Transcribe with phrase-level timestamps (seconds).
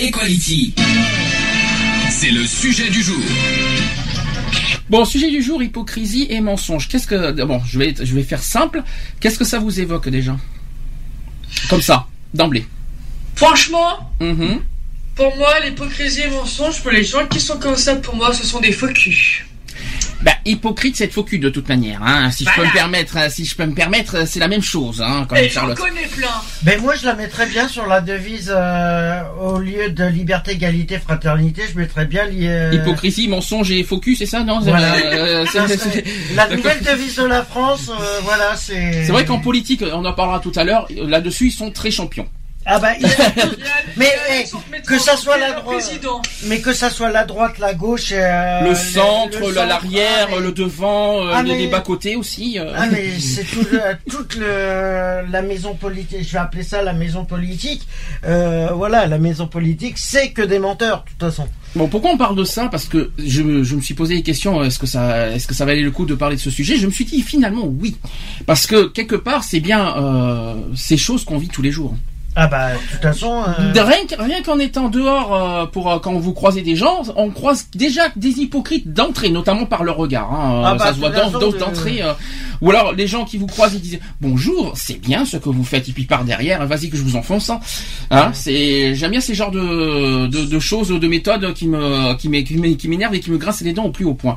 [0.00, 0.74] Equality.
[2.10, 3.18] C'est le sujet du jour.
[4.88, 6.88] Bon, sujet du jour, hypocrisie et mensonge.
[6.88, 8.82] Qu'est-ce que bon, je vais je vais faire simple.
[9.20, 10.36] Qu'est-ce que ça vous évoque déjà?
[11.68, 12.66] Comme ça, d'emblée.
[13.36, 14.60] Franchement, Mhm.
[15.16, 18.32] pour moi, l'hypocrisie et le mensonge, pour les gens qui sont comme ça, pour moi,
[18.32, 19.44] ce sont des faux culs.
[20.22, 22.02] Bah, hypocrite, c'est être faux cul de toute manière.
[22.02, 22.30] Hein.
[22.30, 24.62] Si je peux me permettre, euh, si je peux me permettre, euh, c'est la même
[24.62, 25.78] chose, hein, quand même, Charlotte.
[25.78, 26.28] connais plein.
[26.62, 30.98] Ben moi je la mettrais bien sur la devise euh, au lieu de liberté, égalité,
[30.98, 34.94] fraternité, je mettrais bien euh, Hypocrisie, mensonge et faux cul, c'est ça, non Voilà.
[34.96, 39.04] Euh, c'est- Ça c'est- La nouvelle devise de la France, euh, voilà, c'est.
[39.06, 40.86] C'est vrai qu'en politique, on en parlera tout à l'heure.
[40.94, 42.26] Là-dessus, ils sont très champions.
[42.66, 43.06] Ah bah, il-
[43.96, 44.42] mais euh,
[44.74, 45.98] eh, que ça soit la droite,
[46.44, 50.28] mais que ça soit la droite, la gauche, euh, le centre, le le- centre, l'arrière,
[50.28, 52.58] ah, mais- le devant, euh, Ah, les, mais- les bas-côtés aussi.
[52.58, 52.72] euh.
[52.76, 53.80] Ah mais c'est tout le-
[54.10, 57.86] toute le, la maison politique, je vais appeler ça la maison politique.
[58.26, 61.48] Euh, voilà, la maison politique, c'est que des menteurs, de toute façon.
[61.74, 62.68] Bon, pourquoi on parle de ça?
[62.70, 64.62] Parce que je, me- je me suis posé des questions.
[64.62, 66.76] Est-ce que ça, est-ce que ça valait le coup de parler de ce sujet?
[66.76, 67.96] Je me suis dit finalement oui,
[68.44, 71.96] parce que quelque part c'est bien euh, ces choses qu'on vit tous les jours.
[72.36, 73.42] Ah bah, de toute façon.
[73.58, 76.76] euh, De Rien, qu'- rien qu'en étant dehors euh, pour euh, quand vous croisez des
[76.76, 80.32] gens, on croise déjà des hypocrites d'entrée, notamment par le regard.
[80.32, 80.62] hein.
[80.64, 82.02] Ah bah, ça se voit de- d'entrée.
[82.60, 85.64] ou alors les gens qui vous croisent ils disent bonjour, c'est bien ce que vous
[85.64, 87.50] faites, et puis par derrière, vas-y que je vous enfonce.
[87.50, 87.60] Hein.
[88.10, 92.28] Hein, c'est j'aime bien ces genres de, de, de choses, de méthodes qui me qui
[92.28, 94.36] m'é- qui m'é- qui m'énervent et qui me grincent les dents au plus haut point.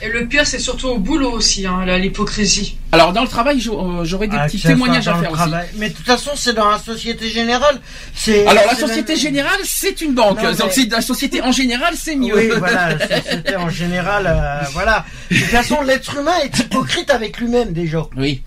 [0.00, 2.76] Et le pire, c'est surtout au boulot aussi, hein, là, l'hypocrisie.
[2.92, 5.50] Alors dans le travail, j'au- j'aurais des ah, petits témoignages à faire aussi.
[5.76, 7.80] Mais de toute façon, c'est dans la société générale.
[8.14, 8.46] C'est.
[8.46, 10.42] Alors la c'est société même- générale, c'est une banque.
[10.42, 12.34] Non, mais- Donc c'est la société en général, c'est mieux.
[12.36, 15.04] Oui, voilà, la société en général, euh, voilà.
[15.30, 18.02] De toute façon, l'être humain est hypocrite avec lui-même déjà.
[18.16, 18.42] Oui.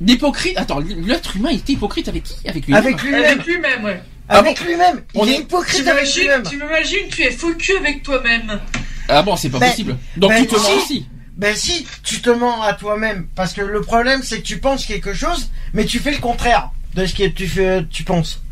[0.00, 0.58] L'hypocrite.
[0.58, 2.34] Attends, l'être humain est hypocrite avec qui?
[2.48, 2.82] Avec lui-même.
[2.84, 3.24] Avec lui-même.
[3.24, 4.02] Avec lui-même, ouais.
[4.28, 5.02] Avec lui-même.
[5.14, 6.42] On Il est- hypocrite avec lui-même.
[6.42, 8.60] tu m'imagines, tu es faux cul avec toi-même.
[9.08, 9.96] Ah bon, c'est pas Ben- possible.
[10.16, 10.62] Donc ben tu te si.
[10.62, 11.06] mens aussi.
[11.36, 13.28] Ben si, tu te mens à toi-même.
[13.36, 16.70] Parce que le problème, c'est que tu penses quelque chose, mais tu fais le contraire
[16.96, 18.42] de ce que tu, fais, tu penses.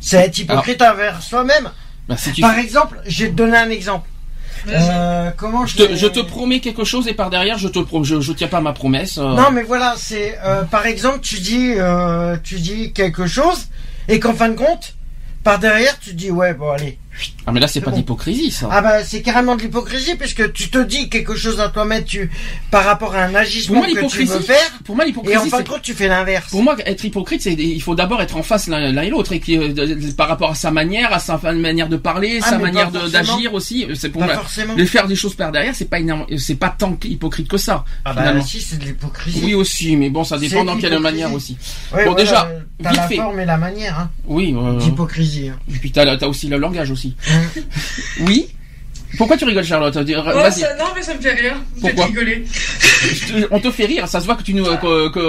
[0.00, 1.70] C'est être hypocrite envers soi-même.
[2.08, 4.08] Bah, si Par exemple, je vais te donner un exemple.
[4.68, 7.68] Euh, comment je, je, te, vais- je te promets quelque chose et par derrière, je
[7.68, 9.18] te je, je tiens pas ma promesse.
[9.18, 9.34] euh.
[9.34, 13.66] Non, mais voilà, c'est euh, par exemple, tu dis, euh, tu dis quelque chose
[14.08, 14.94] et qu'en fin de compte,
[15.44, 16.98] par derrière, tu dis ouais, bon allez.
[17.46, 17.96] Ah mais là c'est pas bon.
[17.96, 18.68] d'hypocrisie ça.
[18.70, 22.30] Ah bah c'est carrément de l'hypocrisie puisque tu te dis quelque chose à toi-même, tu
[22.70, 25.44] par rapport à un agissement moi que tu veux faire, pour moi et l'hypocrisie, en
[25.46, 26.50] fin de compte, tu fais l'inverse.
[26.50, 29.40] pour moi être hypocrite, c'est il faut d'abord être en face l'un et l'autre et
[29.40, 29.72] puis, euh,
[30.16, 33.86] par rapport à sa manière, à sa manière de parler, Ah, sa manière d'agir aussi.
[33.94, 34.34] C'est pour Pas moi.
[34.36, 34.74] forcément.
[34.74, 37.84] De faire des choses par derrière, c'est pas énorme, c'est pas tant hypocrite que ça.
[38.04, 39.40] Ah bah si, c'est de l'hypocrisie.
[39.44, 41.56] Oui aussi, mais bon ça dépend dans quelle manière aussi.
[41.92, 43.16] Bon, voilà, déjà, euh, t'as la fait.
[43.16, 44.54] forme et la manière hein, Oui.
[44.56, 45.48] euh, d'hypocrisie.
[45.48, 45.58] hein.
[45.68, 47.16] et puis t'as t'as aussi le langage aussi.
[48.20, 48.48] oui.
[49.16, 51.56] Pourquoi tu rigoles Charlotte Oh, ça- non, mais ça me fait rire.
[51.80, 52.44] Pourquoi rigoler.
[53.02, 54.64] Je te- On te fait rire, ça se voit que tu nous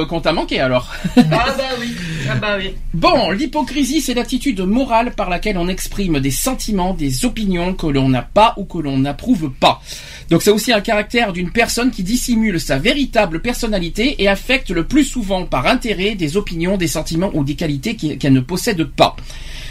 [0.07, 0.91] qu'on t'a manqué alors.
[1.15, 1.21] Ah
[1.57, 1.93] bah oui.
[2.29, 2.73] Ah bah oui.
[2.93, 8.09] Bon, l'hypocrisie, c'est l'attitude morale par laquelle on exprime des sentiments, des opinions que l'on
[8.09, 9.81] n'a pas ou que l'on n'approuve pas.
[10.29, 14.85] Donc c'est aussi un caractère d'une personne qui dissimule sa véritable personnalité et affecte le
[14.85, 19.15] plus souvent par intérêt des opinions, des sentiments ou des qualités qu'elle ne possède pas.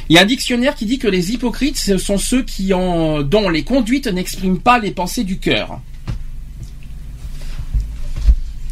[0.09, 3.23] Il y a un dictionnaire qui dit que les hypocrites, ce sont ceux qui ont,
[3.23, 5.81] dont les conduites n'expriment pas les pensées du cœur.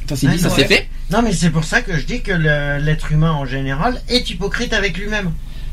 [0.08, 0.88] Ça c'est dit, ça c'est fait.
[1.10, 4.72] Non mais c'est pour ça que je dis que l'être humain en général est hypocrite
[4.72, 5.32] avec lui-même.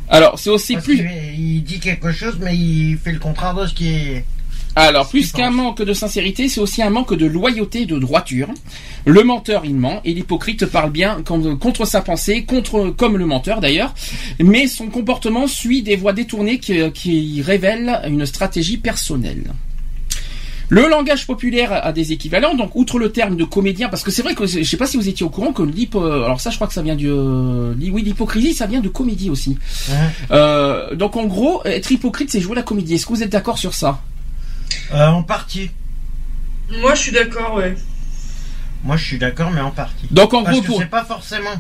[0.10, 0.98] Alors c'est aussi Parce plus...
[1.38, 4.26] il dit quelque chose mais il fait le contraire de ce qui est.
[4.76, 8.48] Alors, plus qu'un manque de sincérité, c'est aussi un manque de loyauté et de droiture.
[9.06, 13.26] Le menteur, il ment, et l'hypocrite parle bien con- contre sa pensée, contre, comme le
[13.26, 13.94] menteur d'ailleurs,
[14.40, 19.52] mais son comportement suit des voies détournées qui, qui révèlent une stratégie personnelle.
[20.70, 24.22] Le langage populaire a des équivalents, donc outre le terme de comédien, parce que c'est
[24.22, 26.56] vrai que je sais pas si vous étiez au courant que l'hypo, alors ça je
[26.56, 29.58] crois que ça vient du, euh, oui l'hypocrisie ça vient de comédie aussi.
[30.32, 32.94] Euh, donc en gros être hypocrite c'est jouer la comédie.
[32.94, 34.00] Est-ce que vous êtes d'accord sur ça?
[34.94, 35.72] Euh, en partie.
[36.80, 37.76] Moi, je suis d'accord, ouais.
[38.84, 40.08] Moi je suis d'accord mais en partie.
[40.10, 41.52] Donc en Parce gros que pour c'est pas forcément,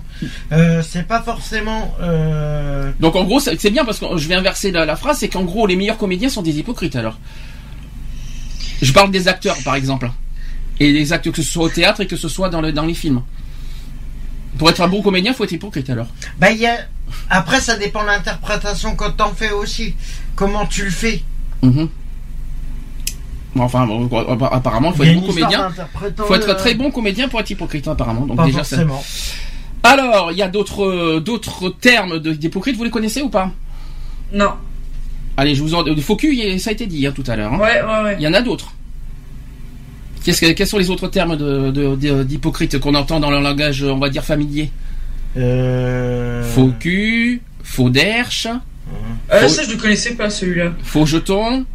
[0.52, 1.96] euh, c'est pas forcément.
[2.02, 5.30] Euh, Donc en gros, c'est bien parce que je vais inverser la, la phrase, c'est
[5.30, 7.20] qu'en gros, les meilleurs comédiens sont des hypocrites alors.
[8.82, 10.10] Je parle des acteurs, par exemple.
[10.80, 12.86] Et les acteurs, que ce soit au théâtre et que ce soit dans, le, dans
[12.88, 13.22] les films.
[14.58, 16.08] Pour être un bon comédien, faut être hypocrite alors.
[16.40, 16.76] Bah, il y a...
[17.30, 19.94] Après, ça dépend de l'interprétation que t'en fais aussi.
[20.36, 21.22] Comment tu le fais.
[21.62, 21.88] Mhm.
[23.60, 24.10] Enfin, bon,
[24.52, 25.70] apparemment, il faut être bon histoire comédien.
[25.70, 28.26] d'interprétant, faut être euh, très bon comédien pour être hypocrite, hein, apparemment.
[28.26, 29.04] Donc Pas déjà, ça- forcément.
[29.84, 32.78] Alors, il y a d'autres euh, d'autres termes d'hypocrite.
[32.78, 33.52] Vous les connaissez ou pas?
[34.32, 34.52] Non.
[35.38, 35.84] Allez, je vous en.
[35.84, 37.54] Le faux cul, ça a été dit hein, tout à l'heure.
[37.54, 37.60] hein.
[37.60, 38.16] Ouais, ouais, ouais.
[38.20, 38.74] Il y en a d'autres.
[40.24, 43.40] Qu'est-ce que- quels sont les autres termes de- de- de- d'hypocrite qu'on entend dans le
[43.42, 44.70] langage, on va dire, familier?
[45.36, 46.44] Euh...
[46.54, 48.48] Faux cul, faux derche,
[49.34, 50.74] Euh, ça, je ne connaissais pas celui-là.
[50.84, 51.66] faux jeton,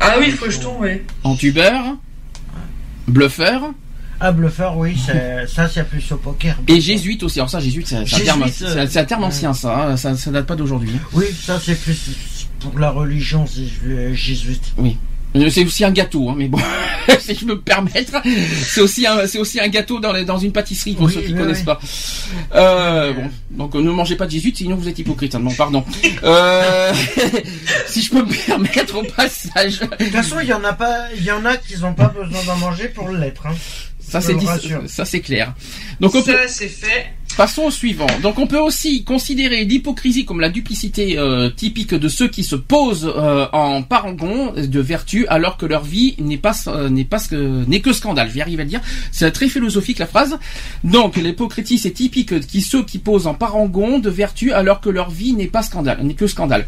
[0.00, 1.04] Ah oui, faut que je tombe, ouais.
[1.24, 1.96] entubeur,
[3.08, 3.62] bluffeur
[4.20, 4.96] Ah, bluffeur, oui,
[5.46, 6.56] ça, c'est plus au poker.
[6.68, 7.38] et jésuite aussi.
[7.38, 10.14] Alors ça, jésuite, c'est un, terme- un terme euh, ancien, ça, hein, ça.
[10.16, 10.92] Ça date pas d'aujourd'hui.
[11.12, 11.98] Oui, ça, c'est plus
[12.60, 14.72] pour la religion jésu- jésuite.
[14.78, 14.90] Euh,
[15.50, 16.58] C'est aussi un gâteau, hein, mais bon,
[17.20, 18.22] si je peux me permettre,
[18.66, 21.20] c'est aussi un, c'est aussi un gâteau dans, les- dans une pâtisserie pour Oui, ceux
[21.22, 21.64] qui oui, connaissent oui.
[21.64, 21.80] pas.
[22.54, 25.34] Euh, bon, donc euh, ne mangez pas de jésuite, sinon vous êtes hypocrite.
[25.34, 25.84] Hein, bon, pardon.
[26.24, 26.92] Euh,
[27.86, 31.06] si je peux me permettre au passage, De toute façon, il y en a pas,
[31.16, 33.46] il y en a qui n'ont pas besoin d'en manger pour l'être.
[33.46, 33.54] Hein.
[34.00, 34.36] ça c'est
[34.86, 35.54] ça c'est clair.
[36.00, 37.06] Donc peut, Ça, c'est fait.
[37.36, 38.06] Passons au suivant.
[38.22, 42.56] Donc on peut aussi considérer l'hypocrisie comme la duplicité euh, typique de ceux qui se
[42.56, 47.18] posent euh, en parangon de vertu alors que leur vie n'est pas euh, n'est pas
[47.30, 48.30] n'est que scandale.
[48.30, 48.80] Je vais à le dire.
[49.12, 50.38] C'est très philosophique la phrase.
[50.82, 55.10] Donc l'hypocrisie c'est typique qui ceux qui posent en parangon de vertu alors que leur
[55.10, 56.66] vie n'est pas scandale, n'est que scandale.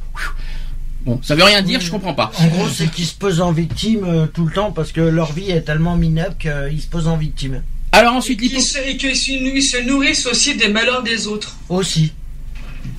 [1.06, 2.30] Bon, ça veut rien dire, je comprends pas.
[2.38, 5.50] En gros, c'est qu'ils se posent en victime tout le temps parce que leur vie
[5.50, 7.62] est tellement minable qu'ils se posent en victime.
[7.98, 8.48] Alors ensuite Et
[8.96, 11.56] qu'ils se nourrissent aussi des malheurs des autres.
[11.68, 12.12] Aussi.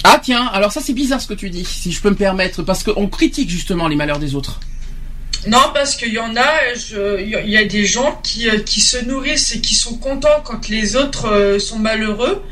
[0.04, 2.64] Ah tiens, alors ça c'est bizarre ce que tu dis, si je peux me permettre,
[2.64, 4.60] parce qu'on critique justement les malheurs des autres.
[5.48, 8.82] Non, parce qu'il y en a, je- il y a- des gens qui, euh, qui
[8.82, 12.44] se nourrissent et qui sont contents quand les autres euh, sont malheureux.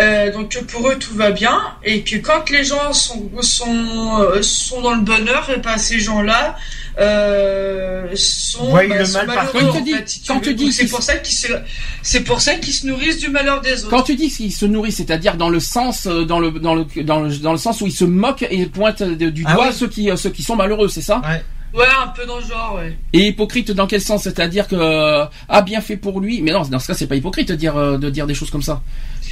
[0.00, 4.42] Euh, donc pour eux tout va bien et que quand les gens sont sont euh,
[4.42, 6.56] sont dans le bonheur, et ben ces gens-là
[6.98, 9.52] euh, sont, bah, le sont mal malheureux.
[9.52, 11.48] Quand tu en dis- fait, quand tu c'est pour ça qu'ils se
[12.02, 13.90] c'est pour ça qu'ils se nourrissent du malheur des autres.
[13.90, 16.84] Quand tu dis qu'ils se nourrissent, c'est-à-dire dans le sens, euh, dans le dans le
[17.02, 19.88] dans le, dans le sens où ils se moquent et pointent du Ah doigt ceux
[19.88, 21.20] qui ceux qui sont malheureux, c'est ça?
[21.24, 21.42] Ouais.
[21.76, 22.96] Ouais, un peu dans le genre, ouais.
[23.12, 24.22] Et hypocrite dans quel sens?
[24.22, 27.16] C'est-à-dire que euh, ah bien fait pour lui, mais non, dans ce cas c'est pas
[27.16, 28.80] hypocrite de dire euh, de dire des choses comme ça.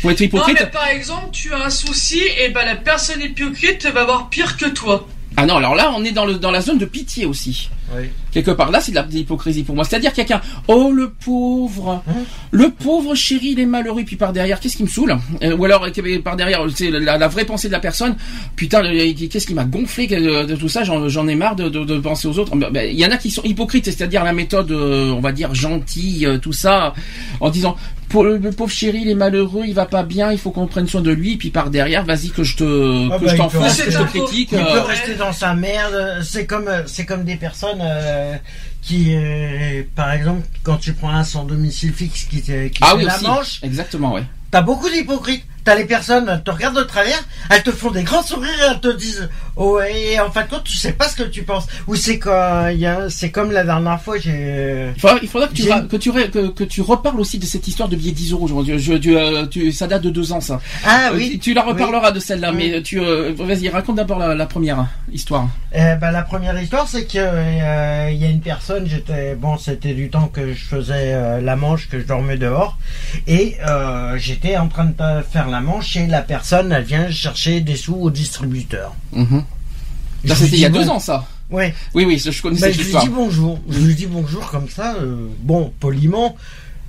[0.03, 0.59] Faut être Non, hypocrite.
[0.61, 4.59] mais par exemple, tu as un souci, et ben la personne hypocrite va avoir pire
[4.59, 5.07] que toi.
[5.39, 7.71] Ah non, alors là on est dans le dans la zone de pitié aussi.
[7.97, 8.09] Oui.
[8.33, 9.85] Quelque part là c'est de l'hypocrisie pour moi.
[9.85, 14.61] C'est-à-dire quelqu'un, oh le pauvre, Hein le pauvre chéri il est malheureux, puis par derrière
[14.61, 17.69] qu'est-ce qui me saoule Euh, Ou alors euh, par derrière c'est la, la vraie pensée
[17.69, 18.17] de la personne.
[18.57, 20.83] Putain, qu'est-ce qui m'a gonflé de, de tout ça?
[20.85, 22.55] J'en ai marre de, de, de penser aux autres.
[22.57, 25.33] Ben, ben, Il y en a qui sont hypocrites, c'est-à-dire la méthode, euh, on va
[25.33, 26.95] dire gentille, euh, tout ça,
[27.41, 27.77] en disant
[28.23, 31.01] le, pauvre chéri il est malheureux, il va pas bien, il faut qu'on prenne soin
[31.01, 33.85] de lui, puis par derrière vas-y que je te Ah que bah, je t'enfonce, rester
[33.85, 34.49] que je te critique.
[34.53, 36.23] Il euh, peut rester dans sa merde.
[36.23, 38.37] C'est comme, euh, c'est comme des personnes euh,
[38.83, 42.91] qui, euh, par exemple, quand tu prends un sans domicile fixe qui, te- qui Ah
[42.91, 44.25] fait oui la aussi, manche, exactement ouais.
[44.51, 45.45] t'as beaucoup d'hypocrites.
[45.65, 47.19] T'as les personnes, elles te regardent de travers,
[47.51, 50.65] elles te font des grands sourires, elles te disent, oh, et en fin de compte,
[50.65, 51.67] tu sais pas ce que tu penses.
[51.87, 52.21] Ou c'est
[53.09, 56.49] c'est comme la dernière fois, j'ai, Il faudra, il faudra que, tu que, tu que,
[56.49, 58.49] que tu reparles aussi de cette histoire de billet 10 euros.
[58.67, 60.61] Je, je- tu, euh, tu- ça date de deux ans, ça.
[60.85, 61.31] ah Euh, oui.
[61.33, 62.71] tu, tu la reparleras de celle-là, Oui.
[62.73, 65.49] mais tu, euh, vas-y, raconte d'abord la, la première histoire.
[65.75, 69.57] Eh ben, la première histoire, c'est que euh, il y a une personne, j'étais bon,
[69.59, 72.77] c'était du temps que je faisais euh, la manche, que je dormais dehors,
[73.27, 73.57] et
[74.17, 75.49] j'étais en train de faire
[75.97, 78.95] et la personne, elle vient chercher des sous au distributeur.
[79.13, 79.27] Lui
[80.35, 81.27] c'était il y a deux ans, ça.
[81.51, 81.75] Ouais.
[81.93, 83.61] Oui, oui, je connaissais cette je lui dis bonjour.
[83.69, 86.37] Je lui dis bonjour comme ça, euh, bon, poliment,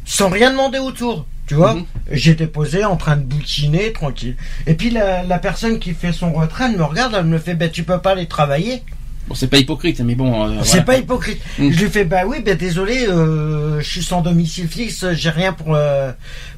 [0.05, 1.25] sans rien demander autour.
[1.47, 1.85] Tu vois, Mhm.
[2.11, 4.35] j'étais posé en train de bouquiner, tranquille.
[4.65, 7.53] Et puis la, la personne qui fait son retrait, elle me regarde, elle me fait,
[7.53, 8.81] ben tu peux pas aller travailler.
[9.27, 10.47] Bon, c'est pas hypocrite, mais bon.
[10.47, 10.83] euh, C'est voilà.
[10.83, 11.41] pas hypocrite.
[11.57, 11.71] Mm.
[11.71, 15.51] Je lui fais bah oui, ben désolé, euh, je suis sans domicile fixe, j'ai rien
[15.51, 16.11] pour euh,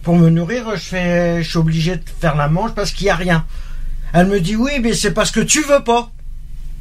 [0.03, 3.09] pour me nourrir, je fais, je suis obligé de faire la manche parce qu'il y
[3.09, 3.45] a rien.
[4.13, 6.12] Elle me dit oui, mais c'est parce que tu veux pas.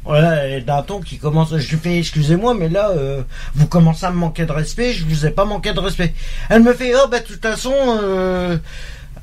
[0.03, 3.23] Voilà, et d'un ton qui commence, je lui fais excusez-moi, mais là euh,
[3.55, 6.13] vous commencez à me manquer de respect, je vous ai pas manqué de respect.
[6.49, 7.71] Elle me fait oh bah de toute façon,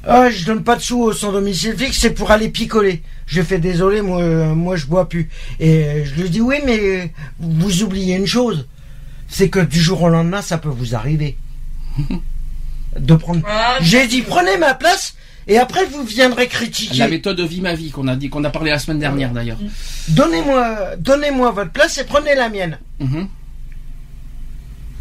[0.06, 3.02] ah, je donne pas de sous au sans domicile fixe, c'est pour aller picoler.
[3.26, 4.22] Je fais désolé, moi,
[4.54, 5.28] moi je bois plus.
[5.60, 8.66] Et je lui dis oui, mais vous oubliez une chose,
[9.28, 11.36] c'est que du jour au lendemain, ça peut vous arriver.
[12.98, 13.40] De prendre.
[13.48, 15.16] Ah, J'ai dit prenez ma place
[15.48, 16.98] et après vous viendrez critiquer.
[16.98, 19.58] La méthode vie ma vie qu'on a dit, qu'on a parlé la semaine dernière d'ailleurs.
[20.08, 22.78] Donnez-moi, donnez-moi votre place et prenez la mienne.
[23.00, 23.28] Mhm.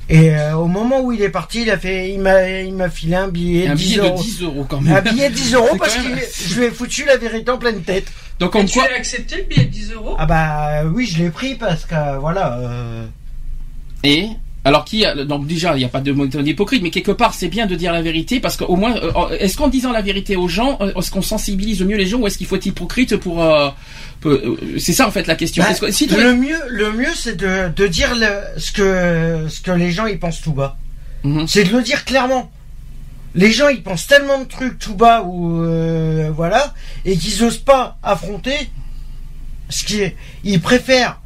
[0.09, 2.89] Et euh, au moment où il est parti, il a fait, il m'a, il m'a
[2.89, 4.21] filé un billet, Un de 10 billet de euros.
[4.21, 4.95] 10 euros quand même.
[4.95, 7.57] Un billet de 10 euros parce que même- je lui ai foutu la vérité en
[7.57, 8.07] pleine tête.
[8.39, 10.15] Donc comme tu quoi, as accepté le billet de 10 euros?
[10.19, 12.57] Ah bah oui, je l'ai pris parce que voilà.
[12.59, 13.05] euh,
[14.03, 14.27] et
[14.65, 17.33] alors qui a- donc déjà il n'y a pas de méthode hypocrite, mais quelque part
[17.33, 20.35] c'est bien de dire la vérité parce qu'au moins euh, est-ce qu'en disant la vérité
[20.35, 23.43] aux gens, est-ce qu'on sensibilise mieux les gens ou est-ce qu'il faut être hypocrite pour
[23.43, 23.69] euh,
[24.79, 25.63] c'est ça en fait la question.
[25.63, 29.61] bah, que- si le mieux, le mieux, c'est de, de dire le, ce que ce
[29.61, 30.77] que les gens ils pensent tout bas.
[31.23, 31.47] Mhm.
[31.47, 32.51] C'est de le dire clairement.
[33.35, 36.73] Les gens ils pensent tellement de trucs tout bas ou euh, voilà
[37.05, 38.69] et qu'ils osent pas affronter
[39.69, 41.19] ce qui est, ils préfèrent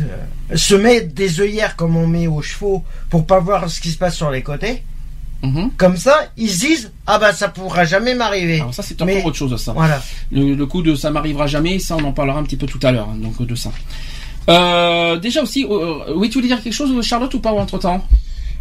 [0.00, 3.90] euh, se mettre des œillères comme on met aux chevaux pour pas voir ce qui
[3.90, 4.84] se passe sur les côtés.
[5.42, 5.70] Mhm.
[5.76, 8.60] Comme ça, ils se disent ah bah ça pourra jamais m'arriver.
[8.60, 9.72] Alors ça c'est encore Mais- autre chose ça.
[9.72, 10.00] Voilà.
[10.30, 12.80] Le, le coup de ça m'arrivera jamais, ça on en parlera un petit peu tout
[12.82, 13.70] à l'heure, hein, donc de ça.
[14.48, 18.04] Euh, déjà aussi, euh, oui tu voulais dire quelque chose Charlotte ou pas entre temps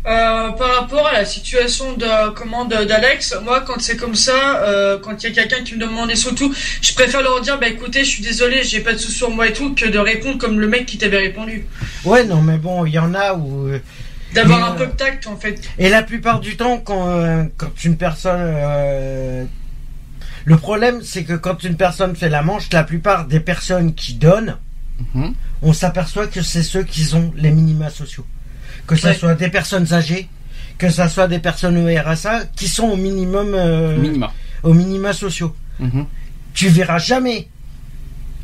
[0.07, 4.63] Euh, par rapport à la situation de comment de- d'Alex, moi quand c'est comme ça,
[4.63, 7.39] euh, quand il y a quelqu'un qui me demande des sous tout, je préfère leur
[7.41, 9.85] dire bah écoutez, je suis désolé, j'ai pas de sous sur moi et tout, que
[9.87, 11.67] de répondre comme le mec qui t'avait répondu.
[12.05, 13.79] Ouais non mais bon il y en a où euh,
[14.33, 15.61] D'avoir un euh, peu de tact en fait.
[15.77, 18.39] Et la plupart du temps, quand, euh, quand une personne...
[18.39, 19.45] euh,
[20.45, 24.13] le problème, c'est que quand une personne fait la manche, la plupart des personnes qui
[24.15, 24.57] donnent,
[25.15, 25.33] Mhm.
[25.63, 28.25] on s'aperçoit que c'est ceux qui ont les minima sociaux.
[28.85, 29.13] Que ce Ouais.
[29.15, 30.29] soit des personnes âgées,
[30.77, 33.53] que ce soit des personnes au RSA, qui sont au minimum...
[33.55, 34.31] euh, Minima.
[34.61, 35.55] Au minima sociaux.
[35.79, 36.05] Mhm.
[36.53, 37.47] Tu verras jamais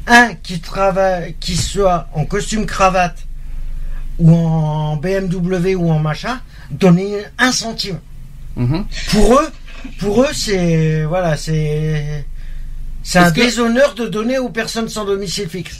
[0.08, 3.26] un qui travaille, qui soit en costume cravate
[4.19, 6.39] ou en BMW ou en machin,
[6.71, 8.00] donner un centime.
[8.55, 8.86] Mhm.
[9.12, 9.50] Pour eux,
[10.00, 12.25] pour eux, c'est voilà, c'est
[13.03, 15.77] c'est un déshonneur de donner aux personnes sans domicile fixe.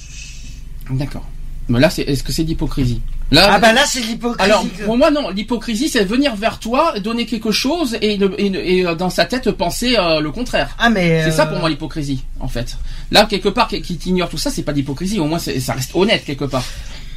[0.90, 1.26] D'accord.
[1.70, 4.50] Mais là, c'est, est-ce que c'est d'hypocrisie Là, Ah bah là, c'est l'hypocrisie.
[4.50, 8.96] alors pour moi non, l'hypocrisie c'est venir vers toi, donner quelque chose et, et, euh,
[8.96, 10.74] dans sa tête penser euh, le contraire.
[10.80, 12.78] ah mais C'est ça euh, pour moi l'hypocrisie en fait.
[13.12, 15.20] Là quelque part qui qui t'ignore tout ça, c'est pas d'hypocrisie.
[15.20, 16.64] Au moins ça reste honnête quelque part.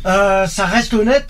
[0.07, 1.29] Euh, ça reste honnête.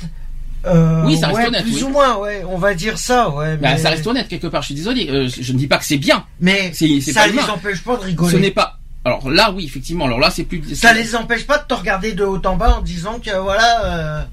[0.66, 1.82] Euh, Oui, ça reste ouais, honnête, Plus oui.
[1.84, 3.56] ou moins, ouais, on va dire ça, ouais.
[3.56, 4.60] Bah, mais ça reste honnête quelque part.
[4.62, 5.08] Je suis désolé.
[5.08, 6.24] euh, je ne dis pas que c'est bien.
[6.38, 7.46] mais c'est- ça les humain.
[7.54, 8.32] empêche pas de rigoler.
[8.32, 8.78] Ce n'est pas.
[9.06, 10.04] Alors là oui effectivement.
[10.04, 10.74] Alors là c'est plus.
[10.74, 14.28] Ça les empêche pas de te regarder de haut en bas en disant que voilà,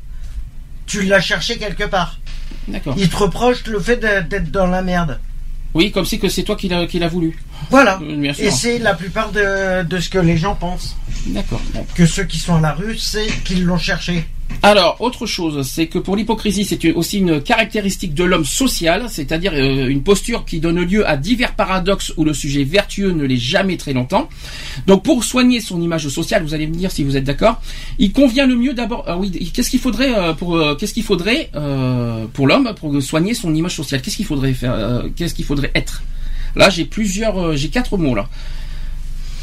[0.85, 2.19] tu l'as cherché quelque part.
[2.67, 2.95] D'accord.
[2.97, 5.19] Ils te reprochent le fait d'être dans la merde.
[5.73, 7.37] Oui comme que c'est toi qui l'a qui l'a voulu.
[7.69, 7.99] Voilà.
[8.01, 8.45] Bien sûr.
[8.45, 10.95] Et c'est la plupart de, de ce que les gens pensent.
[11.27, 11.61] D'accord.
[11.95, 14.25] Que ceux qui sont à la rue, c'est qu'ils l'ont cherché.
[14.63, 19.51] Alors, autre chose, c'est que pour l'hypocrisie, c'est aussi une caractéristique de l'homme social, c'est-à-dire
[19.53, 23.35] euh, une posture qui donne lieu à divers paradoxes où le sujet vertueux ne l'est
[23.35, 24.29] jamais très longtemps.
[24.87, 27.61] Donc, pour soigner son image sociale, vous allez me dire si vous êtes d'accord,
[27.99, 29.03] il convient le mieux d'abord.
[29.05, 33.01] ah oui, qu'est-ce qu'il faudrait euh, pour euh, qu'est-ce qu'il faudrait euh, pour l'homme pour
[33.03, 34.01] soigner son image sociale?
[34.01, 36.03] Qu'est-ce qu'il faudrait faire euh, Qu'est-ce qu'il faudrait être?
[36.55, 38.27] Là, j'ai plusieurs, euh, j'ai quatre mots là.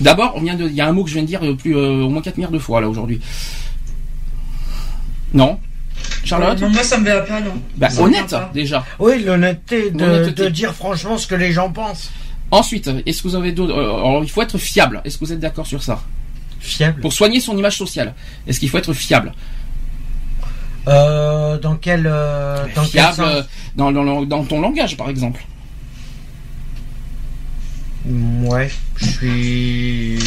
[0.00, 1.54] D'abord, on vient de, il y a un mot que je viens de dire euh,
[1.54, 3.20] plus euh, au moins quatre milliards de fois là aujourd'hui.
[5.32, 5.58] Non.
[6.24, 7.54] Charlotte Non, moi ça me va pas non.
[7.76, 8.50] bah, honnête pas.
[8.52, 8.84] déjà.
[8.98, 12.10] Oui, l'honnêteté de, dire franchement ce que les gens pensent.
[12.50, 15.00] Ensuite, est-ce que vous avez d'autres euh, alors, il faut être fiable.
[15.04, 16.02] Est-ce que vous êtes d'accord sur ça?
[16.60, 17.00] Fiable.
[17.00, 18.14] Pour soigner son image sociale,
[18.46, 19.32] est-ce qu'il faut être fiable?
[20.86, 23.26] Euh, dans quel, euh, dans quel Fiable sens?
[23.26, 23.42] euh,
[23.76, 25.44] dans, dans, dans ton langage, par exemple.
[28.06, 30.18] Ouais, je suis,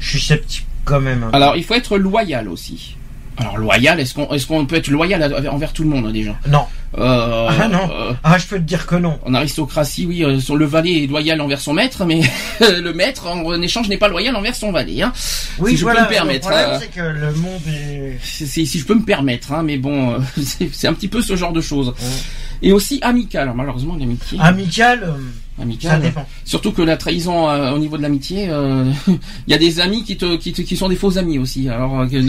[0.00, 1.22] je suis sceptique quand même.
[1.22, 1.30] hein.
[1.32, 2.96] Alors, il faut être loyal aussi.
[3.36, 6.36] Alors, loyal, est-ce qu'on est qu'on peut être loyal envers tout le monde hein, déjà?
[6.48, 6.66] Non.
[6.98, 7.90] Euh, Ah non.
[7.90, 9.18] euh, Ah, je peux te dire que non.
[9.24, 12.20] en aristocratie, oui, euh, son- le valet est loyal envers son maître, mais
[12.60, 15.00] le maître, en échange, n'est pas loyal envers son valet.
[15.02, 15.12] Hein.
[15.58, 18.18] Oui, Si je peux me permettre, Le problème, euh, c'est que le monde est.
[18.22, 21.34] Si je peux me permettre, hein, mais bon, euh, c'est c'est un petit peu ce
[21.36, 21.94] genre de choses.
[22.64, 23.42] Et aussi amical.
[23.42, 24.38] Alors, malheureusement, l'amitié.
[24.40, 25.90] Amical, euh, amical.
[25.90, 26.26] ça dépend.
[26.44, 29.18] Surtout que la trahison euh, au niveau de l'amitié, euh, il
[29.48, 31.68] y a des amis qui te, qui te- qui sont des faux amis aussi.
[31.68, 32.20] Alors, euh, que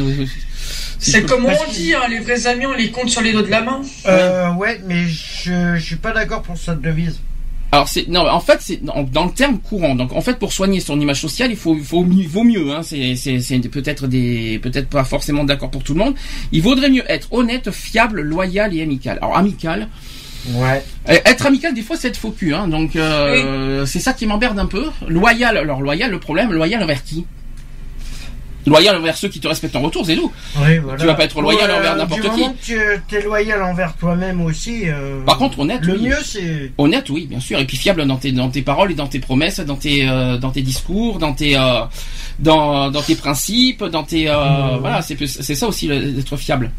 [0.99, 3.31] si C'est comme on que- dit, hein, les vrais amis on les compte sur les
[3.33, 3.81] doigts de la main.
[4.07, 7.19] Euh, ouais, mais je, je suis pas d'accord pour cette devise.
[7.71, 9.95] Alors c'est non, en fait c'est dans, dans le terme courant.
[9.95, 12.71] Donc en fait pour soigner son image sociale, il faut, il faut mieux- vaut mieux.
[12.71, 16.13] Hein, c'est c'est c'est peut-être des peut-être pas forcément d'accord pour tout le monde.
[16.51, 19.17] Il vaudrait mieux être honnête, fiable, loyal et amical.
[19.21, 19.87] Alors amical,
[20.55, 20.83] Ouais.
[21.09, 24.25] Euh, Être amical, des fois, c'est être faux cul, hein, donc euh, c'est ça qui
[24.27, 24.87] m'emmerde un peu.
[25.07, 27.25] Loyal, alors loyal, le problème, loyal envers qui?
[28.65, 30.31] Loyal envers ceux qui te respectent en retour, c'est tout.
[30.57, 30.99] Oui, voilà.
[30.99, 32.71] Tu vas pas être loyal Ouais, envers euh, n'importe qui.
[32.73, 34.83] que tu es loyal envers toi-même aussi.
[34.85, 36.07] euh, Par contre, honnête, le oui.
[36.09, 36.71] mieux c'est.
[36.77, 39.19] Honnête, oui, bien sûr, et puis fiable dans tes dans tes paroles et dans tes
[39.19, 41.81] promesses, dans tes euh, dans tes discours, dans tes euh,
[42.39, 44.77] dans dans tes principes, dans tes Mmh.
[44.79, 46.71] voilà, c'est c'est ça aussi d'être fiable.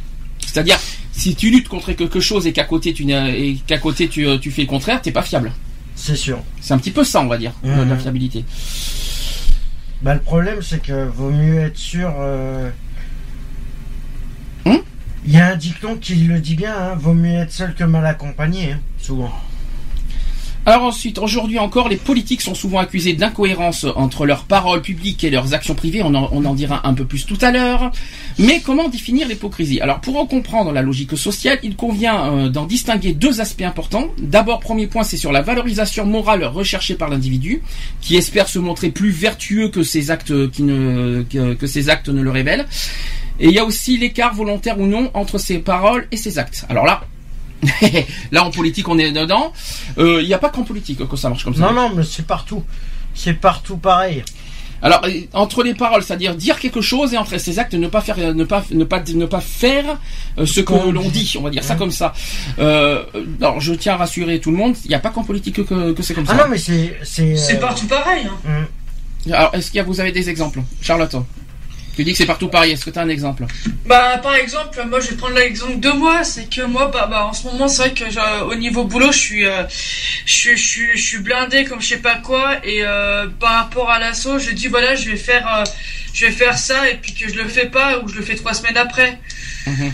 [0.47, 0.79] C'est-à-dire,
[1.13, 4.51] si tu luttes contre quelque chose et qu'à côté tu et qu'à côté tu tu
[4.51, 5.53] fais le contraire, t'es pas fiable.
[5.97, 6.39] C'est sûr.
[6.61, 7.89] C'est un petit peu ça, on va dire, Mmh.
[7.89, 8.45] la fiabilité.
[10.05, 12.13] Bah, le problème, c'est que vaut mieux être sûr.
[12.19, 12.69] euh,
[14.67, 14.83] Hum
[15.25, 17.85] Il y a un dicton qui le dit bien, hein, vaut mieux être seul que
[17.85, 19.33] mal accompagné, hein, souvent.
[20.67, 25.29] Alors ensuite, aujourd'hui encore, les politiques sont souvent accusés d'incohérence entre leurs paroles publiques et
[25.29, 26.03] leurs actions privées.
[26.03, 27.93] On en, on en dira un peu plus tout à l'heure.
[28.39, 29.83] Mais comment définir l'hypocrisie?
[29.83, 34.09] Alors pour en comprendre la logique sociale, il convient euh, d'en distinguer deux aspects importants.
[34.19, 37.61] D'abord, premier point, c'est sur la valorisation morale recherchée par l'individu,
[38.01, 42.23] qui espère se montrer plus vertueux que ses actes qui ne que ses actes ne
[42.23, 42.67] le révèlent.
[43.39, 46.65] Et il y a aussi l'écart volontaire ou non entre ses paroles et ses actes.
[46.69, 47.03] Alors là,
[48.33, 49.53] là en politique on est dedans.
[49.99, 51.61] Euh, Il n'y a pas qu'en politique que ça marche comme ça.
[51.63, 52.63] Non, non, mais c'est partout.
[53.15, 54.23] C'est partout pareil.
[54.83, 58.03] Alors euh, entre les paroles, c'est-à-dire dire quelque chose et entre ses actes, ne pas
[58.03, 59.99] faire, ne pas, ne pas, ne pas faire
[60.39, 61.35] euh, ce que qu'on l'on dit.
[61.39, 62.13] On va dire ça comme ça.
[62.59, 63.03] Euh,
[63.41, 65.93] alors je tiens à rassurer tout le monde, il n'y a pas qu'en politique que,
[65.93, 66.43] que c'est comme Ah ça.
[66.45, 66.99] non, mais c'est.
[67.03, 68.27] C'est euh, partout pareil.
[68.27, 68.67] hein.
[69.27, 69.33] hum.
[69.33, 71.17] Alors est-ce qu'il y a, vous avez des exemples, Charlotte?
[71.97, 72.73] Tu dis que c'est partout pareil.
[72.73, 73.45] Est-ce que tu as un exemple
[73.87, 76.25] Bah, par exemple, moi, je vais prendre l'exemple de moi.
[76.25, 79.13] C'est que moi, bah, bah, en ce moment, c'est vrai que j'ai- au niveau boulot,
[79.13, 79.63] je suis, euh,
[80.27, 82.57] je suis blindé comme je sais pas quoi.
[82.65, 85.65] Et euh, par rapport à l'assaut, je dis voilà, je vais faire, euh,
[86.13, 88.35] je vais faire ça, et puis que je le fais pas ou je le fais
[88.35, 89.19] trois semaines après.
[89.67, 89.93] Mhm.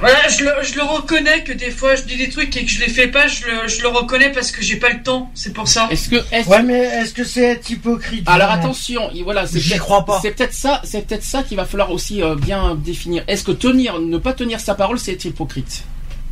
[0.00, 2.70] Voilà, je le, je le reconnais que des fois, je dis des trucs et que
[2.70, 3.26] je les fais pas.
[3.26, 5.30] Je le, je le reconnais parce que j'ai pas le temps.
[5.34, 5.88] C'est pour ça.
[5.90, 9.58] Est-ce que est-ce Ouais, mais est-ce que c'est être hypocrite Alors attention, et voilà, c'est
[9.58, 10.20] J'y peut-être- crois pas.
[10.22, 13.24] C'est peut-être ça, c'est peut-être ça qu'il va falloir aussi euh, bien définir.
[13.26, 15.82] Est-ce que tenir, ne pas tenir sa parole, c'est être hypocrite?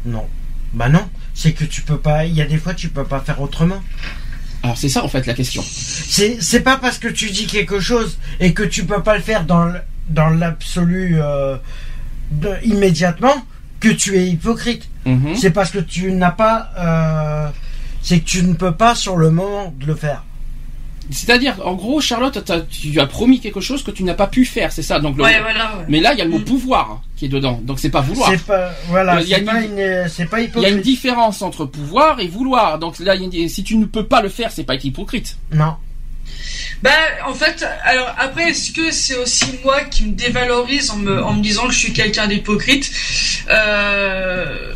[0.04, 0.26] Non.
[0.72, 1.08] Bah non.
[1.34, 2.24] C'est que tu peux pas.
[2.26, 3.82] Il y a des fois, tu peux pas faire autrement.
[4.62, 5.64] Alors c'est ça en fait la question.
[5.66, 9.22] C'est c'est pas parce que tu dis quelque chose et que tu peux pas le
[9.22, 11.56] faire dans l'absolu euh,
[12.30, 13.34] de- immédiatement
[13.80, 14.88] que tu es hypocrite.
[15.06, 15.34] Mhm.
[15.36, 16.70] C'est parce que tu n'as pas.
[16.78, 17.48] euh,
[18.02, 20.24] c'est que tu ne peux pas sur le moment de le faire.
[21.12, 22.38] C'est-à-dire, en gros, Charlotte,
[22.70, 25.00] tu as promis quelque chose que tu n'as pas pu faire, c'est ça.
[25.00, 25.64] Donc, le- Ouais, voilà.
[25.78, 25.84] ouais.
[25.88, 26.44] mais là, il y a le mot Mm.
[26.44, 27.60] pouvoir qui est dedans.
[27.64, 28.30] Donc, c'est pas vouloir.
[28.30, 28.70] C'est pas.
[28.88, 29.20] Voilà.
[29.20, 29.76] Il y a C'est pas une-
[30.56, 32.78] Il y a différence entre pouvoir et vouloir.
[32.78, 34.76] Donc là, il y a une- si tu ne peux pas le faire, c'est pas
[34.76, 35.36] être hypocrite.
[35.52, 35.74] Non.
[36.82, 36.90] Bah,
[37.26, 41.34] en fait, alors après, est-ce que c'est aussi moi qui me dévalorise en me, en
[41.34, 42.90] me disant que je suis quelqu'un d'hypocrite
[43.50, 44.72] euh,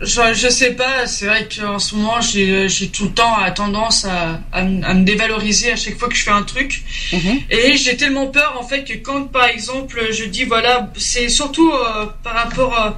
[0.00, 4.04] je, je sais pas, c'est vrai qu'en ce moment, j'ai tout le temps à tendance
[4.04, 6.82] à, à, me- à me dévaloriser à chaque fois que je fais un truc.
[7.12, 7.38] Mhm.
[7.50, 11.70] Et j'ai tellement peur, en fait, que quand, par exemple, je dis, voilà, c'est surtout
[11.70, 12.90] euh, par rapport euh,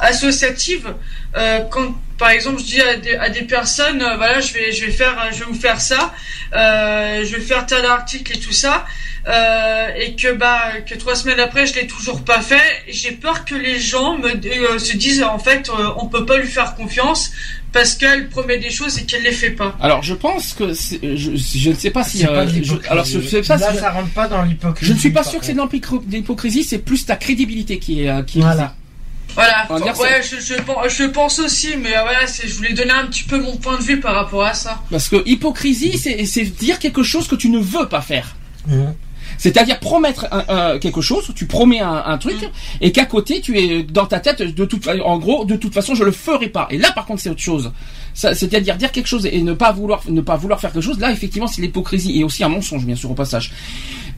[0.00, 0.94] associative,
[1.36, 4.72] euh, quand, par exemple, je dis à des, à des personnes, euh, voilà, je vais,
[4.72, 6.12] je vais faire, je vais vous faire ça,
[6.54, 8.84] euh, je vais faire tel article et tout ça,
[9.28, 12.62] euh, et que bah que trois semaines après je l'ai toujours pas fait.
[12.88, 16.38] J'ai peur que les gens me euh, se disent en fait euh, on peut pas
[16.38, 17.30] lui faire confiance
[17.72, 19.76] parce qu'elle promet des choses et qu'elle les fait pas.
[19.80, 22.18] Alors, je pense que je, je ne sais pas si.
[22.18, 22.90] C'est pas euh, de je- l'hypocrisie.
[22.90, 24.88] alors, je sais pas Là, si- ça rentre pas dans l'hypocrisie.
[24.90, 25.60] je ne suis pas sûr que c'est de
[26.10, 26.64] l'hypocrisie.
[26.64, 28.74] C'est plus ta crédibilité qui est qui est Voilà.
[29.34, 29.66] Voilà.
[30.02, 33.06] Ouais, je, je, pen- je pense aussi, mais euh, voilà, c'est, je voulais donner un
[33.06, 34.80] petit peu mon point de vue par rapport à ça.
[34.90, 38.36] Parce que hypocrisie, c'est c'est dire quelque chose que tu ne veux pas faire.
[38.66, 38.94] Mhm.
[39.38, 42.36] C'est-à-dire promettre un- un- quelque chose, tu promets un, un truc,
[42.82, 45.94] et qu'à côté tu es dans ta tête de toute, en gros, de toute façon
[45.94, 46.66] je le ferai pas.
[46.70, 47.72] Et là par contre c'est autre chose.
[48.14, 50.98] Ça, C'est-à-dire dire quelque chose et ne pas vouloir, ne pas vouloir faire quelque chose.
[50.98, 53.52] Là effectivement c'est l'hypocrisie et aussi un mensonge bien sûr au passage.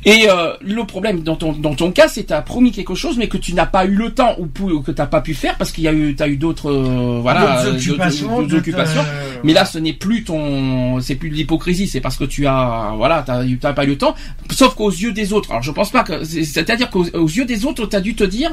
[0.04, 3.16] Et euh, le problème dans ton dans ton cas, c'est tu as promis quelque chose,
[3.18, 4.46] mais que tu n'as pas eu le temps ou,
[4.80, 7.62] que t'as pas pu faire parce qu'il y a eu t'as eu d'autres euh, voilà
[7.62, 8.36] D'autres euh, occupations.
[8.38, 9.00] occupations.
[9.06, 12.46] euh, Mais là, ce n'est plus ton, c'est plus de l'hypocrisie, c'est parce que tu
[12.48, 14.14] as, voilà, t'as, eu- t'as pas eu le temps.
[14.50, 15.50] Sauf qu'aux yeux des autres.
[15.52, 18.24] Alors, je pense pas que, c'est- c'est-à-dire qu'aux aux yeux des autres, t'as dû te
[18.24, 18.52] dire,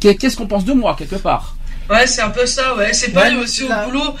[0.00, 1.56] qu'est- qu'est-ce qu'on pense de moi, quelque part?
[1.90, 2.92] Ouais, c'est un peu ça, ouais.
[2.92, 4.14] C'est aussi c'est au boulot.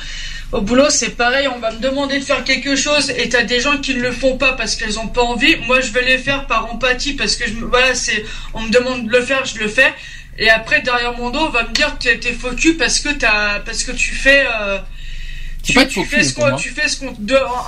[0.52, 3.60] Au boulot, c'est pareil, on va me demander de faire quelque chose et t'as des
[3.60, 5.56] gens qui ne le font pas parce qu'elles ont pas envie.
[5.66, 9.06] Moi, je vais les faire par empathie parce que je, voilà, c'est, on me demande
[9.06, 9.92] de le faire, je le fais.
[10.38, 13.08] Et après, derrière mon dos, on va me dire que t'es- faux cul parce que
[13.08, 14.78] t'as, parce que tu fais, euh,
[15.66, 17.14] tu, pas fais ce qu'on, tu fais ce qu'on,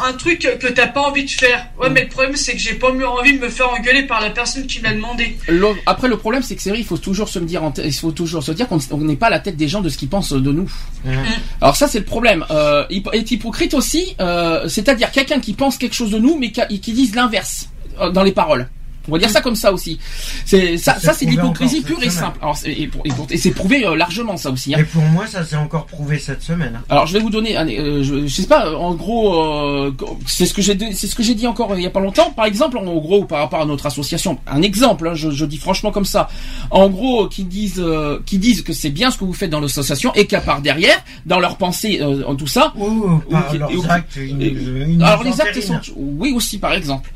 [0.06, 1.66] un truc que t'as pas envie de faire.
[1.80, 1.92] Ouais, Mm.
[1.92, 4.30] mais le problème, c'est que j'ai pas mieux envie de me faire engueuler par la
[4.30, 5.36] personne qui me l'a demandé.
[5.48, 7.92] Le- après, le problème, c'est que c'est vrai, il faut toujours se me dire, il
[7.92, 9.96] faut toujours se dire qu'on on n'est pas à la tête des gens de ce
[9.98, 10.70] qu'ils pensent de nous.
[11.04, 11.12] Mhm.
[11.60, 12.44] Alors ça, c'est le problème.
[12.50, 16.80] Euh, être hypocrite aussi, euh, c'est-à-dire quelqu'un qui pense quelque chose de nous, mais qui,
[16.80, 17.68] qui dise l'inverse
[18.00, 18.68] euh, dans les paroles.
[19.08, 19.98] On va dire ça comme ça aussi.
[20.44, 22.38] C'est ça, C'est ça c'est l'hypocrisie pure et simple.
[22.42, 24.74] Alors, c'est- et, pour- et pour- et c'est prouvé euh, largement ça aussi.
[24.74, 24.78] hein.
[24.80, 26.74] Et pour moi, ça s'est encore prouvé cette semaine.
[26.76, 26.82] hein.
[26.88, 29.92] Alors je vais vous donner, un- euh, je, je sais pas, en gros, euh,
[30.26, 32.00] c'est ce que j'ai, c'est ce que j'ai dit encore euh, il y a pas
[32.00, 32.30] longtemps.
[32.30, 35.58] Par exemple, en gros, par rapport à notre association, un exemple, hein, je, je dis
[35.58, 36.28] franchement comme ça.
[36.70, 39.60] En gros, qui disent, euh, qui disent que c'est bien ce que vous faites dans
[39.60, 42.72] l'association et qu'à part derrière, dans leurs pensées, euh, en tout ça.
[42.78, 45.80] Oh, par ou- leurs ou- actes, ils et- nous- ils nous alors les actes sont,
[45.96, 47.10] oui aussi par exemple.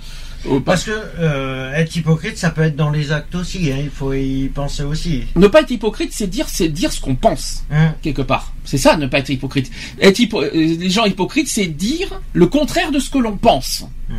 [0.64, 3.70] Parce que euh, être hypocrite, ça peut être dans les actes aussi.
[3.70, 5.24] hein, il faut y penser aussi.
[5.37, 7.64] Ne pas être hypocrite, c'est dire, c'est dire ce qu'on pense.
[7.70, 7.94] Hein.
[8.02, 8.52] quelque part.
[8.64, 9.70] C'est ça, ne pas être hypocrite.
[10.00, 13.85] Être hypo- euh, les gens hypocrites, c'est dire le contraire de ce que l'on pense.
[14.09, 14.14] Hmm.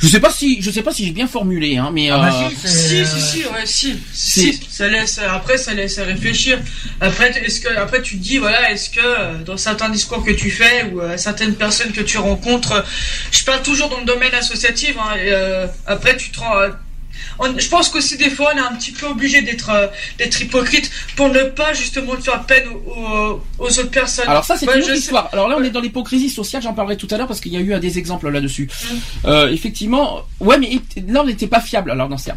[0.00, 2.34] Je sais pas si, je sais pas si j'ai bien formulé, hein, mais Ah bah
[2.44, 4.60] euh, si, c'est- Si, si, si, ouais, si, Si.
[4.68, 6.58] ça laisse, après, ça laisse à réfléchir.
[7.00, 10.32] Après, est-ce que, après, tu te dis, voilà, est-ce que, euh, dans certains discours que
[10.32, 12.82] tu fais, ou euh, certaines personnes que tu rencontres, euh,
[13.30, 16.68] je parle toujours dans le domaine associatif, hein, et, euh, après, tu te rends, euh,
[17.38, 19.86] on- je pense qu'aussi des fois on est un petit peu obligé d'être euh,
[20.18, 24.28] d'être hypocrite pour ne pas justement faire peine aux, autres personnes.
[24.28, 24.98] alors ça c'est Ouais, une autre sais.
[24.98, 25.28] histoire.
[25.32, 27.56] Alors là on est dans l'hypocrisie sociale, j'en parlerai tout à l'heure parce qu'il y
[27.56, 28.68] a eu euh, des exemples là-dessus.
[28.68, 28.96] Mm.
[29.26, 31.90] Euh, effectivement, ouais, mais là on n'était pas fiable.
[31.90, 32.36] Alors dans ce cas.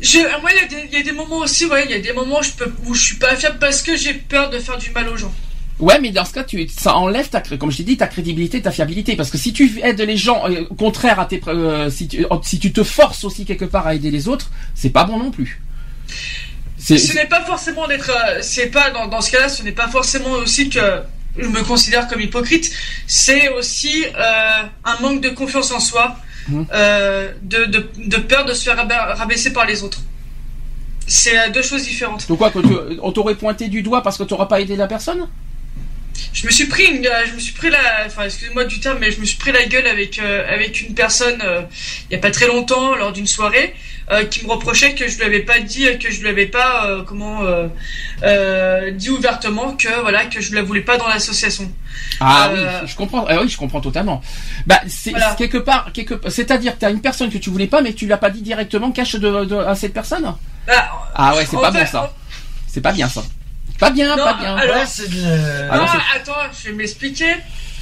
[0.00, 1.94] Je, moi, il y, a des- il y a des moments aussi, ouais, il y
[1.94, 4.50] a des moments où je peux, où je suis pas fiable parce que j'ai peur
[4.50, 5.32] de faire du mal aux gens.
[5.80, 8.62] Ouais, mais dans ce cas, tu, ça enlève ta, comme je t'ai dit, ta crédibilité,
[8.62, 12.06] ta fiabilité, parce que si tu aides les gens, euh, contraire à tes, euh, si
[12.06, 15.18] tu, si tu te forces aussi quelque part à aider les autres, c'est pas bon
[15.18, 15.60] non plus.
[16.78, 19.88] Ce n'est pas forcément d'être, euh, c'est pas dans, dans ce cas-là, ce n'est pas
[19.88, 21.02] forcément aussi que
[21.36, 22.70] je me considère comme hypocrite.
[23.08, 26.16] C'est aussi euh, un manque de confiance en soi,
[26.72, 30.02] euh, de, de, de peur de se faire raba- rabaisser par les autres.
[31.06, 32.28] C'est deux choses différentes.
[32.28, 34.86] Donc quoi, que tu- on t'aurait pointé du doigt parce que t'auras pas aidé la
[34.86, 35.26] personne?
[36.32, 39.10] Je me suis pris, une, je me suis pris la, enfin excusez-moi du terme, mais
[39.10, 41.62] je me suis pris la gueule avec euh, avec une personne euh,
[42.10, 43.74] il y a pas très longtemps lors d'une soirée
[44.10, 46.88] euh, qui me reprochait que je lui avais pas dit, que je lui avais pas
[47.06, 47.40] comment
[48.92, 51.70] dit ouvertement que voilà que je la voulais pas dans l'association.
[52.20, 53.26] Ah oui, je comprends.
[53.28, 54.22] Ah oui, je comprends totalement.
[54.66, 55.30] Bah, c'est Voilà.
[55.30, 58.06] c'est quelque part, quelque, c'est-à-dire que t'as une personne que tu voulais pas, mais tu
[58.06, 60.34] l'as pas dit directement, cache de, de- à cette personne?
[60.66, 62.12] Bah, Ah ouais, c'est pas fait, bon ça.
[62.66, 63.22] C'est pas bien ça.
[63.78, 64.56] Pas bien, Non, pas bien.
[64.56, 66.32] alors- Ouais, c'est de- Ah, non, c'est- attends,
[66.62, 67.32] je vais m'expliquer.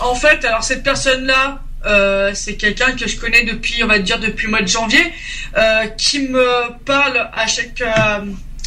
[0.01, 4.19] En fait, alors cette personne-là, euh, c'est quelqu'un que je connais depuis, on va dire,
[4.19, 5.13] depuis le mois de janvier,
[5.57, 8.21] euh, qui me parle à chaque euh,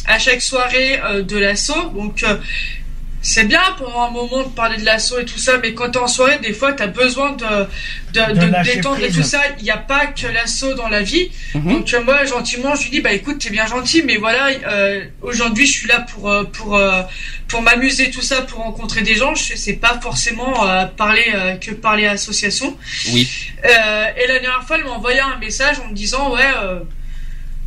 [0.06, 1.90] à chaque soirée de l'assaut.
[1.94, 2.24] Donc
[3.32, 5.98] c'est bien pendant un moment de parler de l'assaut et tout ça, mais quand t'es
[5.98, 7.44] en soirée, des fois, t'as besoin de
[8.16, 9.40] de, De de détendre et tout ça.
[9.58, 11.28] Il n'y a pas que l'assaut dans la vie.
[11.54, 11.72] Mhm.
[11.72, 15.04] Donc euh, moi gentiment je lui dis bah écoute t'es bien gentil mais voilà euh,
[15.22, 17.02] aujourd'hui je suis là pour euh, pour euh,
[17.48, 21.56] pour m'amuser tout ça pour rencontrer des gens je c'est pas forcément euh, parler euh,
[21.56, 22.68] que parler association
[23.12, 23.28] Oui.
[23.64, 26.50] euh, et la dernière fois elle m'a envoyé un message en me disant ouais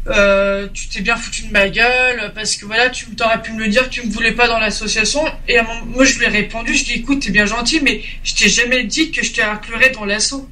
[0.07, 3.59] euh, tu t'es bien foutu de ma gueule parce que voilà tu t'aurais pu me
[3.59, 6.29] le dire tu me voulais pas dans l'association et à mon- moi je lui ai
[6.29, 9.89] répondu je dis écoute t'es bien gentil mais je t'ai jamais dit que je t'inclurais
[9.91, 10.47] dans l'assaut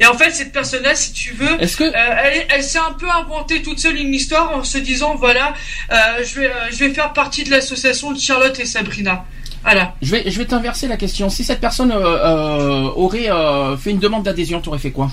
[0.00, 2.92] et en fait cette personne là si tu veux que euh, elle, elle s'est un
[2.92, 5.54] peu inventée toute seule une histoire en se disant voilà,
[5.90, 9.24] euh, je vais je vais faire partie de l'association de Charlotte et Sabrina.
[9.64, 9.94] Voilà.
[10.00, 11.28] je vais, je vais t'inverser la question.
[11.30, 13.28] Si cette personne aurait
[13.76, 15.10] fait une demande d'adhésion, t'aurais fait quoi?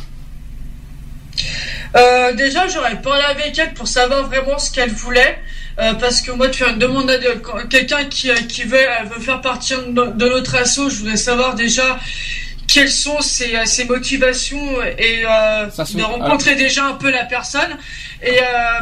[1.96, 5.40] Euh, déjà, j'aurais parlé avec elle pour savoir vraiment ce qu'elle voulait.
[5.78, 7.18] euh, parce que moi, de faire une demande à
[7.70, 8.80] quelqu'un qui, euh, qui veut,
[9.14, 12.00] veut faire partie de, no- de notre asso, je voudrais savoir déjà
[12.66, 15.66] quelles sont ses, ses motivations et euh,
[15.98, 17.78] de rencontrer déjà un peu la personne.
[18.24, 18.40] Et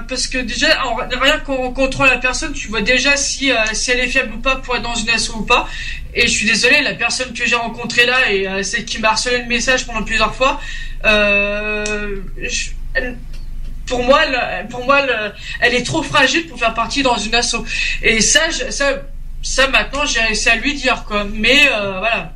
[0.08, 4.00] parce que déjà, en- rien qu'en rencontrant la personne, tu vois déjà si, si elle
[4.00, 5.68] est fiable ou pas pour être dans une asso ou pas.
[6.14, 9.40] Et je suis désolé, la personne que j'ai rencontrée là et celle qui m'a harcelé
[9.40, 10.62] le message pendant plusieurs fois,
[12.38, 13.18] je- elle-
[13.86, 17.36] pour moi, elle, pour moi, elle, elle est trop fragile pour faire partie dans une
[17.36, 17.56] asso.
[18.02, 19.02] Et ça, je- ça,
[19.42, 21.26] ça maintenant, j'ai réussi à lui dire quoi.
[21.26, 22.34] Mais euh, voilà,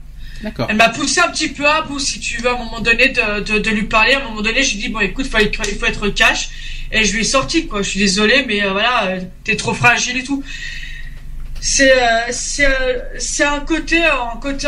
[0.69, 3.10] elle m'a poussé un petit peu à bout, si tu veux, à un moment donné,
[3.10, 4.13] de, de, de lui parler.
[4.13, 6.49] À un moment donné, je lui dis bon, écoute, faut il faut être cash.
[6.91, 7.82] Et je lui ai sorti quoi.
[7.82, 10.43] Je suis désolé, mais euh, voilà, euh, t'es trop fragile et tout.
[11.60, 14.67] C'est euh, c'est euh, c'est un côté un côté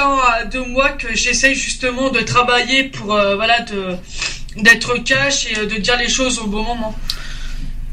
[0.52, 3.95] de moi que j'essaye justement de travailler pour euh, voilà de
[4.58, 6.95] d'être cash et euh, de dire les choses au bon moment.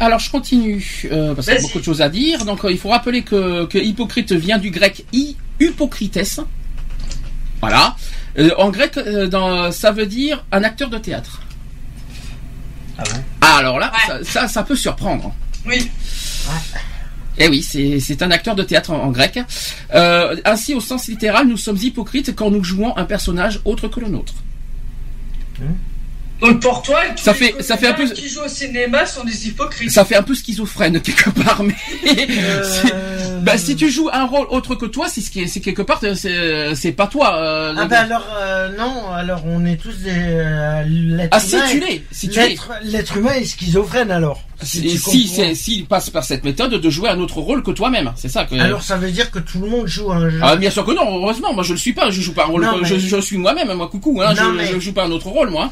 [0.01, 2.45] Alors je continue euh, parce qu'il y a beaucoup de choses à dire.
[2.45, 6.19] Donc euh, il faut rappeler que, que hypocrite vient du grec i hypocrites.
[7.61, 7.97] Voilà.
[8.39, 11.41] Euh, en grec, euh, dans, ça veut dire un acteur de théâtre.
[12.99, 14.25] Ah bon Ah, alors là, Ouais.
[14.25, 15.35] ça, ça, ça peut surprendre.
[15.67, 15.91] Oui.
[17.39, 19.39] Eh oui, c'est c'est un acteur de théâtre en, en grec.
[19.95, 24.01] Euh, ainsi, au sens littéral, nous sommes hypocrites quand nous jouons un personnage autre que
[24.01, 24.35] le nôtre.
[26.41, 29.07] Donc pour toi, tous Ça les fait- ça fait un peu- qui jouent au cinéma
[29.07, 29.91] sont des hypocrites.
[29.91, 31.75] Ça fait un peu schizophrène quelque part, mais
[32.39, 35.61] Euh, bah, si tu joues un rôle autre que toi, c'est ce qui est, c'est
[35.61, 37.37] quelque part, c'est c'est pas toi.
[37.37, 41.65] euh, Ah bah alors euh, non, alors on est tous des euh, Ah, si humain
[41.71, 42.49] tu l'es, si tu l'es.
[42.49, 44.43] l'être l'être humain est schizophrène alors.
[44.63, 44.99] Si,
[45.55, 48.55] si, passe par cette méthode de jouer un autre rôle que toi-même, c'est ça que.
[48.55, 50.41] Alors ça veut dire que tout le monde joue un jeu.
[50.43, 52.49] Ah, bien sûr que non, heureusement, moi je le suis pas, je joue pas un
[52.49, 54.93] rôle, Non, je, mais- je suis moi-même, moi coucou, hein, Non, je, mais- je joue
[54.93, 55.71] pas un autre rôle, moi.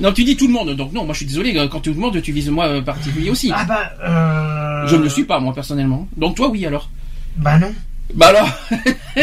[0.00, 1.98] Non, tu dis tout le monde, donc non, moi je suis désolé, quand tout le
[2.00, 3.50] monde, tu vises moi euh, particulier aussi.
[3.54, 4.86] Ah bah euh...
[4.88, 6.08] Je ne le suis pas, moi personnellement.
[6.16, 6.90] Donc toi, oui alors?
[7.36, 7.72] Bah non.
[8.14, 8.48] Bah alors?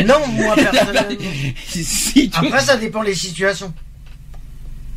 [0.05, 1.15] Non, moi personnellement.
[1.65, 3.73] si, tu- Après ça dépend les situations.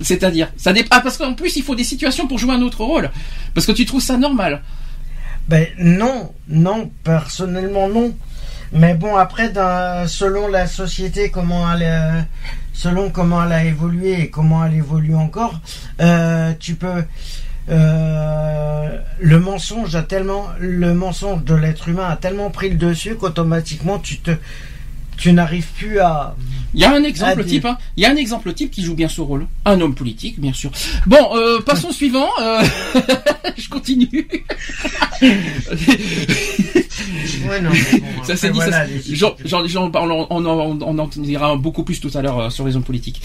[0.00, 0.88] C'est-à-dire, ça dépend.
[0.96, 3.10] Ah, parce qu'en plus, il faut des situations pour jouer un autre rôle.
[3.54, 4.62] Parce que tu trouves ça normal.
[5.48, 8.14] Ben non, non, personnellement non.
[8.72, 9.52] Mais bon, après,
[10.06, 12.20] selon la société, comment elle, euh,
[12.74, 15.60] selon comment elle a évolué et comment elle évolue encore,
[16.00, 17.02] euh, tu peux.
[17.70, 23.14] euh, le mensonge a tellement, le mensonge de l'être humain a tellement pris le dessus
[23.16, 24.30] qu'automatiquement tu te,
[25.18, 26.34] tu n'arrives plus à.
[26.74, 27.78] Il y a un exemple type, hein.
[27.96, 29.46] Il y a un exemple type qui joue bien ce rôle.
[29.64, 30.70] Un homme politique, bien sûr.
[31.06, 32.28] Bon, euh, passons au suivant.
[32.40, 32.62] euh,
[33.56, 34.28] Je continue.
[37.48, 39.02] Ouais, non, mais bon, Ça s'est dit, voilà, ça, les-
[39.90, 42.76] parle- on, on, en- on en dira beaucoup plus tout à l'heure euh, sur les
[42.76, 43.20] hommes politiques.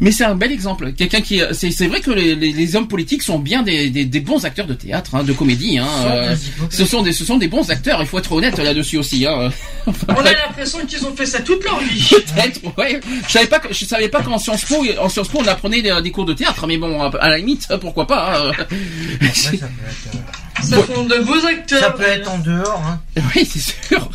[0.00, 0.92] Mais c'est un bel exemple.
[0.92, 4.04] Quelqu'un qui, c'est c'est vrai que les, les- les hommes politiques sont bien des, des,
[4.04, 5.78] des bons acteurs de théâtre, hein, de comédie.
[5.78, 6.36] Hein, euh,
[6.70, 7.98] ce sont des, ce sont des bons acteurs.
[8.00, 9.26] Il faut être honnête là-dessus aussi.
[9.26, 9.50] Hein.
[9.88, 12.08] Enfin, On a l'impression qu'ils ont fait ça toute leur vie.
[12.10, 13.00] Peut-être, ouais.
[13.28, 15.80] Je savais pas que, je savais pas qu'en Sciences Po, en Sciences Po, on apprenait
[15.80, 18.48] des, des cours de théâtre, mais bon, à la limite, pourquoi pas.
[18.48, 18.50] hein.
[18.54, 20.18] Après, ça peut être, euh,
[20.62, 21.80] Ça font de beaux acteurs.
[21.80, 22.82] ça peut être en dehors.
[22.86, 23.00] Hein.
[23.36, 24.08] Oui, c'est sûr.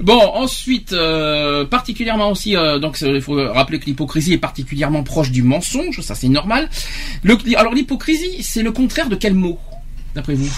[0.00, 5.30] Bon, ensuite, euh, particulièrement aussi, euh, donc il faut rappeler que l'hypocrisie est particulièrement proche
[5.30, 6.68] du mensonge, ça c'est normal.
[7.22, 9.60] Le, alors l'hypocrisie, c'est le contraire de quel mot,
[10.16, 10.50] d'après vous?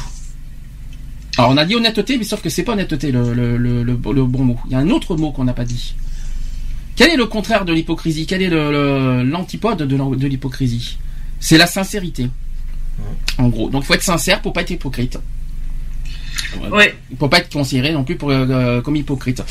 [1.36, 3.98] Alors on a dit honnêteté, mais sauf que c'est pas honnêteté le, le, le, le-
[4.12, 4.58] le bon mot.
[4.66, 5.94] Il y a un autre mot qu'on n'a pas dit.
[6.96, 8.24] Quel est le contraire de l'hypocrisie?
[8.24, 10.96] Quel est le- le- l'antipode de l'hypocrisie?
[11.40, 12.28] C'est la sincérité.
[13.38, 15.18] En gros, donc il faut être sincère pour pas être hypocrite.
[16.70, 16.94] Ouais.
[17.10, 19.42] Il faut pas être considéré non plus pour, euh, comme hypocrite.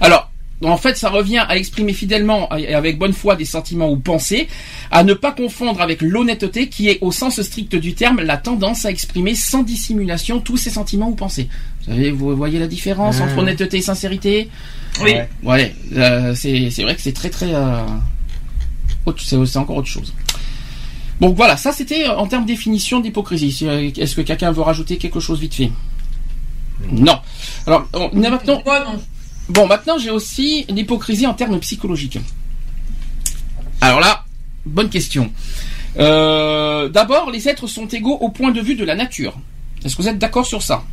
[0.00, 0.30] Alors,
[0.62, 4.46] en fait, ça revient à exprimer fidèlement et avec bonne foi des sentiments ou pensées,
[4.90, 8.84] à ne pas confondre avec l'honnêteté qui est, au sens strict du terme, la tendance
[8.84, 11.48] à exprimer sans dissimulation tous ses sentiments ou pensées.
[11.80, 13.22] Vous savez, vous voyez la différence Mmh.
[13.22, 14.50] entre honnêteté et sincérité?
[15.02, 15.14] Oui.
[15.42, 15.74] Ouais.
[15.94, 17.54] Euh, c'est vrai que c'est très très...
[17.54, 17.80] euh,
[19.16, 20.12] c'est encore autre chose.
[21.20, 23.52] Donc voilà, ça c'était euh, en termes de définition d'hypocrisie.
[23.52, 25.70] Si, euh, Est-ce que quelqu'un veut rajouter quelque chose vite fait?
[26.90, 27.18] Non.
[27.66, 28.62] Alors, on a maintenant...
[29.48, 32.18] Bon, maintenant j'ai aussi l'hypocrisie en termes psychologiques.
[33.80, 34.24] Alors là,
[34.64, 35.30] bonne question.
[35.98, 39.34] Euh, D'abord, les êtres sont égaux au point de vue de la nature.
[39.84, 40.84] Est-ce que vous êtes d'accord sur ça?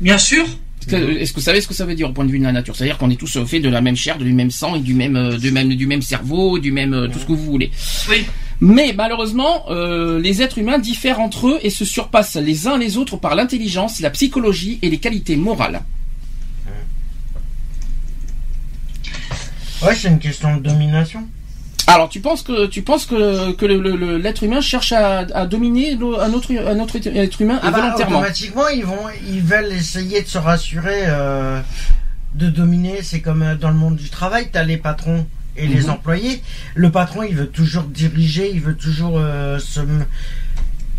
[0.00, 0.44] Bien sûr.
[0.44, 2.38] Est-ce que- Est-ce que vous savez ce que ça veut dire au point de vue
[2.40, 2.74] de la nature?
[2.74, 4.94] C'est-à-dire qu'on est tous euh, faits de la même chair, du même sang et du
[4.94, 7.70] même, euh, du même, du même cerveau, du même euh, tout ce que vous voulez.
[8.10, 8.24] Oui.
[8.64, 12.96] Mais malheureusement, euh, les êtres humains diffèrent entre eux et se surpassent les uns les
[12.96, 15.82] autres par l'intelligence, la psychologie et les qualités morales.
[19.82, 21.26] Ouais, c'est une question de domination.
[21.88, 26.32] Alors, tu penses que tu penses que, l'être humain cherche à, à dominer l'au- un
[26.32, 28.18] autre un autre être humain Ah bah, volontairement?
[28.18, 31.60] automatiquement, ils vont, ils veulent essayer de se rassurer, euh,
[32.36, 33.02] de dominer.
[33.02, 35.90] C'est comme euh, dans le monde du travail, t'as les patrons et les Mhm.
[35.90, 36.42] employés.
[36.74, 39.80] Le patron, il veut toujours diriger, il veut toujours euh, se,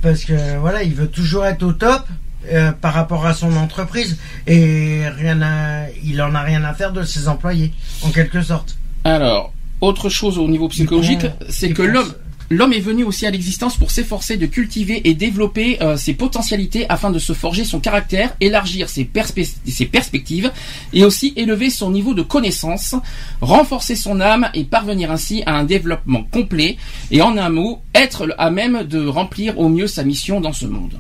[0.02, 2.04] parce que voilà, il veut toujours être au top.
[2.52, 6.92] euh, par rapport à son entreprise et rien à, il en a rien à faire
[6.92, 8.78] de ses employés en quelque sorte.
[9.06, 12.14] Alors, autre chose au niveau psychologique, c'est que l'homme
[12.54, 16.86] L'homme est venu aussi à l'existence pour s'efforcer de cultiver et développer euh, ses potentialités
[16.88, 20.52] afin de se forger son caractère, élargir ses, perspe- ses perspectives
[20.94, 22.94] et aussi élever son niveau de connaissance,
[23.42, 26.78] renforcer son âme et parvenir ainsi à un développement complet
[27.10, 30.66] et en un mot, être à même de remplir au mieux sa mission dans ce
[30.68, 31.00] monde.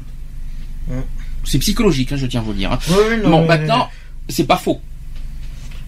[1.43, 2.71] C'est psychologique, hein, je tiens à vous le dire.
[2.71, 2.79] hein.
[3.23, 3.89] Non, Bon, mais- maintenant,
[4.29, 4.81] c'est pas faux.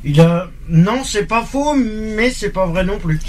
[0.06, 0.50] Il a...
[0.70, 3.20] Non, c'est pas faux, mais c'est pas vrai non plus.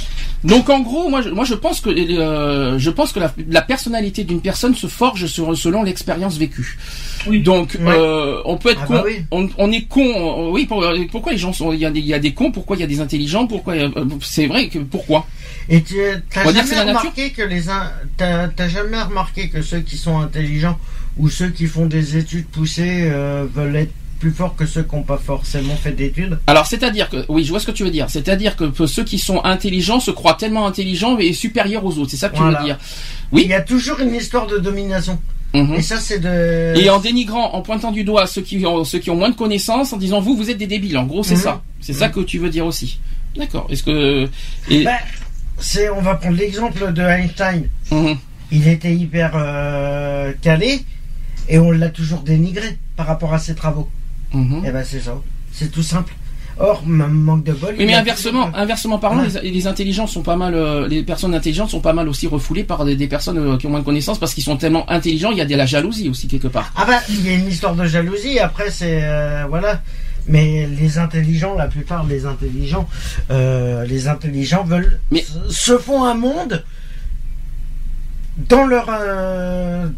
[0.44, 3.62] Donc en gros, moi je, moi je pense que euh, je pense que la, la
[3.62, 6.78] personnalité d'une personne se forge sur- selon l'expérience vécue.
[7.26, 7.40] Oui.
[7.40, 7.94] Donc Ouais.
[7.96, 9.24] euh, on peut être Ah con, bah oui.
[9.30, 10.02] on, on est con.
[10.04, 12.18] euh, oui, pour- euh, pourquoi les gens sont il y a des, il y a
[12.18, 13.88] des cons, pourquoi il y a des intelligents, pourquoi euh,
[14.22, 15.26] c'est vrai que pourquoi?
[15.68, 15.96] Et tu
[16.30, 17.62] t'as que jamais remarqué que les
[18.18, 20.78] t'as t'as jamais remarqué que ceux qui sont intelligents
[21.16, 24.94] ou ceux qui font des études poussées euh, veulent être plus forts que ceux qui
[24.96, 26.38] n'ont pas forcément fait d'études.
[26.46, 28.09] Alors, c'est-à-dire que, oui, je vois ce que tu veux dire.
[28.11, 32.11] C'est-à-dire que ceux qui sont intelligents se croient tellement intelligents et supérieurs aux autres.
[32.11, 32.79] C'est ça que tu veux dire.
[33.33, 33.46] Il Oui.
[33.48, 35.18] y a toujours une histoire de domination.
[35.55, 35.74] Mhm.
[35.74, 36.74] Et ça, c'est de.
[36.76, 39.37] Et en dénigrant, en pointant du doigt ceux qui ont, ceux qui ont moins de
[39.37, 40.98] connaissances, en disant vous, vous êtes des débiles.
[40.98, 41.40] En gros, c'est Mhm.
[41.40, 41.62] ça.
[41.81, 42.98] C'est ça que tu veux dire aussi.
[43.37, 43.66] D'accord.
[43.70, 44.29] Est-ce que
[44.70, 44.96] et, Ben,
[45.59, 47.68] c'est, on va prendre l'exemple de Einstein.
[47.90, 48.16] Mhm.
[48.50, 50.81] Il était hyper euh, calé
[51.48, 53.88] et on l'a toujours dénigré par rapport à ses travaux.
[54.37, 54.64] Mhm.
[54.66, 55.16] Et ben c'est ça.
[55.53, 56.12] C'est tout simple.
[56.59, 57.75] Or, manque de bol.
[57.79, 59.42] Oui, mais inversement, inversement parlant, Ouais.
[59.42, 62.64] les, les intelligents sont pas mal, euh, les personnes intelligentes sont pas mal aussi refoulées
[62.64, 65.31] par des, des personnes euh, qui ont moins de connaissances parce qu'ils sont tellement intelligents.
[65.33, 66.72] Il y a de la jalousie aussi quelque part.
[66.75, 68.38] Ah bah, il y a une histoire de jalousie.
[68.38, 69.83] Après, c'est euh, voilà.
[70.29, 72.88] Mais les intelligents, la plupart des intelligents,
[73.31, 76.64] les intelligents veulent Mais- se- font un monde
[78.49, 78.87] dans leur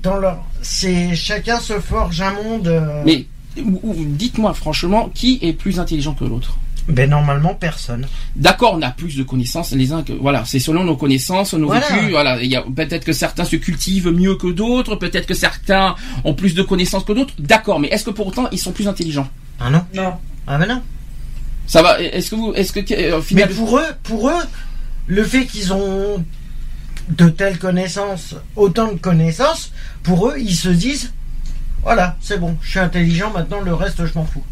[0.02, 0.44] dans leur.
[0.60, 2.82] C'est chacun se forge un monde.
[3.06, 3.26] Mais
[3.64, 6.56] dites-moi franchement, qui est plus intelligent que l'autre
[6.88, 8.06] ben normalement personne.
[8.34, 11.66] D'accord, on a plus de connaissances les uns que voilà, c'est selon nos connaissances, nos
[11.66, 11.86] Voilà.
[11.86, 12.08] vécus.
[12.10, 15.96] Voilà, il y a peut-être que certains se cultivent mieux que d'autres, peut-être que certains
[16.24, 17.34] ont plus de connaissances que d'autres.
[17.38, 19.28] D'accord, mais est-ce que pour autant ils sont plus intelligents?
[19.60, 19.82] Ah non?
[19.94, 20.14] Non.
[20.46, 20.82] Ah ben non.
[21.66, 24.42] Ça va Est-ce que vous, est-ce que euh, au Mais pour eux, pour eux,
[25.08, 26.24] le fait qu'ils ont
[27.10, 31.12] de telles connaissances, autant de connaissances, pour eux, ils se disent,
[31.88, 34.44] voilà, c'est bon, je suis intelligent, maintenant le reste, je m'en fous.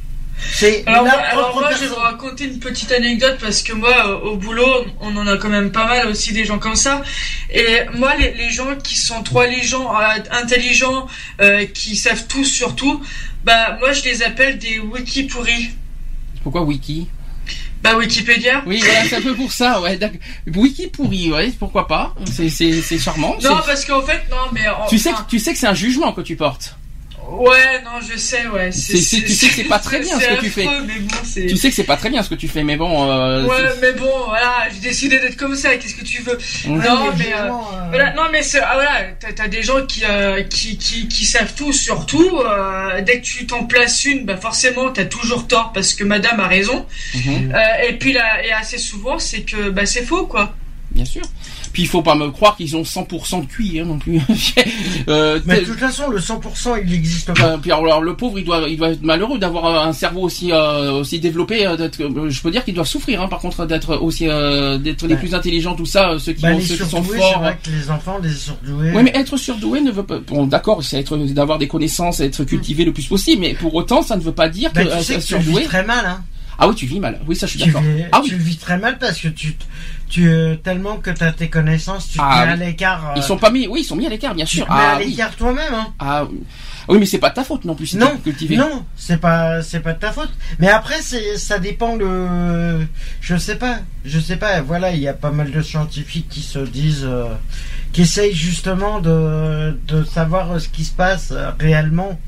[0.52, 3.72] C'est Alors, moi, alors propre moi, je vais vous raconter une petite anecdote parce que
[3.74, 6.76] moi, euh, au boulot, on en a quand même pas mal aussi des gens comme
[6.76, 7.02] ça.
[7.50, 11.06] Et moi, les, les gens qui sont trop intelligents, euh, intelligents
[11.42, 13.02] euh, qui savent tout sur tout,
[13.44, 15.70] bah moi, je les appelle des wiki pourris.
[16.42, 17.08] pourquoi Wiki?
[17.82, 18.62] Bah Wikipédia.
[18.66, 19.98] Oui, voilà, c'est un peu pour ça, ouais.
[20.54, 22.14] Wiki pourri, ouais, pourquoi pas?
[22.30, 23.36] C'est c'est c'est charmant.
[23.42, 25.74] Non, parce qu'en fait, non, mais en- Tu sais enfin, tu sais que c'est un
[25.74, 26.76] jugement que tu portes.
[27.28, 28.70] Ouais, non, je sais, ouais.
[28.72, 30.66] C'est- c'est- tu sais que c'est pas très bien ce que tu fais.
[30.66, 31.46] affreux, Mais bon, c'est.
[31.46, 33.10] Tu sais que c'est pas très bien ce que tu fais, mais bon.
[33.10, 35.76] Euh, Ouais, c'est- mais bon, voilà, j'ai décidé d'être comme ça.
[35.76, 36.38] Qu'est-ce que tu veux?
[36.66, 37.50] Non, Ouais, mais euh, euh,
[37.90, 41.24] Voilà, non mais c'est- ah, voilà, t'as t'as des gens qui, euh, qui, qui, qui
[41.24, 42.38] savent tout sur tout.
[42.38, 46.40] euh, dès que tu t'en places une, bah forcément t'as toujours tort parce que Madame
[46.40, 46.86] a raison.
[47.14, 50.54] Mhm, Euh, et puis là, et assez souvent c'est que bah c'est faux quoi.
[50.92, 51.22] bien sûr.
[51.76, 54.18] Puis il faut pas me croire qu'ils ont 100% de QI hein, non plus.
[55.08, 57.48] euh, Mais de toute façon, le 100%, il n'existe pas.
[57.48, 60.22] euh, puis alors le pauvre, il doit, il doit être malheureux d'avoir euh, un cerveau
[60.22, 61.58] aussi euh, aussi développé.
[61.76, 61.98] d'être-
[62.30, 65.34] je peux dire qu'ils doivent souffrir, hein, par contre, d'être aussi euh, d'être les plus
[65.34, 67.40] intelligents, tout ça, ceux qui, Bah, ont- ceux qui sont forts.
[67.40, 68.92] vrai que les enfants, les surdoués.
[68.94, 70.18] Oui, mais être surdoué ne veut pas.
[70.20, 74.00] Bon, d'accord, c'est être d'avoir des connaissances, être cultivé le plus possible, mais pour autant,
[74.00, 75.60] ça ne veut pas dire bah, que tu sais que tu surdoué.
[75.60, 76.22] vis très mal, hein.
[76.58, 77.20] Ah oui, tu vis mal.
[77.28, 77.82] Oui, ça, je suis d'accord.
[78.12, 78.30] Ah oui.
[78.30, 79.54] tu le vis très mal parce que tu,
[80.08, 83.10] tu euh, tellement que tu as tes connaissances, tu te Ah mets à l'écart.
[83.10, 83.66] euh, Ils sont pas mis.
[83.66, 84.66] Oui, ils sont mis à l'écart, bien tu sûr.
[84.66, 85.06] te mets Ah à oui.
[85.10, 85.86] l'écart toi-même, hein.
[85.98, 86.40] Ah oui.
[86.88, 87.86] oui, mais c'est pas de ta faute non plus.
[87.88, 88.56] si Non, cultivé.
[88.56, 90.30] Non, c'est pas c'est pas de ta faute.
[90.58, 92.86] Mais après c'est ça dépend le
[93.20, 94.60] je sais pas, je sais pas.
[94.62, 97.26] Voilà, il y a pas mal de scientifiques qui se disent euh,
[97.92, 102.18] qui essayent justement de de savoir ce qui se passe euh, réellement.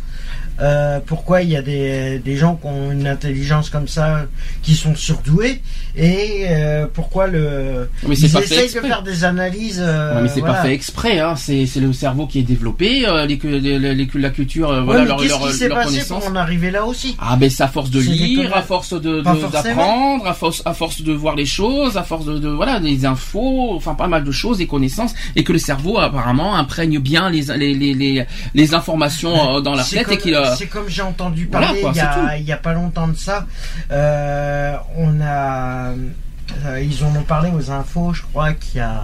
[0.60, 4.26] Euh, pourquoi il y a des, des gens qui ont une intelligence comme ça
[4.62, 5.62] qui sont surdoués
[5.96, 10.28] et euh, pourquoi le Mais ils pas essayent de faire des analyses euh, Ouais, mais
[10.28, 10.56] c'est voilà.
[10.56, 11.34] pas fait exprès, hein.
[11.36, 15.04] C'est le cerveau qui est développé, euh, les, les, les- la culture, euh, Ouais, voilà
[15.04, 17.16] leur leur, qui leur passé pour en arriver là aussi?
[17.20, 20.74] Ah ben c'est à force de lire, à force Pas de- d'apprendre, à force à
[20.74, 24.24] force de voir les choses, à force de, de voilà des infos, enfin pas mal
[24.24, 28.26] de choses, des connaissances, et que le cerveau apparemment imprègne bien les les les les,
[28.54, 32.38] les informations dans la tête et qu'il euh, c'est comme j'ai entendu Voilà, parler il,
[32.38, 33.46] y il y a pas longtemps de ça.
[33.90, 35.92] Euh, on a,
[36.66, 39.02] euh, ils en ont parlé aux infos, je crois qu'il y a,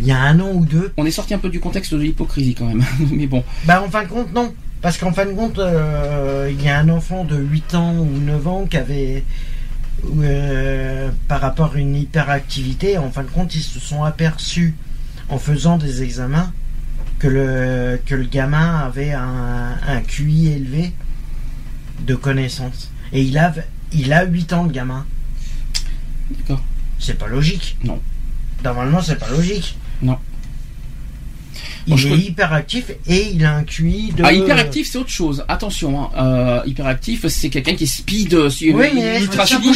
[0.00, 0.92] il y a un an ou deux.
[0.96, 3.44] on est sorti un peu du contexte de l'hypocrisie quand même, mais bon.
[3.64, 6.78] Bah en fin de compte non, parce qu'en fin de compte euh, il y a
[6.78, 9.24] un enfant de 8 ans ou 9 ans qui avait
[10.22, 14.74] euh, par rapport à une hyperactivité, en fin de compte ils se sont aperçus
[15.28, 16.52] en faisant des examens
[17.18, 20.92] que le que le gamin avait un, un QI élevé
[22.06, 22.90] de connaissances.
[23.12, 23.54] Et il a,
[23.92, 25.06] il a 8 ans, le gamin.
[26.30, 26.62] D'accord.
[26.98, 27.76] C'est pas logique.
[27.84, 28.00] Non.
[28.64, 29.76] Normalement, c'est pas logique.
[30.02, 30.18] Non.
[31.86, 34.22] Il est hyperactif et il a un QI de.
[34.22, 35.44] Ah, hyperactif, c'est autre chose.
[35.48, 36.10] Attention, hein.
[36.18, 38.88] euh, hyperactif, c'est quelqu'un qui est speed, euh, Oui,
[39.20, 39.74] ultra speed.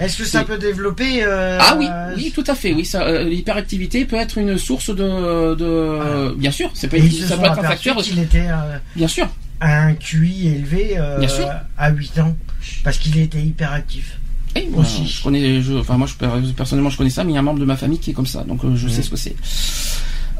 [0.00, 1.22] Euh, Est-ce que ça peut développer.
[1.24, 1.86] euh, Ah oui,
[2.16, 2.72] oui, tout à fait.
[2.72, 7.00] Oui, ça, euh, l'hyperactivité peut être une source de, de, bien sûr, c'est pas, Et
[7.00, 7.96] ils se ça peut être un facteur.
[7.98, 9.28] qu'il était euh, Bien sûr.
[9.60, 11.48] à un QI élevé euh, Bien sûr.
[11.76, 12.36] à 8 ans.
[12.84, 14.18] Parce qu'il était hyperactif.
[14.56, 15.02] Et, Aussi.
[15.02, 17.40] euh, je connais, je, enfin moi, je, personnellement, je connais ça, mais il y a
[17.40, 19.04] un membre de ma famille qui est comme ça, donc euh, je sais Mm.
[19.04, 19.36] ce que c'est.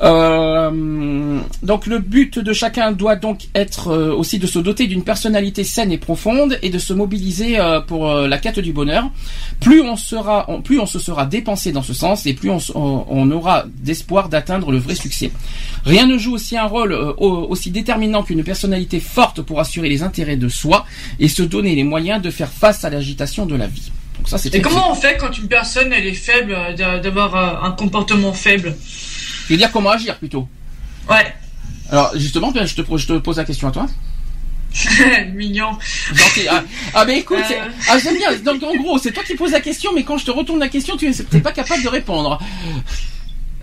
[0.03, 5.03] Euh, donc le but de chacun doit donc être euh, aussi de se doter d'une
[5.03, 9.11] personnalité saine et profonde et de se mobiliser euh, pour la quête du bonheur.
[9.61, 12.59] Plus on sera, on- plus on se sera dépensé dans ce sens et plus on,
[12.59, 15.31] s- on- on aura d'espoir d'atteindre le vrai succès.
[15.85, 20.03] Rien ne joue aussi un rôle au- aussi déterminant qu'une personnalité forte pour assurer les
[20.03, 20.85] intérêts de soi
[21.21, 23.91] et se donner les moyens de faire face à l'agitation de la vie.
[24.19, 27.71] Donc ça Et comment on fait quand une personne elle est faible d'a- d'avoir un
[27.73, 28.77] comportement faible?
[29.49, 30.47] Je veux dire comment agir plutôt.
[31.09, 31.35] Ouais,
[31.91, 33.87] Alors justement, je te, je te pose la question à toi.
[35.35, 35.71] mignon.
[36.51, 37.65] Ah, ah, mais écoute, Euh.
[37.89, 38.35] ah, j'aime bien.
[38.37, 40.69] Donc en gros, c'est toi qui poses la question, mais quand je te retourne la
[40.69, 42.39] question, tu n'es pas capable de répondre.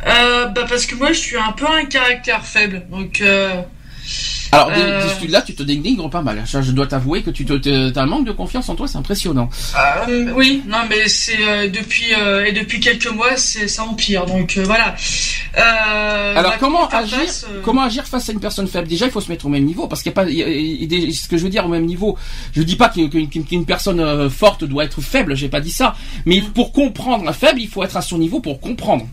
[0.07, 3.61] Euh, bah parce que moi je suis un peu un caractère faible, donc euh,
[4.51, 5.01] Alors Euh.
[5.29, 6.43] là, tu te dénigres pas mal.
[6.45, 9.49] Je dois t'avouer que tu as un manque de confiance en toi, c'est impressionnant.
[10.07, 14.25] euh, oui, non mais c'est euh, depuis euh, et depuis quelques mois c'est ça empire,
[14.25, 14.95] donc euh, voilà.
[15.57, 18.87] Euh, Alors bah, comment agir face, euh, Comment agir face à une personne faible?
[18.87, 20.29] Déjà, il faut se mettre au même niveau, parce qu'il n'y a pas.
[20.29, 22.17] il y a- il y a des- ce que je veux dire au même niveau,
[22.53, 25.35] je dis pas qu'une personne forte doit être faible.
[25.35, 25.95] J'ai pas dit ça.
[26.25, 26.51] Mais Mm.
[26.53, 29.07] pour comprendre un faible, il faut être à son niveau pour comprendre.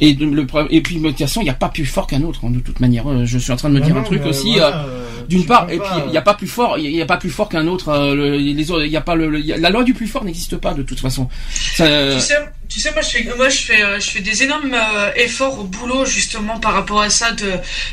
[0.00, 2.22] Et, de- le, et puis, de toute façon, il n'y a pas plus fort qu'un
[2.22, 3.08] autre, hein, de toute manière.
[3.08, 4.52] Euh, Je suis en train de me Non, dire non, un truc mais aussi.
[4.52, 7.00] voilà, euh, euh, D'une part, et puis il n'y a pas plus fort, il n'y
[7.00, 7.88] a pas plus fort qu'un autre.
[7.90, 10.06] euh, le- les autres, il y a pas le, y a- la loi du plus
[10.06, 11.28] fort n'existe pas de toute façon.
[11.50, 12.34] Ça, Tu sais,
[12.74, 15.60] tu sais, moi je fais, moi je fais, euh, je fais des énormes euh, efforts
[15.60, 17.52] au boulot justement par rapport à ça, de,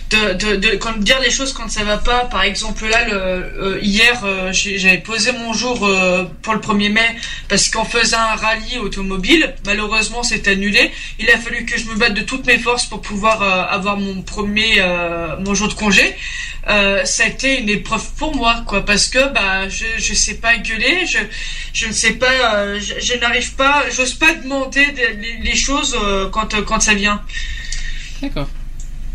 [0.09, 2.25] de, de, de quand dire les choses quand ça va pas.
[2.25, 5.87] Par exemple là, le, euh, hier, j'avais posé mon jour
[6.41, 7.15] pour le 1er mai
[7.47, 10.89] parce qu'en faisant un rallye automobile, malheureusement c'est annulé.
[11.19, 14.23] Il a fallu que je me batte de toutes mes forces pour pouvoir avoir mon
[14.23, 14.83] premier,
[15.41, 16.15] mon jour de congé.
[16.69, 20.35] Euh, ça a été une épreuve pour moi, quoi, parce que bah je je sais
[20.35, 21.17] pas gueuler, je
[21.73, 25.55] je ne sais pas, euh, je, je n'arrive pas, j'ose pas demander des- les, les
[25.55, 27.21] choses euh, quand quand ça vient.
[28.21, 28.47] D'accord.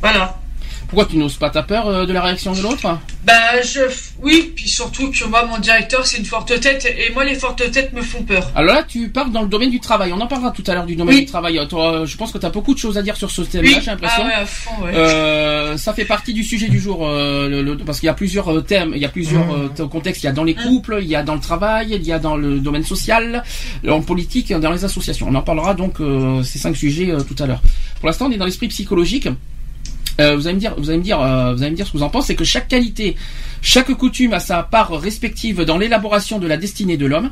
[0.01, 0.41] Voilà.
[0.89, 2.99] Pourquoi tu n'oses pas ta peur euh, de la réaction de l'autre?
[3.25, 3.81] Bah je,
[4.23, 7.69] oui, puis surtout que moi mon directeur c'est une forte tête et moi les fortes
[7.73, 8.53] têtes me font peur.
[8.55, 10.13] Alors là, tu parles dans le domaine du travail.
[10.13, 11.21] On en parlera tout à l'heure du domaine Oui.
[11.23, 11.61] du travail.
[11.69, 13.69] Toi, euh, je pense que tu as beaucoup de choses à dire sur ce thème-là,
[13.69, 13.79] Oui.
[13.85, 14.23] j'ai l'impression.
[14.25, 14.93] Ah ouais, à fond, ouais.
[14.95, 18.15] Euh, ça fait partie du sujet du jour, euh, le- le- parce qu'il y a
[18.15, 19.71] plusieurs euh, thèmes, il y a plusieurs Mmh.
[19.81, 20.23] euh, contextes.
[20.23, 22.21] Il y a dans les couples, il y a dans le travail, il y a
[22.21, 23.43] dans le domaine social,
[23.89, 25.27] en politique, dans les associations.
[25.29, 27.61] On en parlera donc euh, ces cinq sujets euh, tout à l'heure.
[27.99, 29.29] Pour l'instant, on est dans l'esprit psychologique.
[30.21, 31.93] Euh, vous allez me dire, vous allez me dire, euh, vous allez me dire ce
[31.93, 32.29] que vous en pensez.
[32.29, 33.17] C'est que chaque qualité,
[33.63, 37.31] chaque coutume a sa part respective dans l'élaboration de la destinée de l'homme.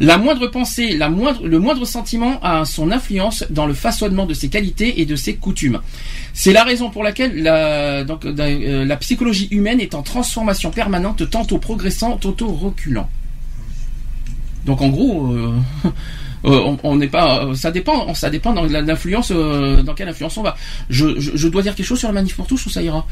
[0.00, 4.34] La moindre pensée, la moindre, le moindre sentiment a son influence dans le façonnement de
[4.34, 5.80] ses qualités et de ses coutumes.
[6.32, 11.30] C'est la raison pour laquelle la, donc, euh, la psychologie humaine est en transformation permanente,
[11.30, 13.08] tantôt progressant, tantôt reculant.
[14.66, 15.54] Donc en gros, euh,
[15.84, 15.88] euh,
[16.50, 20.08] on on n'est pas, euh, ça dépend, ça dépend dans la- l'influence, euh, dans quelle
[20.08, 20.56] influence on va.
[20.90, 23.06] Je, je, je dois dire quelque chose sur la manif pour tous ou ça ira?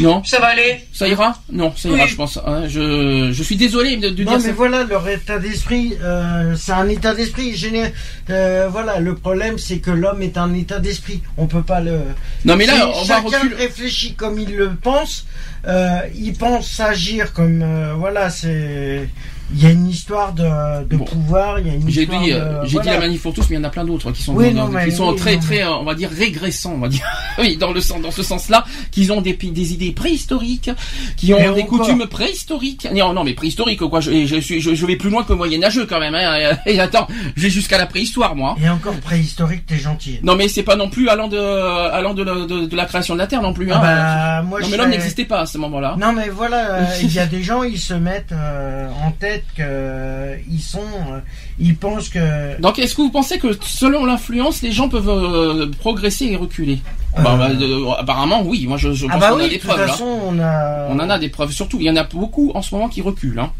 [0.00, 0.80] Non, Ça va aller.
[0.92, 1.36] ça ira?
[1.52, 2.08] Non, ça ira, Oui.
[2.10, 2.38] je pense.
[2.46, 2.62] hein.
[2.66, 4.52] je, je suis désolé de, de Non dire mais ça.
[4.54, 7.92] voilà leur état d'esprit, euh, c'est un état d'esprit général.
[8.30, 11.20] Euh, voilà le problème c'est que l'homme est un état d'esprit.
[11.36, 12.00] On peut pas le.
[12.46, 15.26] Non mais là, Si on va chacun réfléchit comme il le pense.
[15.68, 19.08] Euh, il pense agir comme euh, voilà c'est.
[19.54, 21.04] Il y a une histoire de, de Bon.
[21.04, 22.90] pouvoir, il y a une J'ai histoire dit, de- euh, j'ai voilà.
[22.92, 24.52] dit la manif pour tous, mais il y en a plein d'autres qui sont, Oui,
[24.54, 26.78] dans- non, mais qui sont oui, très, non, très, euh, on va dire régressants, on
[26.78, 27.04] va dire.
[27.38, 29.36] oui, dans le sens, dans ce sens-là, qu'ils ont des,
[29.72, 30.70] idées préhistoriques,
[31.16, 31.80] qui ont Et des encore.
[31.80, 32.88] coutumes préhistoriques.
[32.94, 34.00] Non, non, mais préhistoriques, quoi.
[34.00, 36.14] Je, je je, je vais plus loin que le Moyen Âgeux quand même.
[36.14, 36.56] Hein.
[36.66, 38.56] Et attends, je vais jusqu'à la préhistoire, moi.
[38.62, 40.18] Et encore préhistorique, t'es gentil.
[40.22, 43.14] Non, mais c'est pas non plus allant de, allant de, la- de, de la création
[43.14, 43.70] de la Terre non plus.
[43.70, 43.80] Ah Hein.
[43.82, 45.96] bah, moi, non, mais l'homme n'existait pas à ce moment-là.
[45.98, 49.41] Non mais voilà, euh, il y a des gens, ils se mettent euh, en tête
[49.56, 51.18] que euh, sont, euh,
[51.58, 52.60] ils pensent que.
[52.60, 56.80] Donc, est-ce que vous pensez que selon l'influence, les gens peuvent euh, progresser et reculer?
[57.18, 57.22] Euh.
[57.22, 58.66] Bah, bah, euh, Apparemment, oui.
[58.66, 59.88] Moi, je, je pense Ah bah qu'on a des de toute preuves là.
[59.88, 60.86] façon, on a.
[60.90, 61.78] On en a des preuves, surtout.
[61.80, 63.38] Il y en a beaucoup en ce moment qui reculent.
[63.38, 63.52] Hein.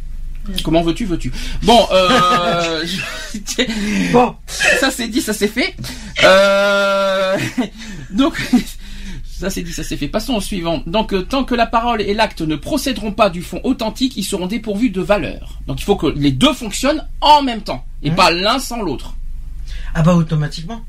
[0.64, 1.32] Comment veux-tu, veux-tu?
[1.62, 5.74] Bon, euh, je- Bon, ça c'est dit, ça c'est fait.
[6.24, 7.36] Euh,
[8.10, 8.34] donc,
[9.42, 10.08] ça c'est dit, ça c'est fait.
[10.08, 10.82] Passons au suivant.
[10.86, 14.24] Donc, euh, tant que la parole et l'acte ne procéderont pas du fond authentique, ils
[14.24, 15.58] seront dépourvus de valeur.
[15.66, 18.14] Donc, il faut que les deux fonctionnent en même temps et Mmh.
[18.16, 19.14] pas l'un sans l'autre.
[19.94, 20.80] ah bah automatiquement,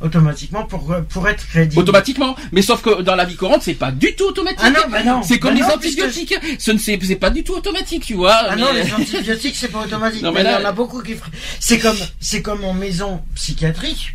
[0.00, 1.80] automatiquement pour pour être crédible.
[1.80, 2.34] Automatiquement.
[2.52, 4.60] Mais sauf que dans la vie courante, c'est pas du tout automatique.
[4.62, 5.22] Ah non, bah non.
[5.22, 6.34] C'est comme Bah les non, puisque- antibiotiques.
[6.58, 8.34] Ce ne c'est pas du tout automatique, tu vois.
[8.48, 10.22] Ah non, les antibiotiques c'est pas automatique.
[10.24, 11.14] Non, mais mais là- il y en a beaucoup qui.
[11.60, 14.14] C'est comme c'est comme en maison psychiatrique.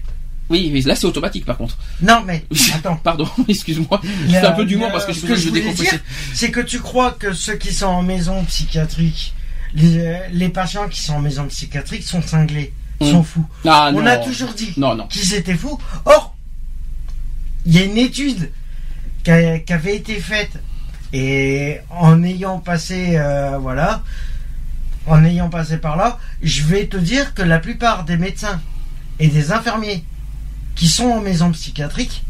[0.50, 1.78] Oui, mais là c'est automatique par contre.
[2.02, 2.98] Non mais attends.
[3.04, 4.00] Pardon, excuse-moi.
[4.30, 5.98] Fais un peu d'humour parce que je ce que je je
[6.34, 9.34] c'est que tu crois que ceux qui sont en maison psychiatrique,
[9.74, 13.12] les, les patients qui sont en maison psychiatrique sont cinglés, Mm.
[13.12, 13.46] sont fous.
[13.66, 14.06] Ah, On non.
[14.06, 15.08] a toujours dit Non, non.
[15.08, 15.78] qu'ils étaient fous.
[16.06, 16.34] Or,
[17.66, 18.52] il y a une étude
[19.24, 20.52] qui, a- qui avait été faite
[21.12, 24.02] et en ayant passé, euh, voilà,
[25.08, 28.62] en ayant passé par là, je vais te dire que la plupart des médecins
[29.20, 30.06] et des infirmiers
[30.76, 32.24] qui sont en maison psychiatrique,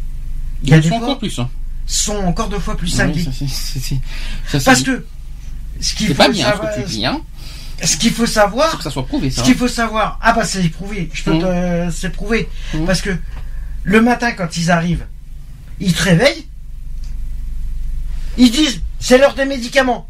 [0.63, 1.39] il y a des sont fois, encore plus.
[1.39, 1.49] Hein.
[1.87, 3.23] sont encore deux fois plus Oui, cinglés.
[3.23, 5.05] ça, ça, Parce que
[5.81, 7.21] ce qu'il faut, pas bien savoir, ce que tu dis, hein.
[7.83, 10.45] ce qu'il faut Faut savoir, que ça soit prouvé, ce qu'il faut savoir, ah bah
[10.45, 12.85] c'est prouvé, je peux te, c'est prouvé, Mhm.
[12.85, 13.15] parce que
[13.83, 15.05] le matin quand ils arrivent,
[15.79, 16.47] ils te réveillent,
[18.37, 20.07] ils disent c'est l'heure des médicaments.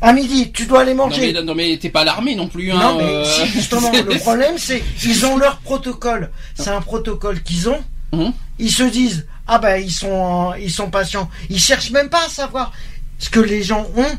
[0.00, 1.32] À midi, tu dois aller Non manger.
[1.32, 2.70] mais, non mais t'es pas alarmé non plus.
[2.70, 6.30] Hein, Non mais euh, si, justement, le problème c'est ils ont leur protocole.
[6.54, 7.80] C'est un protocole qu'ils ont.
[8.12, 8.32] Mhm.
[8.58, 11.28] Ils se disent ah ben ils sont ils sont patients.
[11.50, 12.72] Ils cherchent même pas à savoir
[13.18, 14.18] ce que les gens ont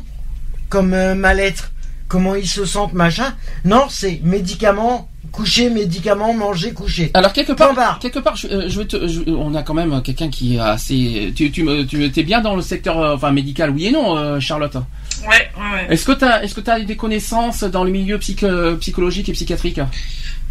[0.68, 1.72] comme euh, mal-être,
[2.08, 3.34] comment ils se sentent machin.
[3.64, 7.10] Non, c'est médicaments, coucher, médicaments, manger, coucher.
[7.14, 10.02] Alors quelque part, quelque part, je, euh, je vais te, je- on a quand même
[10.02, 11.32] quelqu'un qui est assez.
[11.34, 14.16] Tu, tu, me- tu es bien dans le secteur, euh, enfin médical, oui et non,
[14.16, 14.74] euh, Charlotte.
[14.74, 15.38] Ouais, ouais,
[15.72, 15.86] ouais.
[15.94, 19.80] Est-ce que t'as, est-ce que t'as des connaissances dans le milieu psycho- psychologique et psychiatrique?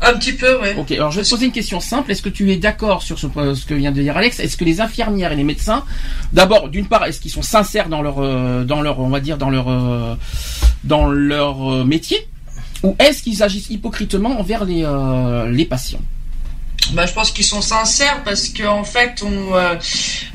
[0.01, 0.75] Un petit peu, ouais.
[0.77, 2.09] Ok, alors je vais te poser une question simple.
[2.11, 4.39] Est-ce que tu es d'accord sur ce, ce que vient de dire Alex?
[4.39, 5.83] Est-ce que les infirmières et les médecins,
[6.31, 8.15] d'abord, d'une part, est-ce qu'ils sont sincères dans leur,
[8.65, 10.17] dans leur, on va dire, dans leur,
[10.85, 12.17] dans leur métier,
[12.83, 16.01] ou est-ce qu'ils agissent hypocritement envers les, euh, les patients?
[16.93, 19.75] Bah, je pense qu'ils sont sincères parce que en fait, euh,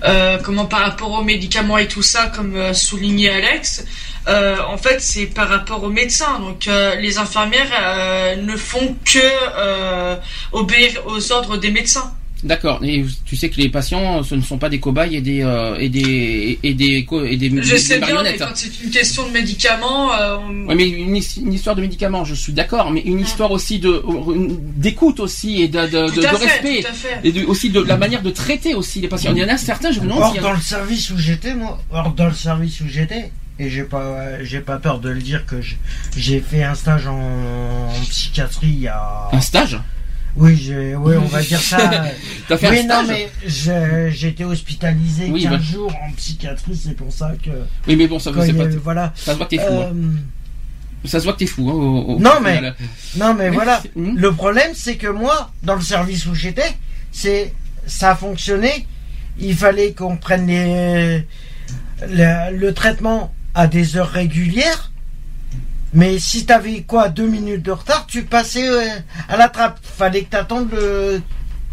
[0.05, 3.84] euh, comment par rapport aux médicaments et tout ça, comme euh, soulignait Alex,
[4.26, 6.38] en fait, c'est par rapport aux médecins.
[6.38, 6.66] Donc,
[6.99, 9.18] les infirmières ne font que
[10.53, 12.11] obéir aux ordres des médecins.
[12.45, 12.80] D'accord.
[12.84, 15.76] Et tu sais que les patients, ce ne sont pas des cobayes et des euh,
[15.78, 19.26] et des et des et des, Je des sais bien, mais quand c'est une question
[19.26, 22.90] de médicaments, euh, on- Ouais, mais une, his- une histoire de médicaments, je suis d'accord,
[22.90, 24.03] mais une histoire aussi de
[24.76, 27.20] d'écoute aussi et de, de, de- de fait, respect tout à fait.
[27.24, 29.32] et de- aussi de la manière de traiter aussi les patients.
[29.34, 31.55] Il y en a certains, je me demande Or a- dans le service où j'étais,
[31.55, 35.20] moi, or dans le service où j'étais, et j'ai pas, j'ai pas peur de le
[35.20, 35.57] dire que
[36.16, 37.18] j'ai fait un stage en,
[37.88, 39.28] en psychiatrie il y a.
[39.32, 39.78] un stage?
[40.37, 41.78] Oui, j'ai, oui, on va dire ça.
[42.49, 43.07] T'as fait oui, un stage.
[43.07, 45.59] non, mais je- j'ai été hospitalisé Oui, 15 bah.
[45.61, 47.51] jours en psychiatrie, c'est pour ça que.
[47.87, 49.12] Oui, mais bon, ça, c'est pas, voilà.
[49.14, 49.72] ça se voit que t'es fou.
[49.72, 49.93] hein.
[49.95, 51.68] Euh, Ça se voit que t'es fou.
[51.70, 52.61] Hein, au- au- Non, mais-
[53.16, 53.80] non, mais voilà.
[53.95, 54.16] hmm.
[54.16, 56.74] Le problème, c'est que moi, dans le service où j'étais,
[57.12, 57.53] c'est,
[57.87, 58.87] ça a fonctionné.
[59.39, 61.26] Il fallait qu'on prenne les,
[62.09, 64.91] le, le traitement à des heures régulières.
[65.95, 68.82] Mais si t'avais quoi, deux minutes de retard, tu passais euh,
[69.28, 69.78] à la trappe.
[69.82, 71.22] Fallait que t'attendes le,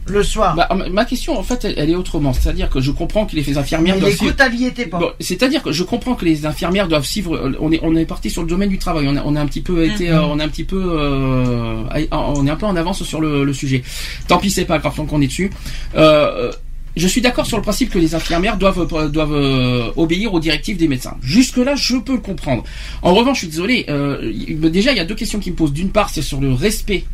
[0.06, 0.56] le soir.
[0.56, 2.32] Bah, ma- question, en fait, elle, elle est autrement.
[2.32, 4.36] C'est-à-dire que je comprends que les infirmières mais doivent suivre.
[4.54, 5.00] y était pas.
[5.00, 7.36] Bon, c'est-à-dire que je comprends que les infirmières doivent suivre.
[7.36, 9.08] euh, On est on est parti sur le domaine du travail.
[9.10, 10.16] On a, on a un petit peu été, Mhm.
[10.16, 13.44] euh, on a un petit peu, euh, on est un peu en avance sur le,
[13.44, 13.82] le sujet.
[14.28, 15.50] Tant pis, c'est pas grave, tant qu'on est dessus.
[15.96, 16.52] Euh,
[16.96, 20.40] je suis d'accord sur le principe que les infirmières doivent euh, doivent euh, obéir aux
[20.40, 21.16] directives des médecins.
[21.22, 22.64] Jusque là, je peux le comprendre.
[23.02, 23.86] En revanche, je suis désolé.
[23.90, 24.34] euh,
[24.70, 25.74] déjà, il y a deux questions qui me posent.
[25.74, 27.06] D'une part, c'est sur le respect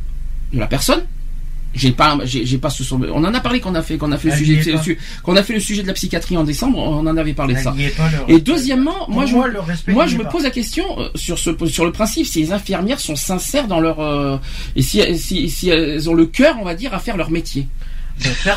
[0.54, 1.04] de la personne.
[1.76, 4.30] J'ai pas, j'ai pas ce On en a parlé qu'on a fait, qu'on a fait
[4.30, 4.62] le sujet,
[5.22, 6.80] qu'on a fait le sujet de la psychiatrie en décembre.
[6.80, 7.76] On en avait parlé de ça.
[8.28, 9.36] Et deuxièmement, moi je,
[9.92, 10.30] moi je me pas.
[10.30, 14.00] pose la question sur ce sur le principe si les infirmières sont sincères dans leur
[14.00, 14.38] euh,
[14.76, 17.68] et si, si si elles ont le cœur, on va dire, à faire leur métier.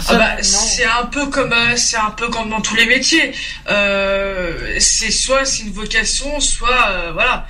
[0.09, 3.33] Ah bah, c'est un peu comme euh, c'est un peu comme dans tous les métiers.
[3.69, 7.47] Euh, c'est soit c'est une vocation, soit euh, voilà.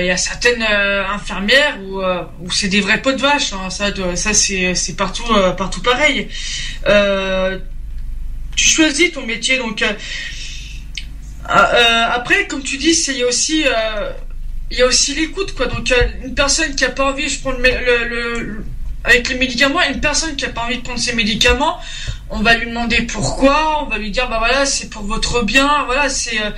[0.00, 3.52] Il y a certaines infirmières où, où c'est des vrais pots de vache.
[3.54, 3.70] hein.
[3.70, 5.24] Ça, ça c'est partout
[5.56, 6.28] partout pareil.
[8.56, 9.82] Tu choisis ton métier donc.
[11.48, 13.64] après, comme tu dis, il y a aussi
[14.70, 15.66] il y a aussi l'écoute quoi.
[15.66, 15.92] Donc
[16.24, 18.64] une personne qui a pas envie, je prends le-
[19.06, 21.78] avec les médicaments, une personne qui a pas envie de prendre ses médicaments,
[22.28, 25.84] on va lui demander pourquoi, on va lui dire bah voilà c'est pour votre bien,
[25.86, 26.50] voilà c'est euh,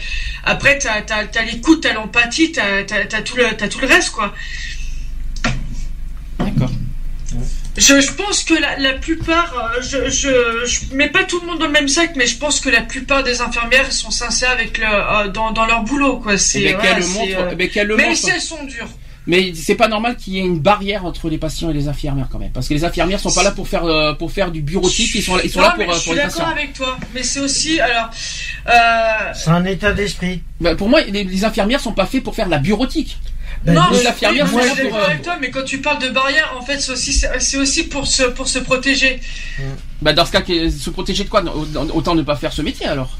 [0.45, 4.11] après t'as t'as t'as l'écoute, t'as l'empathie, t'as t'as tout le t'as tout le reste
[4.11, 4.35] quoi.
[6.39, 6.71] D'accord.
[7.77, 11.47] Je, je pense que la, la plupart, euh, je, je, je mets pas tout le
[11.47, 14.51] monde dans le même sac, mais je pense que la plupart des infirmières sont sincères
[14.51, 16.37] avec le, euh, dans, dans leur boulot, quoi.
[16.39, 18.19] C'est, Mais voilà, qu'elles le montrent, euh, mais qu'elles le mais montrent.
[18.19, 18.89] si elles sont dures.
[19.31, 22.29] Mais c'est pas normal qu'il y ait une barrière entre les patients et les infirmières
[22.33, 24.62] quand même, parce que les infirmières sont pas là pour faire euh, pour faire du
[24.62, 26.33] bureautique, ils sont là, ils sont Non, là pour, euh, je pour suis les d'accord
[26.33, 26.51] patients.
[26.51, 28.09] avec toi, mais c'est aussi, alors,
[28.68, 30.43] euh, c'est un état d'esprit.
[30.61, 33.18] Bah, pour moi, les, les infirmières sont pas faites pour faire de la bureautique.
[33.64, 35.51] Ben, non, les je- infirmières oui, sont moi, je suis pour, d'accord avec toi, mais
[35.51, 38.59] quand tu parles de barrière, en fait, c'est aussi, c'est aussi pour se, pour se
[38.61, 39.20] protéger.
[40.01, 41.43] Bah dans ce cas, se protéger de quoi?
[41.93, 43.18] Autant ne pas faire ce métier alors.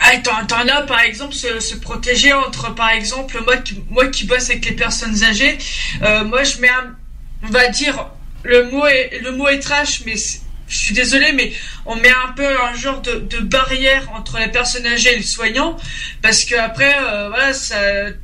[0.00, 4.24] Ah, t'en, as par exemple se, se protéger entre par exemple moi qui, moi qui
[4.26, 5.56] bosse avec les personnes âgées,
[6.02, 6.94] euh, moi je mets un,
[7.42, 8.06] on va dire
[8.42, 11.52] le mot est le mot est trash mais c'est- je suis désolé, mais
[11.84, 15.22] on met un peu un genre de, de barrière entre les personnes âgées et le
[15.22, 15.76] soignant,
[16.22, 17.76] parce que après, euh, voilà, ça.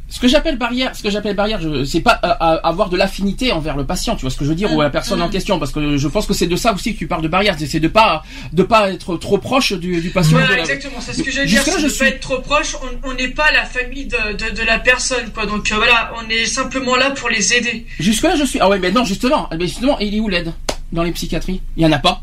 [0.08, 3.50] Ce que j'appelle barrière, ce que j'appelle barrière, c'est pas euh, euh, avoir de l'affinité
[3.52, 5.58] envers le patient, tu vois ce que je veux dire, ou la personne en question,
[5.58, 7.80] parce que je pense que c'est de ça aussi que tu parles de barrière, c'est
[7.80, 8.22] de pas
[8.52, 10.32] de pas être trop proche du, du patient.
[10.38, 11.62] Voilà, la- exactement, c'est ce que j'allais dire.
[11.64, 12.76] C'est je de suis- pas être trop proche.
[12.82, 15.46] On on n'est pas la famille de, de, de la personne, quoi.
[15.46, 17.86] Donc euh, voilà, on est simplement là pour les aider.
[17.98, 18.58] Jusque là, je suis.
[18.60, 20.52] Ah ouais, mais non, justement, mais justement, il est où l'aide
[20.92, 21.62] dans les psychiatries?
[21.76, 22.22] Il y en a pas?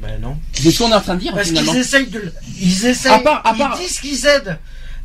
[0.00, 0.36] Ben non.
[0.52, 1.72] C'est ce qu'on est en train de dire Parce finalement.
[1.72, 4.58] qu'ils essayent de, ils essayent, À part- à part- ils disent qu'ils aident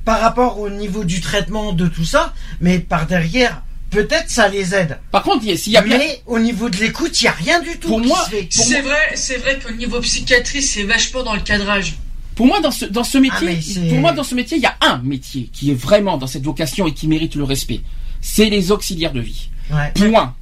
[0.05, 4.75] par rapport au niveau du traitement de tout ça, mais par derrière, peut-être ça les
[4.75, 4.99] aide.
[5.11, 7.25] Par contre, il y a- s'il y a bien, Mais au niveau de l'écoute, il
[7.25, 7.87] y a rien du tout.
[7.87, 8.27] Pour qui moi.
[8.49, 11.95] C'est vrai, c'est vrai qu'au niveau psychiatrie, c'est vachement dans le cadrage.
[12.35, 14.63] Pour moi, dans ce, dans ce Ah, métier, c'est- pour moi, dans ce métier, il
[14.63, 17.81] y a un métier qui est vraiment dans cette vocation et qui mérite le respect.
[18.21, 19.49] C'est les auxiliaires de vie.
[19.71, 19.91] Ouais.
[19.95, 20.35] Point.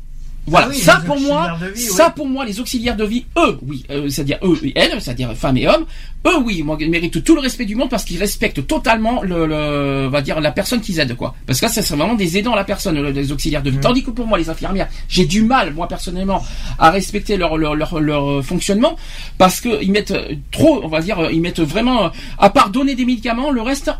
[0.47, 0.67] Voilà.
[0.67, 2.13] Ah oui, ça pour moi, vie, ça oui.
[2.15, 5.57] pour moi, les auxiliaires de vie, eux, oui, euh, c'est-à-dire eux et elles, c'est-à-dire femmes
[5.57, 5.85] et hommes,
[6.25, 9.45] eux, oui, moi, ils méritent tout le respect du monde parce qu'ils respectent totalement le,
[9.45, 11.35] le, on va dire la personne qu'ils aident, quoi.
[11.45, 13.69] Parce que là, ça serait vraiment des aidants à la personne, le- les auxiliaires de
[13.69, 13.77] vie.
[13.77, 13.81] Mm.
[13.81, 16.43] Tandis que pour moi, les infirmières, j'ai du mal, moi personnellement,
[16.79, 18.95] à respecter leur leur leur, leur fonctionnement
[19.37, 22.49] parce que ils mettent euh, trop, on va dire, euh, ils mettent vraiment, euh, à
[22.49, 23.91] part donner des médicaments, le reste,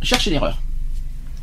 [0.00, 0.60] chercher l'erreur.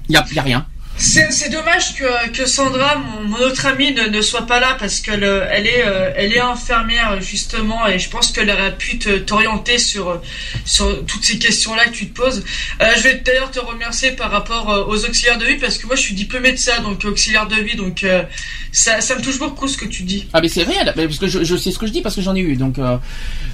[0.10, 0.66] Il y a, y a rien.
[1.02, 4.76] C'est c'est dommage que, que Sandra, mon, mon autre amie, ne, ne soit pas là
[4.78, 8.76] parce qu'elle euh, elle est, euh, elle est infirmière justement et je pense qu'elle aurait
[8.78, 10.22] pu te- t'orienter sur, euh,
[10.66, 12.44] sur toutes ces questions-là que tu te poses.
[12.82, 15.88] Euh, je vais d'ailleurs te remercier par rapport euh, aux auxiliaires de vie parce que
[15.88, 18.24] moi je suis diplômée de ça, donc auxiliaire de vie, donc euh,
[18.74, 20.28] ça, ça me touche beaucoup ce que tu dis.
[20.34, 22.16] Ah mais c'est réel, mais parce que je, je sais ce que je dis parce
[22.16, 22.98] que j'en ai eu, donc euh,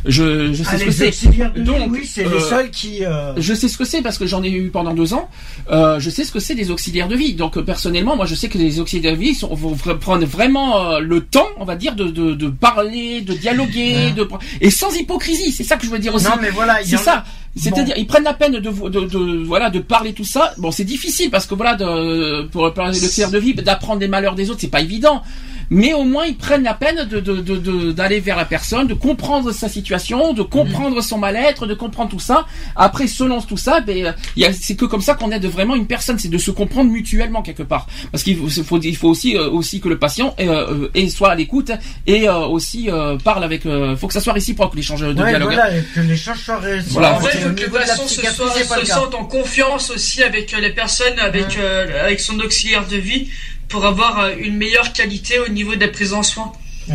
[0.05, 1.07] je, je sais Ah, ce que les c'est.
[1.09, 3.05] auxiliaires de vie, Donc, oui, c'est euh, les seuls qui.
[3.05, 5.29] euh, Je sais ce que c'est parce que j'en ai eu pendant deux ans.
[5.69, 7.34] Euh, je sais ce que c'est des auxiliaires de vie.
[7.35, 10.91] Donc euh, personnellement, moi je sais que les auxiliaires de vie sont, vont prendre vraiment
[10.93, 14.27] euh, le temps, on va dire, de, de, de parler, de dialoguer, de
[14.61, 15.51] et sans hypocrisie.
[15.51, 16.25] C'est ça que je veux dire aussi.
[16.25, 17.23] Non, mais voilà, C'est en ça.
[17.57, 18.69] C'est-à-dire, ils prennent la peine de, de,
[19.05, 20.53] de- voilà, de parler tout ça.
[20.57, 24.09] Bon, c'est difficile parce que voilà, de, pour parler de faire de vie, d'apprendre des
[24.09, 25.21] malheurs des autres, c'est pas évident.
[25.69, 28.87] Mais au moins, ils prennent la peine de, de, de, de- d'aller vers la personne,
[28.87, 32.45] de comprendre sa situation, de comprendre son mal-être, de comprendre tout ça.
[32.75, 35.75] Après, selon tout ça, ben, il y a- c'est que comme ça qu'on aide vraiment
[35.75, 37.87] une personne, c'est de se comprendre mutuellement quelque part.
[38.11, 41.31] Parce qu'il faut, il faut, il aussi, euh, aussi que le patient euh, euh, soit
[41.31, 41.71] à l'écoute
[42.07, 43.65] et euh, aussi euh, parle avec.
[43.65, 45.53] Euh, faut que ça soit réciproque l'échange de ouais, dialogue.
[45.53, 46.89] voilà, et que l'échange soit réussi.
[46.91, 47.15] Voilà.
[47.15, 50.23] En fait, Au il faut que le patient se, soit- se sente en confiance aussi
[50.23, 53.29] avec euh, les personnes, avec, euh, avec son auxiliaire de vie,
[53.69, 56.51] pour avoir euh, une meilleure qualité au niveau de la prise en soin.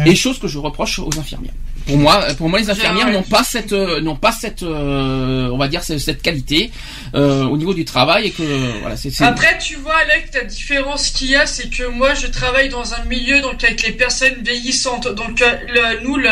[0.06, 1.52] Et chose que je reproche aux infirmières.
[1.86, 3.12] Pour moi, pour moi, les infirmières Ouais.
[3.12, 6.70] n'ont pas cette, euh, n'ont pas cette, euh, on va dire cette, cette qualité
[7.14, 8.42] euh, au niveau du travail et que
[8.82, 9.10] voilà, c'est.
[9.10, 12.68] c'est- Après, tu vois, Alec, la différence qu'il y a, c'est que moi, je travaille
[12.68, 15.08] dans un milieu donc avec les personnes vieillissantes.
[15.08, 16.30] Donc, euh, le, nous, le,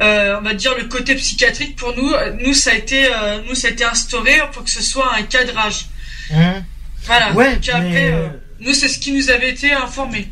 [0.00, 3.38] euh, on va dire le côté psychiatrique pour nous, euh, nous ça a été, euh,
[3.48, 5.86] nous ça a été instauré pour que ce soit un cadrage.
[6.34, 6.64] Hein?
[7.04, 7.32] Voilà.
[7.34, 8.28] Ouais, Donc après, mais, euh, euh,
[8.60, 10.28] nous c'est ce qui nous avait été informé.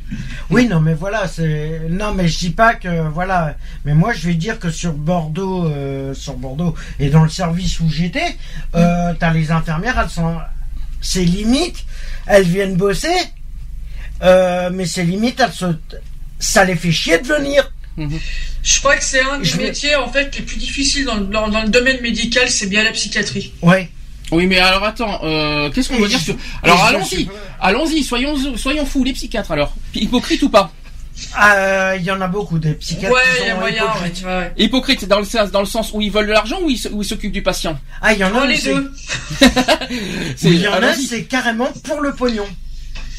[0.51, 1.81] Oui, non, mais voilà, c'est.
[1.89, 3.09] Non, mais je dis pas que.
[3.09, 3.57] Voilà.
[3.85, 7.81] Mais moi, je vais dire que sur Bordeaux, euh, sur Bordeaux, et dans le service
[7.81, 8.37] où j'étais,
[8.75, 10.37] euh, t'as les infirmières, elles sont.
[11.01, 11.85] C'est limite,
[12.27, 13.09] elles viennent bosser,
[14.23, 15.67] euh, mais c'est limite, elles se.
[16.39, 17.71] Ça les fait chier de venir.
[18.63, 21.15] Je crois que c'est un des Je vais- métiers en fait les plus difficiles dans,
[21.17, 23.53] le- dans, dans le domaine médical, c'est bien la psychiatrie.
[23.63, 23.89] Ouais.
[24.35, 26.35] Oui, mais alors attends, euh, qu'est-ce qu'on veut dire sur...
[26.63, 27.29] Alors allons-y,
[27.61, 29.73] allons-y, soyons, soyons fous les psychiatres alors.
[29.95, 30.73] Hypocrite ou pas
[31.35, 33.85] Ah, Il y en a beaucoup des psychiatres ouais, qui il y a moyen.
[33.85, 34.23] hypocrites.
[34.25, 34.53] Ouais, ouais.
[34.59, 37.33] Hypocrite dans le sens, dans le sens où ils veulent de l'argent ou ils s'occupent
[37.33, 37.79] du patient.
[38.03, 38.93] Ah, il y en a les deux.
[40.43, 42.47] Il y en a, c'est carrément pour le pognon.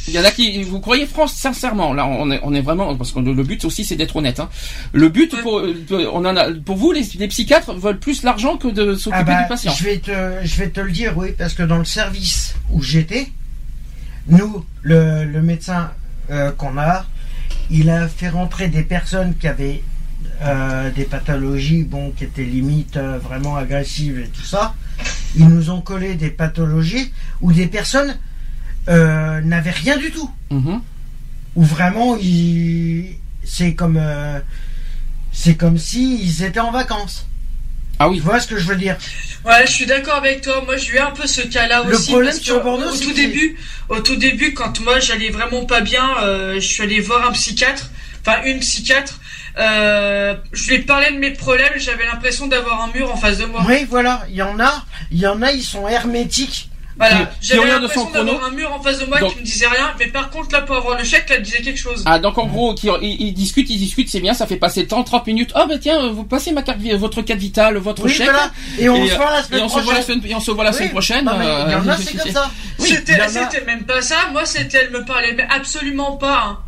[0.08, 2.96] Il y en a qui, vous croyez France, sincèrement, là, on est, on est vraiment,
[2.96, 4.40] parce que le, but aussi, c'est d'être honnête.
[4.40, 4.50] Hein.
[4.94, 5.42] Le but Ouais.
[5.42, 5.62] pour,
[6.14, 9.24] on en a, pour vous, les, les psychiatres veulent plus l'argent que de s'occuper Ah
[9.24, 9.74] bah, du patient.
[9.74, 10.12] je vais te,
[10.44, 13.30] je vais te le dire, oui, parce que dans le service où j'étais,
[14.28, 15.92] nous, le, le médecin
[16.30, 17.06] euh, qu'on a,
[17.70, 19.82] il a fait rentrer des personnes qui avaient
[20.44, 24.76] euh, des pathologies, bon, qui étaient limite euh, vraiment agressives et tout ça.
[25.36, 28.18] Ils nous ont collé des pathologies où des personnes
[28.90, 30.30] euh, n'avaient rien du tout.
[30.52, 30.82] Mhm.
[31.56, 34.40] Où vraiment, ils, c'est comme, euh,
[35.32, 37.28] c'est comme si ils étaient en vacances.
[37.98, 38.20] Ah Tu oui.
[38.20, 38.98] vois ce que je veux dire?
[39.46, 40.62] Ouais, je suis d'accord avec toi.
[40.66, 42.10] Moi, j'ai eu un peu ce cas-là Le aussi.
[42.12, 43.58] problème parce sur Bordeaux, au tout début,
[43.88, 47.32] au tout début, quand moi j'allais vraiment pas bien, euh, je suis allé voir un
[47.32, 47.90] psychiatre,
[48.22, 49.22] enfin une psychiatre.
[49.58, 51.72] Euh, je lui ai parlé de mes problèmes.
[51.78, 53.64] J'avais l'impression d'avoir un mur en face de moi.
[53.66, 57.68] Oui, voilà, il y en a, il y en a, ils sont hermétiques Voilà, j'avais
[57.68, 60.30] l'impression d'avoir un mur en face de moi Donc- qui me disait rien, mais par
[60.30, 62.02] contre là pour avoir le chèque, là, elle disait quelque chose.
[62.06, 64.88] Ah donc en gros, qui, ils, ils discutent, ils discutent, c'est bien, ça fait passer
[64.88, 65.52] 30, 30 minutes.
[65.56, 68.30] Oh bah tiens, vous passez ma carte, votre carte vitale, votre Oui, chèque.
[68.30, 68.50] voilà.
[68.80, 70.04] Et on Et, se voit la Et semaine on se voit la prochaine.
[70.22, 70.76] semaine, et on se voit la Oui.
[70.78, 71.26] semaine prochaine.
[71.26, 72.50] Non, mais il y en a, euh, c'est comme ça.
[72.80, 76.44] Oui, c'était, a- même pas ça, moi c'était, elle me parlait mais absolument pas.
[76.48, 76.60] hein.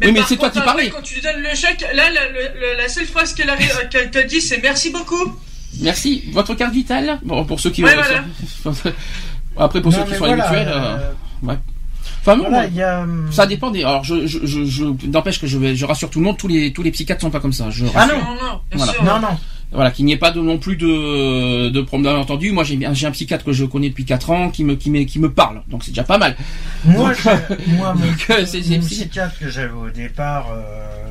[0.00, 0.90] Oui, mais c'est toi qui parlais.
[0.90, 4.10] Quand tu lui donnes le chèque, là, la, le- la seule phrase qu'elle, arrive- qu'elle
[4.12, 5.36] te dit, c'est merci beaucoup.
[5.80, 6.24] Merci.
[6.32, 7.18] Votre carte vitale?
[7.22, 7.94] Bon, pour ceux qui Ouais,
[9.56, 10.68] Après, pour Non, ceux qui sont voilà, habituels.
[10.68, 11.58] euh, euh, ouais.
[12.20, 13.00] Enfin, Voilà, a.
[13.02, 13.80] hum, ça dépend des.
[13.82, 16.36] Alors, je, je, je, je- n'empêche que je, vais, je rassure tout le monde.
[16.38, 17.68] Tous les, tous les psychiatres sont pas comme ça.
[17.70, 18.14] Je Ah non.
[18.18, 18.92] Non, non, bien Voilà.
[18.92, 19.04] sûr.
[19.04, 19.38] Non, non.
[19.72, 22.52] Voilà, qu'il n'y ait pas de, non plus de, de problème entendu.
[22.52, 25.18] Moi, j'ai un psychiatre que je connais depuis 4 ans qui me, qui me, qui
[25.18, 25.62] me parle.
[25.68, 26.36] Donc, c'est déjà pas mal.
[26.84, 31.10] Moi, Donc, je- moi mon, donc, euh, mon psychiatre que j'avais au départ, euh,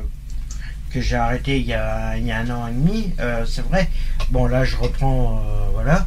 [0.94, 3.66] que j'ai arrêté il y, a, il y a un an et demi, euh, c'est
[3.68, 3.90] vrai.
[4.30, 6.06] Bon, là, je reprends, euh, voilà.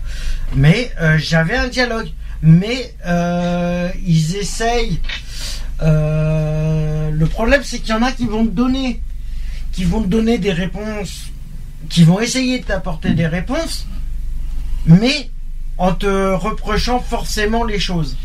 [0.55, 2.07] Mais euh, j'avais un dialogue.
[2.41, 4.99] Mais euh, ils essayent.
[5.81, 9.01] euh, le problème, c'est qu'il y en a qui vont te donner,
[9.71, 11.27] qui vont te donner des réponses,
[11.89, 13.87] qui vont essayer de t'apporter des réponses,
[14.85, 15.29] mais
[15.77, 18.15] en te reprochant forcément les choses.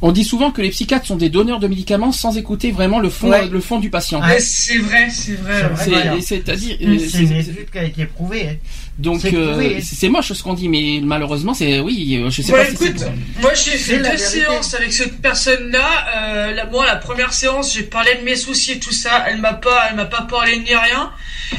[0.00, 3.10] On dit souvent que les psychiatres sont des donneurs de médicaments sans écouter vraiment le
[3.10, 3.48] fond, Ouais.
[3.48, 4.20] le fond du patient.
[4.22, 5.60] Ouais, c'est vrai, c'est vrai.
[5.76, 5.84] C'est.
[5.84, 6.20] C'est- Voilà.
[6.20, 8.60] C'est-à-dire, C'est une étude qui a été prouvée.
[8.98, 12.52] Donc c'est euh, c'est moche ce qu'on dit, mais malheureusement c'est oui, euh, je sais
[12.52, 14.18] Ouais, pas si écoute, c'est moi j'ai fait deux vérité.
[14.24, 15.88] séances avec cette personne-là.
[16.16, 19.24] Euh, la, moi, la première séance, j'ai parlé de mes soucis et tout ça.
[19.28, 21.10] Elle m'a pas, elle m'a pas parlé ni rien.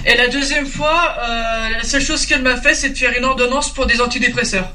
[0.05, 3.23] Et la deuxième fois, euh, la seule chose qu'elle m'a fait, c'est de faire une
[3.25, 4.69] ordonnance pour des antidépresseurs.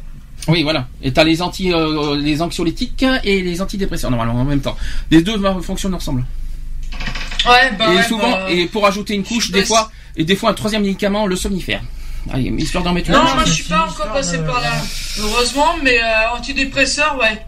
[0.48, 0.88] Oui, voilà.
[1.02, 4.76] Et t'as les anti, euh, les anxiolytiques et les antidépresseurs normalement en même temps.
[5.10, 6.24] Les deux fonctionnent ensemble.
[7.46, 10.34] Ouais, bah et ouais, souvent, bah, et pour ajouter une couche, des fois, et des
[10.34, 11.82] fois un troisième médicament, le somnifère.
[12.32, 13.16] Allez, histoire d'en mettre une.
[13.16, 14.72] Non, moi je suis pas encore passé de- par là,
[15.20, 17.44] heureusement, mais euh, antidépresseurs, ouais.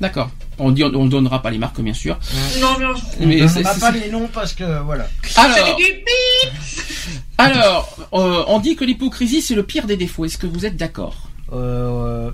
[0.00, 0.30] D'accord.
[0.60, 2.18] On dit, on donnera pas les marques bien sûr.
[2.60, 5.06] Non, mais On Mais ne c'est- donnera pas les noms parce que voilà.
[5.36, 6.52] Alors, du bip.
[7.38, 10.24] alors, euh, on dit que l'hypocrisie c'est le pire des défauts.
[10.24, 11.28] Est-ce que vous êtes d'accord?
[11.52, 12.30] Euh,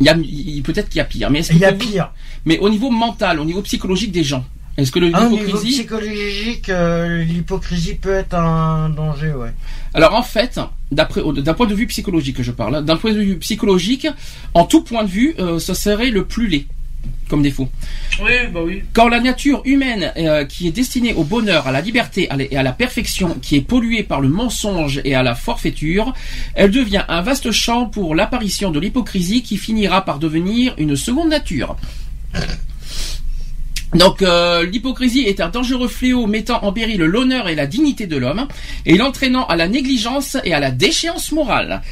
[0.00, 1.70] Il y a, il- peut-être qu'il y a pire, mais est-ce que Il y a
[1.70, 2.10] vous- pire.
[2.44, 4.44] Mais au niveau mental, au niveau psychologique des gens,
[4.76, 9.52] est-ce que le- au niveau l'hypocrisie psychologique, euh, l'hypocrisie peut être un danger, ouais.
[9.94, 10.58] Alors en fait,
[10.90, 11.04] d'un
[11.54, 14.08] point de vue psychologique, je parle, hein, d'un point de vue psychologique,
[14.54, 16.66] en tout point de vue, euh, ce serait le plus laid
[17.28, 17.68] comme défaut.
[18.22, 18.82] Oui, bah oui.
[18.92, 22.44] Quand la nature humaine euh, qui est destinée au bonheur, à la liberté à la-
[22.44, 26.12] et à la perfection, qui est polluée par le mensonge et à la forfaiture,
[26.54, 31.28] elle devient un vaste champ pour l'apparition de l'hypocrisie qui finira par devenir une seconde
[31.30, 31.76] nature.
[33.94, 38.16] Donc euh, l'hypocrisie est un dangereux fléau mettant en péril l'honneur et la dignité de
[38.16, 38.46] l'homme
[38.86, 41.82] et l'entraînant à la négligence et à la déchéance morale.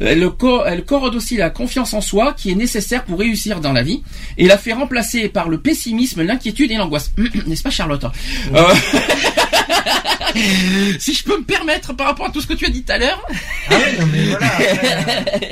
[0.00, 3.72] Elle, co- elle corrode aussi la confiance en soi qui est nécessaire pour réussir dans
[3.72, 4.02] la vie
[4.38, 7.12] et la fait remplacer par le pessimisme, l'inquiétude et l'angoisse.
[7.46, 8.04] N'est-ce pas Charlotte?
[8.54, 8.62] Euh,
[10.98, 12.92] Si je peux me permettre par rapport à tout ce que tu as dit tout
[12.92, 13.20] à l'heure,
[13.68, 14.48] Ah oui, non, mais voilà.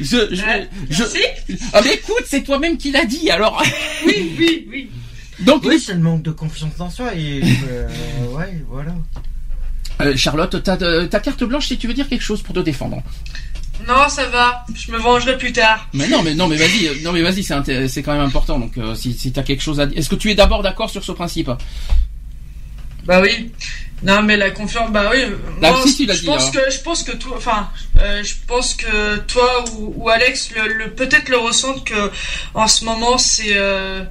[0.00, 0.44] je, je,
[0.90, 3.62] je- ah mais écoute, c'est toi-même qui l'as dit alors.
[4.06, 4.90] Oui, oui, oui.
[5.40, 7.88] Donc oui, c'est le manque de confiance en soi et euh,
[8.36, 8.94] ouais, voilà.
[10.00, 12.60] Euh, Charlotte, t'as euh, ta carte blanche si tu veux dire quelque chose pour te
[12.60, 13.02] défendre.
[13.88, 14.64] Non, ça va.
[14.74, 15.88] Je me vengerai plus tard.
[15.92, 18.58] Mais non, mais non, mais vas-y, non mais vas-y, c'est quand même important.
[18.58, 20.90] Donc euh, si, si t'as quelque chose à dire, est-ce que tu es d'abord d'accord
[20.90, 21.50] sur ce principe?
[23.04, 23.50] Bah oui.
[24.04, 25.20] Non, mais la confiance, bah oui.
[25.60, 26.64] Moi, l'as je dit, pense alors.
[26.66, 30.72] que, je pense que toi, enfin, euh, je pense que toi ou, ou Alex, le,
[30.72, 32.10] le- peut-être le ressentent que
[32.54, 34.02] en ce moment c'est, euh,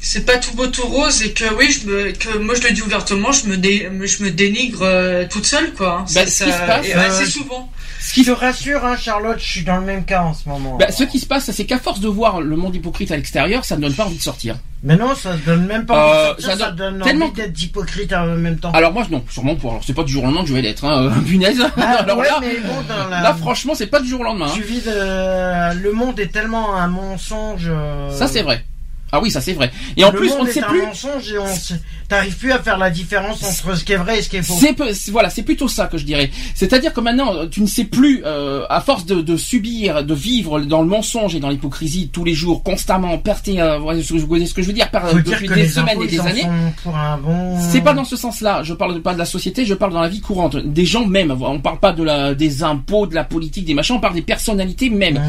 [0.00, 2.70] c'est pas tout beau tout rose et que oui, je me, que moi je le
[2.72, 5.98] dis ouvertement, je me, dé, je me dénigre euh, toute seule quoi.
[6.00, 6.04] hein.
[6.14, 7.70] Bah, Ça- ce qui ça- se passe, et assez souvent.
[8.00, 10.48] Ce qui Je te rassure, hein, Charlotte, je suis dans le même cas en ce
[10.48, 10.76] moment.
[10.76, 13.64] Bah, ce qui se passe, c'est qu'à force de voir le monde hypocrite à l'extérieur,
[13.64, 14.56] ça ne donne pas envie de sortir.
[14.84, 17.34] Mais non, ça donne même pas envie de Euh, sortir, ça ça, donne tellement- envie
[17.34, 18.70] d'être hypocrite en même temps.
[18.72, 19.70] Alors moi, non, sûrement pour.
[19.72, 21.60] Alors c'est pas du jour au lendemain que je vais l'être, hein, euh, punaise.
[21.76, 23.22] Ah, alors ouais, là, mais bon, dans la...
[23.22, 24.46] là, franchement, c'est pas du jour au lendemain.
[24.46, 24.52] hein.
[24.54, 25.74] tu vis de...
[25.82, 27.66] Le monde est tellement un mensonge.
[27.68, 28.64] euh, Ça c'est vrai.
[29.12, 29.70] Ah oui, ça c'est vrai.
[29.96, 30.82] Et en le plus, monde on ne sait plus.
[30.82, 31.46] mensonge et on
[32.08, 34.42] t'arrives plus à faire la différence entre ce qui est vrai et ce qui est
[34.42, 34.54] faux.
[34.58, 36.30] C'est voilà, c'est plutôt ça que je dirais.
[36.54, 40.60] C'est-à-dire que maintenant, tu ne sais plus, euh, à force de, de subir, de vivre
[40.60, 44.12] dans le mensonge et dans l'hypocrisie tous les jours, constamment, perté, euh, vous voyez ce
[44.54, 46.46] que je, veux dire, par, depuis des semaines et des années.
[46.84, 47.58] bon.
[47.60, 48.62] C'est pas dans ce sens-là.
[48.62, 50.56] Je parle pas de la société, je parle dans la vie courante.
[50.56, 51.30] Des gens même.
[51.30, 53.96] On parle pas de la, des impôts, de la politique, des machins.
[53.96, 55.16] On parle des personnalités même.
[55.16, 55.22] Ouais.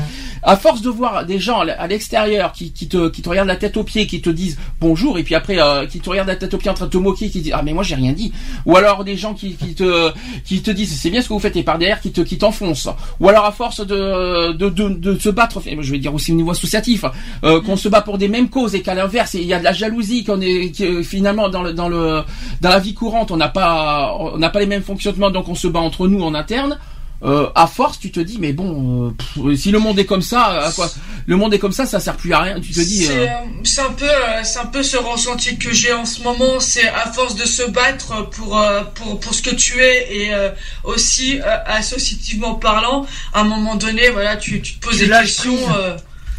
[0.43, 3.57] À force de voir des gens à l'extérieur qui, qui te, qui te regardent la
[3.57, 6.29] tête tête aux pieds, qui te disent bonjour, et puis après euh, qui te regardent
[6.29, 7.95] la tête aux pieds en train de te moquer, qui disent ah mais moi j'ai
[7.95, 8.31] rien dit.
[8.65, 10.11] Ou alors des gens qui, qui te
[10.45, 12.37] qui te disent c'est bien ce que vous faites et par derrière qui te qui
[12.37, 12.89] t'enfoncent.
[13.19, 16.35] Ou alors à force de de, de, de se battre, je vais dire aussi au
[16.35, 17.05] niveau associatif,
[17.43, 19.63] euh, qu'on se bat pour des mêmes causes et qu'à l'inverse il y a de
[19.63, 22.23] la jalousie, qu'on est euh, finalement dans le dans le
[22.61, 25.55] dans la vie courante on n'a pas on n'a pas les mêmes fonctionnements donc on
[25.55, 26.77] se bat entre nous en interne.
[27.21, 30.21] Euh, à force, tu te dis, mais bon, euh, pff, si le monde est comme
[30.21, 30.89] ça, à quoi
[31.25, 32.61] Le monde est comme ça, ça sert plus à rien.
[32.61, 33.05] Tu te dis.
[33.05, 36.05] C'est euh, euh, c'est un peu, euh, c'est un peu ce ressenti que j'ai en
[36.05, 36.61] ce moment.
[36.61, 40.33] C'est à force de se battre pour euh, pour pour ce que tu es et
[40.33, 40.49] euh,
[40.85, 45.11] aussi euh, associativement parlant, à un moment donné, voilà, tu, tu te poses Tu des
[45.11, 45.57] questions.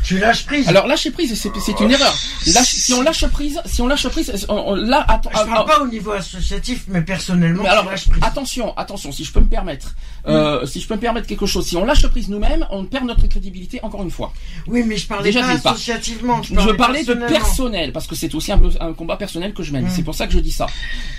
[0.01, 0.69] Euh, Tu lâches prise.
[0.69, 2.15] Alors lâcher prise, c'est une erreur.
[2.47, 5.67] Lâche- si on lâche prise, si on lâche prise, on- on- là, attends, je parle
[5.67, 8.23] pas au niveau associatif, mais personnellement, Mais tu alors, lâches prise.
[8.25, 9.95] attention, attention, si je peux me permettre,
[10.27, 13.05] euh, si je peux me permettre quelque chose, si on lâche prise nous-mêmes, on perd
[13.07, 14.33] notre crédibilité encore une fois.
[14.67, 16.43] Oui, mais je parlais Déjà, pas associativement.
[16.43, 18.61] Je Je parlais, parlais de personnel, parce que c'est aussi un,
[18.93, 19.85] combat personnel que je mène.
[19.87, 19.91] Mm.
[19.95, 20.67] C'est pour ça que je dis ça.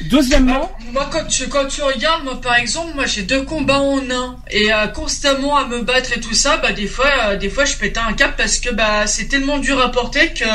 [0.01, 3.99] Deuxièmement, Moi, quand tu, quand tu regardes, moi, par exemple, moi, j'ai deux combats en
[4.09, 4.37] un.
[4.49, 7.65] Et euh, constamment à me battre et tout ça, bah, des fois, euh, des fois,
[7.65, 10.45] je pétais un cap parce que, bah, c'est tellement dur à porter que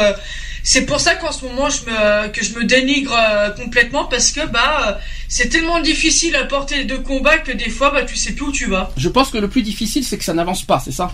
[0.63, 4.33] c'est pour ça qu'en ce moment, je me, que je me dénigre euh, complètement parce
[4.33, 4.93] que, bah, euh,
[5.29, 8.47] c'est tellement difficile à porter les deux combats que des fois, bah, tu sais plus
[8.47, 8.91] où tu vas.
[8.97, 11.13] je pense que le plus difficile, c'est que ça n'avance pas, c'est ça?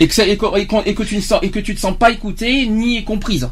[0.00, 1.74] Et que, ça- et, que, et qu'on- et que tu ne sens, et que tu
[1.74, 3.48] te sens pas écouté ni comprise.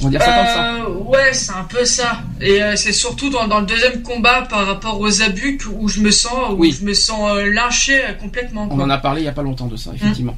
[0.00, 0.74] On va dire ça comme ça.
[0.74, 2.20] Euh, ouais, c'est un peu ça.
[2.40, 6.00] Et euh, c'est surtout dans, dans le deuxième combat par rapport aux abus où je
[6.00, 6.74] me sens, où Oui.
[6.78, 8.68] je me sens euh, lynché complètement.
[8.70, 10.36] On en a parlé il y a pas longtemps de ça, effectivement.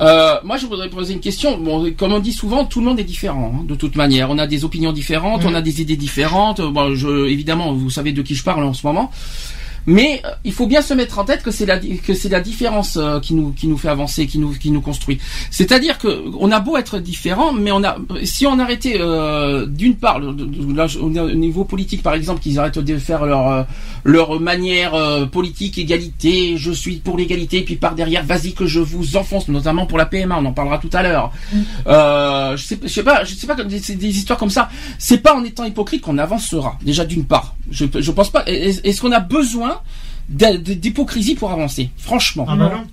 [0.00, 1.58] Euh, moi, je voudrais poser une question.
[1.58, 4.30] Bon, comme on dit souvent, tout le monde est différent, hein, de toute manière.
[4.30, 6.60] On a des opinions différentes, on a des idées différentes.
[6.60, 9.10] Bon, je, évidemment, vous savez de qui je parle en ce moment.
[9.90, 12.40] Mais euh, il faut bien se mettre en tête que c'est la que c'est la
[12.40, 15.18] différence euh, qui nous qui nous fait avancer, qui nous qui nous construit.
[15.50, 19.96] C'est-à-dire que on a beau être différent, mais on a si on arrêtait euh, d'une
[19.96, 23.62] part le- le- là, au niveau politique par exemple qu'ils arrêtent de faire leur euh,
[24.04, 28.80] leur manière euh, politique égalité, je suis pour l'égalité, puis par derrière vas-y que je
[28.80, 31.32] vous enfonce, notamment pour la PMA, on en parlera tout à l'heure.
[31.86, 34.68] Euh, je sais je sais pas je sais pas des, des histoires comme ça.
[34.98, 36.76] C'est pas en étant hypocrite qu'on avancera.
[36.82, 38.44] Déjà d'une part, je je pense pas.
[38.46, 39.77] Est- Est-ce qu'on a besoin
[40.28, 42.46] d'hypocrisie pour avancer Franchement.
[42.48, 42.86] Ah bah non.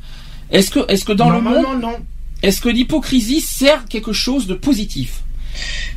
[0.52, 1.96] Est-ce que, est-ce que dans le monde, non.
[2.44, 5.22] est-ce que l'hypocrisie sert quelque chose de positif?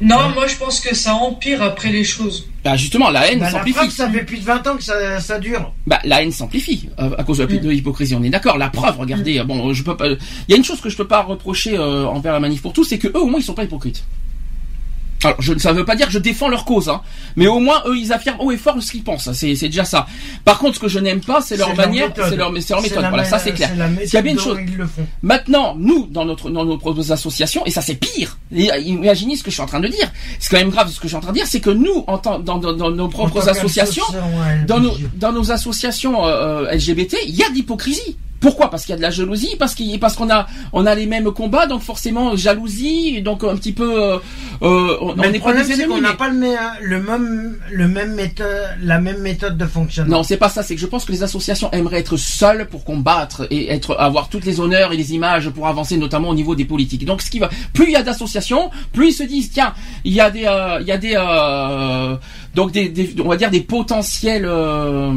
[0.00, 2.46] Non, moi je pense que ça empire après les choses.
[2.64, 3.76] Bah justement, la haine Bah, la s'amplifie.
[3.78, 5.72] preuve, ça fait plus de 20 ans que ça, ça dure.
[5.86, 8.14] Bah la haine s'amplifie euh, à cause de la de l'hypocrisie.
[8.14, 8.56] On est d'accord.
[8.56, 9.38] La preuve, regardez.
[9.40, 10.06] euh, Bon, je peux pas.
[10.08, 10.16] Il
[10.48, 12.84] y a une chose que je peux pas reprocher euh, envers la manif pour tous,
[12.84, 14.04] c'est que eux au moins ils sont pas hypocrites.
[15.24, 17.00] Alors, je, ça veut pas dire que je défends leur cause, hein,
[17.36, 19.30] mais au moins eux ils affirment haut et fort ce qu'ils pensent.
[19.32, 20.06] C'est, c'est déjà ça.
[20.44, 23.04] Par contre, ce que je n'aime pas, c'est leur manière, c'est leur, c'est leur méthode.
[23.08, 23.70] Voilà, ça c'est clair.
[23.76, 24.58] la S'il y a bien une chose.
[25.22, 28.38] Maintenant, nous, dans notre dans nos propres associations, et ça c'est pire.
[28.52, 30.10] Euh, imaginez ce que je suis en train de dire.
[30.38, 32.04] C'est quand même grave ce que je suis en train de dire, c'est que nous,
[32.06, 34.04] en tant, dans, dans, dans nos propres associations,
[34.66, 38.16] dans nos dans nos associations euh, euh, LGBT, il y a de l'hypocrisie.
[38.40, 38.70] Pourquoi?
[38.70, 41.06] Parce qu'il y a de la jalousie, parce qu'il parce qu'on a on a les
[41.06, 44.18] mêmes combats, donc forcément jalousie, donc un petit peu euh,
[44.62, 47.58] euh, on Mais on le problème, c'est qu'on n'a mais- pas le, même- le même,
[47.72, 48.46] le même méthode,
[48.82, 50.18] la même méthode de fonctionnement.
[50.18, 50.62] Non, c'est pas ça.
[50.62, 54.28] C'est que je pense que les associations aimeraient être seules pour combattre et être avoir
[54.28, 57.04] toutes les honneurs et les images pour avancer, notamment au niveau des politiques.
[57.04, 59.74] Donc, ce qui va, plus il y a d'associations, plus ils se disent tiens,
[60.04, 62.16] il y a des, euh, il y a des, euh,
[62.54, 65.12] donc des, des- on va dire des potentiels, euh,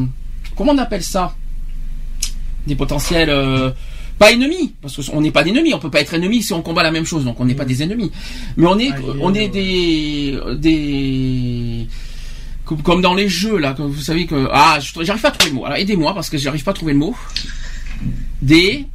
[0.55, 1.35] comment on appelle ça?
[2.67, 3.29] Des potentiels.
[3.29, 3.71] euh,
[4.19, 6.83] pas ennemis, parce qu'on n'est pas d'ennemis, on peut pas être ennemis si on combat
[6.83, 8.11] la même chose, donc on n'est pas des ennemis.
[8.55, 11.87] Mais on est, Ah, on est des, des,
[12.83, 15.55] comme, dans les jeux là, que vous savez que ah, j'arrive pas à trouver le
[15.55, 15.65] mot.
[15.65, 17.15] Alors aidez-moi parce que j'arrive pas à trouver le mot.
[18.43, 18.85] Des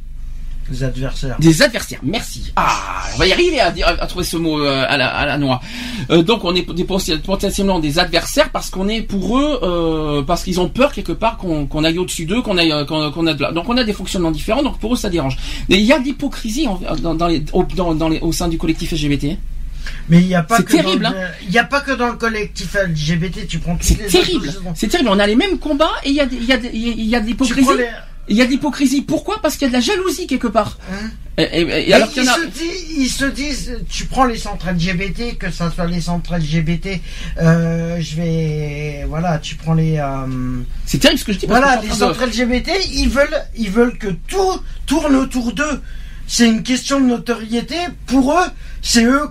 [0.69, 1.35] Les adversaires.
[1.39, 1.99] des adversaires.
[2.03, 2.51] Merci.
[2.55, 5.25] Ah, on va y arriver à, dire- à trouver ce mot euh, à la, à
[5.25, 5.61] la noix.
[6.09, 10.43] Euh, donc on est des, potentiellement des adversaires parce qu'on est pour eux, euh, parce
[10.43, 13.33] qu'ils ont peur quelque part qu'on aille au-dessus d'eux, qu'on aille, euh, qu'on qu'on a
[13.33, 14.63] de la- donc on a des fonctionnements différents.
[14.63, 15.37] Donc pour eux ça dérange.
[15.69, 16.67] Mais il y a de l'hypocrisie
[17.01, 19.37] dans, dans les, au, dans, dans les, au sein du collectif LGBT.
[20.09, 21.13] Mais il n'y a pas C'est que terrible, dans hein.
[21.15, 24.53] le, il y a pas que dans le collectif LGBT, tu prends toutes C'est terrible.
[24.75, 25.09] C'est terrible.
[25.13, 27.05] On a les mêmes combats et il y a, des- il y a, des- il
[27.05, 27.67] y a de l'hypocrisie.
[28.29, 29.01] Il y a de l'hypocrisie.
[29.01, 29.41] Pourquoi?
[29.41, 30.77] Parce qu'il y a de la jalousie quelque part.
[30.91, 31.09] Hein?
[31.39, 32.33] Et, alors ils, a.
[32.33, 36.35] se disent, ils se disent, tu prends les centres LGBT, que ça soit les centres
[36.35, 36.99] LGBT,
[37.39, 41.45] euh, je vais, voilà, tu prends les, euh, C'est terrible ce que je dis.
[41.45, 45.81] voilà, les de- centres LGBT, ils veulent, ils veulent que tout tourne autour d'eux.
[46.27, 47.75] C'est une question de notoriété.
[48.07, 48.45] Pour eux,
[48.81, 49.29] c'est eux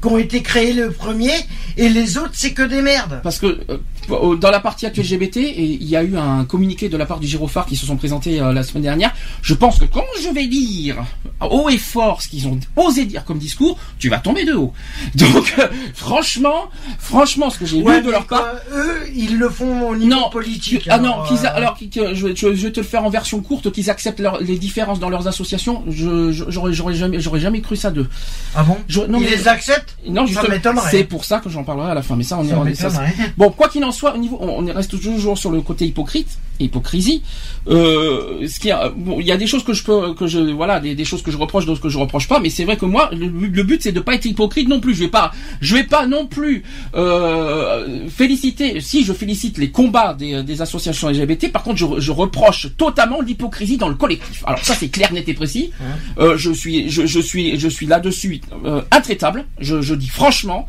[0.00, 1.32] qui ont été créés le premier,
[1.76, 3.18] et les autres, c'est que des merdes.
[3.24, 3.78] Parce que euh,
[4.08, 7.20] dans la partie actuelle LGBT, et il y a eu un communiqué de la part
[7.20, 9.12] du Girophare qui se sont présentés euh, la semaine dernière.
[9.42, 10.96] Je pense que quand je vais lire
[11.40, 14.72] haut et fort ce qu'ils ont osé dire comme discours, tu vas tomber de haut.
[15.14, 18.40] Donc, euh, franchement, franchement, ce que j'ai Ouais, lu de leur part.
[18.40, 20.88] quoi, eux, ils le font au niveau Non, politique.
[20.90, 23.70] ah non, a- euh, alors je, je- je vais te le faire en version courte,
[23.72, 25.82] qu'ils acceptent leur- les différences dans leurs associations.
[25.88, 28.08] Je, j'aurais, jamais, j'aurais jamais cru ça d'eux.
[28.56, 28.76] Ah bon?
[28.88, 29.96] Je- non, Ils mais- les acceptent?
[30.08, 32.16] Non, justement, c'est pour ça que j'en parlerai à la fin.
[32.16, 32.90] Mais ça, on est, Ça on est- ça.
[33.36, 36.38] Bon, quoi qu'il en soit, au niveau, on on reste toujours sur le côté hypocrite,
[36.60, 37.22] hypocrisie.
[37.68, 40.38] Euh, ce qui, a- bon, il y a des choses que je peux, que je,
[40.38, 42.40] voilà, des, des choses que je reproche, d'autres que je reproche pas.
[42.40, 44.94] Mais c'est vrai que moi, le, le but c'est de pas être hypocrite non plus.
[44.94, 46.62] Je vais pas, je vais pas non plus
[46.94, 48.80] euh, féliciter.
[48.80, 53.20] Si je félicite les combats des, des associations LGBT, par contre, je, je reproche totalement
[53.20, 54.42] l'hypocrisie dans le collectif.
[54.46, 55.70] Alors ça, c'est clair, net et précis.
[56.18, 59.44] Euh, je suis, je, je suis, je suis là-dessus euh, intraitable.
[59.60, 60.66] Je, je dis franchement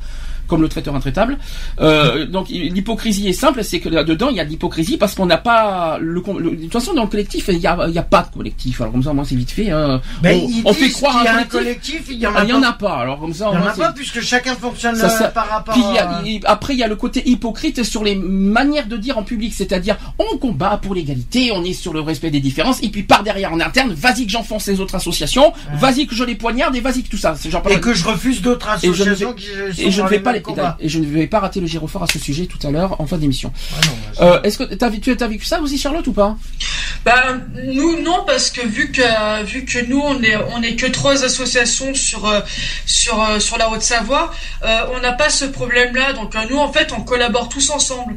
[0.49, 1.37] comme le traiteur intraitable.
[1.79, 5.25] Euh, donc l'hypocrisie est simple, c'est que là-dedans il y a de l'hypocrisie parce qu'on
[5.27, 7.97] n'a pas le, le- de toute façon dans le collectif il y a, il y
[7.99, 8.81] a pas de collectif.
[8.81, 9.69] Alors comme ça moi c'est vite fait.
[9.71, 10.01] hein.
[10.23, 12.03] Mais on, ils on fait croire qu'il y a un collectif.
[12.09, 12.67] il y en Ah, en pas.
[12.67, 12.93] a pas.
[12.97, 15.73] Alors comme ça Il y en a pas puisque chacun fonctionne ça, ça- par rapport
[15.73, 16.51] Puis il y a- à...
[16.51, 19.97] après, il y a le côté hypocrite sur les manières de dire en public, c'est-à-dire
[20.17, 23.53] on combat pour l'égalité, on est sur le respect des différences, et puis par derrière
[23.53, 27.03] en interne, vas-y que j'enfonce les autres associations, vas-y que je les poignarde et vas-y
[27.03, 27.35] que tout ça.
[27.49, 29.47] Genre Et que je refuse d'autres et je ne associations vais, qui
[29.81, 30.38] sont et je ne vais pas les-
[30.79, 33.05] et je ne vais pas rater le gyrophare à ce sujet tout à l'heure en
[33.07, 33.51] fin d'émission.
[34.17, 36.35] Ah Euh, Est-ce que t'as vu- tu as vécu ça aussi Charlotte ou pas?
[37.05, 37.41] Ben,
[37.73, 41.23] nous non parce que vu que vu que nous on est on est que trois
[41.23, 42.41] associations sur euh,
[42.85, 44.31] sur euh, sur la Haute-Savoie,
[44.65, 46.13] euh, on n'a pas ce problème-là.
[46.13, 48.15] Donc nous en fait on collabore tous ensemble.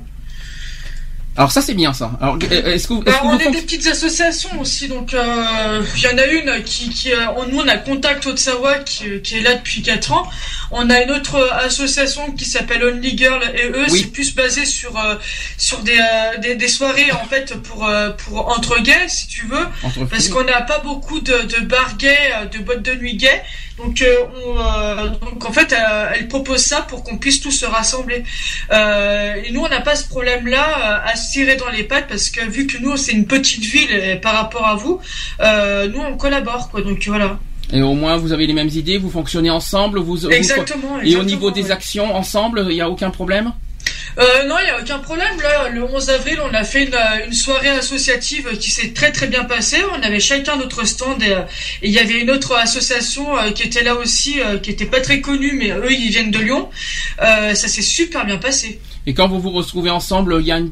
[1.34, 2.12] Alors ça c'est bien ça.
[2.20, 4.88] Alors euh, est-ce que, que on est des petites associations aussi.
[4.88, 8.26] Donc euh, il y en a une qui qui euh, on- nous on a Contact
[8.26, 10.28] Haute-Savoie qui qui est là depuis quatre ans.
[10.72, 14.00] On a une autre association qui s'appelle Only Girl et eux Oui.
[14.00, 15.14] c'est plus basé sur euh,
[15.56, 19.66] sur des, euh, des des soirées en fait pour pour entre gays si tu veux.
[19.84, 23.42] entre Parce qu'on n'a pas beaucoup de, de bars gays, de boîtes de nuit gays.
[23.84, 24.16] Donc, euh,
[24.46, 28.22] on, euh, donc en fait, euh, elle propose ça pour qu'on puisse tous se rassembler.
[28.70, 32.44] Et nous, on n'a pas ce problème-là à se tirer dans les pattes parce que
[32.48, 35.00] vu que nous, c'est une petite ville et par rapport à vous,
[35.40, 36.70] nous, on collabore.
[36.70, 37.38] Quoi, donc voilà.
[37.72, 41.00] Et au moins vous avez les mêmes idées, vous fonctionnez ensemble, vous, vous- Exactement.
[41.02, 43.52] et au niveau des actions ensemble, il n'y a aucun problème?
[44.18, 45.40] Euh, non, il n'y a aucun problème.
[45.42, 49.10] Là, le 11 avril, on a fait une, euh, une soirée associative qui s'est très
[49.12, 49.78] très bien passée.
[49.98, 51.42] On avait chacun notre stand et, euh,
[51.82, 55.52] il y avait une autre association qui était là aussi, qui était pas très connue,
[55.58, 56.68] mais eux, ils viennent de Lyon.
[57.22, 58.80] Euh, ça s'est super bien passé.
[59.06, 60.70] Et quand vous vous retrouvez ensemble, il y a une,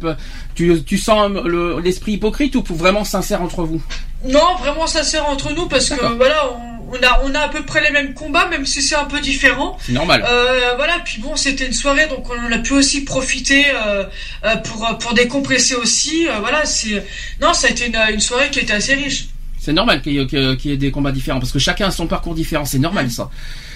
[0.55, 3.83] tu, tu sens le- l'esprit hypocrite ou vraiment sincère entre vous?
[4.25, 7.63] Non, vraiment sincère entre nous parce que voilà, on, on a on a à peu
[7.65, 9.79] près les mêmes combats, même si c'est un peu différent.
[9.81, 10.25] C'est normal.
[10.29, 14.05] Euh, voilà, puis bon, c'était une soirée, donc on a pu aussi profiter euh,
[14.45, 16.27] euh, pour pour décompresser aussi.
[16.41, 17.05] Voilà, c'est
[17.41, 19.29] non, ça a été une, une soirée qui était assez riche.
[19.59, 22.35] C'est normal qu'il y, ait- y des combats différents parce que chacun a son parcours
[22.35, 22.65] différent.
[22.65, 23.31] C'est normal ça.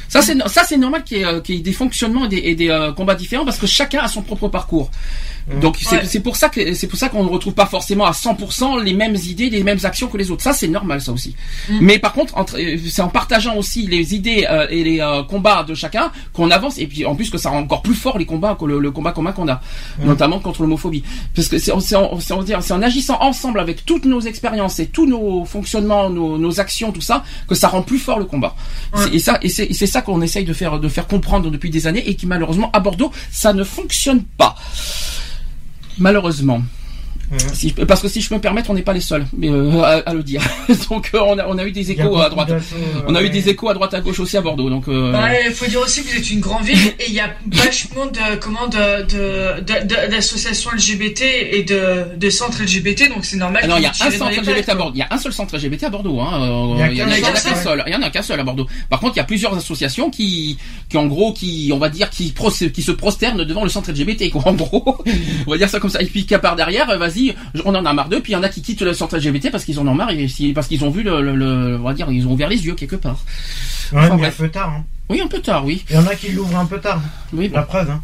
[0.08, 2.36] Ça c'est ça c'est normal qu'il y, ait, qu'il y ait des fonctionnements et des,
[2.36, 4.90] et des, combats différents parce que chacun a son propre parcours.
[5.60, 6.04] Donc c'est Ouais.
[6.06, 8.94] c'est pour ça que c'est pour ça qu'on ne retrouve pas forcément à 100% les
[8.94, 10.42] mêmes idées, les mêmes actions que les autres.
[10.42, 11.36] Ça c'est normal ça aussi.
[11.80, 15.22] Mais par contre entre- euh, c'est en partageant aussi les idées euh, et les euh,
[15.22, 18.16] combats de chacun qu'on avance et puis en plus que ça rend encore plus fort
[18.18, 19.60] les combats que le, le combat commun qu'on a,
[20.00, 21.04] notamment contre l'homophobie.
[21.34, 24.06] Parce que c'est en- c'est en, c'est en dire- c'est en agissant ensemble avec toutes
[24.06, 27.98] nos expériences et tous nos fonctionnements, nos, nos actions, tout ça, que ça rend plus
[27.98, 28.54] fort le combat.
[29.12, 32.08] Et ça, et c'est ça qu'on essaye de faire de faire comprendre depuis des années
[32.08, 34.54] et qui malheureusement à Bordeaux ça ne fonctionne pas.
[35.98, 36.62] Malheureusement.
[37.52, 39.26] Si je peux- parce que si je peux me permettre, on n'est pas les seuls
[39.36, 40.42] mais, euh, à, à le dire.
[40.90, 42.48] Donc euh, on, a, on a eu des échos à droite.
[42.48, 42.76] d'assauts,
[43.08, 44.68] On a eu des échos à droite à gauche aussi à Bordeaux.
[44.70, 45.12] Donc euh,
[45.46, 48.06] il faut dire aussi que vous êtes une grande ville et il y a vachement
[48.06, 51.22] de comment de de- de- de- d'associations LGBT
[51.52, 53.62] et de, de centres LGBT, donc c'est normal.
[53.64, 54.92] Ah non, que il y a vous un centre à Bordeaux.
[54.94, 56.20] Il y a un seul centre LGBT à Bordeaux.
[56.20, 56.30] Hein.
[56.80, 57.82] Euh, Il y en a, qu'un seul.
[57.86, 58.66] Il y en a qu'un seul à Bordeaux.
[58.90, 60.56] Par contre, il y a plusieurs associations qui,
[60.88, 62.32] qui en gros, qui, on va dire, qui,
[62.72, 64.30] qui se prosternent devant le centre LGBT.
[64.30, 64.98] Quoi, en gros,
[65.46, 66.00] on va dire ça comme ça.
[66.02, 67.34] Et puis qu'à part derrière, euh, vas-y,
[67.64, 68.20] on en a marre d'eux.
[68.20, 70.10] Puis il y en a qui quittent le centre LGBT parce qu'ils en ont marre
[70.10, 72.64] et parce qu'ils ont vu le, le- le- on va dire, ils ont ouvert les
[72.66, 73.18] yeux quelque part.
[73.92, 74.40] Ouais, Enfin, mais bref.
[74.40, 74.68] un peu tard.
[74.70, 74.84] hein.
[75.10, 75.84] Oui, un peu tard, oui.
[75.90, 77.00] Il y en a qui l'ouvrent un peu tard.
[77.34, 77.56] Oui, bon.
[77.56, 77.90] La preuve.
[77.90, 78.02] Hein.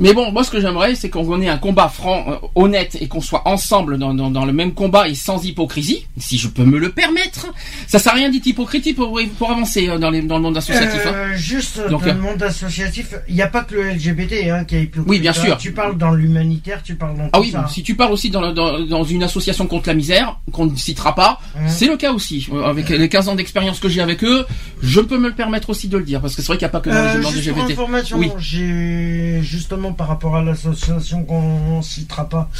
[0.00, 3.06] Mais bon, moi ce que j'aimerais, c'est qu'on ait un combat franc, euh, honnête, et
[3.06, 6.64] qu'on soit ensemble dans, dans, dans le même combat et sans hypocrisie, si je peux
[6.64, 7.46] me le permettre.
[7.86, 10.56] Ça sert à rien d'être hypocrite pour, pour avancer euh, dans, les, dans le monde
[10.56, 11.00] associatif.
[11.06, 11.12] hein.
[11.14, 14.48] Euh, juste Donc, dans euh, le monde associatif, il n'y a pas que le LGBT
[14.50, 15.08] hein, qui est hypocrite.
[15.08, 15.34] Oui, bien hein.
[15.44, 15.58] sûr.
[15.58, 17.66] Tu parles dans l'humanitaire, tu parles dans Ah tout oui, ça.
[17.68, 20.76] si tu parles aussi dans, le- dans, dans une association contre la misère, qu'on ne
[20.76, 21.68] citera pas, Ouais.
[21.68, 22.48] c'est le cas aussi.
[22.52, 24.46] Euh, Avec les 15 ans d'expérience que j'ai avec eux,
[24.82, 26.70] je peux me le permettre aussi de le dire, parce que c'est vrai qu'il n'y
[26.70, 27.72] a pas que dans Euh, LGBT.
[27.72, 28.30] information, Oui.
[28.38, 32.50] j'ai justement justement par rapport à l'association qu'on citera pas.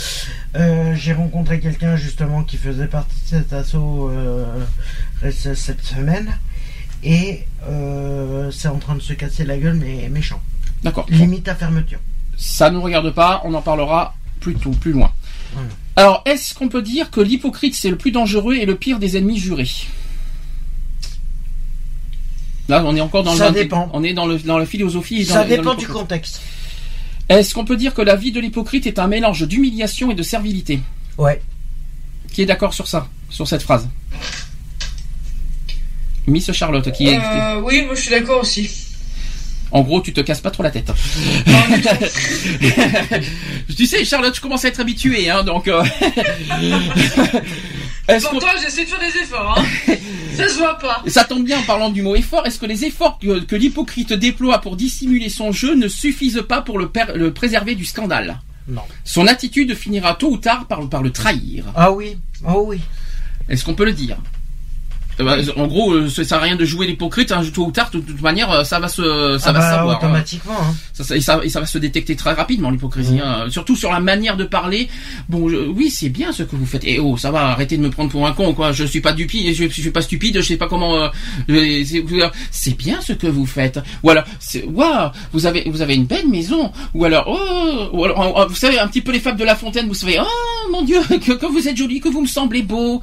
[0.56, 4.44] Euh, j'ai rencontré quelqu'un justement qui faisait partie de cet assaut euh,
[5.30, 6.38] cette semaine
[7.02, 10.40] et euh, c'est en train de se casser la gueule mais méchant.
[10.82, 11.06] D'accord.
[11.08, 12.00] Limite à fermeture.
[12.36, 15.12] Ça ne nous regarde pas, on en parlera plus tôt, plus loin.
[15.52, 15.68] Voilà.
[15.96, 19.16] Alors, est-ce qu'on peut dire que l'hypocrite c'est le plus dangereux et le pire des
[19.16, 19.68] ennemis jurés?
[22.68, 23.90] Là, on est encore dans Ça le dépend.
[23.92, 25.22] on est dans le dans la philosophie.
[25.22, 26.40] Et dans Ça dans dépend du contexte.
[27.30, 30.22] Est-ce qu'on peut dire que la vie de l'hypocrite est un mélange d'humiliation et de
[30.22, 30.80] servilité
[31.16, 31.40] Ouais.
[32.32, 33.88] Qui est d'accord sur ça, sur cette phrase
[36.26, 37.18] Miss Charlotte, qui est.
[37.18, 38.68] Euh, oui, moi je suis d'accord aussi.
[39.72, 40.90] En gros, tu te casses pas trop la tête.
[43.76, 45.68] Tu sais, Charlotte, je commence à être habitué, hein, donc.
[45.68, 45.82] euh,
[48.30, 49.56] Pourtant, j'essaie de faire des efforts.
[49.56, 49.64] Hein.
[50.40, 51.02] Ça se voit pas.
[51.06, 52.46] Ça tombe bien en parlant du mot effort.
[52.46, 56.62] Est-ce que les efforts que, que l'hypocrite déploie pour dissimuler son jeu ne suffisent pas
[56.62, 58.40] pour le, per- le préserver du scandale?
[58.68, 58.82] Non.
[59.04, 61.64] Son attitude finira tôt ou tard par, par le trahir.
[61.74, 62.16] Ah oui.
[62.46, 62.80] Oh oui.
[63.48, 64.16] Est-ce qu'on peut le dire?
[65.56, 67.30] En gros, euh, ça sert à rien de jouer l'hypocrite.
[67.32, 69.64] Hein, tôt ou tard, de toute manière, euh, ça va se, ça Ah va bah,
[69.70, 69.98] se savoir.
[69.98, 70.54] automatiquement.
[70.60, 70.74] hein.
[70.94, 73.20] Ça, ça- et, ça, et ça va se détecter très rapidement l'hypocrisie, Mmh.
[73.24, 73.46] hein.
[73.50, 74.88] surtout sur la manière de parler.
[75.28, 76.84] Bon, je- oui, c'est bien ce que vous faites.
[76.84, 78.72] Et oh, ça va, arrêtez de me prendre pour un con, quoi.
[78.72, 80.96] Je suis pas dupi, je, je suis pas stupide, je sais pas comment.
[80.96, 81.08] euh,
[81.50, 81.84] euh,
[82.50, 83.78] c'est- bien ce que vous faites.
[84.02, 86.72] Ou alors, c'est- waouh, vous avez, vous avez une belle maison.
[86.94, 89.56] Ou alors, oh, ou alors, oh, vous savez un petit peu les fables de La
[89.56, 89.86] Fontaine.
[89.88, 93.00] Vous savez, oh mon Dieu, que, que vous êtes joli, que vous me semblez beau.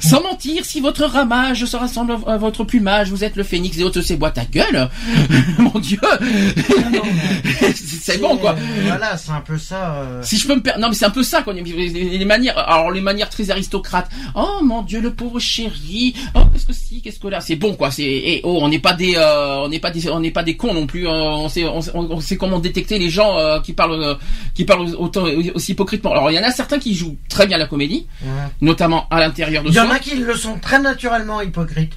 [0.00, 3.84] Sans mentir, si votre ramage se rassemble à votre plumage, vous êtes le phénix et
[3.84, 4.88] autres ces boîtes à gueule.
[5.58, 5.98] mon Dieu,
[7.74, 8.56] c'est bon quoi.
[8.86, 9.94] Voilà, c'est un peu ça.
[9.96, 10.22] euh.
[10.22, 10.72] Si je peux me per...
[10.78, 11.52] non mais c'est un peu ça quoi.
[11.52, 14.08] Les, manières, alors les manières très aristocrates.
[14.34, 16.14] Oh mon Dieu, le pauvre chéri.
[16.34, 17.90] Oh qu'est-ce que si, qu'est-ce que là, c'est bon quoi.
[17.90, 20.42] C'est et oh on n'est pas des, euh, on n'est pas des, on n'est pas
[20.42, 21.06] des cons non plus.
[21.06, 24.16] euh, on sait, on, sait- on sait comment détecter les gens qui parlent,
[24.54, 26.12] qui parlent autant aussi hypocritement.
[26.12, 28.28] Alors il y en a certains qui jouent très bien la comédie, Ouais.
[28.60, 31.94] notamment à l'intérieur de Il y en a qui le sont très naturellement hypocrites.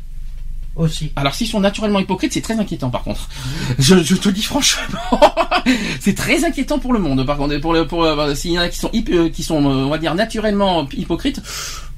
[0.75, 1.11] Aussi.
[1.15, 3.29] Alors s'ils sont naturellement hypocrites, c'est très inquiétant par contre.
[3.77, 4.81] Je, je te dis franchement,
[5.99, 7.23] c'est très inquiétant pour le monde.
[7.27, 9.85] Par contre, pour le, pour euh, s'il y en a qui sont qui sont, euh,
[9.85, 11.41] on va dire naturellement hypocrites,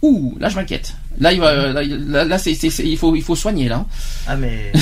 [0.01, 0.93] ouh, là je m'inquiète.
[1.19, 3.85] Là il va, euh, là, il- là, là, c'est, il faut, il faut soigner là.
[4.27, 4.73] Ah mais.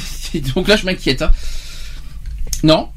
[0.54, 1.20] Donc là je m'inquiète.
[1.20, 1.30] hein.
[2.62, 2.88] Non?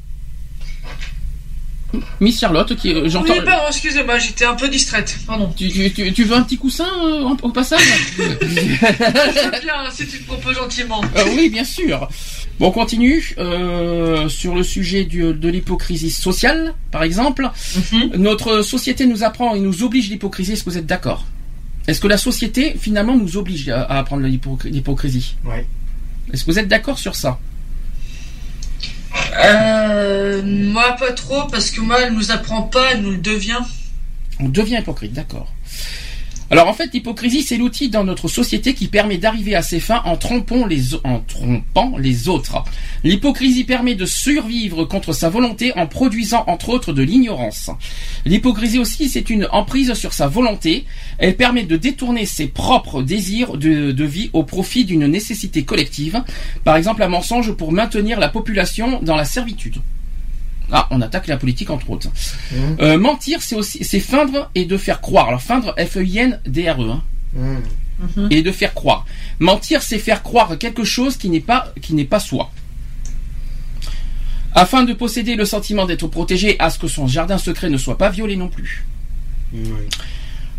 [2.20, 3.32] Miss Charlotte, qui euh, j'entends.
[3.34, 5.16] Oui, pardon, excusez-moi, j'étais un peu distraite.
[5.26, 5.52] Pardon.
[5.56, 7.80] Tu, tu, tu, tu veux un petit coussin euh, en- au passage
[8.18, 11.00] Je bien, si tu te proposes gentiment.
[11.16, 12.08] Euh, oui, bien sûr.
[12.58, 17.50] Bon, on continue euh, sur le sujet du- de l'hypocrisie sociale, par exemple.
[17.92, 18.12] Mhm.
[18.16, 20.52] Notre société nous apprend et nous oblige l'hypocrisie.
[20.52, 21.24] Est-ce que vous êtes d'accord?
[21.86, 25.36] Est-ce que la société finalement nous oblige à, à apprendre l'hypocr- l'hypocrisie?
[25.44, 25.66] Ouais.
[26.32, 27.38] Est-ce que vous êtes d'accord sur ça?
[29.44, 33.60] Euh, moi, pas trop, parce que moi, elle nous apprend pas, elle nous le devient.
[34.40, 35.52] On devient hypocrite, d'accord.
[36.48, 40.02] Alors en fait, l'hypocrisie, c'est l'outil dans notre société qui permet d'arriver à ses fins
[40.04, 42.62] en trompant les, en trompant les autres.
[43.02, 47.70] L'hypocrisie permet de survivre contre sa volonté en produisant entre autres de l'ignorance.
[48.24, 50.84] L'hypocrisie aussi, c'est une emprise sur sa volonté.
[51.18, 56.22] Elle permet de détourner ses propres désirs de vie au profit d'une nécessité collective.
[56.62, 59.78] Par exemple, un mensonge pour maintenir la population dans la servitude.
[60.72, 62.08] Ah, on attaque la politique entre autres.
[62.52, 62.76] Mhm.
[62.80, 65.28] Euh, mentir, c'est aussi, c'est feindre et de faire croire.
[65.28, 67.02] Alors feindre, F-E-I-N-D-R-E, hein,
[67.98, 68.28] Mmh.
[68.30, 69.06] et de faire croire.
[69.38, 72.50] Mentir, c'est faire croire quelque chose qui n'est pas, qui n'est pas soi.
[74.54, 77.96] Afin de posséder le sentiment d'être protégé, à ce que son jardin secret ne soit
[77.96, 78.84] pas violé non plus.
[79.52, 79.62] Oui.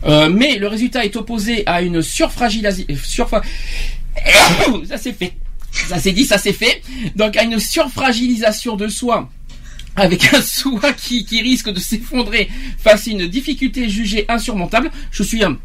[0.05, 2.85] Euh, mais le résultat est opposé à une surfragilisation.
[3.03, 3.41] Surfa...
[4.87, 5.33] ça c'est fait.
[5.71, 6.81] Ça c'est dit, ça c'est fait.
[7.15, 9.29] Donc à une surfragilisation de soi
[9.97, 14.89] avec un soi qui, qui risque de s'effondrer face à une difficulté jugée insurmontable.
[15.11, 15.57] Je suis un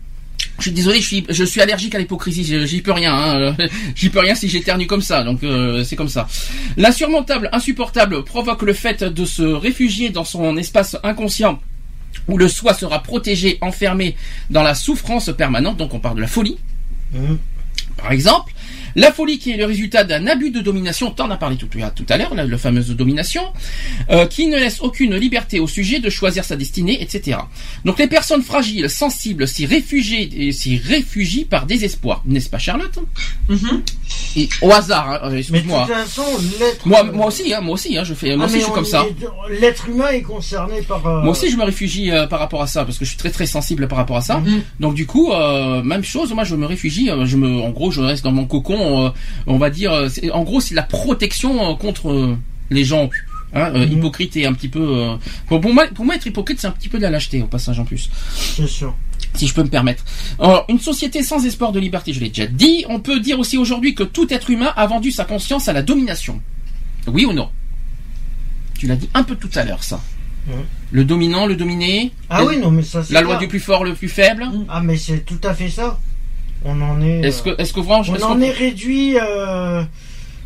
[0.59, 3.57] je suis désolé, je suis, je suis allergique à l'hypocrisie, j'y peux rien, hein,
[3.95, 6.29] j'y peux rien si j'éternue comme ça, donc euh, c'est comme ça.
[6.77, 11.61] L'insurmontable, insupportable provoque le fait de se réfugier dans son espace inconscient
[12.29, 14.17] où le soi sera protégé, enfermé
[14.51, 16.59] dans la souffrance permanente, donc on parle de la folie,
[17.13, 17.35] Mmh.
[17.97, 18.53] par exemple.
[18.97, 22.07] La folie qui est le résultat d'un abus de domination, t'en as parlé tout, tout
[22.09, 23.43] à l'heure, la, la fameuse domination,
[24.11, 27.39] euh, qui ne laisse aucune liberté au sujet de choisir sa destinée, etc.
[27.85, 32.99] Donc les personnes fragiles, sensibles, s'y réfugient, s'y réfugient par désespoir, n'est-ce pas Charlotte?
[33.49, 33.83] Mhm.
[34.37, 35.87] Et au hasard, hein, euh, excuse-moi.
[36.61, 36.87] l'être.
[36.87, 38.85] Moi, moi aussi, hein, moi aussi, hein, je fais, moi Ah, aussi je suis comme
[38.85, 39.05] ça.
[39.61, 41.07] L'être humain est concerné par.
[41.07, 43.19] euh, Moi aussi, je me réfugie euh, par rapport à ça parce que je suis
[43.19, 44.39] très très sensible par rapport à ça.
[44.39, 44.63] Mhm.
[44.81, 45.31] Donc du coup,
[45.85, 46.33] même chose.
[46.33, 47.11] Moi, je me réfugie.
[47.25, 48.82] je me, en gros, je reste dans mon cocon.
[49.07, 49.11] Euh,
[49.47, 52.37] on va dire, euh, en gros, c'est la protection euh, contre
[52.71, 53.09] les gens
[53.55, 53.99] Hein, euh, Mhm.
[53.99, 54.81] Hypocrite et un petit peu.
[54.81, 55.15] euh,
[55.51, 57.47] Bon, pour moi, pour moi, être hypocrite, c'est un petit peu de la lâcheté au
[57.47, 58.95] passage en plus, C'est sûr.
[59.35, 60.05] si je peux me permettre.
[60.39, 62.87] Alors, une société sans espoir de liberté, je l'ai déjà dit.
[62.89, 65.83] On peut dire aussi aujourd'hui que tout être humain a vendu sa conscience à la
[65.83, 66.41] domination.
[67.07, 67.51] Oui ou non?
[68.79, 70.01] Tu l'as dit un peu tout à l'heure, ça.
[70.91, 72.11] Le dominant, le dominé?
[72.31, 74.49] Ah oui, non, mais ça c'est La loi du plus fort, le plus faible?
[74.71, 75.99] Ah, mais c'est tout à fait ça.
[76.65, 77.21] On en est.
[77.21, 79.17] Est-ce que, est-ce que franchement, On est-ce en qu'on- est réduit.
[79.21, 79.83] euh,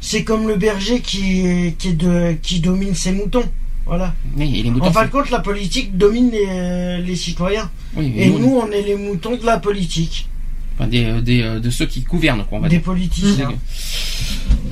[0.01, 3.45] C'est comme le berger qui, qui, est de, qui domine ses moutons.
[3.87, 4.15] Voilà.
[4.37, 4.87] Les moutons.
[4.87, 7.71] En fin de compte, la politique domine les, les citoyens.
[7.97, 10.29] oui, Et nous, on est les moutons de la politique.
[10.79, 12.85] enfin, des, euh, des, euh, de ceux qui gouvernent, quoi, on va Des dire.
[12.85, 13.53] politiciens.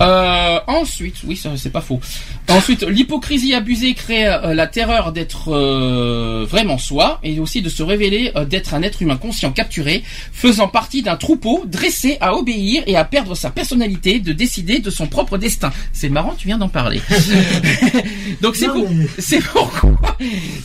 [0.01, 2.01] Euh, ensuite, oui, c'est pas faux.
[2.49, 7.83] Ensuite, l'hypocrisie abusée crée euh, la terreur d'être euh, vraiment soi et aussi de se
[7.83, 10.03] révéler euh, d'être un être humain conscient capturé,
[10.33, 14.91] faisant partie d'un troupeau dressé à obéir et à perdre sa personnalité, de décider de
[14.91, 15.73] son propre destin.
[15.93, 17.01] C'est marrant, tu viens d'en parler.
[18.43, 20.17] Donc c'est pour, mais- c'est pourquoi,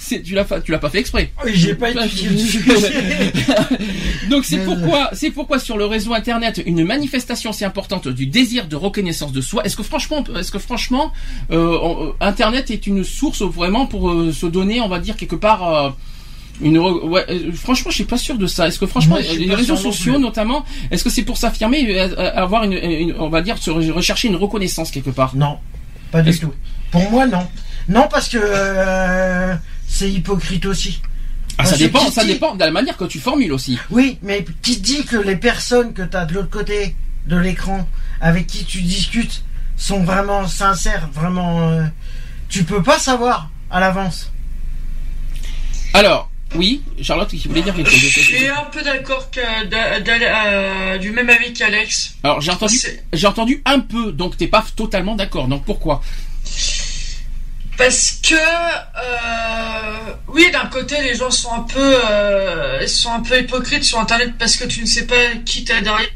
[0.07, 1.31] tu l'as, tu l'as pas fait exprès.
[1.45, 1.89] Oui, J'ai pas.
[4.29, 8.67] Donc c'est pourquoi, c'est pourquoi sur le réseau internet une manifestation si importante du désir
[8.67, 9.63] de reconnaissance de soi.
[9.65, 11.11] Est-ce que franchement, est-ce que franchement,
[11.51, 15.35] euh, euh, internet est une source vraiment pour euh, se donner, on va dire quelque
[15.35, 15.61] part.
[15.75, 15.89] euh,
[16.61, 18.67] une re- ouais, franchement, je suis pas sûr de ça.
[18.67, 22.73] Est-ce que franchement, Moi, les réseaux sociaux notamment, est-ce que c'est pour s'affirmer, avoir une,
[22.73, 25.37] une- on va dire, se re- rechercher une reconnaissance quelque part?
[25.37, 25.57] Non,
[26.11, 26.51] pas du tout.
[26.91, 27.47] Pour moi, non.
[27.87, 29.55] Non, parce que euh,
[29.87, 31.01] c'est hypocrite aussi.
[31.57, 33.77] Ah, ça Parce dépend, ça dit- dépend de la manière que tu formules aussi.
[33.89, 36.93] Oui, mais qui dit que les personnes que tu as de l'autre côté
[37.27, 37.87] de l'écran,
[38.21, 39.43] avec qui tu discutes,
[39.77, 41.69] sont vraiment sincères, vraiment...
[41.69, 41.83] euh,
[42.49, 44.31] tu peux pas savoir à l'avance.
[45.93, 48.23] Alors, oui, Charlotte, qui voulait dire quelque Je chose.
[48.23, 52.15] suis un peu d'accord euh, du même avis qu'Alex.
[52.23, 52.79] Alors j'ai entendu,
[53.13, 55.47] j'ai entendu un peu, donc t'es pas totalement d'accord.
[55.47, 56.01] Donc pourquoi?
[57.77, 63.39] Parce que euh, oui, d'un côté, les gens sont un peu, euh, sont un peu
[63.39, 65.15] hypocrites sur Internet parce que tu ne sais pas
[65.45, 66.09] qui t'as derrière.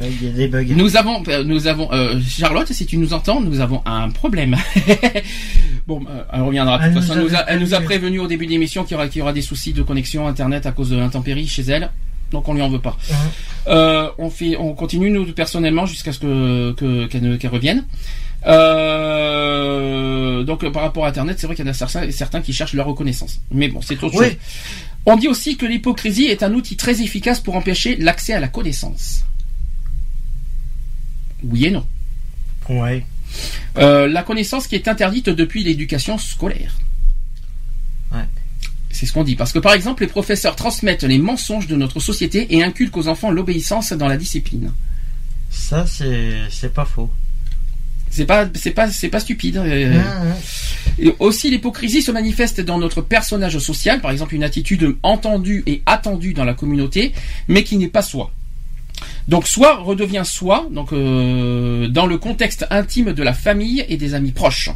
[0.00, 0.06] Oui.
[0.20, 0.64] Il y a des bugs.
[0.74, 4.56] Nous avons, euh, nous avons, euh, Charlotte, si tu nous entends, nous avons un problème.
[5.86, 6.78] bon, euh, elle reviendra.
[6.78, 8.18] De Elle toute nous façon, elle nous, a, avait elle nous a prévenu.
[8.20, 10.64] au début de l'émission qu'il y aura, qu'il y aura des soucis de connexion internet
[10.66, 11.90] à cause de l'intempérie chez elle.
[12.32, 12.96] Donc on lui en veut pas.
[13.66, 17.84] Euh, on fait, on continue nous personnellement jusqu'à ce que que- qu'elle ne- qu'elle revienne.
[19.10, 22.52] Euh, donc par rapport à Internet, c'est vrai qu'il y en a certains, certains qui
[22.52, 23.40] cherchent leur reconnaissance.
[23.50, 24.26] Mais bon, c'est autre Oui.
[24.26, 24.36] chose.
[25.06, 28.48] On dit aussi que l'hypocrisie est un outil très efficace pour empêcher l'accès à la
[28.48, 29.24] connaissance.
[31.44, 31.86] Oui et non.
[32.68, 33.04] Ouais.
[33.78, 36.72] Euh, la connaissance qui est interdite depuis l'éducation scolaire.
[38.12, 38.24] Ouais.
[38.90, 39.36] C'est ce qu'on dit.
[39.36, 43.08] Parce que par exemple, les professeurs transmettent les mensonges de notre société et inculquent aux
[43.08, 44.72] enfants l'obéissance dans la discipline.
[45.50, 47.10] Ça, c'est pas faux.
[48.10, 49.56] C'est pas, c'est pas, c'est pas stupide.
[49.58, 50.02] euh.
[50.98, 55.82] Et aussi, l'hypocrisie se manifeste dans notre personnage social, par exemple une attitude entendue et
[55.86, 57.12] attendue dans la communauté,
[57.46, 58.32] mais qui n'est pas soi.
[59.28, 64.14] Donc, soit redevient soi, donc euh, dans le contexte intime de la famille et des
[64.14, 64.70] amis proches.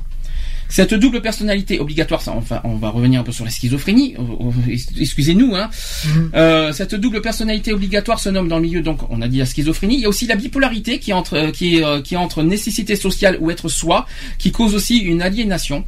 [0.68, 4.16] Cette double personnalité obligatoire, ça, enfin, on va revenir un peu sur la schizophrénie.
[4.18, 4.22] euh,
[4.68, 5.68] euh, Excusez-nous, hein.
[6.06, 6.30] Mhm.
[6.34, 9.46] Euh, cette double personnalité obligatoire se nomme dans le milieu, donc on a dit la
[9.46, 9.96] schizophrénie.
[9.96, 12.42] Il y a aussi la bipolarité qui est entre, euh, qui est, qui est entre
[12.42, 14.06] nécessité sociale ou être soi,
[14.38, 15.84] qui cause aussi une aliénation.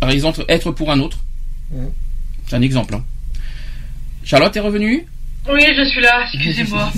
[0.00, 1.18] Par exemple, être pour un autre.
[1.70, 1.88] Mhm.
[2.48, 2.94] C'est un exemple.
[2.96, 3.04] hein.
[4.24, 5.06] Charlotte est revenue.
[5.48, 6.24] Oui, je suis là.
[6.34, 6.92] Excusez-moi.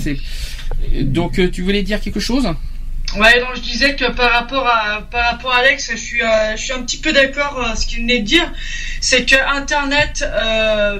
[1.01, 2.47] Donc euh, tu voulais dire quelque chose
[3.17, 6.55] Ouais, donc je disais que par rapport à par rapport à Alex, je suis euh,
[6.55, 8.51] je suis un petit peu d'accord à ce qu'il venait de dire,
[9.01, 10.99] c'est que Internet, euh,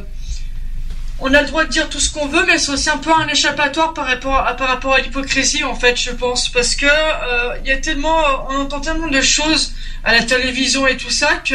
[1.20, 3.12] on a le droit de dire tout ce qu'on veut, mais c'est aussi un peu
[3.14, 6.88] un échappatoire par rapport à par rapport à l'hypocrisie en fait, je pense, parce que
[6.88, 9.74] euh, il y a tellement, on entend tellement de choses
[10.04, 11.54] à la télévision et tout ça que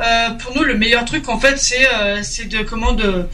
[0.00, 3.28] euh, pour nous le meilleur truc en fait c'est euh, c'est de comment de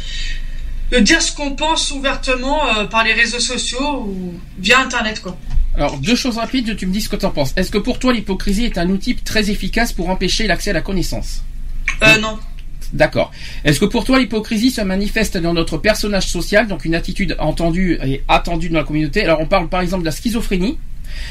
[0.90, 5.36] de dire ce qu'on pense ouvertement euh, par les réseaux sociaux ou via Internet quoi.
[5.76, 7.52] Alors deux choses rapides, tu me dis ce que tu en penses.
[7.56, 10.82] Est-ce que pour toi l'hypocrisie est un outil très efficace pour empêcher l'accès à la
[10.82, 11.42] connaissance?
[12.02, 12.38] Euh, non.
[12.92, 13.30] D'accord.
[13.64, 17.98] Est-ce que pour toi l'hypocrisie se manifeste dans notre personnage social, donc une attitude entendue
[18.04, 19.22] et attendue dans la communauté?
[19.22, 20.76] Alors on parle par exemple de la schizophrénie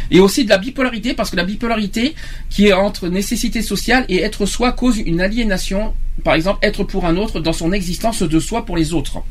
[0.09, 2.15] et aussi de la bipolarité, parce que la bipolarité
[2.49, 7.05] qui est entre nécessité sociale et être soi cause une aliénation, par exemple être pour
[7.05, 9.21] un autre dans son existence de soi pour les autres.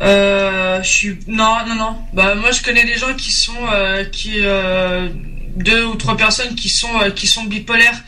[0.00, 1.96] Euh, je suis non non non.
[2.12, 5.08] Bah moi je connais des gens qui sont euh, qui euh,
[5.56, 8.00] deux ou trois personnes qui sont euh, qui sont bipolaires.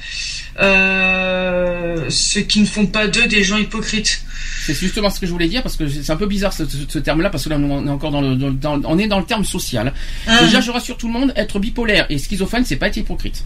[0.61, 4.23] euh, ce qui ne font pas d'eux des gens hypocrites.
[4.67, 6.77] C'est justement ce que je voulais dire parce que c'est un peu bizarre ce, ce-
[6.89, 9.25] ce terme-là parce que là on est encore dans le, dans- on est dans le
[9.25, 9.93] terme social.
[10.29, 13.45] Hum, Déjà, je rassure tout le monde, être bipolaire et schizophrène, c'est pas être hypocrite.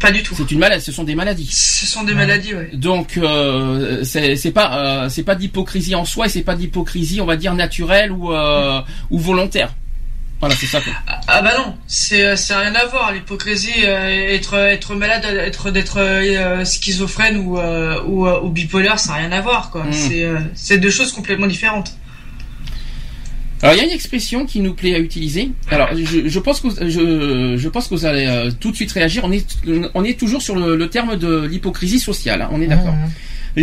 [0.00, 0.34] Pas du tout.
[0.36, 1.48] C'est une maladie, ce sont des maladies.
[1.50, 2.70] Ce sont des maladies, ouais.
[2.74, 7.26] Donc euh, c'est pas euh, c'est pas d'hypocrisie en soi et c'est pas d'hypocrisie on
[7.26, 8.80] va dire naturelle ou euh,
[9.10, 9.74] ou volontaire.
[10.40, 10.80] Voilà c'est ça.
[10.80, 10.92] quoi.
[11.26, 13.12] Ah bah non, c'est euh, c'est rien à voir.
[13.12, 18.98] L'hypocrisie, euh, être être malade, être d'être euh, schizophrène ou euh, ou, euh, ou bipolaire,
[18.98, 19.84] ça n'a rien à voir quoi.
[19.84, 19.92] Mm.
[19.92, 21.92] C'est euh, c'est deux choses complètement différentes.
[23.64, 25.50] Alors il y a une expression qui nous plaît à utiliser.
[25.70, 28.76] Alors je, je pense que vous- je, je pense que vous allez euh, tout de
[28.76, 29.24] suite réagir.
[29.24, 29.46] On est
[29.94, 32.42] on est toujours sur le, le terme de l'hypocrisie sociale.
[32.42, 32.92] hein, on est d'accord.
[32.92, 33.10] Mhm.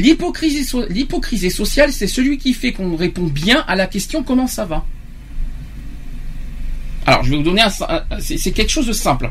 [0.02, 4.48] L'hypocrisie so- l'hypocrisie sociale c'est celui qui fait qu'on répond bien à la question comment
[4.48, 4.86] ça va.
[7.06, 7.69] Alors je vais vous donner un,
[8.19, 9.30] c'est quelque chose de simple.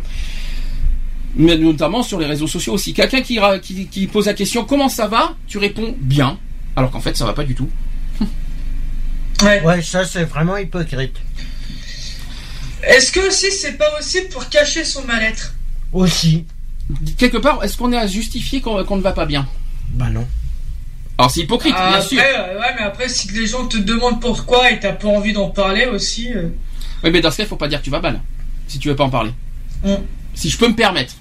[1.37, 2.93] Mais notamment sur les réseaux sociaux aussi.
[2.93, 3.39] Quelqu'un qui,
[3.91, 6.39] qui pose la question comment ça va, tu réponds bien,
[6.77, 7.69] alors qu'en fait ça va pas du tout.
[9.43, 9.63] Ouais.
[9.63, 11.17] Ouais, ça c'est vraiment hypocrite.
[12.83, 15.55] Est-ce que aussi c'est pas aussi pour cacher son mal-être
[15.93, 16.47] Aussi.
[17.19, 19.47] Quelque part, est-ce qu'on est à justifier qu'on qu'on ne va pas bien?
[19.91, 20.27] Bah non.
[21.19, 22.23] Alors c'est hypocrite, Ah, bien après, sûr.
[22.23, 25.51] euh, ouais, mais après si les gens te demandent pourquoi et t'as pas envie d'en
[25.51, 26.33] parler aussi.
[26.35, 26.49] euh,
[27.05, 28.21] Oui, mais dans ce cas, il faut pas dire que tu vas mal.
[28.67, 29.33] Si tu veux pas en parler.
[29.85, 29.95] Mm.
[30.35, 31.15] Si je peux me permettre.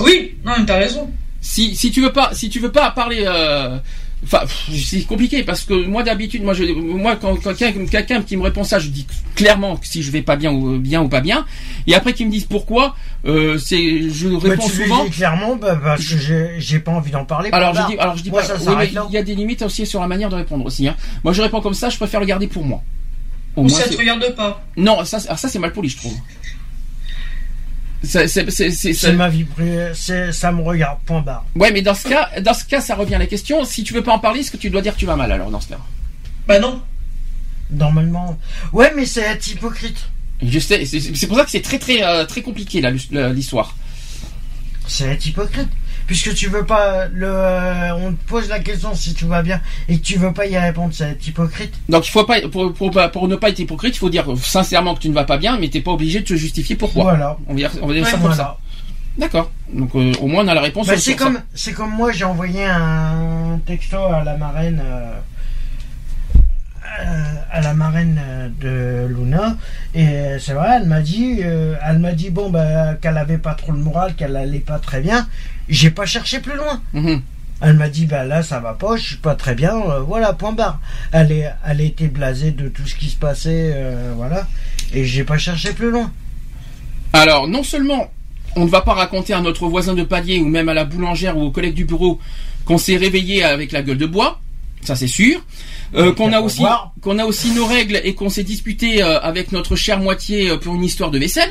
[0.00, 1.10] Oui, non, mais t'as raison.
[1.40, 3.78] Si, si tu veux pas, si tu veux pas parler, euh,
[4.24, 4.40] enfin,
[4.74, 8.64] c'est compliqué parce que moi d'habitude, moi, je, moi quand, quand quelqu'un qui me répond
[8.64, 11.44] ça, je dis clairement si je vais pas bien ou bien ou pas bien.
[11.86, 12.94] Et après qu'ils me disent pourquoi,
[13.26, 15.04] euh, c'est, je Bah, réponds tu lui souvent.
[15.04, 16.16] dis clairement bah, parce que
[16.58, 17.50] j'ai pas envie d'en parler.
[17.52, 18.54] Alors je dis, alors je dis Moi, pas.
[18.78, 20.86] oui, il y a des limites aussi sur la manière de répondre aussi.
[20.88, 20.96] Hein.
[21.24, 22.82] Moi, je réponds comme ça, je préfère le garder pour moi.
[23.56, 24.64] Au Ou moins, ça te regarde pas.
[24.76, 26.14] Non, ça, alors ça c'est mal poli, je trouve.
[28.04, 30.98] Ça, c'est, c'est, c'est- ça- C'est ma vie privée, ça me regarde.
[31.06, 31.44] Point barre.
[31.54, 33.64] Ouais, mais dans ce cas, dans ce cas, ça revient à la question.
[33.64, 35.30] Si tu veux pas en parler, est-ce que tu dois dire que tu vas mal
[35.30, 35.78] alors dans ce cas
[36.48, 36.82] Bah non.
[37.70, 38.36] Normalement.
[38.72, 40.08] Ouais, mais c'est être hypocrite.
[40.42, 42.90] Je sais, c'est, c'est pour ça que c'est très très euh, très compliqué là
[43.30, 43.76] l'histoire.
[44.88, 45.68] C'est être hypocrite.
[46.06, 47.30] Puisque tu veux pas le,
[47.94, 50.58] on te pose la question si tout va bien et que tu veux pas y
[50.58, 51.74] répondre, c'est être hypocrite.
[51.88, 54.94] Donc il faut pas pour, pour, pour ne pas être hypocrite, il faut dire sincèrement
[54.94, 57.04] que tu ne vas pas bien, mais t'es pas obligé de te justifier pourquoi.
[57.04, 57.36] Voilà.
[57.46, 58.58] On va dire, on va dire Ouais, ça comme ça.
[59.18, 59.50] D'accord.
[59.72, 60.86] Donc euh, au moins on a la réponse.
[60.86, 65.18] Bah, c'est comme, c'est comme moi, j'ai envoyé un texto à la marraine, euh, euh,
[67.50, 69.56] à la marraine euh, de Luna,
[69.94, 73.38] et euh, c'est vrai, elle m'a dit, euh, elle m'a dit bon bah qu'elle avait
[73.38, 75.26] pas trop le moral, qu'elle allait pas très bien.
[75.68, 76.82] J'ai pas cherché plus loin.
[76.92, 77.22] Mhm.
[77.60, 80.32] Elle m'a dit bah là ça va pas, je suis pas très bien, euh, voilà
[80.32, 80.80] point barre.
[81.12, 84.46] Elle est, elle était blasée de tout ce qui se passait, euh, voilà,
[84.92, 86.10] et j'ai pas cherché plus loin.
[87.12, 88.10] Alors non seulement
[88.56, 91.36] on ne va pas raconter à notre voisin de palier ou même à la boulangère
[91.38, 92.20] ou au collègue du bureau
[92.64, 94.40] qu'on s'est réveillé avec la gueule de bois,
[94.82, 95.44] ça c'est sûr.
[95.94, 96.62] Euh, qu'on a aussi
[97.02, 100.56] qu'on a aussi nos règles et qu'on s'est disputé euh, avec notre chère moitié euh,
[100.56, 101.50] pour une histoire de vaisselle.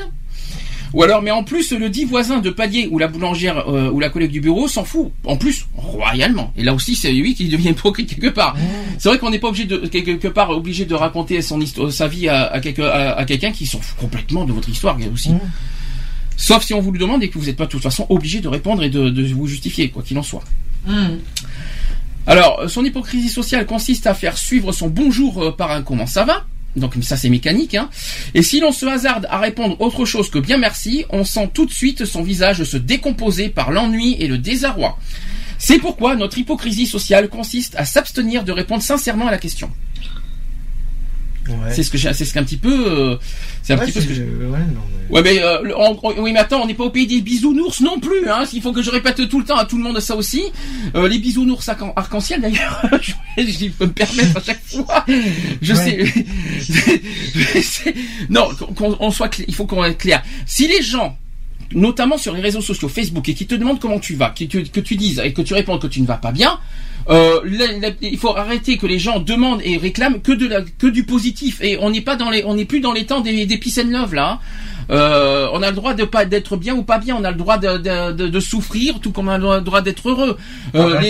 [0.94, 4.10] Ou alors, mais en plus, le dit voisin de palier ou la boulangère ou la
[4.10, 5.10] collègue du bureau s'en fout.
[5.24, 6.52] En plus, royalement.
[6.54, 8.54] Et là aussi, c'est lui qui devient hypocrite quelque part.
[8.98, 12.08] C'est vrai qu'on n'est pas obligé de quelque part obligé de raconter son histoire, sa
[12.08, 15.30] vie à, à, quelque- à- à quelqu'un qui s'en fout complètement de votre histoire aussi.
[15.30, 15.40] Mmh.
[16.36, 18.40] Sauf si on vous le demande et que vous n'êtes pas de toute façon obligé
[18.40, 20.44] de répondre et de, de vous justifier, quoi qu'il en soit.
[20.86, 21.16] Hmm.
[22.26, 26.24] Alors, son hypocrisie sociale consiste à faire suivre son bonjour euh, par un comment ça
[26.24, 26.44] va?
[26.76, 27.74] Donc ça c'est mécanique.
[27.74, 27.90] Hein.
[28.34, 31.66] Et si l'on se hasarde à répondre autre chose que bien merci, on sent tout
[31.66, 34.98] de suite son visage se décomposer par l'ennui et le désarroi.
[35.58, 39.70] C'est pourquoi notre hypocrisie sociale consiste à s'abstenir de répondre sincèrement à la question.
[41.48, 41.72] Ouais.
[41.74, 43.16] C'est ce que j'ai, c'est ce qu'un petit peu, euh,
[43.62, 45.58] c'est un Ouais, petit peu ce que c'est- j'ai- ouais, non, mais- Ouais mais euh,
[45.76, 48.44] on- on- oui mais attends on n'est pas au pays des bisounours non plus hein
[48.54, 50.42] il faut que je répète tout le temps à tout le monde ça aussi.
[50.94, 53.12] Euh, les bisounours arc- arc-en-ciel d'ailleurs je,
[53.42, 55.04] je peux me permettre à chaque fois.
[55.60, 56.06] Je sais
[58.30, 60.22] non qu'on on soit il faut qu'on soit clair.
[60.46, 61.16] Si les gens
[61.74, 64.44] notamment sur les réseaux sociaux Facebook et qui te demandent comment tu vas que,
[64.80, 66.58] tu dises et que tu réponds que tu ne vas pas bien
[67.10, 67.40] euh,
[68.00, 72.00] il faut arrêter que les gens demandent et réclament que du positif et on n'est
[72.00, 73.60] pas dans les on n'est plus dans les temps des, des
[74.12, 74.38] là hein.
[74.92, 77.36] Euh, on a le droit de pas d'être bien ou pas bien on a le
[77.36, 80.36] droit de, de, de, de souffrir tout comme on a le droit d'être heureux
[80.74, 81.06] Ah Euh, bah,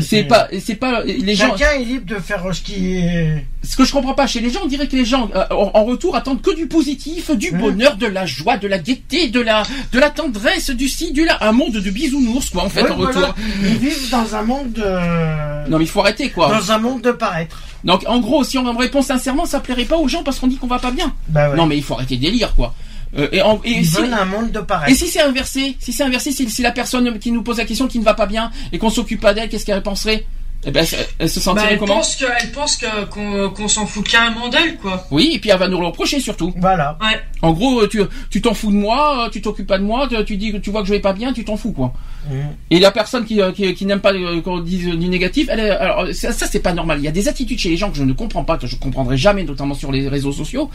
[0.00, 3.44] c'est pas c'est pas les gens Chacun est libre de faire ce qui est.
[3.64, 5.84] ce que je comprends pas chez les gens, on dirait que les gens, euh, en,
[5.84, 7.58] retour, attendent que du positif, du Mmh.
[7.58, 9.62] bonheur, de la joie, de la gaieté, de la,
[9.92, 12.96] de la tendresse, du ci, du là, un monde de bisounours, quoi, en fait, en
[12.96, 13.08] voilà.
[13.08, 13.34] retour.
[13.62, 15.68] Ils vivent dans un monde de.
[15.70, 16.48] Non, mais il faut arrêter, quoi.
[16.48, 17.62] Dans un monde de paraître.
[17.84, 20.46] Donc, en gros, si on me répond sincèrement, ça plairait pas aux gens parce qu'on
[20.48, 21.12] dit qu'on va pas bien.
[21.28, 21.56] Bah ouais.
[21.56, 22.74] Non, mais il faut arrêter le délire, quoi.
[23.16, 24.94] Euh, et, en- et Ils si- veulent un monde de et pareil.
[24.94, 27.86] si c'est inversé, si c'est inversé, si, si la personne qui nous pose la question
[27.88, 30.26] qui ne va pas bien et qu'on s'occupe pas d'elle, qu'est-ce qu'elle penserait?
[30.68, 30.84] Eh ben,
[31.20, 31.96] elle, se Bah, sentirait elle comment?
[31.98, 35.06] pense que, elle pense que, qu'on, qu'on s'en fout carrément d'elle, quoi.
[35.12, 36.52] Oui, et puis elle va nous le reprocher surtout.
[36.56, 36.98] Voilà.
[37.00, 37.20] Ouais.
[37.42, 38.00] En gros, euh, tu
[38.30, 40.56] tu t'en fous de moi, euh, tu t'occupes pas de moi, tu- tu dis que
[40.56, 41.92] tu vois que je vais pas bien, tu t'en fous quoi.
[42.28, 42.48] Mhm.
[42.70, 44.12] Et la personne qui, qui, qui n'aime pas
[44.42, 46.98] qu'on dise du négatif, elle est- alors ça, ça c'est pas normal.
[46.98, 48.74] Il y a des attitudes chez les gens que je ne comprends pas, que je
[48.76, 50.68] comprendrai jamais, notamment sur les réseaux sociaux.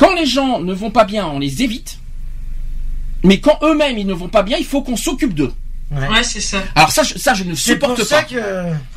[0.00, 1.98] Quand les gens ne vont pas bien, on les évite.
[3.22, 5.52] Mais quand eux-mêmes ils ne vont pas bien, il faut qu'on s'occupe d'eux.
[5.90, 6.08] Ouais.
[6.08, 6.58] Ouais, c'est ça.
[6.74, 8.22] Alors ça, je, ça je ne pour supporte ça pas.
[8.24, 8.42] que.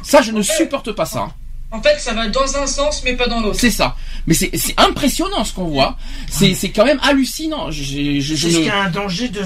[0.01, 1.27] Ça je ne supporte pas ça.
[1.71, 3.59] En fait, ça va dans un sens, mais pas dans l'autre.
[3.59, 3.95] C'est ça.
[4.27, 5.97] Mais c'est impressionnant ce qu'on voit.
[6.29, 7.69] C'est quand même hallucinant.
[7.71, 9.41] Je, ne- qu'il y a un danger de.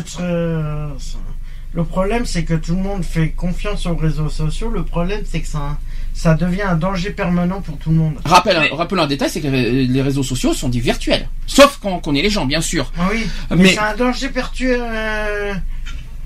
[1.74, 4.70] Le problème, c'est que tout le monde fait confiance aux réseaux sociaux.
[4.70, 5.78] Le problème, c'est que ça,
[6.18, 8.16] ça devient un danger permanent pour tout le monde.
[8.26, 11.30] Rappel, rappelons un détail, c'est que euh, les réseaux sociaux sont des virtuels.
[11.46, 12.92] Sauf quand on connaît les gens, bien sûr.
[12.98, 13.28] Ah oui.
[13.52, 14.30] Mais, Mais- c'est un danger
[14.64, 15.54] euh,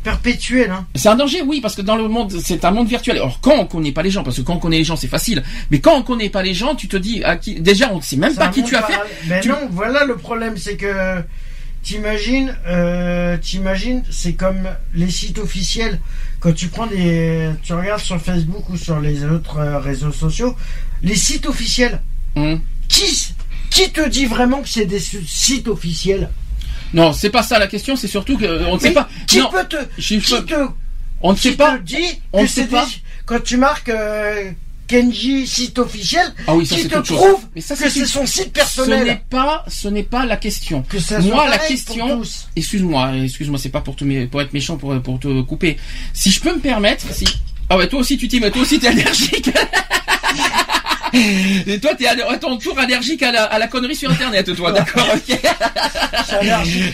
[0.03, 0.71] perpétuel.
[0.71, 0.85] Hein.
[0.95, 3.17] C'est un danger, oui, parce que dans le monde, c'est un monde virtuel.
[3.17, 5.09] Alors quand on connaît pas les gens, parce que quand on connaît les gens, c'est
[5.09, 5.43] facile.
[5.71, 8.01] Mais quand on connaît pas les gens, tu te dis, à qui, déjà, on ne
[8.01, 8.97] sait même pas qui tu as affaire.
[8.99, 9.17] parallèle.
[9.27, 11.21] Mais Tu- non, voilà le problème, c'est que
[11.83, 15.99] t'imagines, euh, t'imagines, c'est comme les sites officiels.
[16.41, 20.55] Quand tu prends des, tu regardes sur Facebook ou sur les autres euh, réseaux sociaux,
[21.03, 22.01] les sites officiels.
[22.35, 22.59] Hum.
[22.89, 23.05] Qui,
[23.69, 26.29] qui te dit vraiment que c'est des sites officiels?
[26.93, 29.07] Non, c'est pas ça la question, c'est surtout que euh, ne sait pas.
[29.27, 30.67] Qui non, peut te, qui te,
[31.21, 31.77] on ne sait pas.
[31.77, 32.85] dit on ne sait pas.
[32.85, 32.91] des,
[33.25, 34.51] quand tu marques euh,
[34.91, 38.43] Kenji site officiel, Ah oui, ça qui te prouve Mais ça que c'est son site
[38.43, 39.05] Ce personnel.
[39.05, 40.83] n'est pas, ce n'est pas la question.
[40.83, 42.21] Que ça Moi, la question-.
[42.57, 45.77] Excuse-moi, excuse-moi, c'est pas pour pour être méchant, pour, pour te couper.
[46.13, 47.25] Si je peux me permettre, si.
[47.69, 49.49] Ah ouais, toi aussi tu t'y mets, toi aussi t'es allergique.
[51.13, 54.71] Et toi t'es à ton tour allergique à la, à la connerie sur internet, toi,
[54.71, 55.21] d'accord, ok.
[55.27, 56.93] Je suis allergique.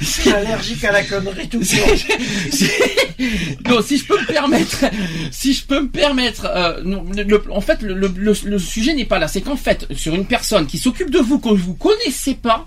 [0.00, 1.60] Je suis allergique à la connerie tout
[3.68, 4.84] non, si je peux me permettre,
[5.30, 9.28] si je peux me permettre, euh, le- en fait, le- le sujet n'est pas là.
[9.28, 12.66] C'est qu'en fait, sur une personne qui s'occupe de vous que vous connaissez pas,